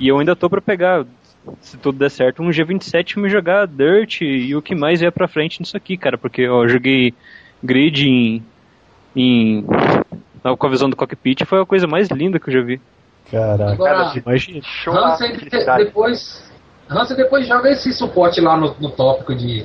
E 0.00 0.08
eu 0.08 0.18
ainda 0.18 0.34
tô 0.34 0.50
pra 0.50 0.60
pegar, 0.60 1.06
se 1.60 1.76
tudo 1.76 1.98
der 1.98 2.10
certo, 2.10 2.42
um 2.42 2.50
G27 2.50 3.20
me 3.20 3.28
jogar 3.28 3.66
Dirt 3.66 4.22
e 4.22 4.54
o 4.56 4.62
que 4.62 4.74
mais 4.74 5.00
é 5.00 5.10
pra 5.10 5.28
frente 5.28 5.60
nisso 5.60 5.76
aqui, 5.76 5.96
cara. 5.96 6.18
Porque 6.18 6.42
eu 6.42 6.68
joguei 6.68 7.14
Grid 7.62 8.08
em. 8.08 8.42
em 9.14 9.64
com 10.42 10.66
a 10.66 10.70
visão 10.70 10.90
do 10.90 10.96
cockpit 10.96 11.44
foi 11.44 11.62
a 11.62 11.66
coisa 11.66 11.86
mais 11.86 12.08
linda 12.08 12.38
que 12.38 12.48
eu 12.48 12.52
já 12.52 12.60
vi. 12.60 12.80
Caraca, 13.30 13.72
Agora, 13.72 14.12
imagina. 14.16 14.60
Hansen 14.86 15.36
depois, 15.78 16.52
Hansen 16.90 17.16
depois 17.16 17.46
joga 17.46 17.70
esse 17.70 17.92
suporte 17.92 18.40
lá 18.40 18.56
no, 18.56 18.74
no 18.78 18.90
tópico 18.90 19.34
de 19.34 19.64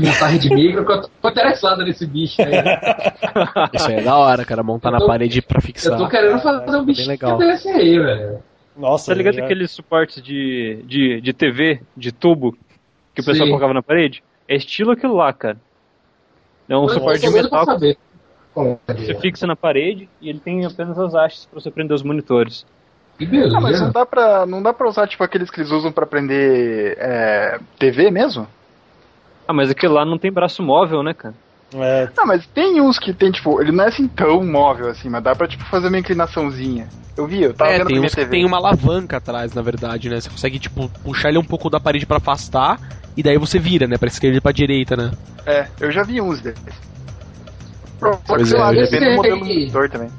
de 0.00 0.02
montar 0.02 0.26
rede 0.26 0.54
micro, 0.54 0.84
que 0.84 0.92
eu 0.92 1.08
tô 1.22 1.28
interessado 1.30 1.82
nesse 1.82 2.06
bicho 2.06 2.42
aí. 2.42 2.50
Né? 2.50 2.80
Isso 3.72 3.88
aí 3.88 3.94
é 3.96 4.02
da 4.02 4.14
hora, 4.16 4.44
cara, 4.44 4.62
montar 4.62 4.90
tô, 4.90 4.98
na 4.98 5.06
parede 5.06 5.40
pra 5.40 5.58
fixar. 5.58 5.94
Eu 5.94 6.04
tô 6.04 6.08
querendo 6.08 6.38
fazer 6.38 6.76
um 6.76 6.84
bicho 6.84 7.08
legal. 7.08 7.38
desse 7.38 7.68
aí, 7.68 7.98
velho. 7.98 8.42
Nossa, 8.76 9.10
tá 9.10 9.16
ligado 9.16 9.38
aqueles 9.38 9.70
suportes 9.70 10.22
de, 10.22 10.82
de, 10.84 11.20
de 11.22 11.32
TV, 11.32 11.80
de 11.96 12.12
tubo, 12.12 12.52
que 13.14 13.22
o 13.22 13.24
Sim. 13.24 13.30
pessoal 13.30 13.48
colocava 13.48 13.72
na 13.72 13.82
parede? 13.82 14.22
É 14.46 14.54
estilo 14.54 14.90
aquilo 14.90 15.16
lá, 15.16 15.32
cara. 15.32 15.56
É 16.68 16.76
um 16.76 16.82
eu 16.82 16.88
suporte 16.90 17.20
de 17.20 17.30
metal. 17.30 17.64
Saber. 17.64 17.96
Você 18.86 19.14
fixa 19.14 19.46
na 19.46 19.56
parede 19.56 20.10
e 20.20 20.28
ele 20.28 20.40
tem 20.40 20.64
apenas 20.66 20.98
as 20.98 21.14
hastes 21.14 21.46
pra 21.46 21.58
você 21.58 21.70
prender 21.70 21.94
os 21.94 22.02
monitores. 22.02 22.66
Que 23.16 23.24
beleza. 23.24 23.56
Ah, 23.56 23.60
mas 23.62 23.80
não 23.80 23.90
dá, 23.90 24.04
pra, 24.04 24.44
não 24.44 24.62
dá 24.62 24.74
pra 24.74 24.88
usar 24.88 25.06
tipo 25.06 25.24
aqueles 25.24 25.50
que 25.50 25.60
eles 25.60 25.70
usam 25.70 25.90
pra 25.90 26.04
prender 26.04 26.98
é, 26.98 27.58
TV 27.78 28.10
mesmo? 28.10 28.46
Ah, 29.46 29.52
mas 29.52 29.70
aquele 29.70 29.92
lá 29.92 30.04
não 30.04 30.18
tem 30.18 30.32
braço 30.32 30.62
móvel, 30.62 31.02
né, 31.02 31.14
cara? 31.14 31.34
É. 31.74 32.08
Não, 32.16 32.26
mas 32.26 32.46
tem 32.46 32.80
uns 32.80 32.98
que 32.98 33.12
tem, 33.12 33.30
tipo, 33.30 33.60
ele 33.60 33.72
não 33.72 33.84
é 33.84 33.88
assim 33.88 34.06
tão 34.08 34.44
móvel 34.44 34.88
assim, 34.88 35.08
mas 35.08 35.22
dá 35.22 35.34
pra, 35.34 35.48
tipo, 35.48 35.64
fazer 35.64 35.88
uma 35.88 35.98
inclinaçãozinha. 35.98 36.88
Eu 37.16 37.26
vi, 37.26 37.42
eu 37.42 37.54
tava 37.54 37.70
é, 37.70 37.78
vendo 37.78 37.86
tem 37.88 38.00
uns 38.00 38.14
que 38.14 38.26
tem 38.26 38.44
uma 38.44 38.58
alavanca 38.58 39.16
atrás, 39.16 39.52
na 39.54 39.62
verdade, 39.62 40.08
né? 40.08 40.20
Você 40.20 40.28
consegue, 40.28 40.58
tipo, 40.58 40.88
puxar 41.02 41.30
ele 41.30 41.38
um 41.38 41.44
pouco 41.44 41.70
da 41.70 41.80
parede 41.80 42.06
para 42.06 42.18
afastar, 42.18 42.78
e 43.16 43.22
daí 43.22 43.38
você 43.38 43.58
vira, 43.58 43.86
né? 43.86 43.96
Pra 43.96 44.08
esquerda 44.08 44.36
e 44.36 44.40
pra 44.40 44.52
direita, 44.52 44.96
né? 44.96 45.10
É, 45.46 45.66
eu 45.80 45.90
já 45.90 46.02
vi 46.02 46.20
uns 46.20 46.40
desses. 46.40 46.74
Pode 48.26 48.46
ser 48.46 48.58
lá, 48.58 48.72
depende 48.72 49.06
do 49.06 49.16
modelo 49.16 49.38
do 49.38 49.46
monitor 49.46 49.88
também. 49.88 50.10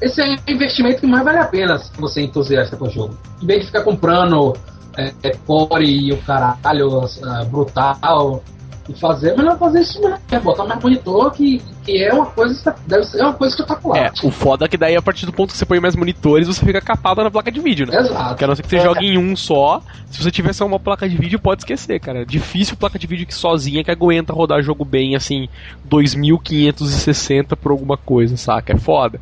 Esse 0.00 0.20
é 0.20 0.36
o 0.36 0.52
investimento 0.52 1.00
que 1.00 1.06
mais 1.06 1.24
vale 1.24 1.38
a 1.38 1.44
pena 1.44 1.78
se 1.78 1.90
você 1.98 2.20
é 2.20 2.24
entusiasta 2.24 2.76
com 2.76 2.86
o 2.86 2.90
jogo. 2.90 3.18
Em 3.42 3.46
vez 3.46 3.60
de 3.60 3.66
ficar 3.66 3.82
comprando 3.82 4.56
é, 4.96 5.12
é 5.22 5.30
core 5.46 5.84
e 5.84 6.12
o 6.12 6.18
caralho, 6.18 6.98
uh, 6.98 7.44
brutal, 7.50 8.42
e 8.88 8.94
fazer, 8.94 9.32
é 9.32 9.36
melhor 9.36 9.58
fazer 9.58 9.80
isso 9.80 10.00
mesmo. 10.00 10.16
É 10.30 10.40
botar 10.40 10.64
mais 10.64 10.82
monitor 10.82 11.30
que, 11.30 11.60
que 11.84 12.02
é 12.02 12.12
uma 12.12 12.26
coisa 12.26 12.74
deve 12.86 13.04
ser 13.04 13.20
uma 13.20 13.34
coisa 13.34 13.54
espetacular. 13.54 13.98
É, 13.98 14.12
o 14.22 14.30
foda 14.30 14.64
é 14.64 14.68
que 14.68 14.78
daí 14.78 14.96
a 14.96 15.02
partir 15.02 15.26
do 15.26 15.32
ponto 15.32 15.52
que 15.52 15.58
você 15.58 15.66
põe 15.66 15.78
mais 15.78 15.94
monitores, 15.94 16.46
você 16.46 16.64
fica 16.64 16.80
capado 16.80 17.22
na 17.22 17.30
placa 17.30 17.52
de 17.52 17.60
vídeo, 17.60 17.86
né? 17.86 17.98
Exato. 17.98 18.28
Porque 18.30 18.44
a 18.44 18.46
não 18.46 18.56
ser 18.56 18.62
que 18.62 18.68
você 18.68 18.76
é. 18.76 18.80
jogue 18.80 19.06
em 19.06 19.18
um 19.18 19.36
só, 19.36 19.82
se 20.10 20.22
você 20.22 20.30
tiver 20.30 20.54
só 20.54 20.64
uma 20.64 20.80
placa 20.80 21.06
de 21.08 21.16
vídeo, 21.16 21.38
pode 21.38 21.60
esquecer, 21.60 22.00
cara. 22.00 22.24
Difícil 22.24 22.76
placa 22.76 22.98
de 22.98 23.06
vídeo 23.06 23.26
que 23.26 23.34
sozinha 23.34 23.84
que 23.84 23.90
aguenta 23.90 24.32
rodar 24.32 24.62
jogo 24.62 24.84
bem, 24.84 25.14
assim, 25.14 25.48
2560 25.84 27.56
por 27.56 27.72
alguma 27.72 27.98
coisa, 27.98 28.36
saca? 28.38 28.72
É 28.72 28.76
foda. 28.76 29.20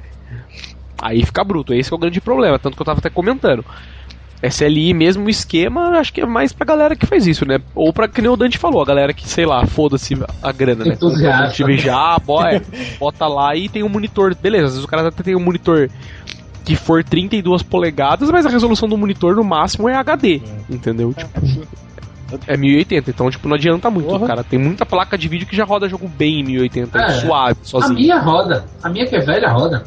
Aí 1.02 1.24
fica 1.24 1.42
bruto, 1.44 1.74
esse 1.74 1.92
é 1.92 1.96
o 1.96 1.98
grande 1.98 2.20
problema, 2.20 2.58
tanto 2.58 2.76
que 2.76 2.82
eu 2.82 2.86
tava 2.86 3.00
até 3.00 3.10
comentando. 3.10 3.64
SLI 4.48 4.94
mesmo 4.94 5.26
o 5.26 5.30
esquema, 5.30 5.98
acho 5.98 6.12
que 6.12 6.20
é 6.20 6.26
mais 6.26 6.52
pra 6.52 6.66
galera 6.66 6.96
que 6.96 7.06
faz 7.06 7.26
isso, 7.26 7.46
né? 7.46 7.58
Ou 7.74 7.92
pra 7.92 8.08
que 8.08 8.20
nem 8.20 8.30
o 8.30 8.36
Dante 8.36 8.58
falou, 8.58 8.82
a 8.82 8.84
galera 8.84 9.12
que, 9.12 9.28
sei 9.28 9.46
lá, 9.46 9.64
foda-se 9.66 10.14
a 10.42 10.52
grana, 10.52 10.84
né? 10.84 10.94
Entusiasta. 10.94 11.76
já, 11.76 12.18
bota, 12.18 12.62
bota 12.98 13.26
lá 13.26 13.54
e 13.54 13.68
tem 13.68 13.82
um 13.82 13.88
monitor. 13.88 14.34
Beleza, 14.34 14.66
às 14.66 14.70
vezes 14.72 14.84
o 14.84 14.88
cara 14.88 15.08
até 15.08 15.22
tem 15.22 15.36
um 15.36 15.40
monitor 15.40 15.88
que 16.64 16.74
for 16.74 17.04
32 17.04 17.62
polegadas, 17.62 18.30
mas 18.30 18.44
a 18.44 18.48
resolução 18.48 18.88
do 18.88 18.96
monitor 18.96 19.36
no 19.36 19.44
máximo 19.44 19.88
é 19.88 19.94
HD, 19.94 20.42
é. 20.44 20.74
entendeu? 20.74 21.14
Tipo, 21.14 21.40
é 22.46 22.56
1080, 22.56 23.10
então 23.10 23.30
tipo, 23.30 23.48
não 23.48 23.54
adianta 23.54 23.88
muito, 23.88 24.08
Porra. 24.08 24.26
cara. 24.26 24.44
Tem 24.44 24.58
muita 24.58 24.84
placa 24.84 25.16
de 25.16 25.28
vídeo 25.28 25.46
que 25.46 25.54
já 25.54 25.64
roda 25.64 25.88
jogo 25.88 26.08
bem 26.08 26.40
em 26.40 26.44
1080, 26.44 26.98
é, 26.98 27.08
suave, 27.20 27.58
sozinho. 27.62 27.92
A 27.92 27.94
minha 27.94 28.18
roda, 28.18 28.64
a 28.82 28.88
minha 28.88 29.06
que 29.06 29.14
é 29.14 29.20
velha 29.20 29.48
roda. 29.48 29.84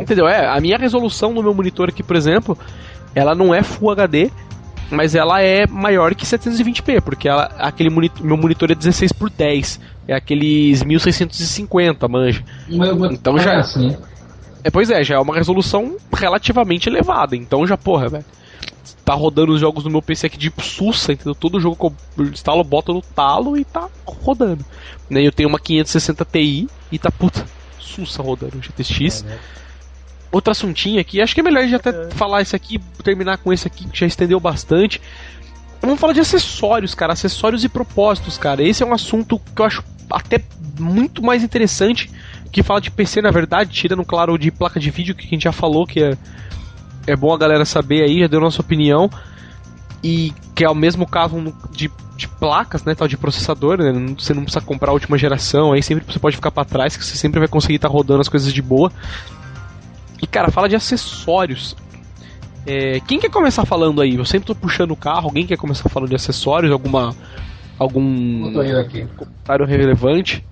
Entendeu? 0.00 0.28
É, 0.28 0.46
a 0.46 0.60
minha 0.60 0.76
resolução 0.76 1.32
no 1.32 1.42
meu 1.42 1.54
monitor 1.54 1.88
aqui, 1.88 2.02
por 2.02 2.16
exemplo, 2.16 2.58
ela 3.14 3.34
não 3.34 3.54
é 3.54 3.62
Full 3.62 3.90
HD, 3.90 4.30
mas 4.90 5.14
ela 5.14 5.40
é 5.40 5.66
maior 5.66 6.14
que 6.14 6.24
720p, 6.24 7.00
porque 7.00 7.28
ela, 7.28 7.44
aquele 7.58 7.90
monitor, 7.90 8.24
meu 8.24 8.36
monitor 8.36 8.70
é 8.70 8.74
16 8.74 9.12
por 9.12 9.30
10, 9.30 9.80
é 10.08 10.14
aqueles 10.14 10.82
1650, 10.82 12.08
manja. 12.08 12.44
então 13.12 13.38
já 13.38 13.52
é 13.54 13.56
assim. 13.56 13.96
É, 14.62 14.70
pois 14.70 14.90
é, 14.90 15.02
já 15.04 15.14
é 15.14 15.18
uma 15.18 15.34
resolução 15.34 15.96
relativamente 16.12 16.88
elevada, 16.88 17.36
então 17.36 17.66
já, 17.66 17.76
porra, 17.76 18.08
velho. 18.08 18.24
Tá 19.04 19.14
rodando 19.14 19.52
os 19.52 19.60
jogos 19.60 19.84
no 19.84 19.90
meu 19.90 20.02
PC 20.02 20.26
aqui 20.26 20.36
de 20.36 20.52
sussa, 20.60 21.12
entendeu? 21.12 21.34
Todo 21.34 21.60
jogo 21.60 21.76
que 21.76 22.20
eu 22.20 22.26
instalo, 22.26 22.62
boto 22.62 22.92
no 22.92 23.00
talo 23.00 23.56
e 23.56 23.64
tá 23.64 23.88
rodando. 24.04 24.64
Né? 25.08 25.26
Eu 25.26 25.32
tenho 25.32 25.48
uma 25.48 25.58
560 25.58 26.24
Ti 26.24 26.68
e 26.92 26.98
tá 26.98 27.10
puta, 27.10 27.44
sussa 27.78 28.22
rodando 28.22 28.58
o 28.58 28.62
GTX. 28.62 29.22
É, 29.22 29.28
né? 29.28 29.38
Outro 30.30 30.50
assuntinho 30.50 31.00
aqui. 31.00 31.20
Acho 31.20 31.34
que 31.34 31.40
é 31.40 31.44
melhor 31.44 31.60
a 31.60 31.66
gente 31.66 31.76
até 31.76 31.90
é. 31.90 32.10
falar 32.10 32.42
esse 32.42 32.54
aqui, 32.54 32.78
terminar 33.02 33.38
com 33.38 33.52
esse 33.52 33.66
aqui, 33.66 33.88
que 33.88 33.98
já 33.98 34.06
estendeu 34.06 34.38
bastante. 34.38 35.00
Vamos 35.80 35.98
falar 35.98 36.12
de 36.12 36.20
acessórios, 36.20 36.94
cara. 36.94 37.12
Acessórios 37.12 37.64
e 37.64 37.68
propósitos, 37.68 38.36
cara. 38.36 38.62
Esse 38.62 38.82
é 38.82 38.86
um 38.86 38.92
assunto 38.92 39.40
que 39.54 39.60
eu 39.60 39.66
acho 39.66 39.84
até 40.10 40.42
muito 40.78 41.22
mais 41.22 41.42
interessante 41.42 42.10
que 42.50 42.62
fala 42.62 42.80
de 42.80 42.90
PC, 42.90 43.22
na 43.22 43.30
verdade, 43.30 43.70
tirando, 43.70 44.04
claro, 44.04 44.36
de 44.36 44.50
placa 44.50 44.80
de 44.80 44.90
vídeo, 44.90 45.14
que 45.14 45.26
a 45.26 45.30
gente 45.30 45.44
já 45.44 45.52
falou, 45.52 45.86
que 45.86 46.02
é, 46.02 46.16
é 47.06 47.14
bom 47.14 47.32
a 47.32 47.38
galera 47.38 47.64
saber 47.64 48.02
aí, 48.02 48.20
já 48.20 48.26
deu 48.26 48.40
nossa 48.40 48.60
opinião. 48.60 49.08
E 50.02 50.32
que 50.54 50.64
é 50.64 50.68
o 50.68 50.74
mesmo 50.74 51.06
caso 51.06 51.54
de, 51.70 51.90
de 52.16 52.26
placas, 52.26 52.84
né, 52.84 52.94
tal 52.94 53.06
de 53.06 53.16
processador, 53.16 53.78
né, 53.78 53.92
você 54.18 54.34
não 54.34 54.42
precisa 54.42 54.64
comprar 54.64 54.90
a 54.90 54.94
última 54.94 55.16
geração, 55.16 55.72
aí 55.72 55.82
sempre 55.82 56.04
você 56.10 56.18
pode 56.18 56.36
ficar 56.36 56.50
para 56.50 56.64
trás, 56.64 56.96
que 56.96 57.04
você 57.04 57.16
sempre 57.16 57.38
vai 57.38 57.48
conseguir 57.48 57.76
estar 57.76 57.88
tá 57.88 57.94
rodando 57.94 58.20
as 58.20 58.28
coisas 58.28 58.52
de 58.52 58.62
boa. 58.62 58.90
E, 60.22 60.26
cara, 60.26 60.50
fala 60.50 60.68
de 60.68 60.76
acessórios. 60.76 61.76
É, 62.66 63.00
quem 63.00 63.18
quer 63.18 63.30
começar 63.30 63.64
falando 63.64 64.00
aí? 64.02 64.16
Eu 64.16 64.24
sempre 64.24 64.46
tô 64.46 64.54
puxando 64.54 64.90
o 64.90 64.96
carro. 64.96 65.26
Alguém 65.26 65.46
quer 65.46 65.56
começar 65.56 65.88
falando 65.88 66.10
de 66.10 66.16
acessórios? 66.16 66.72
Alguma. 66.72 67.14
Algum 67.78 68.52
comentário 68.52 69.64
relevante? 69.66 70.46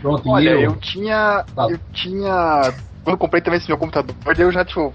Pronto, 0.00 0.28
Olha, 0.28 0.50
eu, 0.50 0.60
eu 0.62 0.76
tinha. 0.76 1.44
Tá. 1.54 1.68
Eu 1.70 1.78
tinha. 1.92 2.74
Quando 3.04 3.14
eu 3.14 3.18
comprei 3.18 3.40
também 3.40 3.58
esse 3.58 3.68
meu 3.68 3.78
computador, 3.78 4.14
eu 4.36 4.50
já, 4.50 4.64
tipo, 4.64 4.92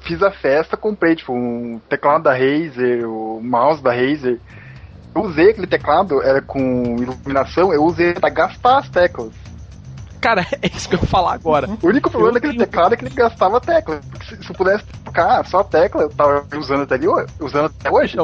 fiz 0.00 0.22
a 0.22 0.30
festa, 0.30 0.76
comprei, 0.76 1.14
tipo, 1.14 1.32
um 1.32 1.80
teclado 1.88 2.24
da 2.24 2.32
Razer, 2.32 3.06
o 3.06 3.40
mouse 3.42 3.82
da 3.82 3.92
Razer. 3.92 4.40
Eu 5.14 5.22
usei 5.22 5.50
aquele 5.50 5.66
teclado, 5.66 6.22
era 6.22 6.40
com 6.40 6.96
iluminação, 6.98 7.72
eu 7.72 7.84
usei 7.84 8.14
para 8.14 8.28
gastar 8.30 8.78
as 8.78 8.88
teclas. 8.88 9.32
Cara, 10.20 10.46
é 10.62 10.66
isso 10.66 10.88
que 10.88 10.94
eu 10.94 11.00
vou 11.00 11.08
falar 11.08 11.34
agora. 11.34 11.68
O 11.82 11.86
único 11.86 12.10
problema 12.10 12.34
daquele 12.34 12.54
tenho... 12.54 12.66
teclado 12.66 12.94
é 12.94 12.96
que 12.96 13.04
ele 13.04 13.14
gastava 13.14 13.60
tecla. 13.60 14.00
Se, 14.28 14.42
se 14.42 14.50
eu 14.50 14.56
pudesse 14.56 14.84
tocar 15.04 15.44
só 15.46 15.60
a 15.60 15.64
tecla, 15.64 16.02
eu 16.02 16.10
tava 16.10 16.46
usando 16.56 16.82
até, 16.82 16.94
ali, 16.94 17.06
usando 17.40 17.66
até 17.66 17.90
hoje. 17.90 18.16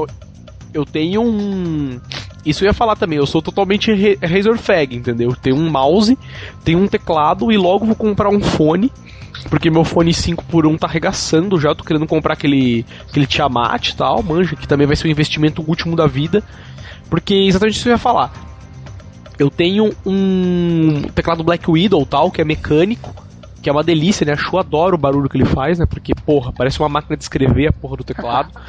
Eu 0.73 0.85
tenho 0.85 1.23
um. 1.23 2.01
Isso 2.45 2.65
eu 2.65 2.67
ia 2.67 2.75
falar 2.75 2.97
também, 2.97 3.19
eu 3.19 3.27
sou 3.27 3.41
totalmente 3.41 4.19
Razor 4.23 4.59
Fag, 4.59 4.95
entendeu? 4.95 5.35
Tenho 5.35 5.57
um 5.57 5.71
mouse, 5.71 6.19
tenho 6.63 6.79
um 6.79 6.87
teclado 6.87 7.51
e 7.51 7.57
logo 7.57 7.87
vou 7.87 7.97
comprar 7.97 8.29
um 8.29 8.41
fone. 8.41 8.93
Porque 9.49 9.71
meu 9.71 9.85
fone 9.85 10.11
5x1 10.11 10.79
tá 10.79 10.87
arregaçando 10.87 11.61
já, 11.61 11.75
tô 11.75 11.85
querendo 11.85 12.07
comprar 12.07 12.35
aquele, 12.35 12.85
aquele 13.09 13.27
Tiamat 13.27 13.89
e 13.89 13.97
tal, 13.97 14.23
manja, 14.23 14.57
que 14.57 14.67
também 14.67 14.87
vai 14.87 14.97
ser 14.97 15.07
o 15.07 15.11
investimento 15.11 15.63
último 15.67 15.97
da 15.97 16.07
vida. 16.07 16.43
Porque 17.09 17.35
exatamente 17.35 17.77
isso 17.77 17.89
eu 17.89 17.93
ia 17.93 17.99
falar 17.99 18.33
eu 19.39 19.51
tenho 19.51 19.93
um 20.05 21.03
teclado 21.15 21.45
Black 21.45 21.71
Widow 21.71 22.05
tal, 22.07 22.31
que 22.31 22.41
é 22.41 22.45
mecânico, 22.45 23.15
que 23.65 23.71
é 23.71 23.73
uma 23.73 23.83
delícia, 23.83 24.27
né? 24.27 24.35
Acho 24.35 24.59
adoro 24.59 24.95
o 24.95 24.99
barulho 24.99 25.27
que 25.27 25.39
ele 25.39 25.47
faz, 25.47 25.79
né? 25.79 25.87
Porque, 25.87 26.15
porra, 26.15 26.53
parece 26.53 26.79
uma 26.79 26.89
máquina 26.89 27.17
de 27.17 27.25
escrever 27.25 27.69
a 27.69 27.73
porra 27.73 27.97
do 27.97 28.05
teclado. 28.05 28.51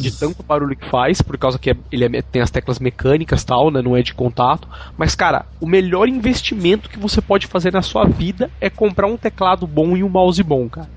De 0.00 0.12
tanto 0.12 0.42
barulho 0.44 0.76
que 0.76 0.88
faz, 0.88 1.20
por 1.20 1.36
causa 1.36 1.58
que 1.58 1.70
é, 1.70 1.76
ele 1.90 2.04
é, 2.04 2.22
tem 2.22 2.40
as 2.40 2.50
teclas 2.50 2.78
mecânicas 2.78 3.42
tal, 3.42 3.72
né? 3.72 3.82
Não 3.82 3.96
é 3.96 4.02
de 4.02 4.14
contato. 4.14 4.68
Mas, 4.96 5.16
cara, 5.16 5.46
o 5.60 5.66
melhor 5.66 6.08
investimento 6.08 6.88
que 6.88 6.98
você 6.98 7.20
pode 7.20 7.48
fazer 7.48 7.72
na 7.72 7.82
sua 7.82 8.04
vida 8.04 8.48
é 8.60 8.70
comprar 8.70 9.08
um 9.08 9.16
teclado 9.16 9.66
bom 9.66 9.96
e 9.96 10.04
um 10.04 10.08
mouse 10.08 10.42
bom, 10.44 10.68
cara. 10.68 10.88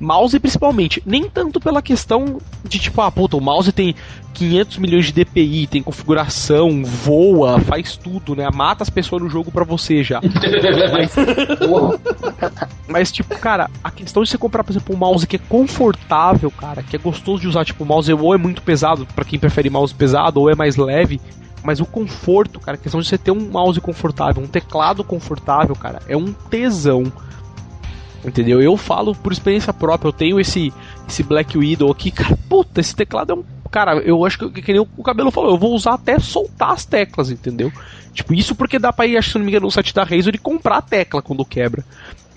Mouse 0.00 0.38
principalmente, 0.38 1.02
nem 1.06 1.28
tanto 1.28 1.60
pela 1.60 1.80
questão 1.80 2.38
de 2.64 2.78
tipo, 2.78 3.00
ah, 3.00 3.10
puta, 3.10 3.36
o 3.36 3.40
mouse 3.40 3.72
tem 3.72 3.94
500 4.34 4.78
milhões 4.78 5.06
de 5.06 5.12
DPI, 5.12 5.66
tem 5.68 5.82
configuração, 5.82 6.84
voa, 6.84 7.60
faz 7.60 7.96
tudo, 7.96 8.34
né? 8.34 8.48
Mata 8.52 8.82
as 8.82 8.90
pessoas 8.90 9.22
no 9.22 9.28
jogo 9.28 9.50
pra 9.50 9.64
você 9.64 10.02
já. 10.02 10.20
mas, 10.92 11.14
mas, 12.88 13.12
tipo, 13.12 13.38
cara, 13.38 13.70
a 13.82 13.90
questão 13.90 14.22
de 14.22 14.28
você 14.28 14.36
comprar, 14.36 14.64
por 14.64 14.72
exemplo, 14.72 14.94
um 14.94 14.98
mouse 14.98 15.26
que 15.26 15.36
é 15.36 15.40
confortável, 15.48 16.50
cara, 16.50 16.82
que 16.82 16.96
é 16.96 16.98
gostoso 16.98 17.42
de 17.42 17.48
usar, 17.48 17.64
tipo, 17.64 17.84
o 17.84 17.86
mouse 17.86 18.12
ou 18.12 18.34
é 18.34 18.38
muito 18.38 18.62
pesado, 18.62 19.06
para 19.14 19.24
quem 19.24 19.38
prefere 19.38 19.70
mouse 19.70 19.94
pesado, 19.94 20.40
ou 20.40 20.50
é 20.50 20.54
mais 20.54 20.76
leve, 20.76 21.20
mas 21.62 21.80
o 21.80 21.86
conforto, 21.86 22.60
cara, 22.60 22.76
a 22.76 22.80
questão 22.80 23.00
de 23.00 23.08
você 23.08 23.16
ter 23.16 23.30
um 23.30 23.48
mouse 23.50 23.80
confortável, 23.80 24.42
um 24.42 24.46
teclado 24.46 25.02
confortável, 25.02 25.74
cara, 25.74 26.00
é 26.06 26.16
um 26.16 26.32
tesão. 26.32 27.04
Entendeu? 28.24 28.62
Eu 28.62 28.76
falo 28.76 29.14
por 29.14 29.32
experiência 29.32 29.72
própria, 29.72 30.08
eu 30.08 30.12
tenho 30.12 30.40
esse 30.40 30.72
esse 31.06 31.22
Black 31.22 31.58
Widow 31.58 31.90
aqui, 31.90 32.10
cara, 32.10 32.36
puta, 32.48 32.80
esse 32.80 32.96
teclado 32.96 33.32
é 33.32 33.34
um. 33.34 33.44
Cara, 33.70 33.98
eu 33.98 34.24
acho 34.24 34.38
que, 34.38 34.62
que 34.62 34.72
nem 34.72 34.80
o 34.80 35.02
cabelo 35.02 35.30
falou, 35.30 35.50
eu 35.50 35.58
vou 35.58 35.74
usar 35.74 35.94
até 35.94 36.18
soltar 36.18 36.72
as 36.72 36.84
teclas, 36.84 37.30
entendeu? 37.30 37.72
Tipo, 38.12 38.32
isso 38.32 38.54
porque 38.54 38.78
dá 38.78 38.92
pra 38.92 39.06
ir, 39.06 39.16
acho 39.16 39.32
que 39.32 39.38
não 39.38 39.44
me 39.44 39.50
engano, 39.50 39.66
no 39.66 39.72
site 39.72 39.92
da 39.92 40.04
Razer 40.04 40.34
e 40.34 40.38
comprar 40.38 40.78
a 40.78 40.82
tecla 40.82 41.20
quando 41.20 41.44
quebra. 41.44 41.84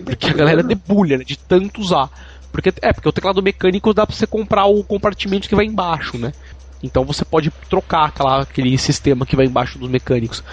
Porque 0.03 0.27
a 0.27 0.33
galera 0.33 0.63
debulha, 0.63 1.17
né? 1.17 1.23
De 1.23 1.38
tanto 1.38 1.79
usar. 1.79 2.09
Porque, 2.51 2.73
é, 2.81 2.91
porque 2.91 3.07
o 3.07 3.11
teclado 3.11 3.41
mecânico 3.43 3.93
dá 3.93 4.05
pra 4.05 4.15
você 4.15 4.25
comprar 4.25 4.65
o 4.65 4.83
compartimento 4.83 5.47
que 5.47 5.55
vai 5.55 5.65
embaixo, 5.65 6.17
né? 6.17 6.33
Então 6.81 7.05
você 7.05 7.23
pode 7.23 7.51
trocar 7.69 8.05
aquela, 8.05 8.41
aquele 8.41 8.76
sistema 8.77 9.26
que 9.26 9.35
vai 9.35 9.45
embaixo 9.45 9.77
dos 9.77 9.89
mecânicos. 9.89 10.43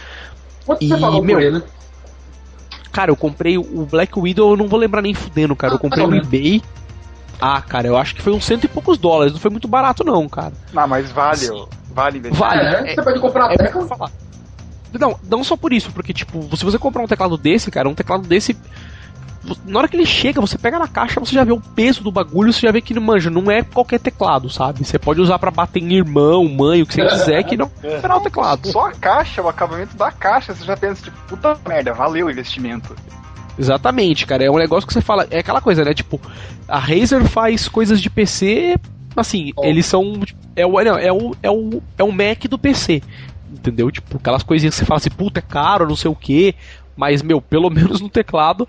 Quanto 0.67 0.85
e, 0.85 0.89
você 0.89 0.99
pagou 0.99 1.25
meu, 1.25 1.41
ele? 1.41 1.63
Cara, 2.95 3.11
eu 3.11 3.17
comprei 3.17 3.59
o 3.59 3.85
Black 3.91 4.17
Widow, 4.17 4.53
eu 4.53 4.57
não 4.57 4.69
vou 4.69 4.79
lembrar 4.79 5.03
nem 5.03 5.13
fudendo, 5.13 5.57
cara. 5.57 5.73
Eu 5.73 5.79
ah, 5.79 5.81
comprei 5.81 6.07
no 6.07 6.15
eBay. 6.15 6.63
Ah, 7.41 7.61
cara, 7.61 7.89
eu 7.89 7.97
acho 7.97 8.15
que 8.15 8.23
foi 8.23 8.33
uns 8.33 8.45
cento 8.45 8.63
e 8.63 8.69
poucos 8.69 8.97
dólares. 8.97 9.33
Não 9.33 9.41
foi 9.41 9.51
muito 9.51 9.67
barato, 9.67 10.05
não, 10.05 10.29
cara. 10.29 10.53
Não, 10.73 10.87
mas 10.87 11.11
vale, 11.11 11.39
Sim. 11.39 11.67
vale 11.93 12.19
investir. 12.19 12.39
Vale. 12.39 12.61
É, 12.61 12.93
é, 12.93 12.95
você 12.95 13.03
pode 13.03 13.19
comprar 13.19 13.53
é, 13.53 13.57
tecla? 13.57 13.85
Falar. 13.89 14.13
Não, 14.93 15.19
não 15.29 15.43
só 15.43 15.57
por 15.57 15.73
isso, 15.73 15.91
porque, 15.91 16.13
tipo, 16.13 16.57
se 16.57 16.65
você 16.65 16.79
comprar 16.79 17.03
um 17.03 17.09
teclado 17.09 17.37
desse, 17.37 17.69
cara, 17.69 17.89
um 17.89 17.97
teclado 17.97 18.29
desse. 18.29 18.57
Na 19.67 19.79
hora 19.79 19.89
que 19.89 19.97
ele 19.97 20.07
chega, 20.07 20.41
você 20.41 20.57
pega 20.57 20.79
na 20.79 20.89
caixa, 20.89 21.21
você 21.21 21.35
já 21.35 21.45
vê 21.45 21.53
o 21.53 21.61
peso 21.61 22.03
do 22.03 22.11
bagulho, 22.11 22.53
você 22.53 22.61
já 22.61 22.73
vê 22.73 22.81
que, 22.81 22.99
manja, 22.99 23.29
não 23.29 23.51
é 23.51 23.63
qualquer 23.63 24.01
teclado, 24.01 24.49
sabe? 24.49 24.85
Você 24.85 24.99
pode 24.99 25.21
usar 25.21 25.39
para 25.39 25.51
bater 25.51 25.83
em 25.83 25.93
irmão, 25.95 26.49
mãe, 26.49 26.83
o 26.83 26.87
que 26.87 26.95
você 26.95 27.07
quiser, 27.07 27.43
que 27.45 27.57
não 27.57 27.71
é 27.83 28.15
o 28.15 28.21
teclado. 28.21 28.69
Só 28.69 28.87
a 28.87 28.93
caixa, 28.93 29.43
o 29.43 29.49
acabamento 29.49 29.97
da 29.97 30.11
caixa, 30.11 30.55
você 30.55 30.65
já 30.65 30.77
pensa, 30.77 31.03
tipo, 31.05 31.17
puta 31.29 31.59
merda, 31.67 31.93
valeu 31.93 32.27
o 32.27 32.31
investimento. 32.31 32.95
Exatamente, 33.59 34.27
cara. 34.27 34.45
É 34.45 34.51
um 34.51 34.59
negócio 34.59 34.87
que 34.87 34.93
você 34.93 35.01
fala. 35.01 35.27
É 35.31 35.39
aquela 35.39 35.61
coisa, 35.61 35.85
né? 35.85 35.95
Tipo, 35.95 36.21
a 36.67 36.79
Razer 36.79 37.25
faz 37.25 37.69
coisas 37.69 38.01
de 38.01 38.11
PC. 38.11 38.77
Assim, 39.17 39.53
oh. 39.57 39.65
eles 39.65 39.87
são. 39.87 40.21
É 40.57 40.67
o, 40.67 40.73
não, 40.83 40.99
é, 40.99 41.13
o, 41.13 41.37
é, 41.43 41.51
o, 41.51 41.83
é 41.97 42.03
o 42.03 42.13
Mac 42.13 42.45
do 42.49 42.59
PC. 42.59 43.03
Entendeu? 43.53 43.91
Tipo, 43.91 44.17
aquelas 44.17 44.43
coisinhas 44.43 44.75
que 44.75 44.81
você 44.81 44.85
fala 44.85 44.99
assim, 44.99 45.11
puta, 45.11 45.39
é 45.39 45.43
caro, 45.43 45.87
não 45.87 45.97
sei 45.97 46.11
o 46.11 46.17
que. 46.17 46.55
Mas, 46.97 47.23
meu, 47.23 47.41
pelo 47.41 47.71
menos 47.71 48.01
no 48.01 48.09
teclado 48.09 48.69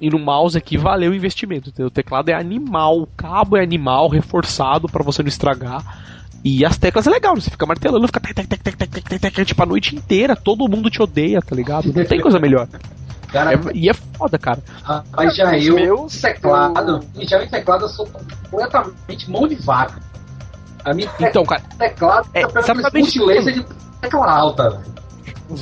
e 0.00 0.10
no 0.10 0.18
mouse 0.18 0.56
aqui 0.56 0.76
valeu 0.76 1.12
o 1.12 1.14
investimento. 1.14 1.68
Entendeu? 1.68 1.88
O 1.88 1.90
teclado 1.90 2.28
é 2.28 2.34
animal, 2.34 3.00
o 3.00 3.06
cabo 3.06 3.56
é 3.56 3.62
animal, 3.62 4.08
reforçado 4.08 4.88
para 4.88 5.04
você 5.04 5.22
não 5.22 5.28
estragar. 5.28 5.84
E 6.44 6.64
as 6.64 6.78
teclas 6.78 7.06
é 7.06 7.10
legal, 7.10 7.34
você 7.34 7.50
fica 7.50 7.66
martelando, 7.66 8.06
fica 8.06 8.20
tec, 8.20 8.34
tec, 8.34 8.46
tec, 8.46 8.76
tec, 8.76 8.88
tec, 8.88 9.08
tec, 9.08 9.34
tec, 9.34 9.46
tipo 9.46 9.62
a 9.62 9.66
noite 9.66 9.96
inteira, 9.96 10.36
todo 10.36 10.68
mundo 10.68 10.88
te 10.88 11.02
odeia, 11.02 11.40
tá 11.42 11.56
ligado? 11.56 11.92
Não 11.92 12.04
tem 12.04 12.20
coisa 12.20 12.38
melhor. 12.38 12.68
Cara, 13.32 13.54
é, 13.54 13.58
e 13.74 13.90
é 13.90 13.92
foda, 13.92 14.38
cara. 14.38 14.62
Mas 15.16 15.34
já 15.34 15.58
eu, 15.58 15.74
meus 15.74 16.20
teclado, 16.20 17.04
eu... 17.16 17.28
já 17.28 17.42
o 17.42 17.48
teclado 17.48 17.84
eu 17.84 17.88
sou 17.88 18.06
completamente 18.06 19.30
mão 19.30 19.48
de 19.48 19.56
vaca. 19.56 20.00
A 20.84 20.94
minha 20.94 21.10
então, 21.18 21.44
cara, 21.44 21.62
teclado 21.76 22.28
é 22.32 22.42
exatamente 22.42 23.18
laser 23.18 23.54
de 23.54 23.66
tecla 24.00 24.30
alta, 24.30 24.70
velho. 24.70 24.94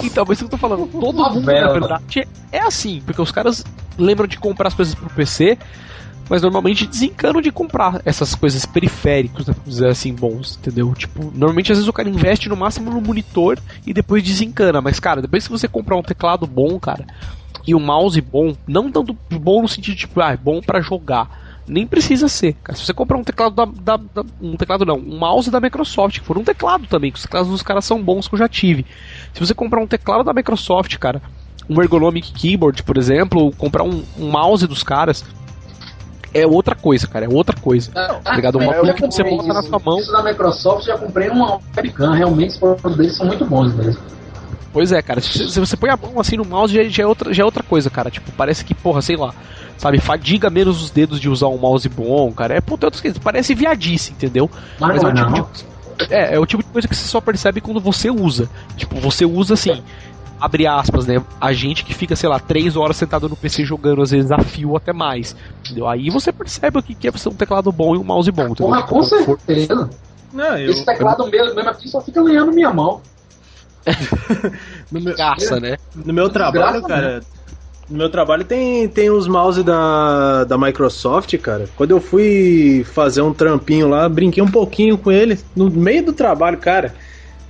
Então, 0.03 0.25
mas 0.27 0.39
isso 0.39 0.49
que 0.49 0.55
eu 0.55 0.59
tô 0.59 0.59
falando, 0.59 0.87
todo 0.87 1.31
mundo, 1.31 1.41
na 1.41 1.73
verdade, 1.73 2.27
é 2.51 2.61
assim, 2.61 3.03
porque 3.05 3.21
os 3.21 3.31
caras 3.31 3.65
lembram 3.99 4.27
de 4.27 4.39
comprar 4.39 4.69
as 4.69 4.75
coisas 4.75 4.95
pro 4.95 5.11
PC, 5.11 5.59
mas 6.29 6.41
normalmente 6.41 6.87
desencanam 6.87 7.43
de 7.43 7.53
comprar 7.53 8.01
essas 8.05 8.35
coisas 8.35 8.65
periféricos, 8.65 9.47
né, 9.47 9.55
dizer 9.67 9.89
assim, 9.89 10.15
bons, 10.15 10.57
entendeu? 10.57 10.95
Tipo, 10.95 11.31
normalmente 11.35 11.71
às 11.71 11.79
vezes 11.79 11.89
o 11.89 11.93
cara 11.93 12.09
investe 12.09 12.49
no 12.49 12.57
máximo 12.57 12.91
no 12.91 13.01
monitor 13.01 13.59
e 13.87 13.93
depois 13.93 14.23
desencana, 14.23 14.81
mas 14.81 14.99
cara, 14.99 15.21
depois 15.21 15.47
que 15.47 15.53
você 15.53 15.69
comprar 15.69 15.97
um 15.97 16.03
teclado 16.03 16.47
bom, 16.47 16.81
cara, 16.81 17.05
e 17.67 17.75
um 17.75 17.81
mouse 17.81 18.21
bom, 18.21 18.55
não 18.67 18.91
tanto 18.91 19.17
bom 19.31 19.63
no 19.63 19.69
sentido 19.69 19.95
de, 19.95 20.01
tipo, 20.01 20.21
ah, 20.21 20.33
é 20.33 20.37
bom 20.37 20.61
para 20.61 20.81
jogar, 20.81 21.44
nem 21.67 21.87
precisa 21.87 22.29
ser. 22.29 22.55
Cara. 22.63 22.77
Se 22.77 22.85
você 22.85 22.93
comprar 22.93 23.17
um 23.17 23.25
teclado 23.25 23.55
da, 23.55 23.65
da, 23.65 23.97
da, 23.97 24.25
Um 24.41 24.57
teclado 24.57 24.85
não, 24.85 24.97
um 24.97 25.19
mouse 25.19 25.51
da 25.51 25.61
Microsoft, 25.61 26.21
que 26.21 26.27
for 26.27 26.37
um 26.37 26.45
teclado 26.45 26.87
também, 26.87 27.11
que 27.11 27.17
os 27.17 27.23
teclados 27.23 27.51
dos 27.51 27.63
caras 27.63 27.85
são 27.85 28.03
bons 28.03 28.29
que 28.29 28.35
eu 28.35 28.39
já 28.39 28.49
tive. 28.49 28.85
Se 29.33 29.41
você 29.41 29.55
comprar 29.55 29.81
um 29.81 29.87
teclado 29.87 30.25
da 30.25 30.33
Microsoft, 30.33 30.97
cara, 30.99 31.23
um 31.69 31.81
ergonomic 31.81 32.33
keyboard, 32.33 32.83
por 32.83 32.97
exemplo, 32.97 33.41
ou 33.41 33.53
comprar 33.53 33.85
um, 33.85 34.03
um 34.19 34.31
mouse 34.31 34.67
dos 34.67 34.83
caras, 34.83 35.25
é 36.33 36.47
outra 36.47 36.75
coisa, 36.75 37.07
cara, 37.07 37.25
é 37.25 37.29
outra 37.29 37.57
coisa. 37.59 37.91
Ah, 37.95 38.21
tá 38.23 38.35
ligado? 38.35 38.59
Uma 38.59 38.75
coisa 38.75 38.93
que 38.93 39.01
você 39.03 39.23
bota 39.23 39.49
na 39.49 39.63
sua 39.63 39.79
mão. 39.79 39.99
Isso 39.99 40.13
da 40.13 40.23
Microsoft 40.23 40.87
já 40.87 40.99
comprei 40.99 41.29
uma 41.31 41.61
webcam, 41.77 42.13
realmente 42.13 42.51
os 42.51 42.59
produtos 42.59 42.97
deles 42.97 43.17
são 43.17 43.27
muito 43.27 43.45
bons 43.47 43.73
mesmo. 43.75 44.03
Pois 44.73 44.91
é, 44.91 45.01
cara, 45.01 45.21
se, 45.21 45.49
se, 45.49 45.61
você 45.61 45.77
põe 45.77 45.89
a 45.89 45.97
mão 45.97 46.19
assim 46.19 46.37
no 46.37 46.45
mouse 46.45 46.75
já, 46.75 46.83
já, 46.83 47.05
é 47.05 47.07
outra, 47.07 47.33
já 47.33 47.45
é 47.45 47.47
outra 47.47 47.63
coisa, 47.63 47.89
cara. 47.89 48.11
Tipo, 48.11 48.33
parece 48.33 48.65
que, 48.65 48.75
porra, 48.75 49.01
sei 49.01 49.17
lá, 49.17 49.33
sabe, 49.77 50.01
fadiga 50.01 50.51
menos 50.51 50.83
os 50.83 50.91
dedos 50.91 51.21
de 51.21 51.29
usar 51.29 51.49
um 51.49 51.59
mouse 51.59 51.89
bom, 51.89 52.33
cara. 52.33 52.55
É 52.55 52.61
puta, 52.61 52.87
outras 52.87 53.01
coisas, 53.01 53.19
parece 53.19 53.55
viadice, 53.55 54.13
entendeu? 54.13 54.51
Mas, 54.79 55.03
Mas 55.03 55.05
é, 55.05 55.07
o 55.07 55.15
tipo 55.15 55.33
de, 55.33 56.15
é, 56.15 56.35
é 56.35 56.39
o 56.39 56.47
tipo 56.47 56.63
de 56.63 56.69
coisa 56.69 56.89
que 56.89 56.95
você 56.95 57.07
só 57.07 57.21
percebe 57.21 57.61
quando 57.61 57.81
você 57.81 58.11
usa. 58.11 58.49
Tipo, 58.77 58.99
você 59.01 59.25
usa 59.25 59.55
assim 59.55 59.83
abre 60.41 60.67
aspas, 60.67 61.07
né? 61.07 61.23
A 61.41 61.53
gente 61.53 61.85
que 61.85 61.95
fica, 61.95 62.15
sei 62.15 62.29
lá, 62.29 62.39
três 62.39 62.77
horas 62.77 62.97
sentado 62.97 63.29
no 63.29 63.37
PC 63.37 63.65
jogando, 63.65 64.03
às 64.03 64.11
vezes 64.11 64.31
a 64.31 64.39
fio 64.39 64.77
até 64.77 64.93
mais. 64.93 65.35
Entendeu? 65.61 65.89
Aí 65.89 66.11
você 66.11 66.33
percebe 66.33 66.79
o 66.79 66.83
que 66.83 67.09
é 67.09 67.11
você 67.11 67.29
um 67.29 67.35
teclado 67.35 67.73
bom 67.73 67.95
e 67.95 67.99
um 67.99 68.05
mouse 68.05 68.31
bom. 68.31 68.55
Porra, 68.55 68.83
com 68.83 69.03
certeza. 69.03 69.89
Não, 70.33 70.59
eu... 70.59 70.71
Esse 70.71 70.85
teclado 70.85 71.27
mesmo, 71.29 71.55
mesmo 71.55 71.71
aqui 71.71 71.89
só 71.89 72.01
fica 72.01 72.23
ganhando 72.23 72.53
minha 72.53 72.73
mão. 72.73 73.01
no 74.91 75.01
meu, 75.01 75.15
Caça, 75.15 75.61
né? 75.61 75.77
No 75.95 76.13
meu 76.13 76.29
trabalho, 76.29 76.83
cara. 76.83 77.23
No 77.89 77.99
meu 77.99 78.09
trabalho 78.09 78.45
tem, 78.45 78.89
tem 78.89 79.11
os 79.11 79.29
mouse 79.29 79.63
da, 79.63 80.45
da 80.45 80.57
Microsoft, 80.57 81.37
cara. 81.39 81.69
Quando 81.77 81.91
eu 81.91 82.01
fui 82.01 82.85
fazer 82.93 83.21
um 83.21 83.33
trampinho 83.33 83.89
lá, 83.89 84.09
brinquei 84.09 84.43
um 84.43 84.51
pouquinho 84.51 84.97
com 84.97 85.13
ele 85.13 85.39
no 85.55 85.71
meio 85.71 86.05
do 86.05 86.13
trabalho, 86.13 86.59
cara 86.59 86.95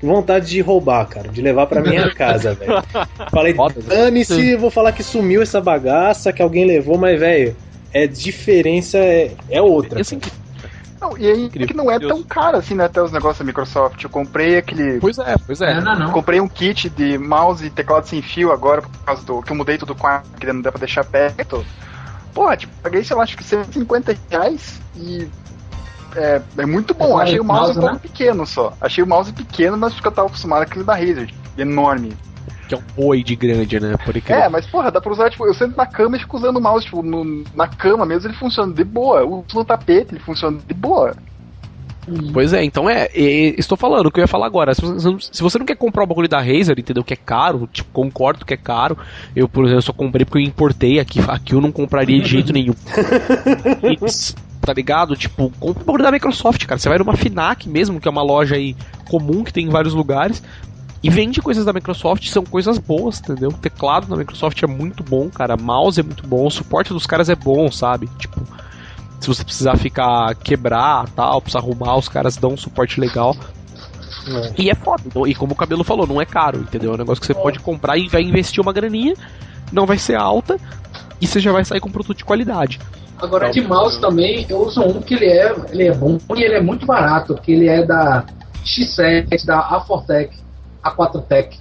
vontade 0.04 0.46
de 0.48 0.60
roubar, 0.60 1.06
cara, 1.06 1.28
de 1.28 1.40
levar 1.40 1.66
para 1.66 1.80
minha 1.80 2.10
casa, 2.14 2.54
velho. 2.54 2.82
Falei, 3.30 3.54
dane-se, 3.86 4.56
vou 4.56 4.70
falar 4.70 4.92
que 4.92 5.02
sumiu 5.02 5.42
essa 5.42 5.60
bagaça, 5.60 6.32
que 6.32 6.42
alguém 6.42 6.64
levou, 6.64 6.98
mas, 6.98 7.18
velho, 7.18 7.56
é 7.92 8.06
diferença, 8.06 8.98
é, 8.98 9.32
é 9.48 9.62
outra. 9.62 10.00
Assim, 10.00 10.20
não, 11.00 11.18
e 11.18 11.26
aí 11.26 11.48
que 11.50 11.74
não 11.74 11.90
é 11.90 11.98
tão 11.98 12.22
caro 12.22 12.56
assim, 12.56 12.74
né? 12.74 12.84
Até 12.84 13.02
os 13.02 13.12
negócios 13.12 13.38
da 13.38 13.44
Microsoft. 13.44 14.02
Eu 14.02 14.10
comprei 14.10 14.56
aquele. 14.56 15.00
Pois 15.00 15.18
é, 15.18 15.34
pois 15.46 15.60
é. 15.60 15.74
Não, 15.74 15.82
não, 15.82 15.98
não. 16.06 16.12
Comprei 16.12 16.40
um 16.40 16.48
kit 16.48 16.88
de 16.88 17.18
mouse 17.18 17.66
e 17.66 17.70
teclado 17.70 18.06
sem 18.06 18.22
fio 18.22 18.52
agora, 18.52 18.82
por 18.82 18.90
causa 19.04 19.22
do. 19.24 19.42
que 19.42 19.52
eu 19.52 19.56
mudei 19.56 19.76
tudo 19.76 19.94
com 19.94 20.06
a 20.06 20.22
que 20.38 20.46
não 20.46 20.62
dá 20.62 20.70
pra 20.70 20.78
deixar 20.78 21.04
perto. 21.04 21.64
Pô, 22.32 22.54
tipo, 22.56 22.72
paguei, 22.82 23.04
sei 23.04 23.16
lá, 23.16 23.22
acho 23.22 23.36
que 23.36 23.44
150 23.44 24.16
reais 24.30 24.80
e 24.96 25.28
é, 26.16 26.40
é 26.58 26.66
muito 26.66 26.94
bom. 26.94 27.18
Achei 27.18 27.38
o 27.38 27.44
mouse, 27.44 27.60
mouse 27.60 27.78
um 27.78 27.80
pouco 27.80 27.94
né? 27.94 28.00
pequeno 28.02 28.46
só. 28.46 28.72
Achei 28.80 29.02
o 29.02 29.06
mouse 29.06 29.32
pequeno, 29.32 29.76
mas 29.76 29.94
porque 29.94 30.08
eu 30.08 30.12
tava 30.12 30.28
acostumado 30.28 30.64
com 30.64 30.70
aquele 30.70 30.84
da 30.84 30.94
Razer, 30.94 31.32
enorme. 31.56 32.16
Que 32.68 32.74
é 32.74 32.78
um 32.78 32.82
boi 32.96 33.22
de 33.22 33.36
grande, 33.36 33.78
né? 33.78 33.96
Por 34.04 34.16
é, 34.16 34.48
mas 34.48 34.66
porra, 34.66 34.90
dá 34.90 35.00
pra 35.00 35.12
usar, 35.12 35.30
tipo, 35.30 35.46
eu 35.46 35.54
sento 35.54 35.76
na 35.76 35.86
cama 35.86 36.16
e 36.16 36.20
fico 36.20 36.36
usando 36.36 36.56
o 36.56 36.60
mouse, 36.60 36.84
tipo, 36.84 37.02
no, 37.02 37.44
na 37.54 37.68
cama 37.68 38.06
mesmo 38.06 38.28
ele 38.28 38.36
funciona 38.36 38.72
de 38.72 38.84
boa. 38.84 39.24
Uso 39.24 39.44
no 39.54 39.64
tapete, 39.64 40.14
ele 40.14 40.20
funciona 40.20 40.58
de 40.66 40.74
boa. 40.74 41.14
Pois 42.32 42.52
é, 42.52 42.62
então 42.62 42.88
é, 42.88 43.08
é, 43.14 43.54
estou 43.58 43.78
falando 43.78 44.06
o 44.06 44.10
que 44.10 44.20
eu 44.20 44.24
ia 44.24 44.28
falar 44.28 44.46
agora. 44.46 44.74
Se 44.74 44.82
você, 44.82 45.16
se 45.32 45.42
você 45.42 45.58
não 45.58 45.64
quer 45.64 45.76
comprar 45.76 46.04
o 46.04 46.06
bagulho 46.06 46.28
da 46.28 46.38
Razer, 46.38 46.78
entendeu? 46.78 47.02
Que 47.02 47.14
é 47.14 47.16
caro, 47.16 47.68
tipo, 47.72 47.90
concordo 47.92 48.44
que 48.44 48.52
é 48.52 48.56
caro. 48.56 48.98
Eu, 49.34 49.48
por 49.48 49.64
exemplo, 49.64 49.82
só 49.82 49.92
comprei 49.92 50.24
porque 50.24 50.38
eu 50.38 50.42
importei 50.42 51.00
aqui, 51.00 51.20
aqui 51.26 51.54
eu 51.54 51.60
não 51.60 51.72
compraria 51.72 52.20
de 52.20 52.28
jeito 52.28 52.52
nenhum. 52.52 52.74
e, 53.84 53.96
tá 54.60 54.72
ligado? 54.72 55.16
Tipo, 55.16 55.50
compra 55.58 55.82
o 55.82 55.86
bagulho 55.86 56.04
da 56.04 56.12
Microsoft, 56.12 56.64
cara. 56.66 56.78
Você 56.78 56.88
vai 56.88 56.98
numa 56.98 57.16
Finac 57.16 57.68
mesmo, 57.68 57.98
que 57.98 58.06
é 58.06 58.10
uma 58.10 58.22
loja 58.22 58.56
aí 58.56 58.76
comum 59.08 59.42
que 59.42 59.52
tem 59.52 59.66
em 59.66 59.70
vários 59.70 59.94
lugares. 59.94 60.42
E 61.04 61.10
vende 61.10 61.42
coisas 61.42 61.66
da 61.66 61.72
Microsoft, 61.74 62.26
são 62.28 62.42
coisas 62.42 62.78
boas, 62.78 63.20
entendeu? 63.20 63.50
O 63.50 63.52
teclado 63.52 64.06
da 64.06 64.16
Microsoft 64.16 64.62
é 64.62 64.66
muito 64.66 65.04
bom, 65.04 65.28
cara. 65.28 65.54
Mouse 65.54 66.00
é 66.00 66.02
muito 66.02 66.26
bom, 66.26 66.46
o 66.46 66.50
suporte 66.50 66.94
dos 66.94 67.06
caras 67.06 67.28
é 67.28 67.34
bom, 67.34 67.70
sabe? 67.70 68.08
Tipo, 68.18 68.40
se 69.20 69.28
você 69.28 69.44
precisar 69.44 69.76
ficar 69.76 70.34
quebrar 70.36 71.06
tal, 71.10 71.42
precisar 71.42 71.58
arrumar, 71.58 71.98
os 71.98 72.08
caras 72.08 72.38
dão 72.38 72.54
um 72.54 72.56
suporte 72.56 72.98
legal. 72.98 73.36
É. 74.26 74.62
E 74.62 74.70
é 74.70 74.74
foda. 74.74 75.02
Então, 75.04 75.26
e 75.26 75.34
como 75.34 75.52
o 75.52 75.54
cabelo 75.54 75.84
falou, 75.84 76.06
não 76.06 76.22
é 76.22 76.24
caro, 76.24 76.60
entendeu? 76.60 76.92
É 76.92 76.94
um 76.94 76.98
negócio 76.98 77.20
que 77.20 77.26
você 77.26 77.34
pode 77.34 77.58
comprar 77.58 77.98
e 77.98 78.08
vai 78.08 78.22
investir 78.22 78.62
uma 78.62 78.72
graninha, 78.72 79.12
não 79.70 79.84
vai 79.84 79.98
ser 79.98 80.16
alta, 80.16 80.56
e 81.20 81.26
você 81.26 81.38
já 81.38 81.52
vai 81.52 81.66
sair 81.66 81.80
com 81.80 81.90
um 81.90 81.92
produto 81.92 82.16
de 82.16 82.24
qualidade. 82.24 82.80
Agora, 83.18 83.50
de 83.50 83.60
mouse 83.60 84.00
também, 84.00 84.46
eu 84.48 84.56
uso 84.62 84.80
um 84.80 85.02
que 85.02 85.12
ele 85.12 85.26
é, 85.26 85.54
ele 85.70 85.86
é 85.86 85.92
bom 85.92 86.18
e 86.34 86.42
ele 86.42 86.54
é 86.54 86.62
muito 86.62 86.86
barato, 86.86 87.34
que 87.34 87.52
ele 87.52 87.68
é 87.68 87.84
da 87.84 88.24
X7, 88.64 89.44
da 89.44 89.68
A4Tech, 89.68 90.43
A4Tech. 90.84 91.58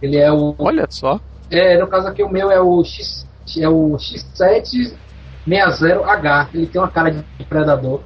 Ele 0.00 0.18
é 0.18 0.30
o. 0.30 0.54
Olha 0.58 0.86
só. 0.88 1.18
É, 1.50 1.78
no 1.78 1.86
caso 1.86 2.08
aqui 2.08 2.22
o 2.22 2.28
meu 2.28 2.50
é 2.50 2.60
o 2.60 2.84
X, 2.84 3.26
é 3.58 3.68
o 3.68 3.96
X760H. 3.96 6.48
Ele 6.54 6.66
tem 6.66 6.80
uma 6.80 6.88
cara 6.88 7.10
de 7.10 7.24
predador. 7.48 8.00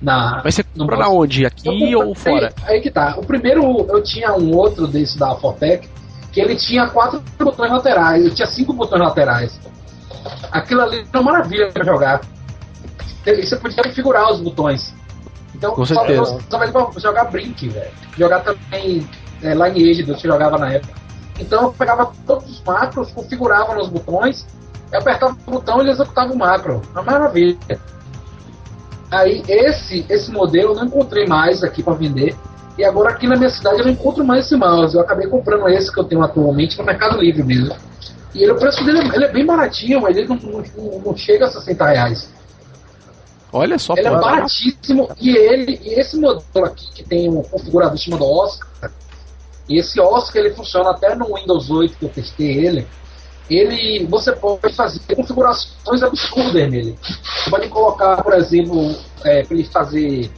Na, 0.00 0.42
Mas 0.44 0.54
você 0.54 0.62
comprou 0.62 0.98
na 0.98 1.08
onde? 1.08 1.46
Aqui 1.46 1.96
ou 1.96 2.14
fora? 2.14 2.52
Aí, 2.64 2.82
que 2.82 2.90
tá. 2.90 3.14
O 3.16 3.24
primeiro 3.24 3.86
eu 3.88 4.02
tinha 4.02 4.34
um 4.34 4.54
outro 4.54 4.86
desse 4.86 5.18
da 5.18 5.34
Fortec 5.36 5.88
que 6.32 6.40
ele 6.40 6.54
tinha 6.54 6.86
quatro 6.88 7.22
botões 7.38 7.70
laterais, 7.70 8.22
ele 8.22 8.34
tinha 8.34 8.46
cinco 8.46 8.74
botões 8.74 9.00
laterais. 9.00 9.58
Aquilo 10.52 10.82
ali 10.82 10.98
era 10.98 11.20
uma 11.20 11.32
maravilha 11.32 11.72
para 11.72 11.82
jogar 11.82 12.20
você 13.34 13.56
podia 13.56 13.82
configurar 13.82 14.30
os 14.30 14.40
botões. 14.40 14.94
Então, 15.54 15.74
Com 15.74 15.84
certeza. 15.84 16.38
só, 16.48 16.58
vai 16.58 16.70
pra 16.70 16.88
jogar 16.98 17.24
Brink, 17.24 17.68
velho. 17.68 17.90
Jogar 18.16 18.40
também 18.40 19.08
é, 19.42 19.54
Lineage, 19.54 20.02
você 20.02 20.26
jogava 20.26 20.58
na 20.58 20.72
época. 20.72 20.94
Então 21.38 21.64
eu 21.64 21.72
pegava 21.72 22.12
todos 22.26 22.48
os 22.50 22.62
macros, 22.62 23.10
configurava 23.12 23.74
nos 23.74 23.88
botões, 23.88 24.46
apertava 24.92 25.36
o 25.46 25.50
botão 25.50 25.78
e 25.78 25.80
ele 25.82 25.90
executava 25.90 26.32
o 26.32 26.36
macro. 26.36 26.82
Uma 26.92 27.02
maravilha. 27.02 27.56
Aí 29.10 29.42
esse, 29.48 30.04
esse 30.08 30.30
modelo 30.30 30.72
eu 30.72 30.76
não 30.76 30.86
encontrei 30.86 31.26
mais 31.26 31.62
aqui 31.62 31.82
para 31.82 31.94
vender. 31.94 32.34
E 32.78 32.84
agora 32.84 33.10
aqui 33.10 33.26
na 33.26 33.36
minha 33.36 33.50
cidade 33.50 33.78
eu 33.78 33.84
não 33.84 33.92
encontro 33.92 34.24
mais 34.24 34.46
esse 34.46 34.56
mouse. 34.56 34.94
Eu 34.94 35.00
acabei 35.00 35.26
comprando 35.26 35.68
esse 35.68 35.92
que 35.92 35.98
eu 35.98 36.04
tenho 36.04 36.22
atualmente 36.22 36.78
no 36.78 36.84
Mercado 36.84 37.18
Livre 37.18 37.42
mesmo. 37.42 37.74
E 38.34 38.42
ele, 38.42 38.52
o 38.52 38.56
preço 38.56 38.84
dele 38.84 38.98
ele 39.14 39.24
é 39.24 39.32
bem 39.32 39.46
baratinho, 39.46 40.00
mas 40.02 40.16
ele 40.16 40.28
não, 40.28 40.36
não, 40.36 40.98
não 41.04 41.16
chega 41.16 41.46
a 41.46 41.50
60 41.50 41.86
reais. 41.86 42.36
Olha 43.52 43.78
só, 43.78 43.94
Ele 43.96 44.08
é 44.08 44.10
baratíssimo 44.10 45.08
e 45.18 45.30
ele 45.30 45.80
e 45.82 45.98
esse 45.98 46.16
modelo 46.18 46.66
aqui 46.66 46.92
que 46.92 47.04
tem 47.04 47.30
um 47.30 47.42
configurador 47.42 47.96
chamado 47.96 48.24
Oscar. 48.24 48.65
E 49.68 49.78
esse 49.78 50.00
Oscar 50.00 50.42
ele 50.42 50.54
funciona 50.54 50.90
até 50.90 51.14
no 51.14 51.34
Windows 51.34 51.70
8 51.70 51.96
que 51.98 52.04
eu 52.04 52.08
testei 52.08 52.64
ele. 52.66 52.86
Ele 53.48 54.06
você 54.06 54.32
pode 54.32 54.72
fazer 54.74 55.00
configurações 55.14 56.02
absurdas 56.02 56.70
nele. 56.70 56.98
Você 57.44 57.50
pode 57.50 57.68
colocar, 57.68 58.22
por 58.22 58.34
exemplo, 58.34 58.94
é, 59.24 59.42
para 59.42 59.54
ele 59.56 59.64
fazer 59.64 60.30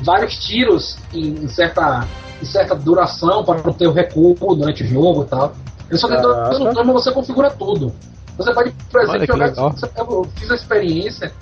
vários 0.00 0.36
tiros 0.46 0.98
em 1.12 1.48
certa, 1.48 2.06
em 2.40 2.44
certa 2.44 2.74
duração 2.74 3.44
para 3.44 3.60
não 3.62 3.72
ter 3.72 3.88
o 3.88 3.92
recuo 3.92 4.34
durante 4.54 4.84
o 4.84 4.86
jogo 4.86 5.24
e 5.24 5.26
tal. 5.26 5.52
Ele 5.88 5.98
só 5.98 6.06
tem 6.06 6.20
dois 6.20 6.58
botões, 6.58 6.86
você 6.86 7.12
configura 7.12 7.50
tudo. 7.50 7.92
Você 8.36 8.54
pode, 8.54 8.72
por 8.90 9.02
exemplo, 9.02 9.26
jogar. 9.26 9.74
Eu 9.96 10.28
fiz 10.36 10.50
a 10.50 10.54
experiência 10.54 11.32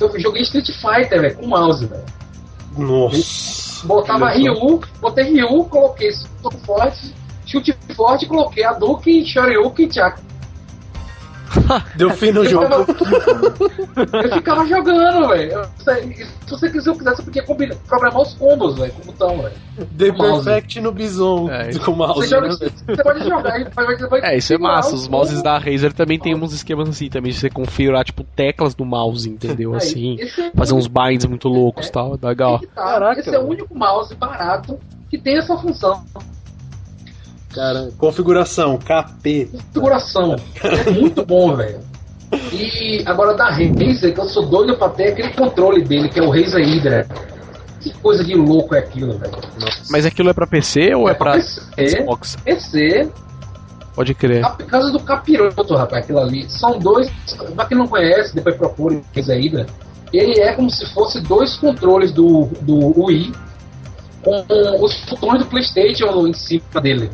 eu 0.00 0.20
joguei 0.20 0.42
Street 0.42 0.70
Fighter, 0.72 1.20
velho, 1.20 1.36
com 1.36 1.46
mouse, 1.46 1.86
velho. 1.86 2.04
Nossa. 2.76 3.73
Botava 3.84 4.30
Ryu, 4.30 4.80
botei 5.00 5.24
Ryu, 5.24 5.64
coloquei 5.64 6.10
soco 6.12 6.56
forte, 6.64 7.12
chute 7.44 7.76
forte, 7.94 8.26
coloquei 8.26 8.64
Hadouken, 8.64 9.24
Shoryuken 9.24 9.86
e 9.86 9.88
Chakra. 9.88 10.33
Deu 11.96 12.10
fim 12.10 12.30
no 12.32 12.44
Eu 12.44 12.50
jogo. 12.50 12.84
ficava- 12.94 14.22
Eu 14.24 14.32
ficava 14.32 14.66
jogando, 14.66 15.28
velho. 15.28 15.64
Se 15.78 16.50
você 16.50 16.70
quiser, 16.70 16.90
eu 16.90 16.96
quisesse, 16.96 17.20
eu 17.20 17.24
podia 17.24 17.42
combinar, 17.42 17.74
programar 17.86 18.22
os 18.22 18.34
combos, 18.34 18.76
velho, 18.78 18.92
como 18.92 19.10
estão, 19.12 19.38
velho. 19.42 19.54
The. 19.96 20.12
Perfect 20.12 20.80
no 20.80 20.92
Bison 20.92 21.50
É, 21.50 21.72
com 21.78 21.92
o 21.92 21.96
mouse. 21.96 22.20
Você, 22.20 22.28
joga, 22.28 22.48
né? 22.48 22.54
você 22.56 23.02
pode 23.02 23.24
jogar, 23.24 23.42
vai- 23.42 23.64
vai- 24.08 24.20
É, 24.22 24.36
isso 24.36 24.52
é 24.54 24.58
massa. 24.58 24.94
Os 24.94 25.08
mouses 25.08 25.42
da 25.42 25.58
Razer 25.58 25.92
também 25.92 26.18
tem 26.18 26.34
uns 26.34 26.52
esquemas 26.52 26.88
assim 26.88 27.08
também, 27.08 27.32
de 27.32 27.38
você 27.38 27.50
configurar, 27.50 28.04
tipo, 28.04 28.24
teclas 28.24 28.74
do 28.74 28.84
mouse, 28.84 29.28
entendeu? 29.28 29.72
Aí, 29.72 29.76
Assim. 29.78 30.16
é 30.20 30.50
Fazer 30.56 30.74
uns 30.74 30.86
binds 30.86 31.24
muito 31.26 31.48
loucos 31.48 31.86
e 31.88 31.92
tal. 31.92 32.18
é 32.20 32.26
Legal. 32.26 32.58
que 32.58 32.66
tá. 32.68 32.82
Caraca, 32.82 33.20
Esse 33.20 33.34
é 33.34 33.38
o 33.38 33.46
único 33.48 33.76
mouse 33.76 34.14
barato 34.14 34.78
que 35.10 35.18
tem 35.18 35.38
essa 35.38 35.56
função. 35.56 36.02
Cara, 37.54 37.90
configuração, 37.96 38.76
KP. 38.78 39.48
Configuração. 39.52 40.36
É 40.62 40.90
muito 40.90 41.24
bom, 41.24 41.54
velho. 41.54 41.78
E 42.52 43.02
agora 43.06 43.34
da 43.34 43.50
Razer, 43.50 44.12
que 44.12 44.20
eu 44.20 44.24
sou 44.24 44.44
doido 44.46 44.76
pra 44.76 44.88
ter 44.88 45.12
aquele 45.12 45.30
controle 45.30 45.82
dele, 45.84 46.08
que 46.08 46.18
é 46.18 46.22
o 46.22 46.30
Razer 46.30 46.66
Hydra. 46.66 47.06
Que 47.80 47.92
coisa 47.98 48.24
de 48.24 48.34
louco 48.34 48.74
é 48.74 48.78
aquilo, 48.78 49.18
velho. 49.18 49.34
Mas 49.90 50.04
aquilo 50.04 50.30
é 50.30 50.32
pra 50.32 50.46
PC 50.46 50.94
ou 50.94 51.08
é, 51.08 51.14
pra 51.14 51.32
PC, 51.32 51.60
Xbox? 51.88 52.36
PC, 52.42 53.08
Pode 53.94 54.14
crer. 54.14 54.44
a 54.44 54.50
por 54.50 54.66
causa 54.66 54.90
do 54.90 54.98
capiroto, 54.98 55.74
rapaz, 55.76 56.02
aquilo 56.02 56.18
ali. 56.18 56.48
São 56.50 56.78
dois, 56.78 57.08
pra 57.54 57.66
quem 57.66 57.78
não 57.78 57.86
conhece, 57.86 58.34
depois 58.34 58.56
procure 58.56 58.96
o 58.96 59.04
Razer 59.14 59.38
Hydra. 59.38 59.66
Ele 60.12 60.40
é 60.40 60.54
como 60.54 60.70
se 60.70 60.86
fosse 60.92 61.20
dois 61.20 61.56
controles 61.56 62.10
do, 62.10 62.48
do 62.62 63.00
Wii 63.04 63.32
com 64.24 64.44
os 64.82 65.04
botões 65.04 65.40
do 65.40 65.46
Playstation 65.46 66.26
em 66.26 66.32
cima 66.32 66.80
dele. 66.80 67.10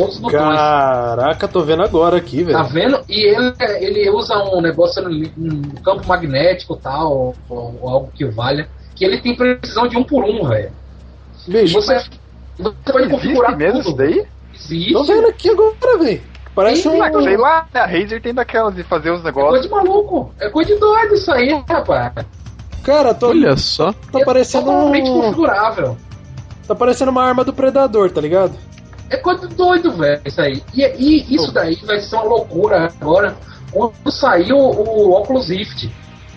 Todos 0.00 0.14
os 0.16 0.20
botões. 0.20 0.42
Caraca, 0.56 1.48
tô 1.48 1.60
vendo 1.62 1.82
agora 1.82 2.16
aqui, 2.16 2.44
Tá 2.44 2.62
velho. 2.62 2.74
vendo? 2.74 3.04
E 3.08 3.28
ele, 3.28 3.54
ele 3.80 4.10
usa 4.10 4.36
um 4.42 4.60
negócio, 4.60 5.02
um 5.08 5.62
campo 5.84 6.06
magnético 6.06 6.76
tal, 6.76 7.12
ou, 7.48 7.74
ou 7.80 7.88
algo 7.88 8.10
que 8.14 8.24
valha, 8.24 8.68
que 8.94 9.04
ele 9.04 9.20
tem 9.20 9.34
precisão 9.36 9.86
de 9.88 9.96
um 9.96 10.04
por 10.04 10.24
um, 10.24 10.46
velho. 10.48 10.70
Bicho, 11.48 11.74
você, 11.80 11.98
você 12.58 12.74
pode 12.92 13.08
configurar 13.08 13.56
mesmo 13.56 13.82
tudo. 13.82 13.88
isso 13.88 13.96
daí? 13.96 14.26
Existe. 14.54 14.92
tô 14.92 15.04
vendo 15.04 15.28
aqui 15.28 15.48
agora, 15.50 15.98
velho. 15.98 16.22
Parece 16.54 16.82
Sim, 16.82 16.88
um. 17.00 17.22
Sei 17.22 17.36
lá, 17.36 17.66
a 17.72 17.86
Razer 17.86 18.20
tem 18.20 18.34
daquelas 18.34 18.74
de 18.74 18.82
fazer 18.82 19.10
os 19.12 19.24
É 19.24 19.30
coisa 19.32 19.38
negócios. 19.60 19.62
de 19.66 19.70
maluco. 19.70 20.34
É 20.40 20.50
coisa 20.50 20.74
de 20.74 20.80
doido 20.80 21.14
isso 21.14 21.30
aí, 21.32 21.62
rapaz. 21.68 22.12
Cara, 22.82 23.14
tô, 23.14 23.28
Olha 23.28 23.56
só. 23.56 23.92
tá 24.10 24.20
parecendo 24.24 24.64
totalmente 24.66 25.08
um. 25.08 25.20
configurável. 25.22 25.96
Tá 26.66 26.74
parecendo 26.74 27.10
uma 27.10 27.22
arma 27.24 27.44
do 27.44 27.52
predador, 27.52 28.10
tá 28.10 28.20
ligado? 28.20 28.52
É 29.10 29.16
coisa 29.16 29.46
doido, 29.48 29.90
velho, 29.92 30.20
isso 30.24 30.40
aí. 30.40 30.62
E, 30.72 30.82
e 30.84 31.34
isso 31.34 31.50
daí 31.52 31.74
vai 31.84 32.00
ser 32.00 32.14
uma 32.16 32.24
loucura 32.24 32.92
agora 33.00 33.36
quando 33.72 33.92
saiu 34.10 34.56
o 34.56 35.10
Oculus 35.12 35.48
Rift. 35.48 35.90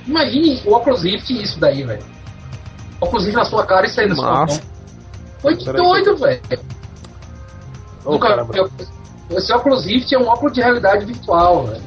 Imagine 0.08 0.62
o 0.66 0.74
Oculus 0.76 1.04
Rift 1.04 1.30
e 1.32 1.44
isso 1.44 1.60
daí, 1.60 1.84
velho. 1.84 2.04
Oculus 3.00 3.26
Rift 3.26 3.38
na 3.38 3.46
sua 3.46 3.66
cara 3.66 3.86
e 3.86 3.90
saindo 3.90 4.16
da 4.16 4.22
sua. 4.56 4.62
Foi 5.40 5.56
doido, 5.56 6.18
velho. 6.18 6.42
Nunca- 8.06 8.48
eu- 8.56 8.72
Esse 9.38 9.54
óculos 9.54 9.86
Rift 9.86 10.14
é 10.14 10.20
um 10.20 10.28
óculos 10.28 10.54
de 10.54 10.62
realidade 10.62 11.06
virtual, 11.06 11.66
velho. 11.68 11.82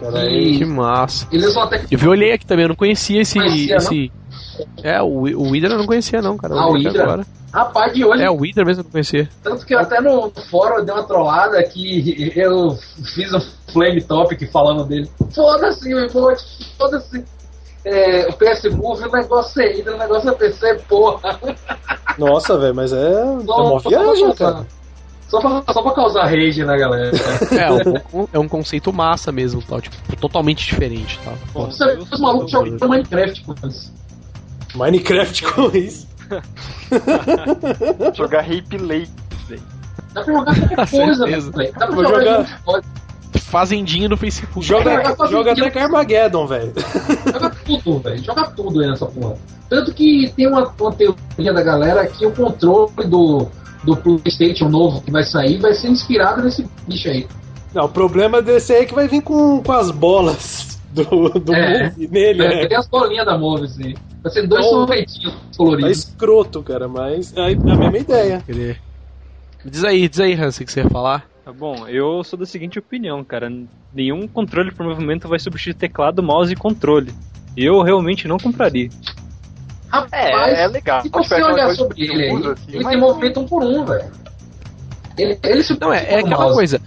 Peraí. 0.00 0.58
Que 0.58 0.64
massa. 0.64 1.26
Eles 1.30 1.54
vão 1.54 1.62
até 1.64 1.84
Eu 1.90 1.98
vi, 1.98 2.08
olhei 2.08 2.32
aqui 2.32 2.46
também, 2.46 2.64
eu 2.64 2.68
não 2.70 2.76
conhecia 2.76 3.20
esse. 3.20 3.38
Conhecia, 3.38 3.76
esse... 3.76 4.12
É, 4.82 5.00
o, 5.02 5.06
o 5.08 5.50
Hydra 5.52 5.74
eu 5.74 5.78
não 5.78 5.86
conhecia, 5.86 6.20
não, 6.22 6.36
cara. 6.36 6.54
Eu 6.54 6.58
Ah, 6.60 6.68
o 6.68 6.72
Hydra? 6.76 7.02
agora. 7.02 7.26
Rapaz, 7.52 7.92
de 7.92 8.04
hoje, 8.04 8.22
É, 8.22 8.30
o 8.30 8.36
Hydra 8.36 8.64
mesmo 8.64 8.80
eu 8.82 8.84
não 8.84 8.90
conhecia. 8.92 9.28
tanto 9.42 9.66
que 9.66 9.74
até 9.74 10.00
no 10.00 10.30
fórum 10.50 10.76
eu 10.78 10.84
dei 10.84 10.94
uma 10.94 11.02
trollada 11.04 11.62
que 11.64 12.32
eu 12.36 12.78
fiz 13.14 13.32
um 13.34 13.40
flame 13.72 14.00
topic 14.02 14.48
falando 14.52 14.84
dele. 14.84 15.10
Foda-se 15.34 15.92
o 15.92 15.98
emote, 15.98 16.44
foda-se. 16.78 17.24
É, 17.84 18.28
o 18.28 18.32
PS 18.34 18.64
Move, 18.74 19.04
o 19.04 19.10
negócio 19.12 19.60
é 19.62 19.72
Hydra, 19.72 19.94
o 19.94 19.98
negócio 19.98 20.28
é 20.30 20.32
PC, 20.34 20.74
porra. 20.88 21.40
Nossa, 22.18 22.56
velho, 22.58 22.74
mas 22.74 22.92
é. 22.92 23.20
É 23.20 23.24
uma 23.24 23.80
Só, 23.80 23.88
viagem, 23.88 24.32
cara. 24.34 24.66
Só 25.28 25.40
pra, 25.40 25.72
só 25.72 25.80
pra 25.82 25.92
causar 25.92 26.24
rage 26.24 26.64
na 26.64 26.76
galera. 26.76 27.12
É, 27.52 27.92
um, 28.16 28.26
é 28.32 28.38
um 28.38 28.48
conceito 28.48 28.92
massa 28.92 29.30
mesmo, 29.30 29.62
tal, 29.62 29.80
tipo, 29.80 29.96
totalmente 30.16 30.66
diferente, 30.66 31.18
tal. 31.24 31.34
Pô, 31.52 31.66
Você 31.66 31.84
os 31.96 32.20
malucos 32.20 32.50
jogando 32.50 32.88
Minecraft 32.88 33.44
com 33.44 33.54
isso. 33.68 33.92
Minecraft 34.74 35.44
com 35.52 35.70
isso. 35.76 36.08
Jogar 38.14 38.42
replay. 38.42 39.08
Dá 40.12 40.24
pra 40.24 40.34
jogar 40.34 40.56
qualquer 40.56 40.90
coisa, 40.90 41.26
velho. 41.26 41.72
Dá 41.72 41.86
pra 41.86 41.94
Vou 41.94 42.04
jogar, 42.04 42.22
jogar-. 42.22 42.82
Fazendinha 43.38 44.08
no 44.08 44.16
Facebook. 44.16 44.64
Joga, 44.64 45.14
joga 45.28 45.52
até 45.52 45.70
com 45.70 45.78
Armageddon, 45.78 46.46
velho. 46.46 46.72
Joga 47.32 47.50
tudo, 47.64 47.98
velho. 48.00 48.24
Joga 48.24 48.50
tudo 48.50 48.80
aí 48.80 48.88
nessa 48.88 49.06
porra. 49.06 49.36
Tanto 49.68 49.94
que 49.94 50.32
tem 50.36 50.48
uma, 50.48 50.72
uma 50.80 50.92
teoria 50.92 51.52
da 51.52 51.62
galera 51.62 52.06
que 52.06 52.26
o 52.26 52.32
controle 52.32 53.06
do, 53.06 53.48
do 53.84 53.96
PlayStation 53.96 54.68
novo 54.68 55.00
que 55.00 55.10
vai 55.10 55.22
sair 55.22 55.58
vai 55.58 55.74
ser 55.74 55.88
inspirado 55.88 56.42
nesse 56.42 56.66
bicho 56.88 57.08
aí. 57.08 57.26
Não, 57.72 57.84
o 57.84 57.88
problema 57.88 58.42
desse 58.42 58.72
aí 58.72 58.82
é 58.82 58.84
que 58.84 58.94
vai 58.94 59.06
vir 59.06 59.22
com, 59.22 59.62
com 59.62 59.72
as 59.72 59.92
bolas 59.92 60.79
do, 60.92 61.28
do 61.40 61.54
É. 61.54 61.84
Move 61.90 62.08
nele, 62.08 62.42
É, 62.44 62.48
né? 62.48 62.66
Tem 62.66 62.76
as 62.76 62.88
bolinhas 62.88 63.26
da 63.26 63.38
Move, 63.38 63.64
assim. 63.64 63.94
Vai 64.22 64.32
ser 64.32 64.46
dois 64.46 64.64
Oh. 64.66 64.70
sorvetinhos 64.70 65.32
Tá 65.34 65.40
coloridos. 65.56 65.98
escroto, 65.98 66.62
cara, 66.62 66.88
mas 66.88 67.34
é 67.36 67.52
a 67.52 67.76
mesma 67.76 67.98
ideia. 67.98 68.42
Diz 69.64 69.84
aí, 69.84 70.08
diz 70.08 70.20
aí, 70.20 70.34
Hansen, 70.34 70.64
o 70.64 70.66
que 70.66 70.72
você 70.72 70.80
ia 70.80 70.88
falar? 70.90 71.26
Tá 71.44 71.52
bom, 71.52 71.86
eu 71.88 72.22
sou 72.24 72.38
da 72.38 72.46
seguinte 72.46 72.78
opinião, 72.78 73.24
cara. 73.24 73.50
Nenhum 73.92 74.26
controle 74.28 74.70
por 74.72 74.86
movimento 74.86 75.26
vai 75.28 75.38
substituir 75.38 75.74
teclado, 75.74 76.22
mouse 76.22 76.52
e 76.52 76.56
controle. 76.56 77.12
Eu 77.56 77.82
realmente 77.82 78.28
não 78.28 78.38
compraria. 78.38 78.88
Rapaz, 79.88 80.12
É, 80.58 80.62
é 80.62 80.66
legal. 80.68 81.02
se 81.02 81.08
você 81.08 81.34
uma 81.42 81.52
olhar 81.52 81.74
sobre 81.74 82.02
ele 82.04 82.22
aí, 82.24 82.32
usa, 82.32 82.52
assim, 82.52 82.64
ele 82.68 82.84
mas 82.84 82.92
tem 82.92 83.00
movimento 83.00 83.40
um 83.40 83.44
por 83.46 83.62
um, 83.64 83.84
velho. 83.84 84.10
Ele, 85.18 85.38
ele 85.42 85.62
Não, 85.80 85.92
é, 85.92 86.04
é 86.04 86.18
aquela 86.20 86.36
mouse. 86.42 86.54
coisa. 86.54 86.80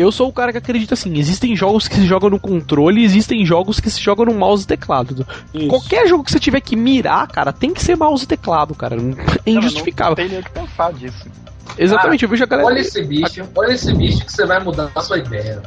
Eu 0.00 0.10
sou 0.10 0.28
o 0.28 0.32
cara 0.32 0.50
que 0.52 0.58
acredita 0.58 0.94
assim, 0.94 1.18
existem 1.18 1.54
jogos 1.54 1.86
que 1.86 1.94
se 1.96 2.06
jogam 2.06 2.30
no 2.30 2.40
controle 2.40 3.02
e 3.02 3.04
existem 3.04 3.44
jogos 3.44 3.78
que 3.80 3.90
se 3.90 4.00
jogam 4.00 4.24
no 4.26 4.34
mouse 4.34 4.64
e 4.64 4.66
teclado. 4.66 5.26
Isso. 5.52 5.68
Qualquer 5.68 6.06
jogo 6.08 6.24
que 6.24 6.32
você 6.32 6.40
tiver 6.40 6.60
que 6.60 6.74
mirar, 6.74 7.26
cara, 7.28 7.52
tem 7.52 7.72
que 7.74 7.82
ser 7.82 7.96
mouse 7.96 8.24
e 8.24 8.26
teclado, 8.26 8.74
cara. 8.74 8.96
Não- 8.96 9.14
É 9.44 9.50
injustificável. 9.50 10.10
Não 10.12 10.16
tem 10.16 10.28
nem 10.28 10.38
o 10.40 10.42
que 10.42 10.50
pensar 10.50 10.92
disso. 10.92 11.26
Exatamente, 11.78 12.22
eu 12.24 12.28
vejo 12.28 12.44
a 12.44 12.46
galera. 12.46 12.66
Olha 12.68 12.80
esse 12.80 13.02
bicho, 13.04 13.46
olha 13.54 13.72
esse 13.72 13.92
bicho 13.94 14.24
que 14.24 14.32
você 14.32 14.44
vai 14.46 14.62
mudar 14.62 14.90
a 14.94 15.00
sua 15.02 15.18
ideia. 15.18 15.62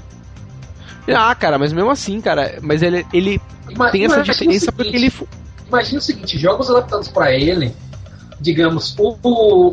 Ah, 1.07 1.35
cara, 1.35 1.57
mas 1.59 1.71
mesmo 1.73 1.89
assim, 1.91 2.19
cara, 2.21 2.57
mas 2.61 2.81
ele, 2.81 3.05
ele 3.13 3.39
tem 3.91 4.05
essa 4.05 4.15
imagina 4.15 4.19
o 4.19 4.23
diferença 4.23 4.35
seguinte, 4.35 4.71
porque 4.71 4.95
ele. 4.95 5.13
Imagina 5.67 5.99
o 5.99 6.01
seguinte, 6.01 6.37
jogos 6.37 6.69
adaptados 6.69 7.07
para 7.07 7.31
ele, 7.33 7.73
digamos, 8.39 8.95
o, 8.97 9.15
o, 9.21 9.67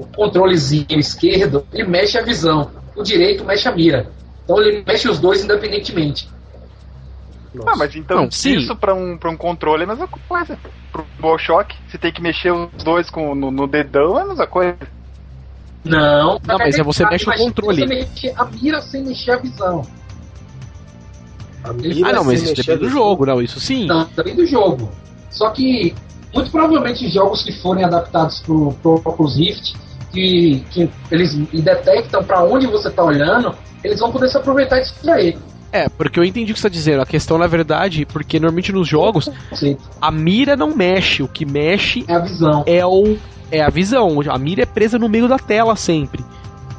o 0.00 0.06
controlezinho 0.14 0.86
esquerdo, 0.98 1.66
ele 1.72 1.88
mexe 1.88 2.18
a 2.18 2.22
visão, 2.22 2.70
o 2.96 3.02
direito 3.02 3.44
mexe 3.44 3.68
a 3.68 3.72
mira. 3.72 4.10
Então 4.44 4.60
ele 4.60 4.82
mexe 4.86 5.08
os 5.08 5.18
dois 5.18 5.44
independentemente. 5.44 6.28
Nossa. 7.54 7.70
Ah, 7.70 7.76
mas 7.76 7.96
então 7.96 8.22
Não, 8.22 8.30
sim. 8.30 8.56
isso 8.56 8.76
pra 8.76 8.94
um, 8.94 9.16
pra 9.16 9.30
um 9.30 9.36
controle 9.36 9.82
é 9.82 9.84
a 9.84 9.88
mesma 9.88 10.08
coisa. 10.08 10.58
Pro 10.92 11.04
DualShock, 11.18 11.74
você 11.88 11.98
tem 11.98 12.12
que 12.12 12.20
mexer 12.22 12.52
os 12.52 12.84
dois 12.84 13.08
com, 13.10 13.34
no, 13.34 13.50
no 13.50 13.66
dedão, 13.66 14.18
é 14.18 14.22
a 14.22 14.26
mesma 14.26 14.46
coisa. 14.46 14.76
Não, 15.84 16.38
Não, 16.44 16.58
mas 16.58 16.78
é 16.78 16.82
você 16.82 17.04
mexe 17.06 17.28
o 17.28 17.34
controle. 17.34 17.80
Você 17.80 17.86
mexe 17.86 18.32
a 18.36 18.44
mira 18.44 18.80
sem 18.82 19.04
mexer 19.04 19.32
a 19.32 19.36
visão. 19.36 19.86
A 21.64 21.72
mira 21.72 22.10
Ah, 22.10 22.12
não, 22.12 22.24
mas 22.24 22.42
isso 22.42 22.54
depende 22.54 22.78
do 22.80 22.88
jogo, 22.90 23.24
não, 23.24 23.40
isso 23.40 23.58
sim. 23.60 23.86
Não, 23.86 24.04
também 24.06 24.34
do 24.34 24.44
jogo. 24.46 24.90
Só 25.30 25.50
que, 25.50 25.94
muito 26.34 26.50
provavelmente, 26.50 27.08
jogos 27.08 27.42
que 27.42 27.52
forem 27.52 27.84
adaptados 27.84 28.40
pro, 28.40 28.72
pro 28.82 28.94
Oculus 28.96 29.36
Rift, 29.36 29.74
que, 30.12 30.64
que 30.70 30.90
eles 31.10 31.34
detectam 31.52 32.22
para 32.24 32.42
onde 32.44 32.66
você 32.66 32.90
tá 32.90 33.02
olhando, 33.04 33.54
eles 33.84 34.00
vão 34.00 34.10
poder 34.12 34.28
se 34.28 34.36
aproveitar 34.36 34.80
disso 34.80 35.10
aí. 35.10 35.36
É, 35.72 35.88
porque 35.88 36.18
eu 36.18 36.24
entendi 36.24 36.52
o 36.52 36.54
que 36.54 36.60
você 36.60 36.68
tá 36.70 36.72
dizendo. 36.72 37.02
A 37.02 37.06
questão, 37.06 37.36
na 37.36 37.46
verdade, 37.46 38.06
porque 38.06 38.38
normalmente 38.40 38.72
nos 38.72 38.88
jogos, 38.88 39.28
Sim, 39.52 39.76
a 40.00 40.10
mira 40.10 40.56
não 40.56 40.74
mexe. 40.74 41.22
O 41.22 41.28
que 41.28 41.44
mexe 41.44 42.04
É 42.08 42.14
a 42.14 42.18
visão. 42.20 42.62
é 42.66 42.86
o. 42.86 43.16
É 43.50 43.62
a 43.62 43.68
visão. 43.68 44.18
A 44.30 44.38
mira 44.38 44.62
é 44.62 44.66
presa 44.66 44.98
no 44.98 45.08
meio 45.08 45.28
da 45.28 45.38
tela 45.38 45.76
sempre. 45.76 46.24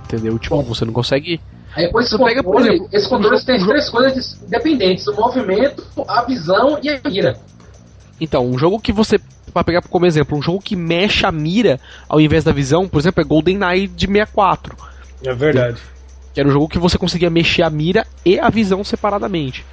Entendeu? 0.06 0.40
Tipo, 0.40 0.62
você 0.64 0.84
não 0.86 0.94
consegue. 0.94 1.40
Aí 1.76 1.86
depois 1.86 2.08
esse 2.08 2.18
Você 2.18 2.24
pega, 2.24 2.42
controle, 2.42 2.70
exemplo, 2.70 2.90
esse 2.92 3.10
controle 3.10 3.36
jogo- 3.36 3.46
tem 3.46 3.56
as 3.58 3.68
três 3.68 3.90
coisas 3.90 4.38
independentes: 4.42 5.06
o 5.08 5.14
movimento, 5.16 5.84
a 6.08 6.24
visão 6.24 6.80
e 6.82 6.90
a 6.90 7.00
mira. 7.08 7.38
Então, 8.20 8.48
um 8.48 8.58
jogo 8.58 8.80
que 8.80 8.92
você. 8.92 9.20
Pra 9.58 9.64
pegar 9.64 9.82
como 9.82 10.06
exemplo, 10.06 10.38
um 10.38 10.42
jogo 10.42 10.62
que 10.62 10.76
mexe 10.76 11.26
a 11.26 11.32
mira 11.32 11.80
ao 12.08 12.22
invés 12.22 12.44
da 12.44 12.52
visão, 12.52 12.88
por 12.88 13.00
exemplo, 13.00 13.22
é 13.22 13.24
GoldenEye 13.24 13.88
de 13.88 14.06
64. 14.06 14.78
É 15.26 15.34
verdade. 15.34 15.82
Que 16.32 16.40
era 16.40 16.48
um 16.48 16.52
jogo 16.52 16.70
que 16.70 16.78
você 16.78 16.96
conseguia 16.96 17.32
mexer 17.32 17.64
a 17.64 17.70
mira 17.72 18.06
e 18.24 18.40
a 18.40 18.52
visão 18.52 18.84
separadamente. 18.84 19.66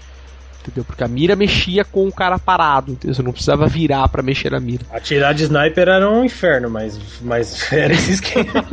Entendeu? 0.63 0.85
Porque 0.85 1.05
a 1.05 1.07
mira 1.07 1.37
mexia 1.37 1.85
com 1.85 2.09
o 2.09 2.13
cara 2.13 2.39
parado. 2.39 2.93
Entendeu? 2.93 3.15
Você 3.15 3.23
não 3.23 3.33
precisava 3.33 3.67
virar 3.67 4.09
pra 4.09 4.23
mexer 4.23 4.55
a 4.55 4.59
mira. 4.59 4.87
Atirar 4.91 5.35
de 5.35 5.43
sniper 5.43 5.87
era 5.87 6.11
um 6.11 6.25
inferno, 6.25 6.71
mas, 6.71 6.99
mas 7.21 7.61
era 7.71 7.93
esse 7.93 8.13
esquema. 8.13 8.65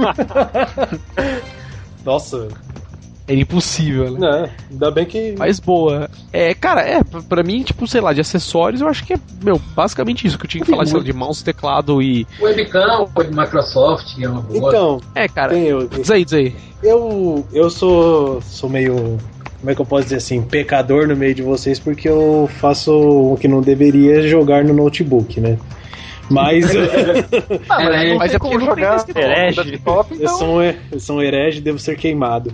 Nossa. 2.06 2.48
Era 3.32 3.40
impossível, 3.40 4.12
né? 4.12 4.28
É, 4.28 4.74
ainda 4.74 4.92
bem 4.92 5.06
que. 5.06 5.36
Mas 5.38 5.58
boa. 5.58 6.10
É, 6.34 6.54
cara, 6.54 6.82
é, 6.82 7.02
pra 7.30 7.42
mim, 7.44 7.64
tipo, 7.64 7.88
sei 7.88 8.02
lá, 8.02 8.12
de 8.12 8.20
acessórios, 8.20 8.82
eu 8.82 8.90
acho 8.90 9.06
que 9.06 9.14
é, 9.14 9.20
meu, 9.42 9.58
basicamente 9.74 10.28
isso 10.28 10.38
que 10.38 10.46
eu 10.46 10.50
tinha 10.50 10.66
que 10.66 10.70
falar, 10.70 10.86
sei 10.86 10.98
lá, 10.98 11.04
de 11.04 11.14
mouse, 11.14 11.42
teclado 11.42 12.02
e. 12.02 12.28
Webcam, 12.42 13.08
Microsoft, 13.32 14.20
é 14.22 14.28
uma 14.28 14.42
boa. 14.42 14.70
Então. 14.70 15.02
É, 15.16 15.30
cara. 15.30 15.54
Tem, 15.54 15.64
eu, 15.64 15.88
diz 15.88 16.12
aí, 16.12 16.26
diz 16.26 16.34
aí. 16.34 16.56
Eu, 16.84 17.48
eu 17.54 17.70
sou, 17.70 18.42
sou 18.42 18.70
meio 18.70 19.18
como 19.62 19.72
é 19.72 19.76
que 19.76 19.80
eu 19.80 19.86
posso 19.86 20.04
dizer 20.04 20.18
assim, 20.18 20.42
pecador 20.42 21.08
no 21.08 21.16
meio 21.16 21.34
de 21.34 21.42
vocês 21.42 21.80
porque 21.80 22.10
eu 22.10 22.50
faço 22.60 22.92
o 22.92 23.38
que 23.38 23.48
não 23.48 23.62
deveria 23.62 24.28
jogar 24.28 24.66
no 24.66 24.74
notebook, 24.74 25.40
né? 25.40 25.58
Mas. 26.32 26.66
ah, 27.70 27.84
mas, 27.84 28.18
mas 28.18 28.34
é 28.34 28.40
porque 28.40 28.66
jogar 28.66 29.06
herege. 29.16 29.78
Top, 29.80 30.14
então... 30.14 30.24
eu, 30.24 30.38
sou 30.38 30.60
um, 30.60 30.62
eu 30.64 31.00
sou 31.00 31.18
um 31.18 31.22
herege 31.22 31.62
devo 31.62 31.78
ser 31.78 31.98
queimado. 31.98 32.54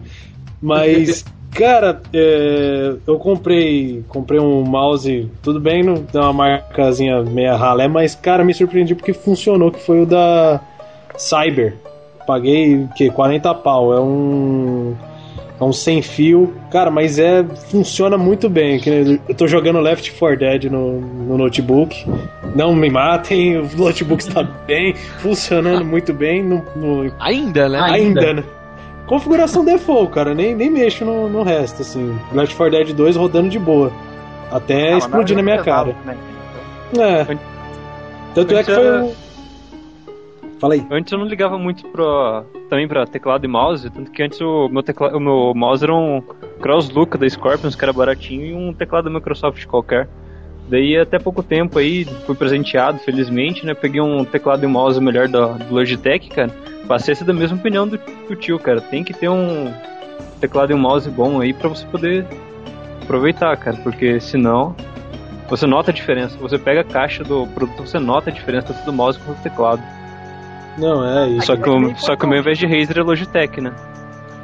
Mas. 0.61 1.25
Cara, 1.55 2.01
é, 2.13 2.93
eu 3.07 3.17
comprei 3.17 4.03
comprei 4.09 4.39
um 4.39 4.61
mouse, 4.61 5.27
tudo 5.41 5.59
bem, 5.59 5.81
não 5.81 6.03
tem 6.03 6.21
uma 6.21 6.31
marcazinha 6.31 7.23
meia 7.23 7.55
ralé, 7.55 7.88
mas 7.88 8.13
cara, 8.13 8.43
me 8.43 8.53
surpreendi 8.53 8.93
porque 8.93 9.11
funcionou, 9.11 9.71
que 9.71 9.79
foi 9.79 10.03
o 10.03 10.05
da 10.05 10.61
Cyber. 11.17 11.73
Paguei 12.27 12.88
que 12.95 13.09
40 13.09 13.55
pau, 13.55 13.91
é 13.91 13.99
um 13.99 14.95
é 15.59 15.63
um 15.63 15.73
sem 15.73 16.01
fio. 16.01 16.53
Cara, 16.71 16.91
mas 16.91 17.17
é. 17.17 17.43
Funciona 17.71 18.17
muito 18.17 18.49
bem. 18.49 18.79
Eu 19.27 19.35
tô 19.35 19.47
jogando 19.47 19.79
Left 19.79 20.11
4 20.11 20.38
Dead 20.38 20.63
no, 20.65 21.01
no 21.01 21.38
notebook. 21.38 22.05
Não 22.55 22.75
me 22.75 22.89
matem, 22.89 23.57
o 23.59 23.69
notebook 23.75 24.21
está 24.21 24.43
bem, 24.43 24.93
funcionando 25.19 25.84
muito 25.85 26.13
bem. 26.13 26.43
No, 26.43 26.63
no... 26.75 27.11
Ainda, 27.19 27.67
né? 27.67 27.79
Ainda, 27.81 28.21
Ainda, 28.21 28.34
né? 28.35 28.43
Configuração 29.07 29.63
default, 29.63 30.11
cara. 30.11 30.35
Nem, 30.35 30.53
nem 30.53 30.69
mexo 30.69 31.05
no, 31.05 31.29
no 31.29 31.41
resto, 31.41 31.81
assim. 31.81 32.17
Left 32.34 32.55
4 32.55 32.77
Dead 32.77 32.93
2 32.93 33.15
rodando 33.15 33.49
de 33.49 33.57
boa. 33.57 33.91
Até 34.51 34.93
ah, 34.93 34.97
explodir 34.97 35.35
na 35.35 35.41
minha 35.41 35.63
cara. 35.63 35.95
Né? 36.05 36.17
É. 36.97 37.38
Tanto 38.35 38.55
é 38.55 38.63
que 38.63 38.73
foi. 38.73 39.13
Fala 40.59 40.73
aí. 40.73 40.85
Antes 40.91 41.11
eu 41.11 41.19
não 41.19 41.25
ligava 41.25 41.57
muito 41.57 41.85
pro, 41.88 42.43
também 42.69 42.88
pra 42.88 43.05
teclado 43.05 43.45
e 43.45 43.47
mouse, 43.47 43.89
tanto 43.89 44.11
que 44.11 44.23
antes 44.23 44.41
o 44.41 44.67
meu, 44.69 44.84
teclado, 44.84 45.15
o 45.15 45.19
meu 45.19 45.53
mouse 45.55 45.84
era 45.84 45.93
um 45.93 46.21
Crosslook 46.61 47.17
da 47.17 47.29
Scorpions, 47.29 47.75
que 47.75 47.84
era 47.84 47.93
baratinho, 47.93 48.45
e 48.45 48.53
um 48.53 48.73
teclado 48.73 49.05
da 49.05 49.09
Microsoft 49.11 49.65
qualquer. 49.65 50.09
Daí 50.68 50.98
até 50.98 51.18
pouco 51.18 51.41
tempo 51.41 51.80
aí, 51.80 52.06
fui 52.26 52.35
presenteado, 52.35 52.99
felizmente, 52.99 53.65
né? 53.65 53.73
Peguei 53.73 54.02
um 54.02 54.26
teclado 54.26 54.64
e 54.65 54.68
mouse 54.68 54.99
melhor 54.99 55.27
do, 55.27 55.53
do 55.53 55.73
Logitech, 55.73 56.30
cara. 56.30 56.49
Passei 56.88 57.14
essa 57.14 57.23
da 57.23 57.34
mesma 57.34 57.57
opinião 57.57 57.88
do, 57.88 57.98
do 57.98 58.35
tio, 58.35 58.60
cara. 58.60 58.81
Tem 58.81 59.03
que 59.03 59.14
ter 59.14 59.30
um 59.30 59.72
teclado 60.41 60.72
e 60.72 60.76
um 60.76 60.80
mouse 60.80 61.10
bom 61.10 61.39
aí 61.39 61.53
pra 61.53 61.69
você 61.69 61.85
poder 61.85 62.26
aproveitar, 63.02 63.56
cara, 63.57 63.77
porque 63.77 64.19
senão 64.19 64.76
você 65.49 65.65
nota 65.65 65.91
a 65.91 65.94
diferença. 65.94 66.38
Você 66.39 66.57
pega 66.57 66.81
a 66.81 66.84
caixa 66.84 67.23
do 67.23 67.48
produto, 67.48 67.85
você 67.85 67.99
nota 67.99 68.30
a 68.30 68.34
diferença 68.34 68.73
do 68.73 68.91
mouse 68.94 69.18
com 69.19 69.31
o 69.31 69.35
teclado. 69.35 69.81
Não, 70.77 71.06
é 71.07 71.30
isso. 71.30 71.48
Só 71.48 71.56
que, 71.56 71.69
o, 71.69 71.95
só 71.95 72.15
que 72.15 72.26
o 72.26 72.27
meu, 72.27 72.38
ao 72.38 72.41
invés 72.41 72.57
de 72.57 72.68
Razer, 72.68 72.98
é 72.98 73.02
Logitech, 73.02 73.61
né? 73.61 73.73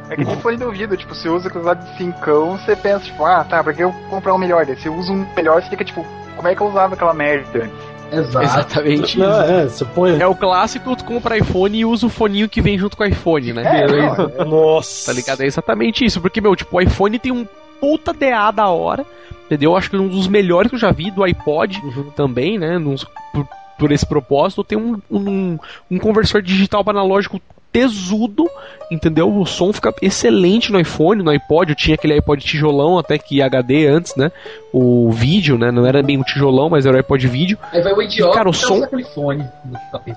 É 0.10 0.16
que 0.16 0.26
nem 0.26 0.40
fone 0.42 0.58
de 0.58 0.64
ouvido, 0.64 0.98
tipo, 0.98 1.16
você 1.16 1.30
usa 1.30 1.48
aquele 1.48 1.64
lado 1.64 1.84
de 1.86 1.98
cincão, 1.98 2.58
você 2.58 2.76
pensa, 2.76 3.06
tipo, 3.06 3.26
ah, 3.26 3.44
tá, 3.44 3.64
pra 3.64 3.74
que 3.74 3.84
eu 3.84 3.94
comprar 4.10 4.34
um 4.34 4.38
melhor? 4.38 4.66
Daí 4.66 4.76
você 4.76 4.90
usa 4.90 5.12
um 5.12 5.26
melhor, 5.36 5.62
você 5.62 5.70
fica, 5.70 5.84
tipo, 5.84 6.06
como 6.36 6.48
é 6.48 6.56
que 6.56 6.62
eu 6.62 6.68
usava 6.68 6.94
aquela 6.94 7.14
merda 7.14 7.70
Exato. 8.14 8.46
Exatamente 8.46 9.18
Não, 9.18 9.42
é, 9.42 9.64
você 9.64 9.86
põe... 9.86 10.22
é 10.22 10.28
o 10.28 10.36
clássico, 10.36 10.96
tu 10.96 11.04
compra 11.04 11.38
iPhone 11.38 11.78
e 11.78 11.86
usa 11.86 12.06
o 12.06 12.10
foninho 12.10 12.48
que 12.48 12.62
vem 12.62 12.78
junto 12.78 12.96
com 12.96 13.04
o 13.04 13.08
iPhone, 13.08 13.54
né? 13.54 13.64
É, 13.66 13.86
é, 13.86 14.42
é, 14.42 14.46
Nossa. 14.46 15.12
Tá 15.12 15.14
ligado? 15.14 15.42
É 15.42 15.46
exatamente 15.46 16.06
isso, 16.06 16.22
porque, 16.22 16.40
meu, 16.40 16.56
tipo, 16.56 16.78
o 16.78 16.82
iPhone 16.82 17.18
tem 17.18 17.32
um 17.32 17.48
puta 17.80 18.14
DA 18.14 18.52
da 18.52 18.68
hora, 18.68 19.06
entendeu? 19.46 19.76
Acho 19.76 19.90
que 19.90 19.98
um 19.98 20.08
dos 20.08 20.28
melhores 20.28 20.70
que 20.70 20.76
eu 20.76 20.80
já 20.80 20.92
vi, 20.92 21.10
do 21.12 21.24
iPod 21.24 21.82
uhum. 21.84 22.12
também, 22.16 22.58
né? 22.58 22.78
Nos, 22.78 23.04
por, 23.34 23.48
por 23.80 23.92
esse 23.92 24.06
propósito, 24.06 24.64
tem 24.64 24.78
um, 24.78 25.02
um, 25.10 25.58
um 25.90 25.98
conversor 25.98 26.42
digital 26.42 26.84
para 26.84 27.00
analógico 27.00 27.42
tesudo, 27.74 28.48
entendeu? 28.92 29.36
O 29.36 29.46
som 29.48 29.74
fica 29.74 29.92
excelente 30.00 30.72
no 30.72 30.80
iPhone, 30.80 31.24
no 31.24 31.32
iPod, 31.32 31.72
eu 31.72 31.76
tinha 31.76 31.96
aquele 31.96 32.14
iPod 32.14 32.46
tijolão 32.46 33.00
até 33.00 33.18
que 33.18 33.42
HD 33.42 33.88
antes, 33.88 34.16
né? 34.16 34.32
O 34.72 35.12
vídeo, 35.12 35.58
né? 35.58 35.72
Não 35.72 35.86
era 35.86 36.04
bem 36.04 36.20
um 36.20 36.24
tijolão, 36.24 36.70
mas 36.70 36.86
era 36.86 36.96
o 36.96 37.00
iPod 37.00 37.28
vídeo. 37.28 37.58
Aí 37.72 37.82
vai 37.82 37.92
o 37.92 38.02
idiota 38.02 38.32
e, 38.32 38.36
cara, 38.36 38.50
o 38.50 38.54
som... 38.54 38.84
aquele 38.84 39.04
fone. 39.04 39.44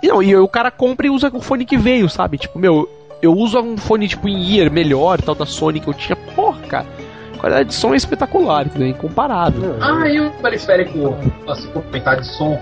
Não, 0.05 0.23
e 0.23 0.37
o 0.37 0.47
cara 0.47 0.71
compra 0.71 1.07
e 1.07 1.11
usa 1.11 1.31
o 1.33 1.41
fone 1.41 1.65
que 1.65 1.79
veio, 1.79 2.09
sabe? 2.11 2.37
Tipo, 2.37 2.59
meu, 2.59 2.87
eu 3.23 3.33
uso 3.33 3.59
um 3.59 3.79
fone 3.79 4.07
tipo 4.07 4.29
em 4.29 4.59
ear 4.59 4.71
melhor, 4.71 5.21
tal 5.23 5.35
da 5.35 5.47
Sony 5.47 5.81
que 5.81 5.89
eu 5.89 5.95
tinha, 5.95 6.17
porra, 6.35 6.61
cara. 6.63 6.87
A 7.35 7.39
qualidade 7.39 7.69
de 7.71 7.75
som 7.75 7.95
é 7.95 7.97
espetacular, 7.97 8.67
entendeu? 8.67 8.89
Incomparável. 8.89 9.77
Ah, 9.81 10.09
e 10.09 10.21
o 10.21 10.31
periférico, 10.31 11.17
assim, 11.49 11.69
complementar 11.69 12.21
de 12.21 12.27
som 12.27 12.59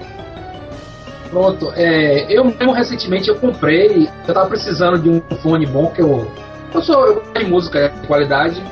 Pronto, 1.35 1.73
é, 1.74 2.32
eu 2.32 2.44
mesmo 2.44 2.70
recentemente 2.70 3.28
eu 3.28 3.35
comprei, 3.35 4.09
eu 4.28 4.32
tava 4.32 4.48
precisando 4.48 5.01
de 5.01 5.11
um 5.11 5.20
fone 5.43 5.66
bom 5.66 5.89
que 5.89 6.01
eu. 6.01 6.31
Eu 6.73 6.81
sou 6.81 7.06
eu 7.06 7.15
gosto 7.16 7.39
de 7.40 7.44
música 7.47 7.89
de 7.89 8.06
qualidade, 8.06 8.62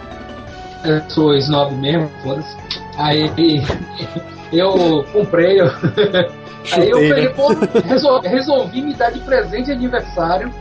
eu 0.85 1.03
sou 1.11 1.35
snob 1.35 1.75
mesmo, 1.75 2.09
foda-se. 2.23 2.57
Aí 2.97 3.65
eu 4.53 5.05
comprei, 5.13 5.61
eu, 5.61 5.67
aí 6.71 6.89
eu 6.89 6.99
peguei, 6.99 7.25
né? 7.25 7.29
pô, 7.31 7.49
resolvi, 7.85 8.29
resolvi, 8.29 8.83
me 8.83 8.95
dar 8.95 9.11
de 9.11 9.19
presente 9.19 9.65
de 9.65 9.73
aniversário 9.73 10.55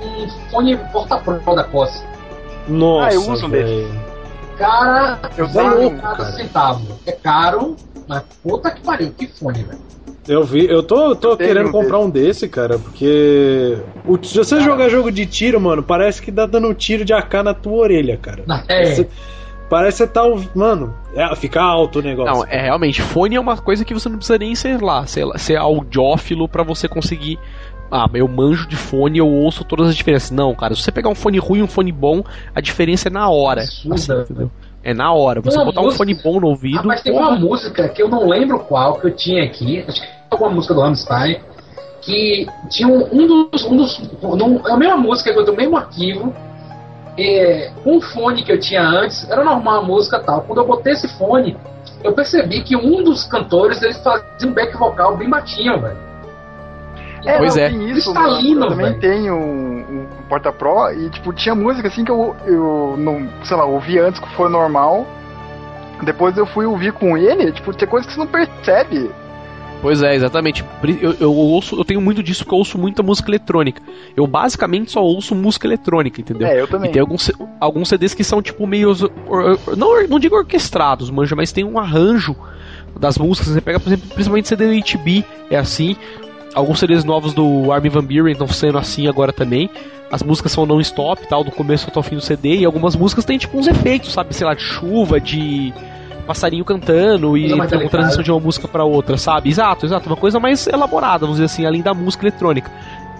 um 0.00 0.28
fone 0.50 0.76
porta-pro 0.92 1.56
da 1.56 1.64
Costa. 1.64 2.06
Nossa, 2.68 3.08
ah, 3.08 3.14
eu 3.14 3.32
uso 3.32 3.48
mesmo. 3.48 4.00
Cara, 4.56 5.18
eu 5.36 5.48
valor 5.48 5.92
cada 5.96 6.24
centavo. 6.26 7.00
É 7.04 7.10
caro, 7.10 7.74
mas 8.06 8.22
puta 8.44 8.70
que 8.70 8.80
pariu, 8.80 9.10
que 9.10 9.26
fone, 9.26 9.64
velho. 9.64 9.87
Eu 10.28 10.44
vi, 10.44 10.66
eu 10.66 10.82
tô, 10.82 11.16
tô 11.16 11.36
querendo 11.36 11.70
comprar 11.70 11.98
um 11.98 12.10
desse, 12.10 12.48
cara, 12.48 12.78
porque. 12.78 13.78
O, 14.06 14.22
se 14.22 14.36
você 14.36 14.56
cara, 14.56 14.66
jogar 14.66 14.88
jogo 14.90 15.10
de 15.10 15.24
tiro, 15.24 15.58
mano, 15.58 15.82
parece 15.82 16.20
que 16.20 16.30
dá 16.30 16.44
dando 16.44 16.68
um 16.68 16.74
tiro 16.74 17.04
de 17.04 17.14
AK 17.14 17.34
na 17.42 17.54
tua 17.54 17.78
orelha, 17.78 18.16
cara. 18.18 18.44
É. 18.68 18.84
Você, 18.84 19.08
parece 19.70 20.06
que 20.06 20.12
você 20.12 20.12
tá. 20.12 20.22
Mano, 20.54 20.94
é, 21.14 21.34
fica 21.34 21.62
alto 21.62 22.00
o 22.00 22.02
negócio. 22.02 22.34
Não, 22.34 22.44
é 22.44 22.60
realmente, 22.60 23.00
fone 23.00 23.36
é 23.36 23.40
uma 23.40 23.56
coisa 23.56 23.84
que 23.84 23.94
você 23.94 24.08
não 24.08 24.16
precisa 24.16 24.38
nem 24.38 24.54
ser 24.54 24.82
lá, 24.82 25.06
ser, 25.06 25.26
ser 25.38 25.56
audiófilo 25.56 26.46
para 26.46 26.62
você 26.62 26.86
conseguir. 26.86 27.38
Ah, 27.90 28.06
eu 28.12 28.28
manjo 28.28 28.68
de 28.68 28.76
fone, 28.76 29.16
eu 29.16 29.26
ouço 29.26 29.64
todas 29.64 29.88
as 29.88 29.96
diferenças. 29.96 30.30
Não, 30.30 30.54
cara, 30.54 30.74
se 30.74 30.82
você 30.82 30.92
pegar 30.92 31.08
um 31.08 31.14
fone 31.14 31.38
ruim 31.38 31.60
e 31.60 31.62
um 31.62 31.66
fone 31.66 31.90
bom, 31.90 32.22
a 32.54 32.60
diferença 32.60 33.08
é 33.08 33.10
na 33.10 33.30
hora. 33.30 33.62
Assim, 33.62 33.88
entendeu? 34.12 34.50
É 34.82 34.94
na 34.94 35.12
hora. 35.12 35.40
Você 35.40 35.56
botar 35.56 35.82
música... 35.82 36.04
um 36.04 36.06
fone 36.06 36.14
bom 36.14 36.40
no 36.40 36.48
ouvido. 36.48 36.78
Ah, 36.78 36.82
mas 36.84 37.02
tem 37.02 37.12
porra. 37.12 37.28
uma 37.28 37.38
música 37.38 37.88
que 37.88 38.02
eu 38.02 38.08
não 38.08 38.26
lembro 38.26 38.60
qual 38.60 39.00
que 39.00 39.06
eu 39.06 39.14
tinha 39.14 39.44
aqui. 39.44 39.84
Acho 39.86 40.00
que 40.00 40.08
alguma 40.30 40.50
música 40.50 40.74
do 40.74 40.80
Rammstein, 40.80 41.40
que 42.00 42.46
tinha 42.70 42.88
um, 42.88 43.08
um 43.12 43.26
dos. 43.26 43.64
Um 43.64 43.76
dos 43.76 44.00
um, 44.22 44.66
é 44.66 44.72
a 44.72 44.76
mesma 44.76 44.96
música 44.96 45.32
que 45.32 45.38
eu 45.38 45.44
tenho 45.44 45.56
o 45.56 45.60
mesmo 45.60 45.76
arquivo. 45.76 46.34
É, 47.18 47.72
um 47.84 48.00
fone 48.00 48.44
que 48.44 48.52
eu 48.52 48.60
tinha 48.60 48.80
antes, 48.80 49.28
era 49.28 49.42
normal 49.42 49.80
a 49.80 49.82
música 49.82 50.20
tal. 50.20 50.42
Quando 50.42 50.58
eu 50.58 50.66
botei 50.66 50.92
esse 50.92 51.08
fone, 51.18 51.56
eu 52.04 52.12
percebi 52.12 52.62
que 52.62 52.76
um 52.76 53.02
dos 53.02 53.24
cantores 53.24 53.82
eles 53.82 53.98
faziam 53.98 54.50
um 54.50 54.54
back 54.54 54.76
vocal 54.76 55.16
bem 55.16 55.28
batinho, 55.28 55.80
velho. 55.80 55.98
É, 57.26 57.38
pois 57.38 57.56
é. 57.56 57.70
Isso, 57.70 58.12
Cristalino, 58.14 58.66
eu 58.66 58.68
também 58.68 58.98
tenho 59.00 59.34
um, 59.34 59.78
um 59.78 60.07
Porta 60.28 60.52
Pro 60.52 60.90
e 60.92 61.08
tipo 61.10 61.32
tinha 61.32 61.54
música 61.54 61.88
assim 61.88 62.04
que 62.04 62.10
eu, 62.10 62.36
eu 62.46 62.94
não, 62.98 63.28
sei 63.44 63.56
lá, 63.56 63.64
ouvi 63.64 63.98
antes 63.98 64.20
que 64.20 64.28
foi 64.36 64.48
normal. 64.48 65.06
Depois 66.02 66.36
eu 66.36 66.46
fui 66.46 66.64
ouvir 66.64 66.92
com 66.92 67.16
ele, 67.18 67.50
tipo, 67.50 67.74
tem 67.74 67.88
coisa 67.88 68.06
que 68.06 68.12
você 68.12 68.20
não 68.20 68.26
percebe. 68.26 69.10
Pois 69.80 70.02
é, 70.02 70.14
exatamente. 70.14 70.64
Eu, 71.00 71.14
eu, 71.20 71.32
ouço, 71.32 71.78
eu 71.78 71.84
tenho 71.84 72.00
muito 72.00 72.22
disso 72.22 72.44
porque 72.44 72.54
eu 72.54 72.58
ouço 72.58 72.76
muita 72.76 73.02
música 73.02 73.30
eletrônica. 73.30 73.80
Eu 74.16 74.26
basicamente 74.26 74.90
só 74.90 75.02
ouço 75.02 75.34
música 75.34 75.66
eletrônica, 75.66 76.20
entendeu? 76.20 76.48
É, 76.48 76.60
eu 76.60 76.66
também. 76.66 76.90
E 76.90 76.92
tem 76.92 77.00
alguns, 77.00 77.30
alguns 77.60 77.88
CDs 77.88 78.14
que 78.14 78.24
são 78.24 78.42
tipo 78.42 78.66
meio. 78.66 78.92
Não, 79.76 80.06
não 80.08 80.18
digo 80.18 80.36
orquestrados, 80.36 81.10
manja, 81.10 81.36
mas 81.36 81.52
tem 81.52 81.64
um 81.64 81.78
arranjo 81.78 82.34
das 82.98 83.16
músicas. 83.18 83.52
Você 83.52 83.60
pega, 83.60 83.78
por 83.78 83.88
exemplo, 83.88 84.08
principalmente 84.08 84.48
CD 84.48 84.66
do 84.66 84.84
HB, 84.84 85.24
é 85.50 85.56
assim. 85.56 85.96
Alguns 86.58 86.80
CDs 86.80 87.04
novos 87.04 87.32
do 87.32 87.70
Armin 87.70 87.88
Van 87.88 88.02
Buren 88.02 88.32
estão 88.32 88.48
sendo 88.48 88.78
assim 88.78 89.06
agora 89.06 89.32
também. 89.32 89.70
As 90.10 90.24
músicas 90.24 90.50
são 90.50 90.66
non-stop, 90.66 91.24
tal, 91.28 91.44
do 91.44 91.52
começo 91.52 91.86
até 91.88 92.00
o 92.00 92.02
fim 92.02 92.16
do 92.16 92.20
CD. 92.20 92.56
E 92.56 92.64
algumas 92.64 92.96
músicas 92.96 93.24
têm 93.24 93.38
tipo 93.38 93.56
uns 93.56 93.68
efeitos, 93.68 94.12
sabe? 94.12 94.34
Sei 94.34 94.44
lá, 94.44 94.54
de 94.54 94.62
chuva, 94.62 95.20
de 95.20 95.72
passarinho 96.26 96.64
cantando 96.64 97.38
e 97.38 97.52
uma 97.52 97.64
transição 97.68 98.24
de 98.24 98.32
uma 98.32 98.40
música 98.40 98.66
para 98.66 98.82
outra, 98.82 99.16
sabe? 99.16 99.48
Exato, 99.48 99.86
exato. 99.86 100.08
Uma 100.08 100.16
coisa 100.16 100.40
mais 100.40 100.66
elaborada, 100.66 101.20
vamos 101.20 101.36
dizer 101.36 101.44
assim, 101.44 101.64
além 101.64 101.80
da 101.80 101.94
música 101.94 102.26
eletrônica. 102.26 102.68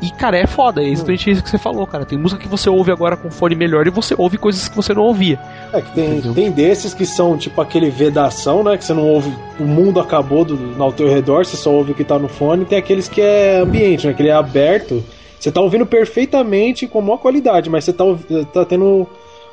E, 0.00 0.10
cara, 0.10 0.38
é 0.38 0.46
foda, 0.46 0.82
é 0.82 0.88
exatamente 0.88 1.30
isso 1.30 1.42
que 1.42 1.50
você 1.50 1.58
falou, 1.58 1.86
cara. 1.86 2.04
Tem 2.04 2.16
música 2.16 2.40
que 2.40 2.48
você 2.48 2.70
ouve 2.70 2.92
agora 2.92 3.16
com 3.16 3.30
fone 3.30 3.56
melhor 3.56 3.86
e 3.86 3.90
você 3.90 4.14
ouve 4.16 4.38
coisas 4.38 4.68
que 4.68 4.76
você 4.76 4.94
não 4.94 5.02
ouvia. 5.02 5.40
É 5.72 5.80
que 5.80 5.92
tem, 5.92 6.20
tem 6.20 6.50
desses 6.50 6.94
que 6.94 7.04
são 7.04 7.36
tipo 7.36 7.60
aquele 7.60 7.90
vedação, 7.90 8.62
né? 8.62 8.76
Que 8.76 8.84
você 8.84 8.94
não 8.94 9.08
ouve, 9.08 9.32
o 9.58 9.64
mundo 9.64 9.98
acabou 9.98 10.44
do, 10.44 10.80
ao 10.80 10.92
teu 10.92 11.08
redor, 11.08 11.44
você 11.44 11.56
só 11.56 11.70
ouve 11.72 11.92
o 11.92 11.94
que 11.94 12.04
tá 12.04 12.18
no 12.18 12.28
fone. 12.28 12.64
Tem 12.64 12.78
aqueles 12.78 13.08
que 13.08 13.20
é 13.20 13.58
ambiente, 13.58 14.06
né? 14.06 14.14
Que 14.14 14.22
ele 14.22 14.28
é 14.28 14.34
aberto. 14.34 15.02
Você 15.38 15.50
tá 15.50 15.60
ouvindo 15.60 15.86
perfeitamente 15.86 16.86
com 16.86 17.00
maior 17.00 17.18
qualidade, 17.18 17.68
mas 17.68 17.84
você 17.84 17.92
tá, 17.92 18.04
tá 18.52 18.64
tendo 18.64 19.06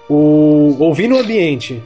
O 0.08 0.76
ouvir 0.80 1.08
no 1.08 1.18
ambiente. 1.18 1.82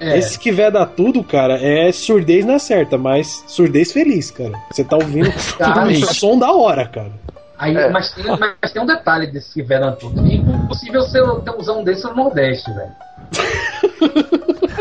É. 0.00 0.16
Esse 0.16 0.38
que 0.38 0.52
veda 0.52 0.86
tudo, 0.86 1.24
cara, 1.24 1.58
é 1.60 1.90
surdez 1.90 2.44
na 2.44 2.58
certa, 2.58 2.96
mas 2.96 3.42
surdez 3.46 3.92
feliz, 3.92 4.30
cara. 4.30 4.52
Você 4.70 4.84
tá 4.84 4.96
ouvindo 4.96 5.28
um 5.28 6.14
som 6.14 6.38
da 6.38 6.52
hora, 6.52 6.86
cara. 6.86 7.10
Aí, 7.58 7.76
é. 7.76 7.90
mas, 7.90 8.12
tem, 8.12 8.24
mas 8.62 8.72
tem 8.72 8.80
um 8.80 8.86
detalhe 8.86 9.26
desse 9.26 9.52
que 9.52 9.62
veda 9.62 9.92
tudo. 9.92 10.20
É 10.20 10.34
impossível 10.34 11.02
você 11.02 11.20
usar 11.20 11.72
um 11.72 11.84
desse 11.84 12.04
no 12.04 12.14
Nordeste, 12.14 12.70
velho. 12.72 12.92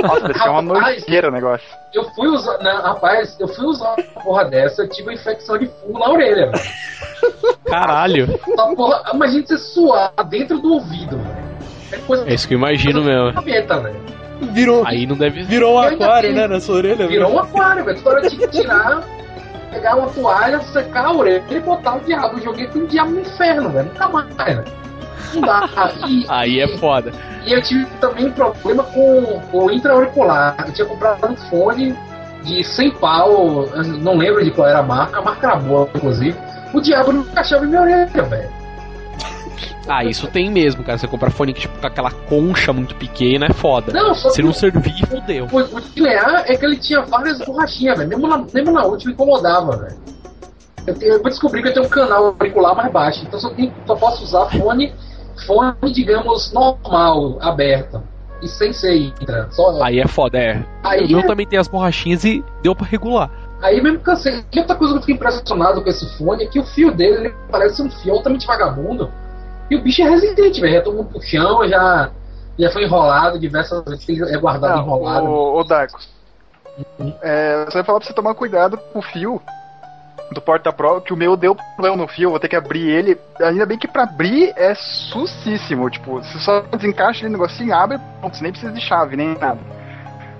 Nossa, 0.01 0.27
deve 0.27 0.39
ser 0.39 0.49
uma 0.49 0.61
nojeira 0.61 1.29
o 1.29 1.31
negócio. 1.31 1.67
Eu 1.93 2.03
fui 2.11 2.27
usar. 2.27 2.59
Não, 2.59 2.81
rapaz, 2.81 3.35
eu 3.39 3.47
fui 3.47 3.65
usar 3.65 3.95
uma 3.95 4.23
porra 4.23 4.45
dessa, 4.45 4.83
eu 4.83 4.89
tive 4.89 5.09
uma 5.09 5.13
infecção 5.13 5.57
de 5.57 5.67
fungo 5.67 5.97
na 5.97 6.09
orelha, 6.09 6.51
velho. 6.51 6.63
Caralho. 7.65 8.39
Porra, 8.75 9.11
imagina 9.13 9.45
você 9.45 9.57
suar 9.57 10.13
dentro 10.29 10.59
do 10.59 10.73
ouvido, 10.73 11.17
velho. 11.17 11.47
É, 12.27 12.31
é 12.31 12.33
isso 12.33 12.47
que 12.47 12.53
eu 12.53 12.59
imagino 12.59 13.03
mesmo. 13.03 13.33
Cabeça, 13.33 13.79
velho. 13.79 13.99
Virou. 14.53 14.85
Aí 14.85 15.07
não 15.07 15.15
deve. 15.15 15.43
Virou 15.43 15.75
um 15.75 15.79
aquário, 15.79 16.33
né, 16.33 16.47
na 16.47 16.59
sua 16.59 16.75
orelha? 16.75 17.07
Virou 17.07 17.31
um 17.31 17.39
aquário, 17.39 17.83
velho. 17.83 17.97
Toda 18.03 18.17
hora 18.17 18.29
tinha 18.29 18.47
que 18.47 18.61
tirar, 18.61 19.03
pegar 19.71 19.95
uma 19.95 20.07
toalha, 20.09 20.61
secar 20.61 21.05
a 21.05 21.13
orelha 21.13 21.43
e 21.49 21.59
botar 21.59 21.95
o 21.95 21.99
diabo. 22.01 22.41
Joguei 22.41 22.67
com 22.67 22.79
o 22.79 22.87
diabo 22.87 23.11
no 23.11 23.21
inferno, 23.21 23.69
velho. 23.69 23.87
Nunca 23.89 24.09
mais, 24.09 24.35
velho. 24.35 24.63
Não 25.33 25.41
dá. 25.41 25.69
E, 26.07 26.25
Aí 26.29 26.59
é 26.59 26.67
foda. 26.77 27.11
E 27.45 27.53
eu 27.53 27.61
tive 27.61 27.85
também 27.99 28.31
problema 28.31 28.83
com 28.83 29.41
o 29.53 29.71
intra-auricular. 29.71 30.55
Eu 30.65 30.73
tinha 30.73 30.87
comprado 30.87 31.31
um 31.31 31.35
fone 31.35 31.95
de 32.43 32.63
100 32.63 32.91
pau, 32.91 33.65
não 33.99 34.15
lembro 34.17 34.43
de 34.43 34.51
qual 34.51 34.67
era 34.67 34.79
a 34.79 34.83
marca, 34.83 35.19
a 35.19 35.21
marca 35.21 35.47
era 35.47 35.55
boa, 35.57 35.89
inclusive. 35.93 36.37
O 36.73 36.81
diabo 36.81 37.11
não 37.11 37.21
encaixava 37.21 37.65
em 37.65 37.69
minha 37.69 37.81
orelha, 37.81 38.23
velho. 38.23 38.56
Ah, 39.87 40.03
isso 40.03 40.27
tem 40.27 40.49
mesmo, 40.51 40.83
cara. 40.83 40.97
Você 40.97 41.07
comprar 41.07 41.31
fone 41.31 41.53
tipo, 41.53 41.77
com 41.79 41.87
aquela 41.87 42.11
concha 42.11 42.73
muito 42.73 42.95
pequena 42.95 43.47
é 43.47 43.53
foda. 43.53 43.91
Não, 43.93 44.13
só 44.13 44.29
Se 44.29 44.41
não 44.41 44.53
servir, 44.53 45.05
fodeu. 45.07 45.47
O, 45.51 45.57
o 45.57 45.81
de 45.81 46.07
é 46.07 46.55
que 46.55 46.65
ele 46.65 46.77
tinha 46.77 47.01
várias 47.01 47.39
borrachinhas, 47.39 47.97
velho. 47.97 48.09
Mesmo 48.09 48.27
na, 48.27 48.37
mesmo 48.53 48.71
na 48.71 48.83
última 48.85 49.11
incomodava, 49.11 49.77
velho. 49.77 49.97
Eu, 50.87 50.95
eu 50.95 51.23
descobri 51.23 51.61
que 51.61 51.69
eu 51.69 51.73
tenho 51.73 51.85
um 51.85 51.89
canal 51.89 52.25
auricular 52.27 52.73
mais 52.73 52.91
baixo, 52.91 53.25
então 53.27 53.37
só, 53.37 53.49
tenho, 53.49 53.73
só 53.85 53.93
posso 53.95 54.23
usar 54.23 54.45
fone, 54.45 54.93
fone, 55.45 55.91
digamos, 55.91 56.53
normal, 56.53 57.37
aberto. 57.41 58.01
E 58.41 58.47
sem 58.47 58.71
ser 58.71 58.95
intra. 58.95 59.49
Só... 59.51 59.83
Aí 59.83 59.99
é 59.99 60.07
foda, 60.07 60.37
é. 60.37 60.63
Aí 60.83 61.05
o 61.05 61.07
meu 61.09 61.19
é... 61.19 61.27
também 61.27 61.45
tem 61.45 61.59
as 61.59 61.67
borrachinhas 61.67 62.23
e 62.23 62.43
deu 62.61 62.75
pra 62.75 62.85
regular. 62.85 63.29
Aí 63.61 63.81
mesmo 63.81 63.99
cansei. 63.99 64.45
E 64.53 64.59
outra 64.59 64.75
coisa 64.75 64.93
que 64.93 64.97
eu 64.97 65.01
fiquei 65.01 65.15
impressionado 65.15 65.81
com 65.81 65.89
esse 65.89 66.17
fone 66.17 66.43
é 66.43 66.47
que 66.47 66.59
o 66.59 66.63
fio 66.63 66.91
dele 66.91 67.33
parece 67.51 67.81
um 67.81 67.89
fio 67.89 68.13
altamente 68.13 68.45
vagabundo. 68.45 69.11
E 69.69 69.75
o 69.75 69.81
bicho 69.81 70.01
é 70.01 70.09
resistente, 70.09 70.61
velho. 70.61 70.73
Já 70.73 70.81
tomou 70.81 71.01
um 71.01 71.05
puxão, 71.05 71.67
já, 71.67 72.11
já 72.57 72.71
foi 72.71 72.83
enrolado 72.83 73.39
diversas 73.39 73.83
vezes, 73.85 74.09
ele 74.09 74.35
é 74.35 74.37
guardado 74.37 74.77
Não, 74.77 74.83
enrolado. 74.83 75.25
Ô, 75.27 75.61
uhum. 76.99 77.13
é, 77.21 77.65
você 77.65 77.73
vai 77.73 77.83
falar 77.83 77.99
pra 77.99 78.07
você 78.07 78.13
tomar 78.13 78.35
cuidado 78.35 78.77
com 78.77 78.99
o 78.99 79.01
fio 79.01 79.41
do 80.31 80.41
porta-prova, 80.41 81.01
que 81.01 81.13
o 81.13 81.17
meu 81.17 81.37
deu 81.37 81.55
problema 81.55 81.95
no 81.95 82.07
fio, 82.07 82.29
vou 82.29 82.39
ter 82.39 82.49
que 82.49 82.55
abrir 82.55 82.89
ele. 82.89 83.17
Ainda 83.41 83.65
bem 83.65 83.77
que 83.77 83.87
pra 83.87 84.03
abrir 84.03 84.53
é 84.55 84.73
sucíssimo. 84.75 85.89
Tipo, 85.89 86.21
você 86.21 86.37
só 86.39 86.61
desencaixa 86.61 87.21
ele 87.21 87.29
no 87.29 87.37
negocinho, 87.37 87.73
abre, 87.73 87.97
você 88.21 88.43
nem 88.43 88.51
precisa 88.51 88.73
de 88.73 88.81
chave, 88.81 89.15
nem 89.15 89.37
nada. 89.37 89.59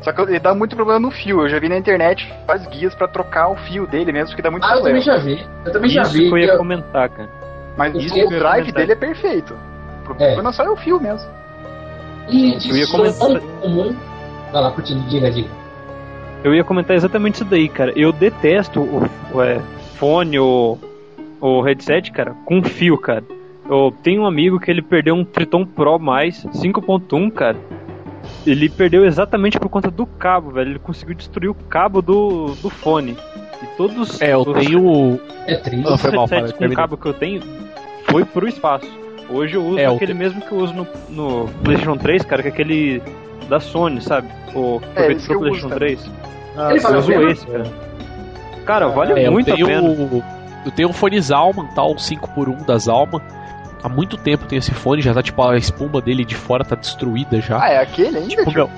Só 0.01 0.11
que 0.11 0.21
ele 0.21 0.39
dá 0.39 0.53
muito 0.53 0.75
problema 0.75 0.99
no 0.99 1.11
fio. 1.11 1.41
Eu 1.41 1.49
já 1.49 1.59
vi 1.59 1.69
na 1.69 1.77
internet 1.77 2.31
faz 2.45 2.65
guias 2.67 2.93
para 2.95 3.07
trocar 3.07 3.49
o 3.49 3.55
fio 3.55 3.87
dele 3.87 4.11
mesmo, 4.11 4.35
que 4.35 4.41
dá 4.41 4.51
muito 4.51 4.63
ah, 4.63 4.73
problema. 4.73 4.97
eu 4.97 5.03
também 5.03 5.17
já 5.17 5.23
vi. 5.23 5.47
Eu 5.65 5.71
também 5.71 5.87
Isso 5.87 5.95
já 5.95 6.03
vi. 6.03 6.19
Que 6.19 6.31
eu 6.31 6.37
ia 6.37 6.57
comentar, 6.57 7.09
cara. 7.09 7.29
Mas 7.77 7.93
o, 7.93 8.25
o 8.25 8.29
drive 8.29 8.71
dele 8.71 8.91
é 8.91 8.95
perfeito. 8.95 9.55
O 10.01 10.03
problema 10.05 10.49
é. 10.49 10.53
só 10.53 10.63
é 10.63 10.69
o 10.69 10.75
fio 10.75 10.99
mesmo. 10.99 11.29
E 12.29 12.57
eu 12.69 12.75
ia 12.75 12.87
comentar... 12.87 13.39
comum. 13.61 13.95
Vai 14.51 14.61
lá, 14.61 14.71
continua, 14.71 15.07
diga, 15.07 15.31
diga. 15.31 15.49
Eu 16.43 16.53
ia 16.55 16.63
comentar 16.63 16.95
exatamente 16.95 17.35
isso 17.35 17.45
daí, 17.45 17.69
cara. 17.69 17.91
Eu 17.95 18.11
detesto 18.11 18.81
o, 18.81 19.09
o 19.33 19.41
é, 19.41 19.61
fone 19.95 20.39
ou 20.39 20.79
o 21.39 21.61
headset, 21.61 22.11
cara, 22.11 22.35
com 22.45 22.63
fio, 22.63 22.97
cara. 22.97 23.23
Eu 23.69 23.93
tenho 24.01 24.21
um 24.21 24.25
amigo 24.25 24.59
que 24.59 24.71
ele 24.71 24.81
perdeu 24.81 25.13
um 25.13 25.25
Triton 25.25 25.65
Pro 25.65 25.99
mais 25.99 26.45
5.1, 26.45 27.31
cara. 27.31 27.57
Ele 28.45 28.69
perdeu 28.69 29.05
exatamente 29.05 29.59
por 29.59 29.69
conta 29.69 29.91
do 29.91 30.05
cabo, 30.05 30.51
velho. 30.51 30.71
Ele 30.71 30.79
conseguiu 30.79 31.15
destruir 31.15 31.49
o 31.49 31.53
cabo 31.53 32.01
do, 32.01 32.55
do 32.61 32.69
fone. 32.69 33.17
E 33.61 33.65
todos 33.77 34.21
É, 34.21 34.33
eu 34.33 34.41
os, 34.41 34.53
tenho. 34.53 35.19
É 35.45 35.55
triste. 35.55 35.91
Os 35.91 36.01
headsets 36.01 36.51
com 36.53 36.69
cabo 36.73 36.97
que 36.97 37.07
eu 37.07 37.13
tenho 37.13 37.41
foi 38.09 38.25
pro 38.25 38.47
espaço. 38.47 38.87
Hoje 39.29 39.55
eu 39.55 39.65
uso 39.65 39.79
é, 39.79 39.85
aquele 39.85 40.13
te... 40.13 40.17
mesmo 40.17 40.41
que 40.41 40.51
eu 40.51 40.57
uso 40.57 40.73
no, 40.73 40.87
no 41.09 41.47
PlayStation 41.63 41.97
3, 41.97 42.23
cara, 42.23 42.41
que 42.41 42.47
é 42.47 42.51
aquele 42.51 43.01
da 43.49 43.59
Sony, 43.59 44.01
sabe? 44.01 44.29
O 44.55 44.81
é, 44.95 45.13
do 45.13 45.21
PlayStation 45.21 45.69
3. 45.69 46.11
Ah, 46.55 46.69
eu 46.73 46.97
uso 46.97 47.11
esse, 47.11 47.45
cara. 47.45 47.63
Cara, 48.65 48.85
ah, 48.85 48.89
vale 48.89 49.19
é, 49.19 49.29
muito 49.29 49.51
a 49.51 49.55
pena. 49.55 50.23
Eu 50.65 50.71
tenho 50.71 50.89
um 50.89 50.93
fone 50.93 51.21
Zalman, 51.21 51.67
tal, 51.75 51.95
5x1 51.95 52.65
da 52.65 52.77
Zalman. 52.77 53.21
Há 53.83 53.87
muito 53.87 54.17
tempo 54.17 54.45
tem 54.45 54.57
esse 54.57 54.73
fone, 54.73 55.01
já 55.01 55.13
tá 55.13 55.21
tipo 55.21 55.41
a 55.41 55.55
espuma 55.55 56.01
dele 56.01 56.25
de 56.25 56.35
fora 56.35 56.65
tá 56.65 56.75
destruída 56.75 57.39
já. 57.39 57.61
Ah, 57.61 57.69
é 57.69 57.77
aquele 57.79 58.17
ainda? 58.17 58.29
Tipo, 58.29 58.51
meu, 58.51 58.69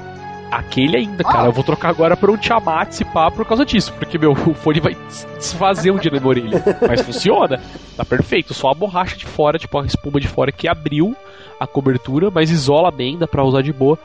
aquele 0.51 0.97
ainda, 0.97 1.23
ah. 1.26 1.31
cara. 1.31 1.47
Eu 1.47 1.51
vou 1.51 1.63
trocar 1.63 1.89
agora 1.89 2.15
pra 2.17 2.31
um 2.31 2.38
Tiamat 2.38 2.91
se 2.91 3.05
pá 3.05 3.30
por 3.30 3.45
causa 3.45 3.65
disso. 3.65 3.93
Porque, 3.93 4.17
meu, 4.17 4.31
o 4.31 4.53
fone 4.53 4.80
vai 4.80 4.95
desfazer 5.38 5.91
um 5.91 5.97
dia 5.97 6.11
na 6.11 6.19
minha 6.19 6.30
orelha. 6.30 6.63
Mas 6.88 7.01
funciona. 7.01 7.61
Tá 7.95 8.05
perfeito. 8.05 8.53
Só 8.53 8.69
a 8.69 8.73
borracha 8.73 9.15
de 9.15 9.26
fora, 9.26 9.57
tipo 9.57 9.77
a 9.77 9.85
espuma 9.85 10.19
de 10.19 10.27
fora 10.27 10.51
que 10.51 10.67
abriu 10.67 11.15
a 11.59 11.67
cobertura, 11.67 12.31
mas 12.31 12.49
isola 12.49 12.89
bem, 12.89 13.17
dá 13.17 13.27
pra 13.27 13.43
usar 13.43 13.61
de 13.61 13.73
boa. 13.73 13.99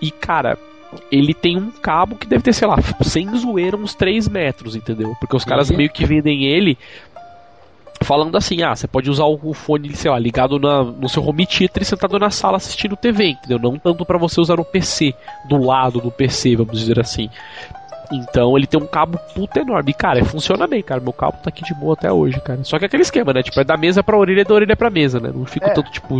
E, 0.00 0.10
cara, 0.10 0.58
ele 1.10 1.32
tem 1.32 1.56
um 1.56 1.70
cabo 1.70 2.16
que 2.16 2.26
deve 2.26 2.42
ter, 2.42 2.52
sei 2.52 2.66
lá, 2.66 2.76
sem 3.02 3.34
zoeira, 3.36 3.76
uns 3.76 3.94
3 3.94 4.28
metros, 4.28 4.76
entendeu? 4.76 5.14
Porque 5.20 5.36
os 5.36 5.44
caras 5.44 5.70
uhum. 5.70 5.76
meio 5.76 5.90
que 5.90 6.04
vendem 6.04 6.44
ele 6.44 6.76
falando 8.02 8.36
assim, 8.36 8.62
ah, 8.62 8.74
você 8.74 8.86
pode 8.86 9.10
usar 9.10 9.24
o 9.24 9.54
fone, 9.54 9.94
sei 9.94 10.10
lá, 10.10 10.18
ligado 10.18 10.58
na, 10.58 10.84
no 10.84 11.08
seu 11.08 11.24
home 11.24 11.46
theater 11.46 11.82
e 11.82 11.86
sentado 11.86 12.18
na 12.18 12.30
sala 12.30 12.56
assistindo 12.56 12.96
TV, 12.96 13.30
entendeu? 13.30 13.58
Não 13.58 13.78
tanto 13.78 14.04
para 14.04 14.18
você 14.18 14.40
usar 14.40 14.56
no 14.56 14.64
PC, 14.64 15.14
do 15.48 15.58
lado 15.58 16.00
do 16.00 16.10
PC, 16.10 16.56
vamos 16.56 16.78
dizer 16.78 17.00
assim. 17.00 17.30
Então 18.12 18.56
ele 18.56 18.66
tem 18.66 18.80
um 18.80 18.86
cabo 18.86 19.18
puta 19.34 19.60
enorme. 19.60 19.90
E, 19.90 19.94
cara, 19.94 20.24
funciona 20.24 20.66
bem, 20.66 20.82
cara. 20.82 21.00
Meu 21.00 21.12
cabo 21.12 21.38
tá 21.42 21.48
aqui 21.48 21.64
de 21.64 21.74
boa 21.74 21.94
até 21.94 22.10
hoje, 22.12 22.40
cara. 22.40 22.60
Só 22.62 22.78
que 22.78 22.84
é 22.84 22.86
aquele 22.86 23.02
esquema, 23.02 23.32
né? 23.32 23.42
Tipo, 23.42 23.60
é 23.60 23.64
da 23.64 23.76
mesa 23.76 24.02
pra 24.02 24.16
orelha 24.16 24.40
e 24.40 24.44
da 24.44 24.54
orelha 24.54 24.76
pra 24.76 24.90
mesa, 24.90 25.20
né? 25.20 25.30
Não 25.34 25.44
fico 25.44 25.66
é. 25.66 25.70
tanto, 25.70 25.90
tipo, 25.90 26.18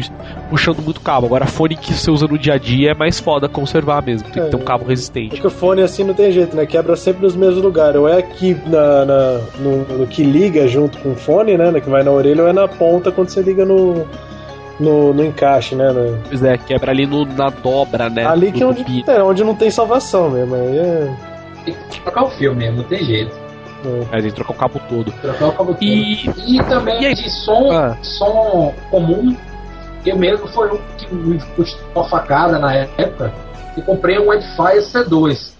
puxando 0.51 0.83
muito 0.83 1.01
cabo. 1.01 1.27
Agora, 1.27 1.47
fone 1.47 1.77
que 1.77 1.93
você 1.93 2.11
usa 2.11 2.27
no 2.27 2.39
dia 2.39 2.55
a 2.55 2.59
dia 2.59 2.93
é 2.93 2.95
mais 2.95 3.21
foda 3.21 3.49
conservar 3.49 4.03
mesmo. 4.03 4.29
Tem 4.31 4.43
é, 4.43 4.47
que 4.47 4.51
ter 4.51 4.57
um 4.57 4.65
cabo 4.65 4.85
resistente. 4.85 5.31
Porque 5.31 5.47
o 5.47 5.51
fone 5.51 5.83
assim 5.83 6.05
não 6.05 6.15
tem 6.15 6.33
jeito, 6.33 6.57
né? 6.57 6.67
Quebra 6.67 6.97
sempre 6.97 7.23
nos 7.23 7.37
mesmos 7.37 7.63
lugares. 7.63 7.97
Ou 7.97 8.09
é 8.09 8.19
aqui 8.19 8.57
na, 8.67 9.05
na 9.05 9.41
no, 9.59 9.99
no, 9.99 10.07
que 10.07 10.23
liga 10.23 10.67
junto 10.69 10.99
com 10.99 11.13
o 11.13 11.17
fone, 11.17 11.57
né? 11.57 11.81
Que 11.81 11.89
vai 11.89 12.03
na 12.03 12.11
orelha, 12.11 12.43
ou 12.43 12.49
é 12.49 12.53
na 12.53 12.69
ponta 12.69 13.11
quando 13.11 13.29
você 13.29 13.41
liga 13.43 13.65
no. 13.65 14.07
No, 14.79 15.15
no, 15.15 15.25
encaixe, 15.25 15.75
né? 15.75 15.91
No... 15.91 16.19
Pois 16.29 16.43
é, 16.43 16.59
quebra 16.59 16.91
ali 16.91 17.07
no, 17.07 17.25
na 17.25 17.49
dobra, 17.49 18.11
né? 18.11 18.27
Ali 18.27 18.53
que 18.53 18.63
é 18.63 18.67
onde, 18.67 19.05
é 19.09 19.23
onde 19.23 19.43
não 19.43 19.55
tem 19.55 19.71
salvação 19.71 20.29
mesmo. 20.29 20.55
Aí 20.55 20.77
é 20.77 21.17
tem 21.67 21.75
que 21.91 22.01
trocar 22.01 22.25
o 22.25 22.31
fio 22.31 22.55
mesmo, 22.55 22.79
não 22.79 22.85
tem 22.85 23.05
jeito. 23.05 23.35
É, 24.11 24.21
tem 24.21 24.31
que 24.31 24.37
trocar 24.37 24.53
o 24.53 24.57
cabo 24.57 24.81
todo. 24.89 25.13
Trocar 25.13 25.49
o 25.49 25.53
cabo 25.53 25.75
todo. 25.75 25.83
E, 25.83 26.29
e 26.47 26.63
também 26.65 27.05
e 27.05 27.15
de 27.15 27.31
som, 27.31 27.71
ah. 27.73 27.97
som 28.03 28.75
comum, 28.91 29.37
eu 30.05 30.17
mesmo 30.17 30.47
foi 30.49 30.73
um 30.73 30.79
que 30.97 31.15
me 31.15 31.39
custou 31.55 31.81
uma 31.95 32.05
facada 32.05 32.59
na 32.59 32.75
época. 32.75 33.33
Eu 33.77 33.83
comprei 33.83 34.19
um 34.19 34.29
Wi-Fi 34.29 34.79
C2. 34.79 35.55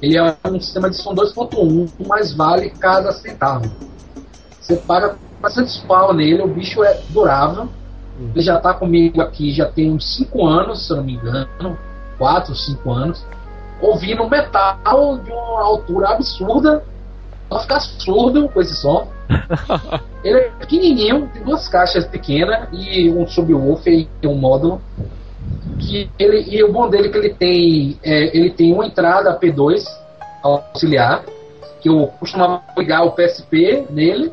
Ele 0.00 0.16
é 0.16 0.36
um 0.46 0.60
sistema 0.60 0.88
de 0.88 0.96
som 0.96 1.14
2.1, 1.14 1.90
mas 2.06 2.32
vale 2.32 2.70
cada 2.70 3.12
centavo. 3.12 3.70
Você 4.60 4.76
paga 4.76 5.16
400 5.40 5.78
pau 5.78 6.14
nele, 6.14 6.42
o 6.42 6.48
bicho 6.48 6.82
é 6.84 7.00
durável. 7.10 7.64
Hum. 8.18 8.30
Ele 8.34 8.44
já 8.44 8.56
está 8.56 8.72
comigo 8.72 9.20
aqui 9.20 9.52
já 9.52 9.66
tem 9.66 9.92
uns 9.92 10.16
5 10.16 10.46
anos, 10.46 10.86
se 10.86 10.92
eu 10.92 10.98
não 10.98 11.04
me 11.04 11.14
engano. 11.14 11.78
4, 12.18 12.54
5 12.54 12.90
anos 12.90 13.24
ouvindo 13.80 14.28
metal 14.28 15.18
de 15.18 15.30
uma 15.30 15.62
altura 15.62 16.10
absurda 16.10 16.84
pra 17.48 17.58
ficar 17.60 17.80
surdo 17.80 18.48
com 18.48 18.60
esse 18.60 18.74
som. 18.76 19.08
Ele 20.22 20.38
é 20.38 20.50
pequenininho, 20.58 21.28
tem 21.32 21.42
duas 21.42 21.66
caixas 21.68 22.04
pequenas 22.06 22.68
e 22.72 23.10
um 23.10 23.26
subwoofer 23.26 24.06
e 24.22 24.26
um 24.26 24.34
módulo. 24.34 24.80
Que 25.78 26.10
ele, 26.18 26.44
e 26.54 26.62
o 26.62 26.70
bom 26.70 26.90
dele 26.90 27.08
é 27.08 27.10
que 27.10 27.16
ele 27.16 27.30
tem, 27.30 27.98
é, 28.02 28.36
ele 28.36 28.50
tem 28.50 28.74
uma 28.74 28.84
entrada 28.84 29.38
P2 29.38 29.82
auxiliar, 30.42 31.24
que 31.80 31.88
eu 31.88 32.08
costumava 32.18 32.62
ligar 32.76 33.02
o 33.04 33.12
PSP 33.12 33.86
nele, 33.88 34.30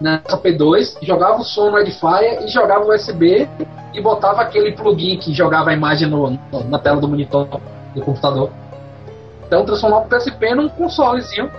nessa 0.00 0.36
P2, 0.36 0.96
jogava 1.02 1.40
o 1.40 1.44
som 1.44 1.70
no 1.70 1.78
Edifier 1.78 2.42
e 2.42 2.48
jogava 2.48 2.84
o 2.84 2.92
USB 2.92 3.48
e 3.92 4.00
botava 4.00 4.42
aquele 4.42 4.72
plugin 4.72 5.18
que 5.18 5.32
jogava 5.32 5.70
a 5.70 5.74
imagem 5.74 6.08
no, 6.08 6.30
no, 6.30 6.64
na 6.64 6.78
tela 6.78 7.00
do 7.00 7.06
monitor 7.06 7.46
do 7.94 8.00
computador. 8.00 8.50
Então 9.50 9.64
transformar 9.64 10.02
o 10.02 10.04
PSP 10.04 10.54
num 10.54 10.68
consolezinho. 10.68 11.50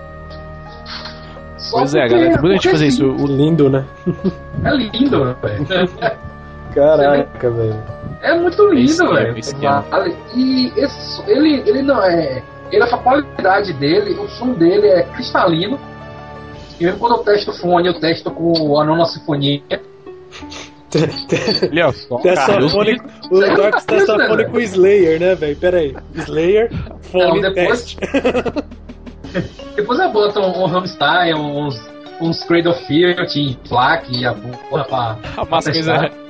Só 1.58 1.80
pois 1.80 1.94
é, 1.94 2.08
galera. 2.08 2.42
Muita 2.42 2.54
gente 2.54 2.70
fazer 2.70 2.88
isso. 2.88 3.06
O 3.06 3.28
lindo, 3.28 3.70
né? 3.70 3.86
É 4.64 4.72
lindo, 4.72 5.36
velho. 5.42 5.68
Caraca, 6.74 7.52
velho. 7.52 7.84
É 8.22 8.34
muito 8.34 8.66
lindo, 8.68 9.14
velho. 9.14 9.36
E 10.34 10.72
esse, 10.78 11.22
ele, 11.30 11.64
ele 11.68 11.82
não 11.82 12.02
é. 12.02 12.42
Ele, 12.72 12.82
a 12.82 12.98
qualidade 12.98 13.74
dele, 13.74 14.18
o 14.18 14.28
som 14.30 14.54
dele 14.54 14.88
é 14.88 15.04
cristalino. 15.04 15.78
E 16.80 16.86
mesmo 16.86 16.98
quando 16.98 17.18
eu 17.18 17.24
testo 17.26 17.52
o 17.52 17.54
fone, 17.54 17.90
eu 17.90 18.00
testo 18.00 18.32
com 18.32 18.80
a 18.80 18.86
nona 18.86 19.04
sinfonia. 19.04 19.62
Olha 21.72 21.92
só, 21.94 22.18
Tessafone, 22.18 22.98
o 23.32 23.40
Docs 23.56 23.86
Tessafone 23.86 24.46
com 24.46 24.60
Slayer, 24.60 25.20
né, 25.20 25.36
velho? 25.36 25.56
Pera 25.56 25.78
aí. 25.78 25.96
Slayer, 26.16 26.70
fone 27.04 27.42
não, 27.42 27.54
depois, 27.54 27.96
depois 29.76 30.00
eu 30.00 30.12
boto 30.12 30.40
um, 30.40 30.66
um 30.66 31.66
uns, 31.66 31.90
uns 32.20 32.44
Cradle 32.44 32.74
Field 32.74 33.40
em 33.40 33.54
plaque 33.68 34.20
e 34.20 34.26
a 34.26 34.34
porra 34.34 34.84
pra. 34.86 35.18
A 35.38 35.46
massa 35.46 35.72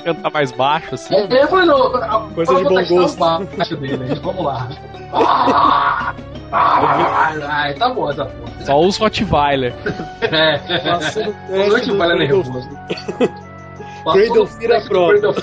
cantar 0.04 0.32
mais 0.32 0.52
baixo, 0.52 0.96
assim. 0.96 1.16
É, 1.16 1.44
eu 1.44 1.48
falei, 1.48 1.66
não, 1.66 2.32
Coisa 2.34 2.56
de 2.56 2.64
bom 2.64 2.86
gosto. 2.86 3.20
baixo 3.20 3.78
dele, 3.78 4.16
vamos 4.22 4.46
lá. 4.46 4.70
Ah, 5.14 6.16
ah, 6.52 7.34
ah, 7.44 7.74
tá 7.78 7.90
bom 7.90 8.10
essa 8.10 8.26
porra. 8.26 8.66
Só 8.66 8.80
os 8.80 8.98
Rottweiler. 8.98 9.74
É, 10.22 11.68
os 11.68 11.74
Rottweiler 11.74 12.18
nervoso. 12.18 12.70
Cradle 14.04 14.48
Fear 14.48 14.72
é 14.72 14.88
próprio. 14.88 15.34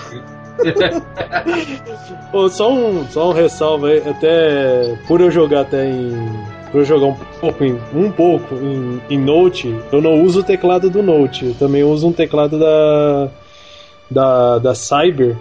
Pô, 2.32 2.48
só 2.48 2.72
um, 2.72 3.06
só 3.08 3.30
um 3.30 3.32
ressalva 3.32 3.88
aí, 3.88 4.02
até 4.08 4.96
por 5.06 5.20
eu 5.20 5.30
jogar 5.30 5.60
até 5.60 5.88
em. 5.88 6.12
Por 6.70 6.80
eu 6.80 6.84
jogar 6.84 7.06
um 7.06 7.14
pouco 7.40 7.64
em, 7.64 7.78
um 7.94 8.10
pouco 8.10 8.54
em, 8.54 9.00
em 9.08 9.18
Note, 9.18 9.74
eu 9.90 10.02
não 10.02 10.22
uso 10.22 10.40
o 10.40 10.44
teclado 10.44 10.90
do 10.90 11.02
Note, 11.02 11.46
eu 11.46 11.54
também 11.54 11.84
uso 11.84 12.08
um 12.08 12.12
teclado 12.12 12.58
da. 12.58 13.28
da, 14.10 14.58
da 14.58 14.74
Cyber, 14.74 15.36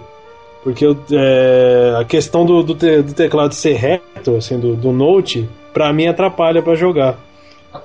porque 0.62 0.86
eu, 0.86 0.96
é, 1.12 1.96
a 2.00 2.04
questão 2.04 2.46
do, 2.46 2.62
do, 2.62 2.74
te, 2.74 3.02
do, 3.02 3.12
teclado 3.12 3.54
ser 3.54 3.74
reto, 3.74 4.36
assim, 4.36 4.58
do, 4.58 4.74
do 4.74 4.92
Note, 4.92 5.48
pra 5.72 5.92
mim 5.92 6.06
atrapalha 6.06 6.62
para 6.62 6.74
jogar. 6.74 7.18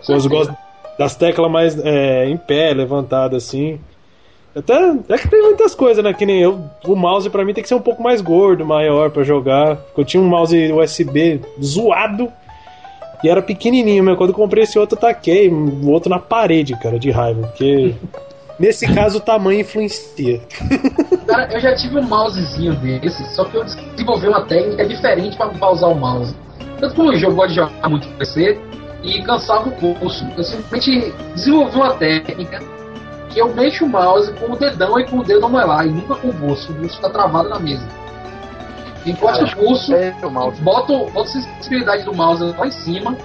Eu 0.07 0.30
gosto 0.30 0.55
das 0.97 1.15
teclas 1.15 1.51
mais 1.51 1.77
é, 1.84 2.30
em 2.30 2.38
pé, 2.38 2.73
levantadas 2.73 3.43
assim. 3.43 3.80
Até 4.55 4.73
é 5.09 5.17
que 5.17 5.27
tem 5.27 5.41
muitas 5.41 5.73
coisas, 5.73 6.03
né? 6.03 6.13
Que 6.13 6.25
nem 6.25 6.41
eu. 6.41 6.63
O 6.85 6.95
mouse 6.95 7.30
pra 7.30 7.43
mim 7.43 7.53
tem 7.53 7.63
que 7.63 7.67
ser 7.67 7.75
um 7.75 7.81
pouco 7.81 8.03
mais 8.03 8.21
gordo, 8.21 8.65
maior 8.65 9.09
para 9.09 9.23
jogar. 9.23 9.77
Eu 9.97 10.05
tinha 10.05 10.21
um 10.21 10.27
mouse 10.27 10.71
USB 10.71 11.41
zoado 11.61 12.31
e 13.23 13.30
era 13.30 13.41
pequenininho, 13.41 14.03
mas 14.03 14.17
quando 14.17 14.30
eu 14.30 14.35
comprei 14.35 14.63
esse 14.63 14.77
outro, 14.77 14.95
eu 14.95 15.01
taquei 15.01 15.49
o 15.49 15.89
outro 15.89 16.09
na 16.09 16.19
parede, 16.19 16.77
cara, 16.77 16.99
de 16.99 17.09
raiva. 17.09 17.47
Porque 17.47 17.95
nesse 18.59 18.85
caso 18.93 19.17
o 19.17 19.21
tamanho 19.21 19.61
influencia. 19.61 20.39
Cara, 21.25 21.51
eu 21.51 21.59
já 21.59 21.73
tive 21.75 21.99
um 21.99 22.03
mousezinho 22.03 22.75
desse, 22.75 23.25
só 23.34 23.45
que 23.45 23.57
eu 23.57 23.63
desenvolvi 23.63 24.27
uma 24.27 24.45
técnica 24.45 24.85
diferente 24.85 25.35
para 25.35 25.71
usar 25.71 25.88
o 25.88 25.95
mouse. 25.95 26.35
Tanto 26.80 26.93
que 26.93 27.01
eu 27.01 27.15
jogo 27.15 27.47
de 27.47 27.55
jogar 27.55 27.89
muito 27.89 28.07
PC 28.17 28.59
e 29.01 29.23
cansava 29.23 29.69
o 29.69 29.71
pulso. 29.71 30.27
Eu 30.38 30.43
simplesmente 30.43 31.11
desenvolvi 31.34 31.75
uma 31.77 31.93
técnica 31.93 32.59
que 33.34 33.39
eu 33.39 33.53
mexo 33.53 33.85
o 33.85 33.89
mouse 33.89 34.31
com 34.34 34.53
o 34.53 34.55
dedão 34.55 34.99
e 34.99 35.05
com 35.05 35.18
o 35.18 35.23
dedo 35.23 35.45
amolar, 35.45 35.88
e 35.88 35.89
nunca 35.89 36.15
com 36.15 36.30
o 36.30 36.34
bolso. 36.34 36.72
O 36.72 36.76
bolso 36.76 36.95
fica 36.95 37.10
travado 37.10 37.49
na 37.49 37.60
mesa. 37.60 37.88
Encosta 39.05 39.43
o 39.43 39.55
pulso, 39.55 39.93
é 39.93 40.11
boto, 40.11 40.61
boto 40.61 41.19
a 41.19 41.26
sensibilidade 41.26 42.03
do 42.03 42.14
mouse 42.14 42.43
lá 42.57 42.68
em 42.68 42.72
cima 42.72 43.18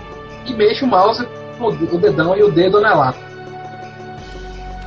e 0.44 0.52
mexo 0.52 0.84
o 0.84 0.88
mouse 0.88 1.24
com 1.58 1.66
o 1.66 1.98
dedão 1.98 2.36
e 2.36 2.42
o 2.42 2.50
dedo 2.50 2.78
anelar. 2.78 3.14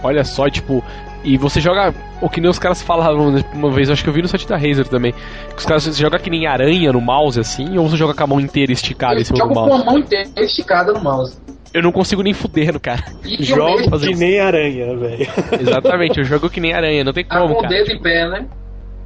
Olha 0.03 0.23
só, 0.23 0.49
tipo, 0.49 0.83
e 1.23 1.37
você 1.37 1.61
joga 1.61 1.93
o 2.19 2.29
que 2.29 2.41
nem 2.41 2.49
os 2.49 2.57
caras 2.57 2.81
falavam 2.81 3.31
né, 3.31 3.43
uma 3.53 3.71
vez, 3.71 3.89
acho 3.89 4.03
que 4.03 4.09
eu 4.09 4.13
vi 4.13 4.21
no 4.21 4.27
site 4.27 4.47
da 4.47 4.57
Razer 4.57 4.87
também. 4.87 5.13
Que 5.13 5.57
os 5.57 5.65
caras 5.65 5.83
jogam 5.95 6.19
que 6.19 6.29
nem 6.29 6.47
aranha 6.47 6.91
no 6.91 6.99
mouse 6.99 7.39
assim, 7.39 7.77
ou 7.77 7.87
você 7.87 7.95
joga 7.95 8.13
com 8.13 8.23
a 8.23 8.27
mão 8.27 8.39
inteira 8.39 8.71
esticada 8.71 9.15
eu 9.15 9.21
em 9.21 9.25
cima 9.25 9.47
do 9.47 9.53
mouse? 9.53 9.69
com 9.69 9.75
a 9.75 9.85
mão 9.85 9.99
inteira 9.99 10.29
esticada 10.37 10.91
no 10.91 11.01
mouse. 11.01 11.37
Eu 11.73 11.81
não 11.81 11.91
consigo 11.91 12.21
nem 12.21 12.33
fuder 12.33 12.73
no 12.73 12.79
cara. 12.79 13.03
E 13.23 13.43
jogo 13.43 13.99
que 13.99 14.15
nem 14.15 14.39
aranha, 14.39 14.95
velho. 14.97 15.27
Exatamente, 15.59 16.19
eu 16.19 16.25
jogo 16.25 16.49
que 16.49 16.59
nem 16.59 16.73
aranha, 16.73 17.03
não 17.03 17.13
tem 17.13 17.23
como, 17.23 17.45
ah, 17.45 17.47
com 17.47 17.61
cara. 17.61 17.67
o 17.67 17.69
dedo 17.69 17.91
em 17.91 18.01
pé, 18.01 18.27
né? 18.27 18.47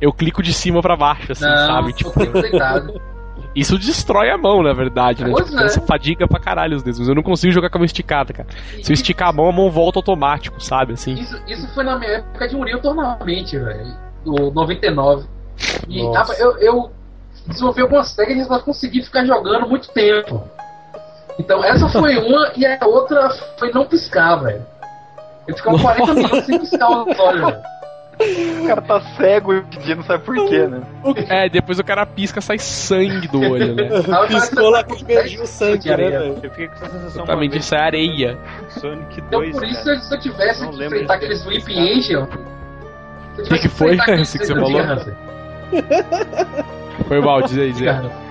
Eu 0.02 0.12
clico 0.12 0.42
de 0.42 0.54
cima 0.54 0.82
para 0.82 0.96
baixo, 0.96 1.32
assim, 1.32 1.46
não, 1.46 1.68
sabe? 1.68 1.94
Tipo, 1.94 2.12
isso 3.56 3.78
destrói 3.78 4.30
a 4.30 4.38
mão, 4.38 4.62
na 4.62 4.74
verdade, 4.74 5.24
né? 5.24 5.34
Tipo, 5.34 5.60
é. 5.60 5.70
Você 5.70 5.80
fadiga 5.82 6.28
pra 6.28 6.40
caralho 6.40 6.76
os 6.76 6.84
dedos, 6.84 7.00
mas 7.00 7.08
eu 7.08 7.16
não 7.16 7.24
consigo 7.24 7.54
jogar 7.54 7.70
com 7.70 7.78
a 7.78 7.80
mão 7.80 7.86
esticada, 7.86 8.34
cara. 8.34 8.50
Se 8.82 8.92
eu 8.92 8.94
esticar 8.94 9.30
a 9.30 9.34
mão, 9.34 9.48
a 9.48 9.52
mão 9.52 9.70
volta 9.70 10.00
automático, 10.00 10.62
sabe? 10.62 10.94
Assim. 10.94 11.14
Isso, 11.14 11.42
isso 11.48 11.68
foi 11.74 11.84
na 11.84 11.98
minha 11.98 12.12
época 12.12 12.48
de 12.48 12.56
Unreal 12.56 12.82
Tournament, 12.82 13.52
velho. 13.52 13.96
Do 14.26 14.52
99. 14.52 15.26
E 15.88 16.00
eu, 16.00 16.58
eu 16.58 16.92
desenvolvi 17.48 17.82
algumas 17.82 18.14
técnicas 18.16 18.48
pra 18.48 18.60
conseguir 18.60 19.04
ficar 19.04 19.26
jogando 19.26 19.68
muito 19.68 19.90
tempo. 19.92 20.44
Então 21.38 21.64
essa 21.64 21.90
foi 21.90 22.18
uma 22.18 22.52
e 22.56 22.66
a 22.66 22.86
outra 22.86 23.30
foi 23.58 23.72
não 23.72 23.86
piscar, 23.86 24.36
velho. 24.38 24.66
Eu 25.48 25.56
ficava 25.56 25.80
40 25.80 26.14
minutos 26.14 26.46
sem 26.46 26.60
piscar 26.60 26.90
os 26.90 27.20
olhos, 27.20 27.42
velho. 27.42 27.76
O 28.18 28.68
cara 28.68 28.82
tá 28.82 29.02
cego 29.18 29.54
e 29.54 29.62
dia 29.84 29.96
não 29.96 30.04
sabe 30.04 30.24
por 30.24 30.36
quê, 30.48 30.66
né? 30.66 30.82
É, 31.28 31.50
depois 31.50 31.78
o 31.80 31.84
cara 31.84 32.06
pisca, 32.06 32.40
sai 32.40 32.58
sangue 32.58 33.28
do 33.28 33.42
olho, 33.42 33.76
né? 33.76 33.90
Piscou 34.28 34.70
lá 34.70 34.84
com 34.86 34.96
beijinho 35.04 35.46
sangue, 35.46 35.90
né, 35.90 35.96
velho? 35.98 36.40
Eu 36.42 36.50
fiquei 36.50 36.68
com 36.70 36.76
essa 36.76 36.90
sensação. 36.90 37.24
Exatamente, 37.24 37.58
isso 37.58 37.76
é 37.76 37.82
areia. 37.82 38.38
Sonic 38.70 39.22
2. 39.22 39.28
Então 39.28 39.60
por 39.60 39.68
isso, 39.68 39.84
cara. 39.84 40.00
se 40.00 40.16
eu 40.16 40.20
tivesse 40.20 40.68
que 40.68 40.86
enfrentar 40.86 41.16
aqueles 41.16 41.46
Whip 41.46 41.78
Angel. 41.78 42.28
O 43.38 43.44
que, 43.44 43.60
que 43.60 43.68
foi? 43.68 43.98
Isso 44.22 44.40
que 44.40 44.46
você 44.46 44.54
falou? 44.54 44.82
Foi 47.10 47.20
mal, 47.20 47.42
diz 47.42 47.58
aí, 47.58 47.74
Zé. 47.74 48.25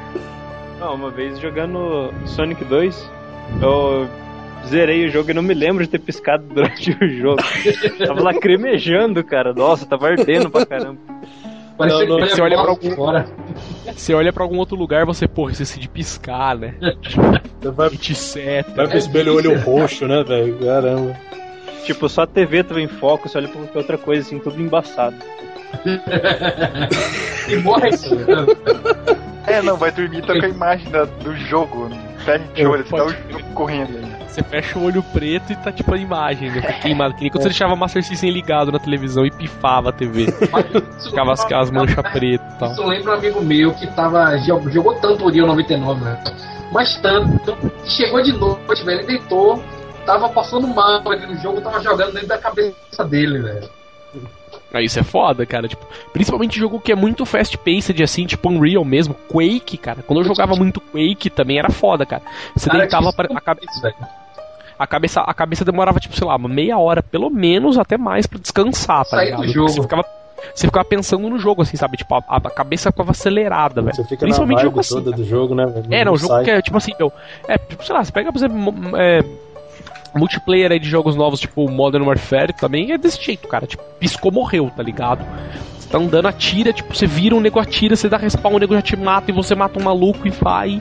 Não, 0.85 0.97
uma 0.97 1.11
vez 1.11 1.39
jogando 1.41 2.13
Sonic 2.27 2.63
2, 2.63 3.11
eu 3.63 4.07
zerei 4.67 5.07
o 5.07 5.11
jogo 5.11 5.31
e 5.31 5.35
não 5.35 5.41
me 5.41 5.55
lembro 5.55 5.83
de 5.83 5.89
ter 5.89 5.99
piscado 5.99 6.45
durante 6.45 6.91
o 7.03 7.09
jogo. 7.09 7.43
tava 8.07 8.23
lá 8.23 8.35
cremejando, 8.35 9.25
cara. 9.25 9.55
Nossa, 9.55 9.87
tava 9.87 10.09
ardendo 10.09 10.51
pra 10.51 10.67
caramba. 10.67 10.99
Não, 11.79 12.07
não, 12.07 12.21
você 12.21 12.39
olha 12.39 12.61
pra 12.61 12.71
algum, 12.71 12.91
fora. 12.91 13.25
Você 13.97 14.13
olha 14.13 14.31
pra 14.31 14.43
algum 14.43 14.59
outro 14.59 14.77
lugar, 14.77 15.07
você, 15.07 15.27
porra, 15.27 15.53
esqueci 15.53 15.81
de 15.81 15.89
piscar, 15.89 16.55
né? 16.55 16.75
Você 17.63 17.71
vai, 17.71 17.89
te 17.89 18.15
seta. 18.15 18.73
Vai 18.73 18.87
pro 18.87 18.99
espelho 18.99 19.37
olho 19.37 19.59
roxo, 19.61 20.07
né, 20.07 20.23
velho? 20.23 20.59
Caramba. 20.59 21.17
Tipo, 21.87 22.11
só 22.11 22.23
a 22.23 22.27
TV 22.27 22.63
tava 22.63 22.83
em 22.83 22.89
foco, 22.89 23.27
você 23.27 23.39
olha 23.39 23.49
pra 23.49 23.81
outra 23.81 23.97
coisa, 23.97 24.21
assim, 24.21 24.39
tudo 24.39 24.61
embaçado. 24.61 25.17
e 27.49 27.57
morre 27.57 27.91
isso. 27.91 28.17
É, 29.47 29.61
não, 29.61 29.77
vai 29.77 29.91
dormir 29.91 30.23
tá 30.23 30.39
com 30.39 30.47
a 30.47 30.49
imagem 30.49 30.91
da, 30.91 31.05
do 31.05 31.37
jogo. 31.37 31.91
Fecha 32.25 32.67
o 32.67 32.71
olho, 32.71 32.85
você 32.85 32.97
tá 32.97 33.05
o 33.05 33.11
jogo 33.11 33.55
correndo 33.55 33.99
aí. 33.99 34.25
Você 34.27 34.43
fecha 34.43 34.79
o 34.79 34.85
olho 34.85 35.03
preto 35.03 35.53
e 35.53 35.57
tá 35.57 35.71
tipo 35.71 35.95
a 35.95 35.99
imagem, 35.99 36.51
né? 36.51 36.61
Queimado. 36.81 37.15
Que 37.15 37.21
nem 37.21 37.31
quando 37.31 37.43
você 37.43 37.51
deixava 37.51 37.77
Master 37.77 38.03
System 38.03 38.31
ligado 38.31 38.73
na 38.73 38.81
televisão 38.81 39.25
e 39.25 39.31
pifava 39.31 39.91
a 39.91 39.93
TV. 39.93 40.27
Ficava 41.05 41.33
as, 41.33 41.53
as 41.53 41.71
manchas 41.71 42.03
pretas 42.11 42.55
e 42.55 42.59
tal. 42.59 42.73
Isso 42.73 42.85
lembra 42.85 43.13
um 43.13 43.15
amigo 43.19 43.41
meu 43.43 43.73
que 43.75 43.87
tava. 43.95 44.37
Jogou 44.39 44.95
tanto 44.95 45.25
o 45.25 45.31
Rio 45.31 45.47
99, 45.47 46.05
né? 46.05 46.19
Mas 46.73 46.97
tanto. 46.97 47.57
Chegou 47.85 48.23
de 48.23 48.33
noite, 48.33 48.85
velho. 48.85 49.01
Ele 49.01 49.07
deitou. 49.07 49.63
Tava 50.05 50.29
passando 50.29 50.67
mal 50.67 51.01
ali 51.09 51.27
no 51.27 51.37
jogo, 51.37 51.61
tava 51.61 51.81
jogando 51.81 52.13
dentro 52.13 52.29
da 52.29 52.37
cabeça 52.37 53.05
dele, 53.05 53.39
velho. 53.39 53.71
Aí 54.79 54.87
isso 54.87 54.99
é 54.99 55.03
foda, 55.03 55.47
cara. 55.47 55.69
Tipo, 55.69 55.87
principalmente 56.13 56.59
jogo 56.59 56.81
que 56.81 56.93
é 56.93 56.97
muito 56.97 57.25
fast-paced, 57.25 58.03
assim, 58.03 58.27
tipo 58.27 58.49
Unreal 58.49 58.85
mesmo. 58.85 59.15
Quake, 59.29 59.77
cara. 59.77 60.03
Quando 60.07 60.21
eu 60.21 60.25
jogava 60.25 60.55
muito 60.57 60.81
Quake 60.81 61.31
também 61.31 61.59
era 61.59 61.71
foda, 61.71 62.05
cara. 62.05 62.23
Você 62.55 62.69
cara, 62.69 62.81
deitava 62.81 63.13
pra, 63.13 63.29
a 63.35 63.41
cabeça. 63.41 63.95
A 64.77 64.87
cabeça, 64.87 65.21
a 65.21 65.33
cabeça 65.35 65.65
demorava, 65.65 66.01
tipo, 66.01 66.17
sei 66.17 66.27
lá, 66.27 66.35
uma 66.35 66.49
meia 66.49 66.77
hora, 66.79 67.03
pelo 67.03 67.31
menos, 67.31 67.79
até 67.79 67.97
mais, 67.97 68.27
para 68.27 68.41
descansar, 68.41 69.05
tá 69.05 69.23
ligado? 69.23 69.43
Do 69.43 69.49
jogo. 69.49 69.69
Você 69.69 69.83
ficava, 69.83 70.05
você 70.53 70.67
ficava 70.67 70.85
pensando 70.85 71.31
no 71.31 71.39
jogo, 71.39 71.63
assim, 71.63 71.77
sabe? 71.77 71.97
Tipo, 71.97 72.17
a, 72.17 72.23
a 72.29 72.51
cabeça 72.51 72.91
ficava 72.91 73.13
acelerada, 73.13 73.81
velho. 73.81 73.95
Você 73.95 74.03
fica 74.05 74.19
Principalmente 74.19 74.57
na 74.57 74.63
jogo 74.63 74.81
assim. 74.81 74.95
Toda 74.95 75.13
do 75.13 75.25
jogo, 75.25 75.55
né? 75.55 75.65
é, 75.91 76.05
não, 76.05 76.15
o 76.15 76.17
jogo 76.17 76.43
que 76.43 76.51
é, 76.51 76.61
tipo 76.61 76.77
assim, 76.77 76.93
meu. 76.99 77.13
É, 77.47 77.57
tipo, 77.57 77.85
sei 77.85 77.95
lá, 77.95 78.05
você 78.05 78.13
pega, 78.13 78.33
por 78.33 78.39
exemplo, 78.39 78.97
é, 78.97 79.25
multiplayer 80.15 80.71
aí 80.71 80.79
de 80.79 80.89
jogos 80.89 81.17
novos, 81.17 81.41
tipo 81.41 81.69
Modern 81.69 82.05
Warfare, 82.05 82.53
também 82.53 82.93
é 82.93 82.99
desse 82.99 83.23
jeito, 83.23 83.49
cara. 83.49 83.67
Tipo, 83.67 83.83
piscou, 83.99 84.31
morreu, 84.31 84.71
tá 84.75 84.83
ligado? 84.83 85.25
Você 85.79 85.89
tá 85.89 85.99
andando, 85.99 86.27
atira, 86.27 86.73
tipo, 86.73 86.95
você 86.95 87.07
vira 87.07 87.35
um 87.35 87.41
nego 87.41 87.59
atira, 87.59 87.97
você 87.97 88.09
dá 88.09 88.17
respawn, 88.17 88.55
o 88.55 88.59
nego 88.59 88.75
já 88.75 88.83
te 88.83 88.97
mata 88.97 89.31
e 89.31 89.35
você 89.35 89.55
mata 89.55 89.79
um 89.79 89.83
maluco 89.83 90.27
e 90.27 90.31
vai. 90.31 90.81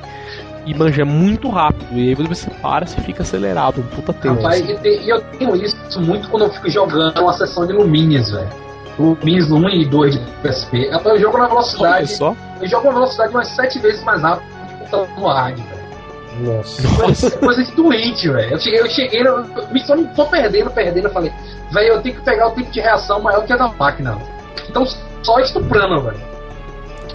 E 0.65 0.73
manja 0.73 1.01
é 1.01 1.05
muito 1.05 1.49
rápido. 1.49 1.85
E 1.91 2.09
aí 2.09 2.15
você 2.15 2.49
para, 2.49 2.85
você 2.85 3.01
fica 3.01 3.23
acelerado, 3.23 3.81
um 3.81 3.95
puta 3.95 4.13
tempo. 4.13 4.35
Rapaz, 4.35 4.61
assim. 4.61 4.77
e, 4.83 5.09
eu 5.09 5.21
tenho 5.37 5.55
isso 5.55 6.01
muito 6.01 6.29
quando 6.29 6.43
eu 6.43 6.49
fico 6.51 6.69
jogando 6.69 7.19
uma 7.19 7.33
sessão 7.33 7.67
de 7.67 7.73
Lumines, 7.73 8.31
velho. 8.31 8.49
Lumines 8.97 9.51
1 9.51 9.69
e 9.69 9.85
2 9.85 10.13
de 10.13 10.19
PSP. 10.41 10.89
Eu 11.03 11.19
jogo 11.19 11.37
na 11.37 11.47
velocidade. 11.47 12.07
Só? 12.15 12.35
Eu 12.61 12.67
jogo 12.67 12.87
na 12.87 12.93
velocidade 12.93 13.33
umas 13.33 13.47
7 13.47 13.79
vezes 13.79 14.03
mais 14.03 14.21
rápido 14.21 14.45
do 14.79 14.85
que 14.85 14.95
o 14.95 15.19
no 15.19 15.27
hard, 15.27 15.59
Nossa. 16.39 16.87
Coisa, 16.95 17.31
coisa 17.37 17.63
de 17.63 17.71
doente, 17.71 18.29
velho. 18.29 18.51
Eu 18.51 18.59
cheguei, 18.59 18.79
eu 18.79 18.89
cheguei 18.89 19.21
eu, 19.21 19.45
só 19.85 19.95
não 19.95 20.05
tô 20.07 20.25
perdendo, 20.25 20.71
perdendo. 20.71 21.07
Eu 21.07 21.11
falei, 21.11 21.31
velho, 21.71 21.93
eu 21.93 22.01
tenho 22.01 22.15
que 22.15 22.21
pegar 22.21 22.47
o 22.47 22.51
tempo 22.51 22.71
de 22.71 22.79
reação 22.79 23.21
maior 23.21 23.45
que 23.45 23.53
a 23.53 23.57
da 23.57 23.67
máquina. 23.67 24.17
Então, 24.69 24.85
só 25.21 25.39
estuprando, 25.39 26.01
velho. 26.01 26.33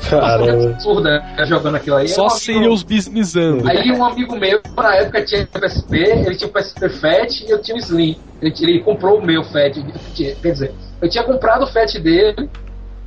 Caramba. 0.09 0.71
absurda 0.71 1.11
né, 1.11 1.47
jogando 1.47 1.75
aquilo 1.77 1.97
aí. 1.97 2.09
Só 2.09 2.27
um 2.27 2.31
amigo... 2.31 2.73
os. 2.73 3.69
Aí 3.69 3.91
um 3.91 4.05
amigo 4.05 4.37
meu, 4.37 4.61
na 4.77 4.95
época 4.95 5.25
tinha 5.25 5.47
PSP, 5.47 5.97
ele 5.97 6.37
tinha 6.37 6.49
o 6.49 6.53
PSP 6.53 6.89
Fat 6.89 7.41
e 7.41 7.51
eu 7.51 7.61
tinha 7.61 7.77
o 7.77 7.81
Slim. 7.81 8.17
Ele, 8.41 8.55
ele 8.61 8.81
comprou 8.81 9.19
o 9.19 9.25
meu 9.25 9.43
Fat. 9.45 9.75
Quer 10.15 10.53
dizer, 10.53 10.75
eu 11.03 11.09
tinha 11.09 11.25
comprado 11.25 11.65
o 11.65 11.67
Fat 11.67 11.93
dele, 11.99 12.49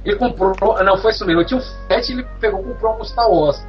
ele 0.06 0.16
comprou. 0.16 0.56
Não, 0.84 0.98
foi 0.98 1.12
isso 1.12 1.26
mesmo. 1.26 1.42
Eu 1.42 1.46
tinha 1.46 1.60
o 1.60 1.64
Fat 1.88 2.10
e 2.10 2.14
ele 2.14 2.26
pegou 2.40 2.62
comprou 2.62 3.00
um 3.00 3.04
Star 3.04 3.30
Wars. 3.30 3.66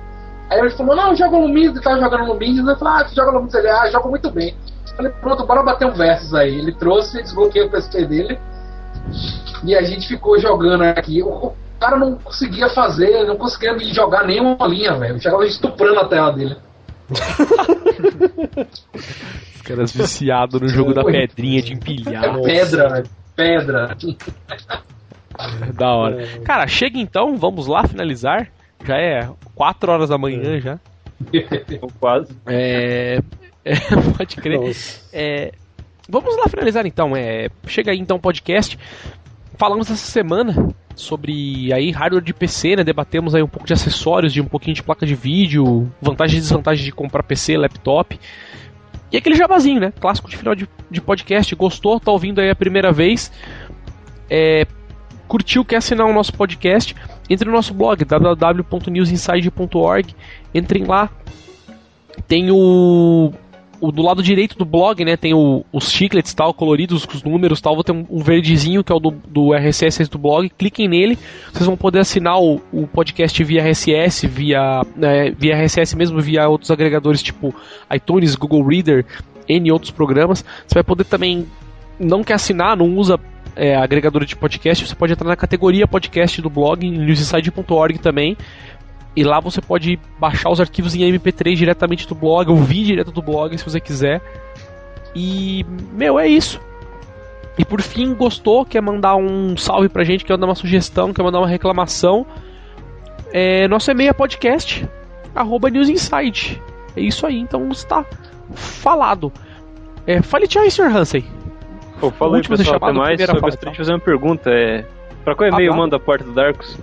Aí 0.52 0.58
ele 0.58 0.70
falou, 0.70 0.94
não, 0.94 1.16
joga 1.16 1.38
no 1.38 1.48
ele 1.48 1.80
tava 1.80 1.98
jogando 1.98 2.26
no 2.26 2.34
Midas, 2.34 2.66
eu 2.66 2.76
falei, 2.76 3.00
ah, 3.00 3.04
tu 3.04 3.14
joga 3.14 3.32
no 3.32 3.40
Midas, 3.40 3.54
ele, 3.54 3.70
ah, 3.70 3.90
joga 3.90 4.08
muito 4.10 4.30
bem. 4.30 4.54
Eu 4.86 4.96
falei, 4.96 5.12
pronto, 5.12 5.46
bora 5.46 5.62
bater 5.62 5.86
um 5.86 5.94
versus 5.94 6.34
aí. 6.34 6.58
Ele 6.58 6.72
trouxe, 6.72 7.22
desbloqueei 7.22 7.64
o 7.64 7.70
PSP 7.70 8.04
dele, 8.04 8.38
e 9.64 9.74
a 9.74 9.80
gente 9.80 10.06
ficou 10.06 10.38
jogando 10.38 10.82
aqui. 10.82 11.22
O 11.22 11.54
cara 11.80 11.96
não 11.96 12.16
conseguia 12.16 12.68
fazer, 12.68 13.24
não 13.24 13.36
conseguia 13.36 13.72
me 13.72 13.94
jogar 13.94 14.26
nenhuma 14.26 14.66
linha, 14.66 14.92
velho. 14.94 15.18
Chegava 15.18 15.46
estuprando 15.46 16.00
a 16.00 16.06
tela 16.06 16.30
dele. 16.32 16.56
Os 19.54 19.62
caras 19.62 19.90
viciados 19.90 20.60
no 20.60 20.68
jogo 20.68 20.92
da 20.92 21.02
pedrinha 21.02 21.62
de 21.62 21.72
empilhar. 21.72 22.24
É 22.24 22.42
pedra, 22.42 22.88
velho. 22.90 23.10
Pedra. 23.34 23.96
Da 25.72 25.94
hora. 25.94 26.26
Cara, 26.44 26.66
chega 26.66 26.98
então, 26.98 27.38
vamos 27.38 27.66
lá 27.66 27.88
finalizar. 27.88 28.48
Já 28.84 28.96
é 28.96 29.28
4 29.54 29.92
horas 29.92 30.08
da 30.08 30.18
manhã 30.18 30.60
já. 30.60 30.78
Quase. 32.00 32.36
É, 32.46 33.20
é, 33.64 33.74
pode 34.16 34.36
crer. 34.36 34.58
É, 35.12 35.52
vamos 36.08 36.36
lá 36.36 36.44
finalizar 36.48 36.86
então. 36.86 37.16
É, 37.16 37.48
chega 37.66 37.92
aí 37.92 37.98
então 37.98 38.16
o 38.16 38.20
podcast. 38.20 38.78
Falamos 39.56 39.90
essa 39.90 40.10
semana 40.10 40.74
sobre 40.94 41.72
aí 41.72 41.90
hardware 41.90 42.22
de 42.22 42.34
PC, 42.34 42.76
né? 42.76 42.84
Debatemos 42.84 43.34
aí 43.34 43.42
um 43.42 43.48
pouco 43.48 43.66
de 43.66 43.72
acessórios, 43.72 44.32
de 44.32 44.40
um 44.40 44.46
pouquinho 44.46 44.74
de 44.74 44.82
placa 44.82 45.06
de 45.06 45.14
vídeo, 45.14 45.90
vantagens 46.00 46.38
e 46.38 46.42
desvantagens 46.42 46.84
de 46.84 46.92
comprar 46.92 47.22
PC, 47.22 47.56
laptop. 47.56 48.18
E 49.10 49.16
aquele 49.16 49.36
jabazinho, 49.36 49.80
né? 49.80 49.92
Clássico 50.00 50.28
de 50.28 50.36
final 50.36 50.54
de, 50.54 50.68
de 50.90 51.00
podcast. 51.00 51.54
Gostou? 51.54 52.00
Tá 52.00 52.10
ouvindo 52.10 52.40
aí 52.40 52.50
a 52.50 52.56
primeira 52.56 52.90
vez? 52.90 53.30
É, 54.28 54.66
curtiu, 55.28 55.64
quer 55.64 55.76
assinar 55.76 56.06
o 56.06 56.12
nosso 56.12 56.32
podcast? 56.32 56.96
Entre 57.32 57.48
no 57.48 57.54
nosso 57.54 57.72
blog 57.72 58.04
www.newsinside.org. 58.04 60.14
Entrem 60.54 60.84
lá. 60.84 61.08
Tem 62.28 62.50
o, 62.50 63.32
o, 63.80 63.90
do 63.90 64.02
lado 64.02 64.22
direito 64.22 64.58
do 64.58 64.66
blog, 64.66 65.02
né? 65.02 65.16
Tem 65.16 65.32
o, 65.32 65.64
os 65.72 65.90
chiclets 65.90 66.34
tal, 66.34 66.52
coloridos, 66.52 67.06
os 67.06 67.22
números 67.22 67.58
tal. 67.58 67.74
Vou 67.74 67.82
ter 67.82 67.92
um, 67.92 68.04
um 68.10 68.18
verdezinho 68.18 68.84
que 68.84 68.92
é 68.92 68.94
o 68.94 69.00
do, 69.00 69.12
do, 69.26 69.54
RSS 69.54 70.10
do 70.10 70.18
blog. 70.18 70.50
Cliquem 70.50 70.86
nele. 70.86 71.18
Vocês 71.50 71.64
vão 71.64 71.74
poder 71.74 72.00
assinar 72.00 72.38
o, 72.38 72.60
o 72.70 72.86
podcast 72.86 73.42
via 73.42 73.62
RSS, 73.62 74.26
via, 74.26 74.82
é, 75.00 75.30
via 75.30 75.56
RSS 75.56 75.96
mesmo, 75.96 76.20
via 76.20 76.46
outros 76.46 76.70
agregadores 76.70 77.22
tipo 77.22 77.54
iTunes, 77.90 78.34
Google 78.34 78.62
Reader, 78.62 79.06
N 79.48 79.72
outros 79.72 79.90
programas. 79.90 80.44
Você 80.66 80.74
vai 80.74 80.84
poder 80.84 81.04
também 81.04 81.46
não 81.98 82.22
quer 82.22 82.34
assinar, 82.34 82.76
não 82.76 82.94
usa 82.94 83.18
é, 83.54 83.74
agregadora 83.76 84.24
de 84.24 84.36
podcast, 84.36 84.86
você 84.86 84.94
pode 84.94 85.12
entrar 85.12 85.28
na 85.28 85.36
categoria 85.36 85.86
podcast 85.86 86.40
do 86.40 86.50
blog, 86.50 86.88
newsinside.org 86.88 87.98
também. 87.98 88.36
E 89.14 89.22
lá 89.22 89.40
você 89.40 89.60
pode 89.60 89.98
baixar 90.18 90.50
os 90.50 90.60
arquivos 90.60 90.94
em 90.94 91.00
MP3 91.00 91.54
diretamente 91.54 92.08
do 92.08 92.14
blog, 92.14 92.50
ouvir 92.50 92.84
direto 92.84 93.12
do 93.12 93.20
blog 93.20 93.56
se 93.56 93.64
você 93.64 93.78
quiser. 93.78 94.22
E, 95.14 95.66
meu, 95.92 96.18
é 96.18 96.26
isso. 96.26 96.60
E 97.58 97.64
por 97.64 97.82
fim, 97.82 98.14
gostou, 98.14 98.64
quer 98.64 98.80
mandar 98.80 99.16
um 99.16 99.56
salve 99.56 99.88
pra 99.88 100.04
gente, 100.04 100.24
quer 100.24 100.32
mandar 100.32 100.46
uma 100.46 100.54
sugestão, 100.54 101.12
quer 101.12 101.22
mandar 101.22 101.38
uma 101.38 101.48
reclamação. 101.48 102.26
É, 103.30 103.68
nosso 103.68 103.90
e-mail 103.90 104.10
é 104.10 104.14
podcast, 104.14 104.88
arroba. 105.34 105.68
É 105.68 107.00
isso 107.00 107.26
aí, 107.26 107.38
então 107.38 107.68
está 107.68 108.04
falado. 108.54 109.30
É, 110.06 110.22
fale 110.22 110.46
tchau 110.46 110.62
aí, 110.62 110.70
Sr. 110.70 110.96
Hansen. 110.96 111.41
Pô, 112.02 112.10
fala 112.10 112.36
aí, 112.38 112.42
pessoal, 112.42 112.78
até 112.82 112.92
mais. 112.92 113.22
Só 113.22 113.38
gostaria 113.38 113.70
de 113.70 113.78
fazer 113.78 113.92
uma 113.92 114.00
pergunta. 114.00 114.50
É... 114.50 114.84
Pra 115.22 115.36
qual 115.36 115.48
e-mail 115.48 115.72
ah, 115.72 115.76
manda 115.76 115.94
a 115.94 116.00
porta 116.00 116.24
do 116.24 116.32
Darkus? 116.32 116.76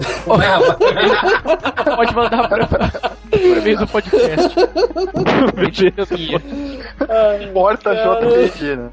Pode 1.94 2.14
mandar 2.14 2.48
pra, 2.48 2.66
pra 2.66 2.90
e-mail 3.38 3.80
do 3.80 3.86
podcast. 3.86 4.54
porta 7.52 7.94
JPG, 7.94 8.76
né? 8.76 8.88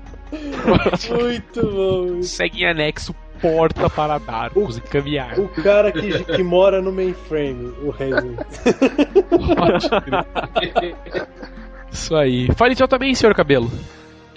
Muito 1.18 1.61
bom. 1.61 2.22
Segue 2.24 2.64
em 2.64 2.68
anexo 2.68 3.15
porta 3.41 3.90
para 3.90 4.18
Darkus 4.18 4.80
e 4.80 4.82
caminhar. 4.82 5.40
O 5.40 5.48
cara 5.48 5.94
que, 5.94 6.26
que 6.26 6.44
mora 6.44 6.82
no 6.82 6.91
mainframe, 6.91 7.74
o 7.84 7.90
Resident. 7.90 8.38
Isso 11.90 12.14
aí. 12.18 12.49
Fale 12.53 12.76
tchau 12.76 12.90
também, 12.90 13.15
senhor 13.15 13.34
Cabelo 13.34 13.72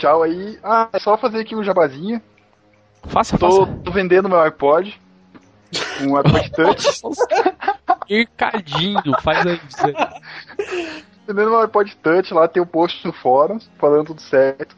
tchau 0.01 0.23
aí. 0.23 0.59
Ah, 0.63 0.89
é 0.93 0.99
só 0.99 1.17
fazer 1.17 1.41
aqui 1.41 1.55
um 1.55 1.63
jabazinho. 1.63 2.21
Faça, 3.05 3.39
tô, 3.39 3.67
faça. 3.67 3.79
Tô 3.85 3.91
vendendo 3.91 4.29
meu 4.29 4.41
iPod. 4.41 4.99
Um 6.01 6.17
iPod 6.19 6.51
Touch. 6.51 7.03
Mercadinho, 8.09 9.03
faz 9.23 9.47
aí. 9.47 9.61
vendendo 11.27 11.51
meu 11.51 11.61
iPod 11.61 11.95
Touch, 11.97 12.33
lá 12.35 12.49
tem 12.49 12.63
o 12.63 12.65
um 12.65 12.69
post 12.69 13.07
no 13.07 13.13
fórum, 13.13 13.59
falando 13.79 14.09
tudo 14.09 14.21
certo. 14.23 14.75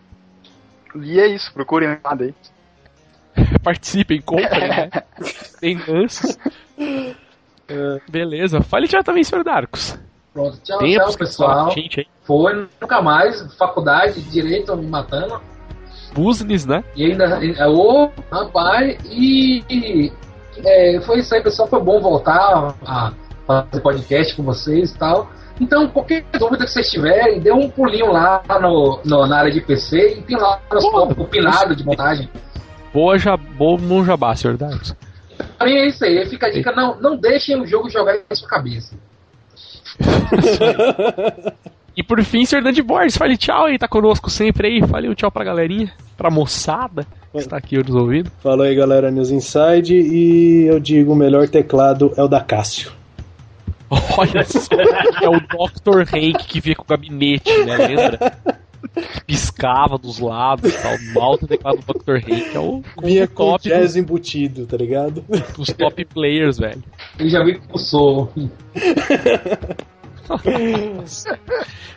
E 0.96 1.18
é 1.18 1.26
isso, 1.26 1.52
procurem 1.54 1.98
nada 2.04 2.24
aí. 2.24 2.34
Participem, 3.62 4.20
comprem, 4.20 4.68
né? 4.68 4.90
Tem 5.58 5.80
lances. 5.88 6.38
Uh, 6.78 8.00
beleza. 8.10 8.60
Fale 8.60 8.86
já 8.86 9.02
também, 9.02 9.24
senhor 9.24 9.42
Darcos. 9.42 9.98
Pronto, 10.32 10.58
tchau, 10.62 10.78
tchau, 10.78 11.16
pessoal. 11.18 11.70
Gente, 11.72 12.08
Foi, 12.22 12.68
nunca 12.80 13.02
mais, 13.02 13.54
faculdade, 13.56 14.20
direito 14.22 14.74
me 14.76 14.86
matando. 14.86 15.40
Business, 16.14 16.66
né? 16.66 16.82
E 16.94 17.04
ainda, 17.04 17.38
ô, 17.68 18.10
rapaz, 18.30 18.98
e, 19.04 19.62
e 19.68 20.12
é, 20.64 21.00
foi 21.02 21.18
isso 21.18 21.34
aí, 21.34 21.42
pessoal. 21.42 21.68
Foi 21.68 21.82
bom 21.82 22.00
voltar 22.00 22.74
a 22.84 23.12
fazer 23.46 23.80
podcast 23.80 24.36
com 24.36 24.42
vocês 24.42 24.92
e 24.92 24.98
tal. 24.98 25.30
Então, 25.60 25.88
qualquer 25.88 26.24
dúvida 26.38 26.64
que 26.64 26.70
vocês 26.70 26.90
tiverem, 26.90 27.40
dê 27.40 27.52
um 27.52 27.68
pulinho 27.68 28.10
lá 28.10 28.42
no, 28.60 29.00
no 29.04 29.26
na 29.26 29.38
área 29.38 29.52
de 29.52 29.60
PC 29.60 30.18
e 30.18 30.22
tem 30.22 30.36
lá 30.36 30.60
o 30.70 31.24
pinado 31.26 31.76
de 31.76 31.84
montagem. 31.84 32.28
Boa, 32.92 33.18
já, 33.18 33.36
bom 33.36 34.04
jabá, 34.04 34.34
senhor 34.34 34.56
Darks. 34.56 34.94
É 35.60 35.86
isso 35.86 36.04
aí, 36.04 36.26
fica 36.26 36.46
a 36.46 36.50
dica, 36.50 36.72
não, 36.72 37.00
não 37.00 37.16
deixem 37.16 37.60
o 37.60 37.66
jogo 37.66 37.88
jogar 37.88 38.16
em 38.16 38.34
sua 38.34 38.48
cabeça. 38.48 38.96
e 41.96 42.02
por 42.02 42.22
fim, 42.24 42.44
Sr. 42.44 42.82
Boards, 42.84 43.16
fale 43.16 43.36
tchau 43.36 43.66
aí, 43.66 43.78
tá 43.78 43.88
conosco 43.88 44.30
sempre 44.30 44.68
aí. 44.68 44.86
Fale 44.86 45.08
um 45.08 45.14
tchau 45.14 45.30
pra 45.30 45.44
galerinha, 45.44 45.92
pra 46.16 46.30
moçada 46.30 47.06
que 47.32 47.38
está 47.38 47.56
aqui 47.56 47.78
nos 47.78 47.94
ouvindo. 47.94 48.30
Falou 48.42 48.66
aí, 48.66 48.74
galera, 48.74 49.10
News 49.10 49.30
Inside. 49.30 49.94
E 49.94 50.66
eu 50.66 50.78
digo: 50.78 51.12
o 51.12 51.16
melhor 51.16 51.48
teclado 51.48 52.12
é 52.16 52.22
o 52.22 52.28
da 52.28 52.40
Cássio. 52.40 52.92
Olha 54.16 54.44
só, 54.44 54.74
é 55.20 55.28
o 55.28 55.38
Dr. 55.38 56.00
Hank 56.14 56.46
que 56.46 56.60
via 56.60 56.74
com 56.74 56.82
o 56.82 56.86
gabinete, 56.86 57.50
né? 57.64 57.76
Lembra? 57.76 58.18
Piscava 59.26 59.96
dos 59.96 60.18
lados 60.18 60.72
e 60.72 60.78
tal. 60.82 60.92
O 61.14 61.20
alto 61.20 61.46
teclado 61.46 61.78
do 61.78 61.92
Dr. 61.94 62.16
Hank 62.16 62.54
é 62.54 62.58
o, 62.58 62.82
Vinha 63.02 63.26
com 63.26 63.52
top 63.52 63.68
jazz 63.68 63.94
do, 63.94 64.00
embutido, 64.00 64.66
tá 64.66 64.76
ligado? 64.76 65.24
Os 65.58 65.68
top 65.68 66.04
players, 66.04 66.58
velho. 66.58 66.82
Ele 67.18 67.30
já 67.30 67.42
vi 67.42 67.58
com 67.58 67.76
o 67.76 67.78
som. 67.78 68.28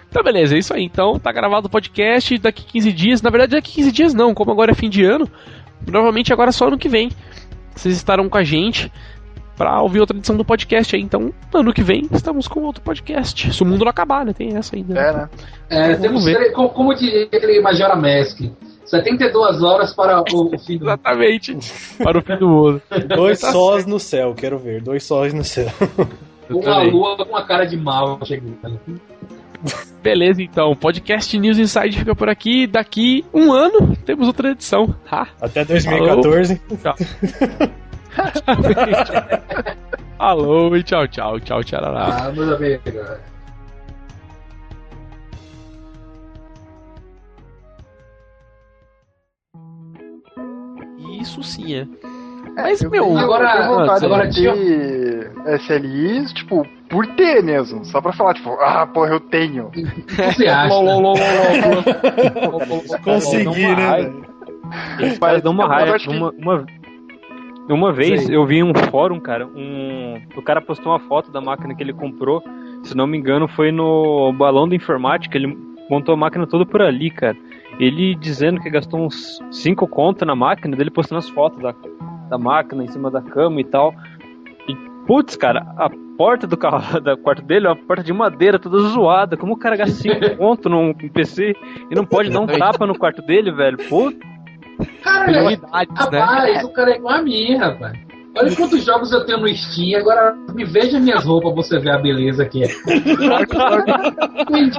então, 0.09 0.23
beleza, 0.23 0.55
é 0.55 0.59
isso 0.59 0.73
aí. 0.73 0.83
Então, 0.83 1.19
tá 1.19 1.31
gravado 1.31 1.67
o 1.67 1.69
podcast 1.69 2.37
daqui 2.37 2.63
15 2.65 2.93
dias. 2.93 3.21
Na 3.21 3.29
verdade, 3.29 3.55
daqui 3.55 3.73
15 3.73 3.91
dias 3.91 4.13
não, 4.13 4.33
como 4.33 4.51
agora 4.51 4.71
é 4.71 4.75
fim 4.75 4.89
de 4.89 5.03
ano. 5.03 5.29
Provavelmente 5.85 6.31
agora 6.31 6.51
só 6.51 6.67
ano 6.67 6.77
que 6.77 6.89
vem. 6.89 7.09
Vocês 7.75 7.95
estarão 7.95 8.29
com 8.29 8.37
a 8.37 8.43
gente 8.43 8.91
para 9.55 9.81
ouvir 9.81 9.99
outra 9.99 10.17
edição 10.17 10.35
do 10.35 10.45
podcast 10.45 10.95
aí. 10.95 11.01
Então, 11.01 11.33
ano 11.53 11.73
que 11.73 11.81
vem, 11.83 12.07
estamos 12.11 12.47
com 12.47 12.61
outro 12.61 12.81
podcast. 12.81 13.53
Se 13.53 13.63
o 13.63 13.65
mundo 13.65 13.83
não 13.83 13.89
acabar, 13.89 14.25
né? 14.25 14.33
Tem 14.33 14.55
essa 14.55 14.75
ainda. 14.75 14.99
É, 14.99 15.13
né? 15.13 15.29
É, 15.69 15.91
então, 15.91 16.01
temos 16.01 16.25
ver. 16.25 16.51
como, 16.51 16.69
como 16.69 16.93
diria 16.93 17.23
aquele 17.25 17.61
Majora 17.61 17.95
Mask. 17.95 18.41
72 18.85 19.63
horas 19.63 19.93
para 19.93 20.21
o, 20.21 20.57
fim 20.59 20.77
do 20.77 20.85
Exatamente. 20.85 21.57
para 22.03 22.19
o 22.19 22.21
fim 22.21 22.37
do 22.37 22.47
mundo. 22.47 22.81
Dois 23.15 23.39
tá 23.39 23.51
sós 23.51 23.77
certo. 23.77 23.89
no 23.89 23.99
céu, 23.99 24.33
quero 24.35 24.59
ver. 24.59 24.81
Dois 24.81 25.03
sóis 25.03 25.33
no 25.33 25.43
céu. 25.43 25.67
Uma 26.49 26.83
lua 26.83 27.17
com 27.17 27.23
uma 27.23 27.43
cara 27.43 27.65
de 27.65 27.75
mal 27.75 28.19
chegando. 28.23 28.79
Beleza, 30.03 30.43
então. 30.43 30.75
Podcast 30.75 31.35
News 31.39 31.57
Inside 31.57 31.97
fica 31.97 32.15
por 32.15 32.29
aqui. 32.29 32.67
Daqui 32.67 33.25
um 33.33 33.51
ano 33.51 33.95
temos 34.05 34.27
outra 34.27 34.51
edição. 34.51 34.95
Ha. 35.11 35.27
Até 35.41 35.65
2014. 35.65 36.61
Tchau. 36.83 36.95
Alô 40.19 40.75
e 40.75 40.83
tchau, 40.83 41.07
tchau, 41.07 41.39
tchau, 41.39 41.63
tcharará. 41.63 42.27
Ah, 42.27 42.31
meus 42.31 42.51
amigos. 42.51 42.93
Isso 51.21 51.43
sim 51.43 51.75
é. 51.75 51.81
é 51.81 51.87
Mas, 52.55 52.81
meu, 52.83 53.17
agora, 53.17 53.49
agora 53.49 54.29
tinha... 54.29 54.53
SLI, 55.45 56.25
tipo, 56.33 56.65
por 56.89 57.05
ter 57.15 57.43
mesmo. 57.43 57.85
Só 57.85 58.01
pra 58.01 58.13
falar, 58.13 58.33
tipo, 58.33 58.51
ah, 58.61 58.87
porra, 58.87 59.11
eu 59.11 59.19
tenho. 59.19 59.71
Você 60.07 60.47
acha? 60.47 60.73
Consegui, 63.03 63.75
né? 63.75 64.11
Mas 65.19 65.41
dá 65.43 65.49
uma 65.49 65.67
raiva. 65.67 65.97
Uma, 66.07 66.31
uma, 66.31 66.65
uma 67.73 67.91
vez 67.91 68.29
eu 68.29 68.45
vi 68.45 68.61
um 68.61 68.73
fórum, 68.91 69.19
cara, 69.19 69.47
um. 69.47 70.21
O 70.35 70.41
cara 70.41 70.61
postou 70.61 70.91
uma 70.91 70.99
foto 70.99 71.31
da 71.31 71.41
máquina 71.41 71.73
que 71.73 71.81
ele 71.81 71.93
comprou. 71.93 72.43
Se 72.83 72.95
não 72.95 73.07
me 73.07 73.17
engano, 73.17 73.47
foi 73.47 73.71
no 73.71 74.31
balão 74.33 74.67
da 74.67 74.75
informática. 74.75 75.37
Ele 75.37 75.57
montou 75.89 76.13
a 76.13 76.17
máquina 76.17 76.45
toda 76.45 76.65
por 76.65 76.81
ali, 76.81 77.09
cara. 77.09 77.35
Ele 77.79 78.15
dizendo 78.15 78.61
que 78.61 78.69
gastou 78.69 78.99
uns 78.99 79.39
5 79.51 79.87
conto 79.87 80.25
na 80.25 80.35
máquina, 80.35 80.77
dele 80.77 80.91
postando 80.91 81.19
as 81.19 81.29
fotos 81.29 81.61
da, 81.61 81.73
da 82.29 82.37
máquina 82.37 82.83
em 82.83 82.87
cima 82.87 83.09
da 83.09 83.21
cama 83.21 83.59
e 83.59 83.63
tal. 83.63 83.93
E, 84.67 84.75
putz, 85.07 85.35
cara, 85.35 85.65
a 85.77 85.89
porta 86.17 86.45
do 86.45 86.55
carro 86.55 86.99
da 87.01 87.17
quarto 87.17 87.41
dele 87.41 87.65
é 87.65 87.69
uma 87.69 87.75
porta 87.75 88.03
de 88.03 88.13
madeira 88.13 88.59
toda 88.59 88.79
zoada. 88.89 89.35
Como 89.35 89.53
o 89.53 89.57
cara 89.57 89.75
gasta 89.75 89.95
5 89.95 90.37
conto 90.37 90.69
num 90.69 90.93
PC 90.93 91.55
e 91.89 91.95
não 91.95 92.05
pode 92.05 92.29
dar 92.29 92.41
um 92.41 92.47
tapa 92.47 92.85
no 92.85 92.97
quarto 92.97 93.21
dele, 93.21 93.51
velho? 93.51 93.77
Putz. 93.89 94.34
Cara, 95.03 95.31
rapaz, 95.95 96.53
né? 96.53 96.63
o 96.63 96.69
cara 96.69 96.91
é 96.91 96.95
igual 96.97 97.15
a 97.15 97.21
mim, 97.21 97.55
rapaz. 97.55 98.04
Olha 98.37 98.53
quantos 98.55 98.83
jogos 98.83 99.11
eu 99.11 99.25
tenho 99.25 99.39
no 99.39 99.47
Steam, 99.55 99.99
agora 99.99 100.35
me 100.53 100.65
veja 100.65 100.99
minhas 100.99 101.23
roupas 101.23 101.53
pra 101.53 101.63
você 101.63 101.79
ver 101.79 101.91
a 101.91 101.97
beleza 101.97 102.45
que 102.45 102.63
é. 102.63 102.67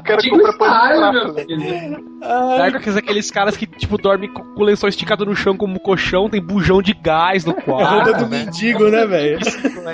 cara 0.02 0.18
compra 0.28 0.52
style, 0.52 1.12
meu 1.12 1.34
filho. 1.34 2.16
Dark 2.20 2.88
aqueles 2.96 3.30
caras 3.30 3.56
que, 3.56 3.66
tipo, 3.66 3.96
dormem 3.96 4.32
com 4.32 4.42
o 4.60 4.64
lençol 4.64 4.88
esticado 4.88 5.24
no 5.24 5.34
chão 5.34 5.56
como 5.56 5.80
colchão, 5.80 6.28
tem 6.28 6.40
bujão 6.40 6.82
de 6.82 6.92
gás 6.92 7.44
no 7.44 7.54
quarto. 7.54 7.86
A 7.86 8.04
roupa 8.04 8.24
do 8.24 8.26
né? 8.28 8.44
mendigo, 8.44 8.90
né, 8.90 9.06
velho? 9.06 9.38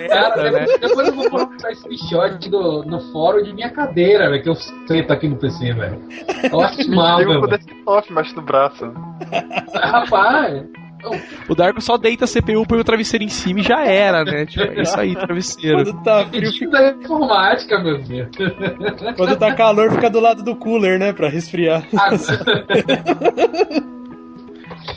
Cara, 0.09 0.51
né? 0.51 0.67
depois 0.81 1.09
eu 1.09 1.15
vou 1.15 1.31
colocar 1.31 1.71
esse 1.71 2.51
do, 2.51 2.83
no 2.85 3.01
fórum 3.13 3.43
de 3.43 3.53
minha 3.53 3.71
cadeira, 3.71 4.29
velho, 4.29 4.43
que 4.43 4.49
eu 4.49 4.55
sento 4.55 5.13
aqui 5.13 5.29
no 5.29 5.37
PC, 5.37 5.73
velho. 5.73 6.01
Eu 6.51 6.61
acho 6.61 6.89
mal, 6.91 7.19
velho. 7.19 7.33
Eu 7.33 7.47
desktop 7.47 8.11
embaixo 8.11 8.35
do 8.35 8.43
braço. 8.43 8.93
Rapaz... 9.75 10.65
O 11.49 11.55
Darko 11.55 11.81
só 11.81 11.97
deita 11.97 12.25
a 12.25 12.29
CPU, 12.29 12.67
põe 12.67 12.79
o 12.79 12.85
travesseiro 12.85 13.25
em 13.25 13.29
cima 13.29 13.61
e 13.61 13.63
já 13.63 13.85
era, 13.85 14.25
né? 14.25 14.47
Tipo, 14.47 14.73
é 14.73 14.83
isso 14.83 14.99
aí, 14.99 15.15
travesseiro. 15.15 15.85
Quando 15.85 16.03
tá 16.03 16.27
frio, 16.27 16.53
fica 16.53 16.71
da 16.71 16.91
informática, 16.91 17.79
meu 17.81 18.03
filho. 18.03 18.29
Quando 19.17 19.37
tá 19.37 19.55
calor, 19.55 19.91
fica 19.93 20.09
do 20.09 20.21
lado 20.21 20.43
do 20.43 20.57
cooler, 20.57 20.99
né? 20.99 21.13
Pra 21.13 21.29
resfriar. 21.29 21.85
Ah, 21.97 22.11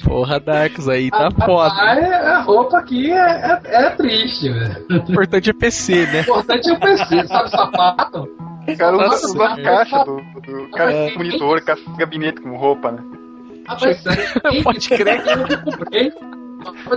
Porra, 0.03 0.40
Darks 0.40 0.88
aí 0.88 1.10
tá 1.10 1.27
a, 1.27 1.45
foda. 1.45 1.73
A, 1.73 2.38
a, 2.38 2.41
roupa 2.41 2.77
aqui 2.77 3.11
é, 3.11 3.15
é, 3.18 3.60
é 3.65 3.90
triste, 3.91 4.49
velho. 4.49 4.86
O 4.90 5.11
importante 5.11 5.49
é 5.49 5.53
PC, 5.53 6.06
né? 6.07 6.19
O 6.19 6.22
importante 6.22 6.69
é 6.69 6.73
o 6.73 6.80
PC, 6.80 7.27
sabe 7.27 7.49
sapato? 7.49 8.30
O 8.68 8.77
cara 8.77 8.98
usa 8.98 9.34
uma 9.34 9.56
caixa 9.61 10.03
do, 10.03 10.18
do 10.41 10.72
cara 10.72 10.91
é. 10.91 11.18
monitor, 11.18 11.61
caixa 11.61 11.84
de 11.90 11.98
gabinete 11.98 12.41
com 12.41 12.56
roupa, 12.56 12.91
né? 12.91 13.03
Rapaz, 13.68 13.98
sério, 14.02 14.64
Pode 14.64 14.90
crer. 14.90 15.24
Que 15.24 15.54
eu 15.54 15.62
comprei. 15.64 16.14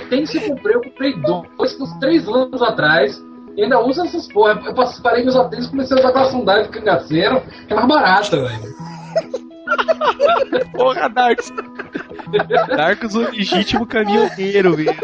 Tem 0.09 0.25
que 0.25 0.49
comprei, 0.49 0.75
eu 0.77 0.83
comprei 0.83 1.15
dois, 1.21 1.81
uns 1.81 1.99
três 1.99 2.27
anos 2.29 2.63
atrás. 2.63 3.23
E 3.57 3.63
ainda 3.65 3.81
usa 3.81 4.05
essas 4.07 4.29
porra. 4.29 4.61
Eu 4.65 4.75
parei 5.03 5.25
meus 5.25 5.35
tênis 5.49 5.67
e 5.67 5.71
comecei 5.71 5.97
a 5.97 6.01
usar 6.01 6.09
aquela 6.11 6.31
sandália 6.31 6.65
de 6.65 6.69
cangaceiro, 6.71 7.41
que 7.67 7.73
é 7.73 7.77
mais 7.77 7.89
barata, 7.89 8.37
velho. 8.37 8.75
Porra, 10.73 11.09
Darks. 11.09 11.53
Darks, 12.77 13.15
o 13.15 13.21
legítimo 13.21 13.87
caminhoneiro 13.87 14.77
mesmo. 14.77 14.95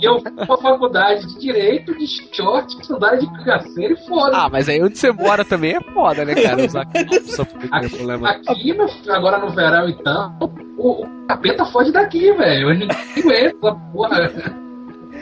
E 0.00 0.04
eu 0.04 0.20
fui 0.20 0.30
pra 0.32 0.56
faculdade 0.56 1.26
de 1.26 1.38
direito, 1.40 1.96
de 1.96 2.06
short, 2.34 2.86
sandália 2.86 3.18
de 3.18 3.26
cangaceiro 3.26 3.94
e 3.94 4.06
foda. 4.06 4.36
Ah, 4.36 4.48
mas 4.48 4.68
aí 4.68 4.82
onde 4.82 4.96
você 4.98 5.10
mora 5.10 5.44
também 5.44 5.76
é 5.76 5.80
foda, 5.92 6.24
né, 6.24 6.34
cara? 6.34 6.64
Usar 6.64 6.86
calça 6.90 7.42
aqui, 7.70 7.96
problema. 7.96 8.30
Aqui, 8.30 8.76
agora 9.10 9.38
no 9.38 9.50
verão, 9.50 9.88
então, 9.88 10.36
o, 10.76 11.02
o 11.02 11.26
capeta 11.26 11.64
foge 11.66 11.92
daqui, 11.92 12.32
velho. 12.32 12.70
Eu 12.70 12.78
não 12.78 12.86
aguento 13.16 13.80
porra. 13.92 14.32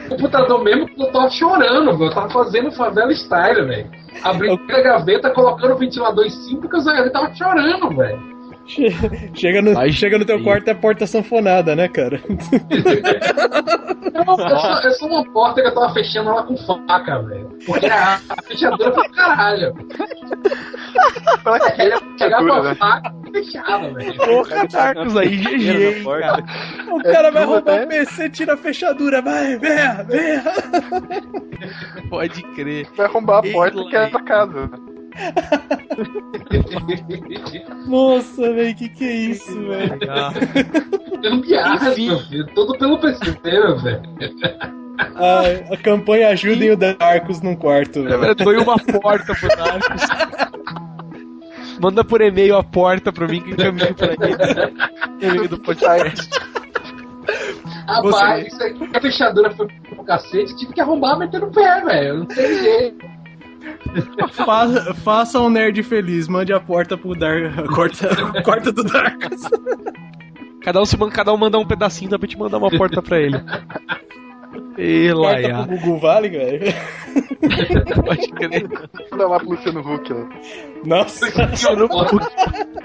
O 0.05 0.09
computador 0.09 0.63
mesmo, 0.63 0.87
eu 0.97 1.11
tava 1.11 1.29
chorando, 1.29 1.97
velho. 1.97 2.09
Eu 2.09 2.13
tava 2.13 2.29
fazendo 2.29 2.71
favela 2.71 3.11
style, 3.11 3.65
velho. 3.65 3.91
Abrindo 4.23 4.59
a 4.69 4.81
gaveta, 4.81 5.29
colocando 5.31 5.73
o 5.73 5.77
ventilador 5.77 6.25
em 6.25 6.29
cima, 6.29 6.61
porque 6.61 6.77
eu 6.77 7.11
tava 7.11 7.33
chorando, 7.35 7.95
velho. 7.95 8.36
Chega 9.33 9.61
no, 9.61 9.77
Ai, 9.77 9.91
chega 9.91 10.17
no 10.17 10.25
teu 10.25 10.43
quarto 10.43 10.67
é 10.67 10.71
a 10.71 10.75
porta 10.75 11.07
sanfonada, 11.07 11.75
né, 11.75 11.87
cara? 11.87 12.21
Não, 14.13 14.49
eu, 14.49 14.59
sou, 14.59 14.81
eu 14.83 14.91
sou 14.91 15.09
uma 15.09 15.23
porta 15.31 15.61
que 15.61 15.67
eu 15.67 15.73
tava 15.73 15.93
fechando 15.93 16.29
ela 16.29 16.43
com 16.43 16.57
faca, 16.57 17.21
velho. 17.21 17.49
Porque 17.65 17.85
a, 17.85 18.19
a 18.29 18.41
fechadura 18.43 18.93
foi 18.93 19.09
caralho. 19.09 19.73
Ela 21.45 22.01
chegar 22.17 22.39
com 22.39 22.53
a 22.53 22.63
né? 22.63 22.75
faca 22.75 23.15
e 23.27 23.31
fechava, 23.31 23.93
velho. 23.93 24.17
Porra, 24.17 24.67
Marcos 24.73 25.17
aí, 25.17 25.37
GG. 25.37 26.03
Cara. 26.03 26.43
O 26.91 27.03
cara 27.03 27.27
é 27.27 27.31
vai 27.31 27.45
roubar 27.45 27.75
né? 27.75 27.85
o 27.85 27.87
PC, 27.87 28.29
tira 28.29 28.53
a 28.53 28.57
fechadura, 28.57 29.21
vai, 29.21 29.57
venha, 29.57 30.03
venha. 30.03 30.43
Pode 32.09 32.41
crer. 32.53 32.87
Vai 32.95 33.05
arrombar 33.05 33.39
a 33.39 33.51
porta 33.51 33.79
e 33.79 33.89
quer 33.89 34.09
pra 34.09 34.23
casa. 34.23 34.69
Nossa, 37.87 38.53
velho, 38.53 38.75
que 38.75 38.89
que 38.89 39.03
é 39.03 39.15
isso, 39.15 39.67
velho? 39.67 39.97
Gambiarra, 41.21 41.95
meu 41.95 42.19
filho. 42.19 42.45
Todo 42.53 42.77
pelo 42.77 42.99
PC, 42.99 43.31
velho. 43.41 44.01
A, 45.15 45.73
a 45.73 45.77
campanha 45.77 46.29
ajudem 46.29 46.71
o 46.71 46.77
Darkus 46.77 47.41
num 47.41 47.55
quarto, 47.55 48.03
velho. 48.03 48.23
Eu 48.25 48.35
dou 48.35 48.53
uma 48.61 48.77
porta 48.77 49.33
pro 49.33 49.47
Darkus. 49.47 50.03
Manda 51.79 52.03
por 52.03 52.21
e-mail 52.21 52.57
a 52.57 52.63
porta 52.63 53.11
pra 53.11 53.27
mim 53.27 53.41
que 53.41 53.51
encaminho 53.51 53.93
pra 53.93 54.07
ele. 54.07 54.17
E-mail 55.21 55.47
do 55.47 55.59
podcast. 55.59 56.27
Rapaz, 57.87 58.47
isso 58.47 58.63
aqui, 58.63 58.89
a 58.93 58.99
fechadura 59.01 59.51
foi 59.51 59.67
pro 59.67 60.03
cacete, 60.03 60.55
tive 60.57 60.73
que 60.73 60.81
arrombar 60.81 61.17
metendo 61.17 61.45
o 61.45 61.51
pé, 61.51 61.81
velho. 61.81 62.19
Não 62.19 62.25
tem 62.25 62.57
jeito. 62.61 63.05
Faça, 64.45 64.93
faça 64.95 65.39
um 65.39 65.49
nerd 65.49 65.81
feliz, 65.83 66.27
mande 66.27 66.53
a 66.53 66.59
porta 66.59 66.97
pro 66.97 67.15
Dark. 67.15 67.53
Corta, 67.73 68.41
corta 68.43 68.71
do 68.71 68.83
Dark. 68.83 69.23
Cada 70.61 70.81
um, 70.81 70.85
se, 70.85 70.97
cada 71.11 71.33
um 71.33 71.37
manda 71.37 71.57
um 71.57 71.65
pedacinho, 71.65 72.11
dá 72.11 72.19
pra 72.19 72.27
te 72.27 72.37
mandar 72.37 72.57
uma 72.57 72.69
porta 72.69 73.01
pra 73.01 73.19
ele. 73.19 73.37
E 74.77 75.11
lá, 75.11 75.41
Corta 75.41 75.67
pro 75.67 75.77
Gugu 75.77 75.97
Vale, 75.99 76.29
velho. 76.29 76.73
Pode 78.05 78.27
crer. 78.31 78.69
Manda 79.11 79.27
lá 79.27 79.39
pro 79.39 79.49
Luciano 79.49 79.79
Huck, 79.79 80.13
ó. 80.13 80.87
Nossa, 80.87 81.25
Luciano 81.49 81.85
Huck. 81.85 82.17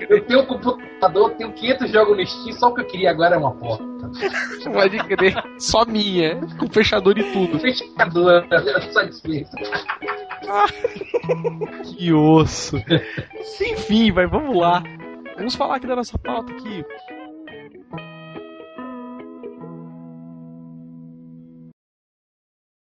Eu 0.08 0.24
tenho 0.24 0.40
um 0.40 0.46
computador, 0.46 1.30
tenho 1.32 1.52
500 1.52 1.90
jogos 1.90 2.16
no 2.16 2.26
Steam, 2.26 2.52
só 2.52 2.68
o 2.68 2.74
que 2.74 2.80
eu 2.80 2.86
queria 2.86 3.10
agora 3.10 3.34
é 3.34 3.38
uma 3.38 3.52
porta. 3.52 3.84
Pode 4.72 4.98
crer. 4.98 5.34
Só 5.58 5.84
minha, 5.84 6.40
com 6.58 6.66
fechador 6.68 7.18
e 7.18 7.32
tudo. 7.32 7.58
Fechador, 7.58 8.46
satisfeito. 8.92 9.50
que 11.84 12.12
osso. 12.12 12.76
Enfim, 13.60 14.12
vai, 14.12 14.26
vamos 14.26 14.56
lá. 14.56 14.82
Vamos 15.36 15.54
falar 15.54 15.76
aqui 15.76 15.86
da 15.86 15.96
nossa 15.96 16.18
pauta 16.18 16.52
aqui. 16.52 16.84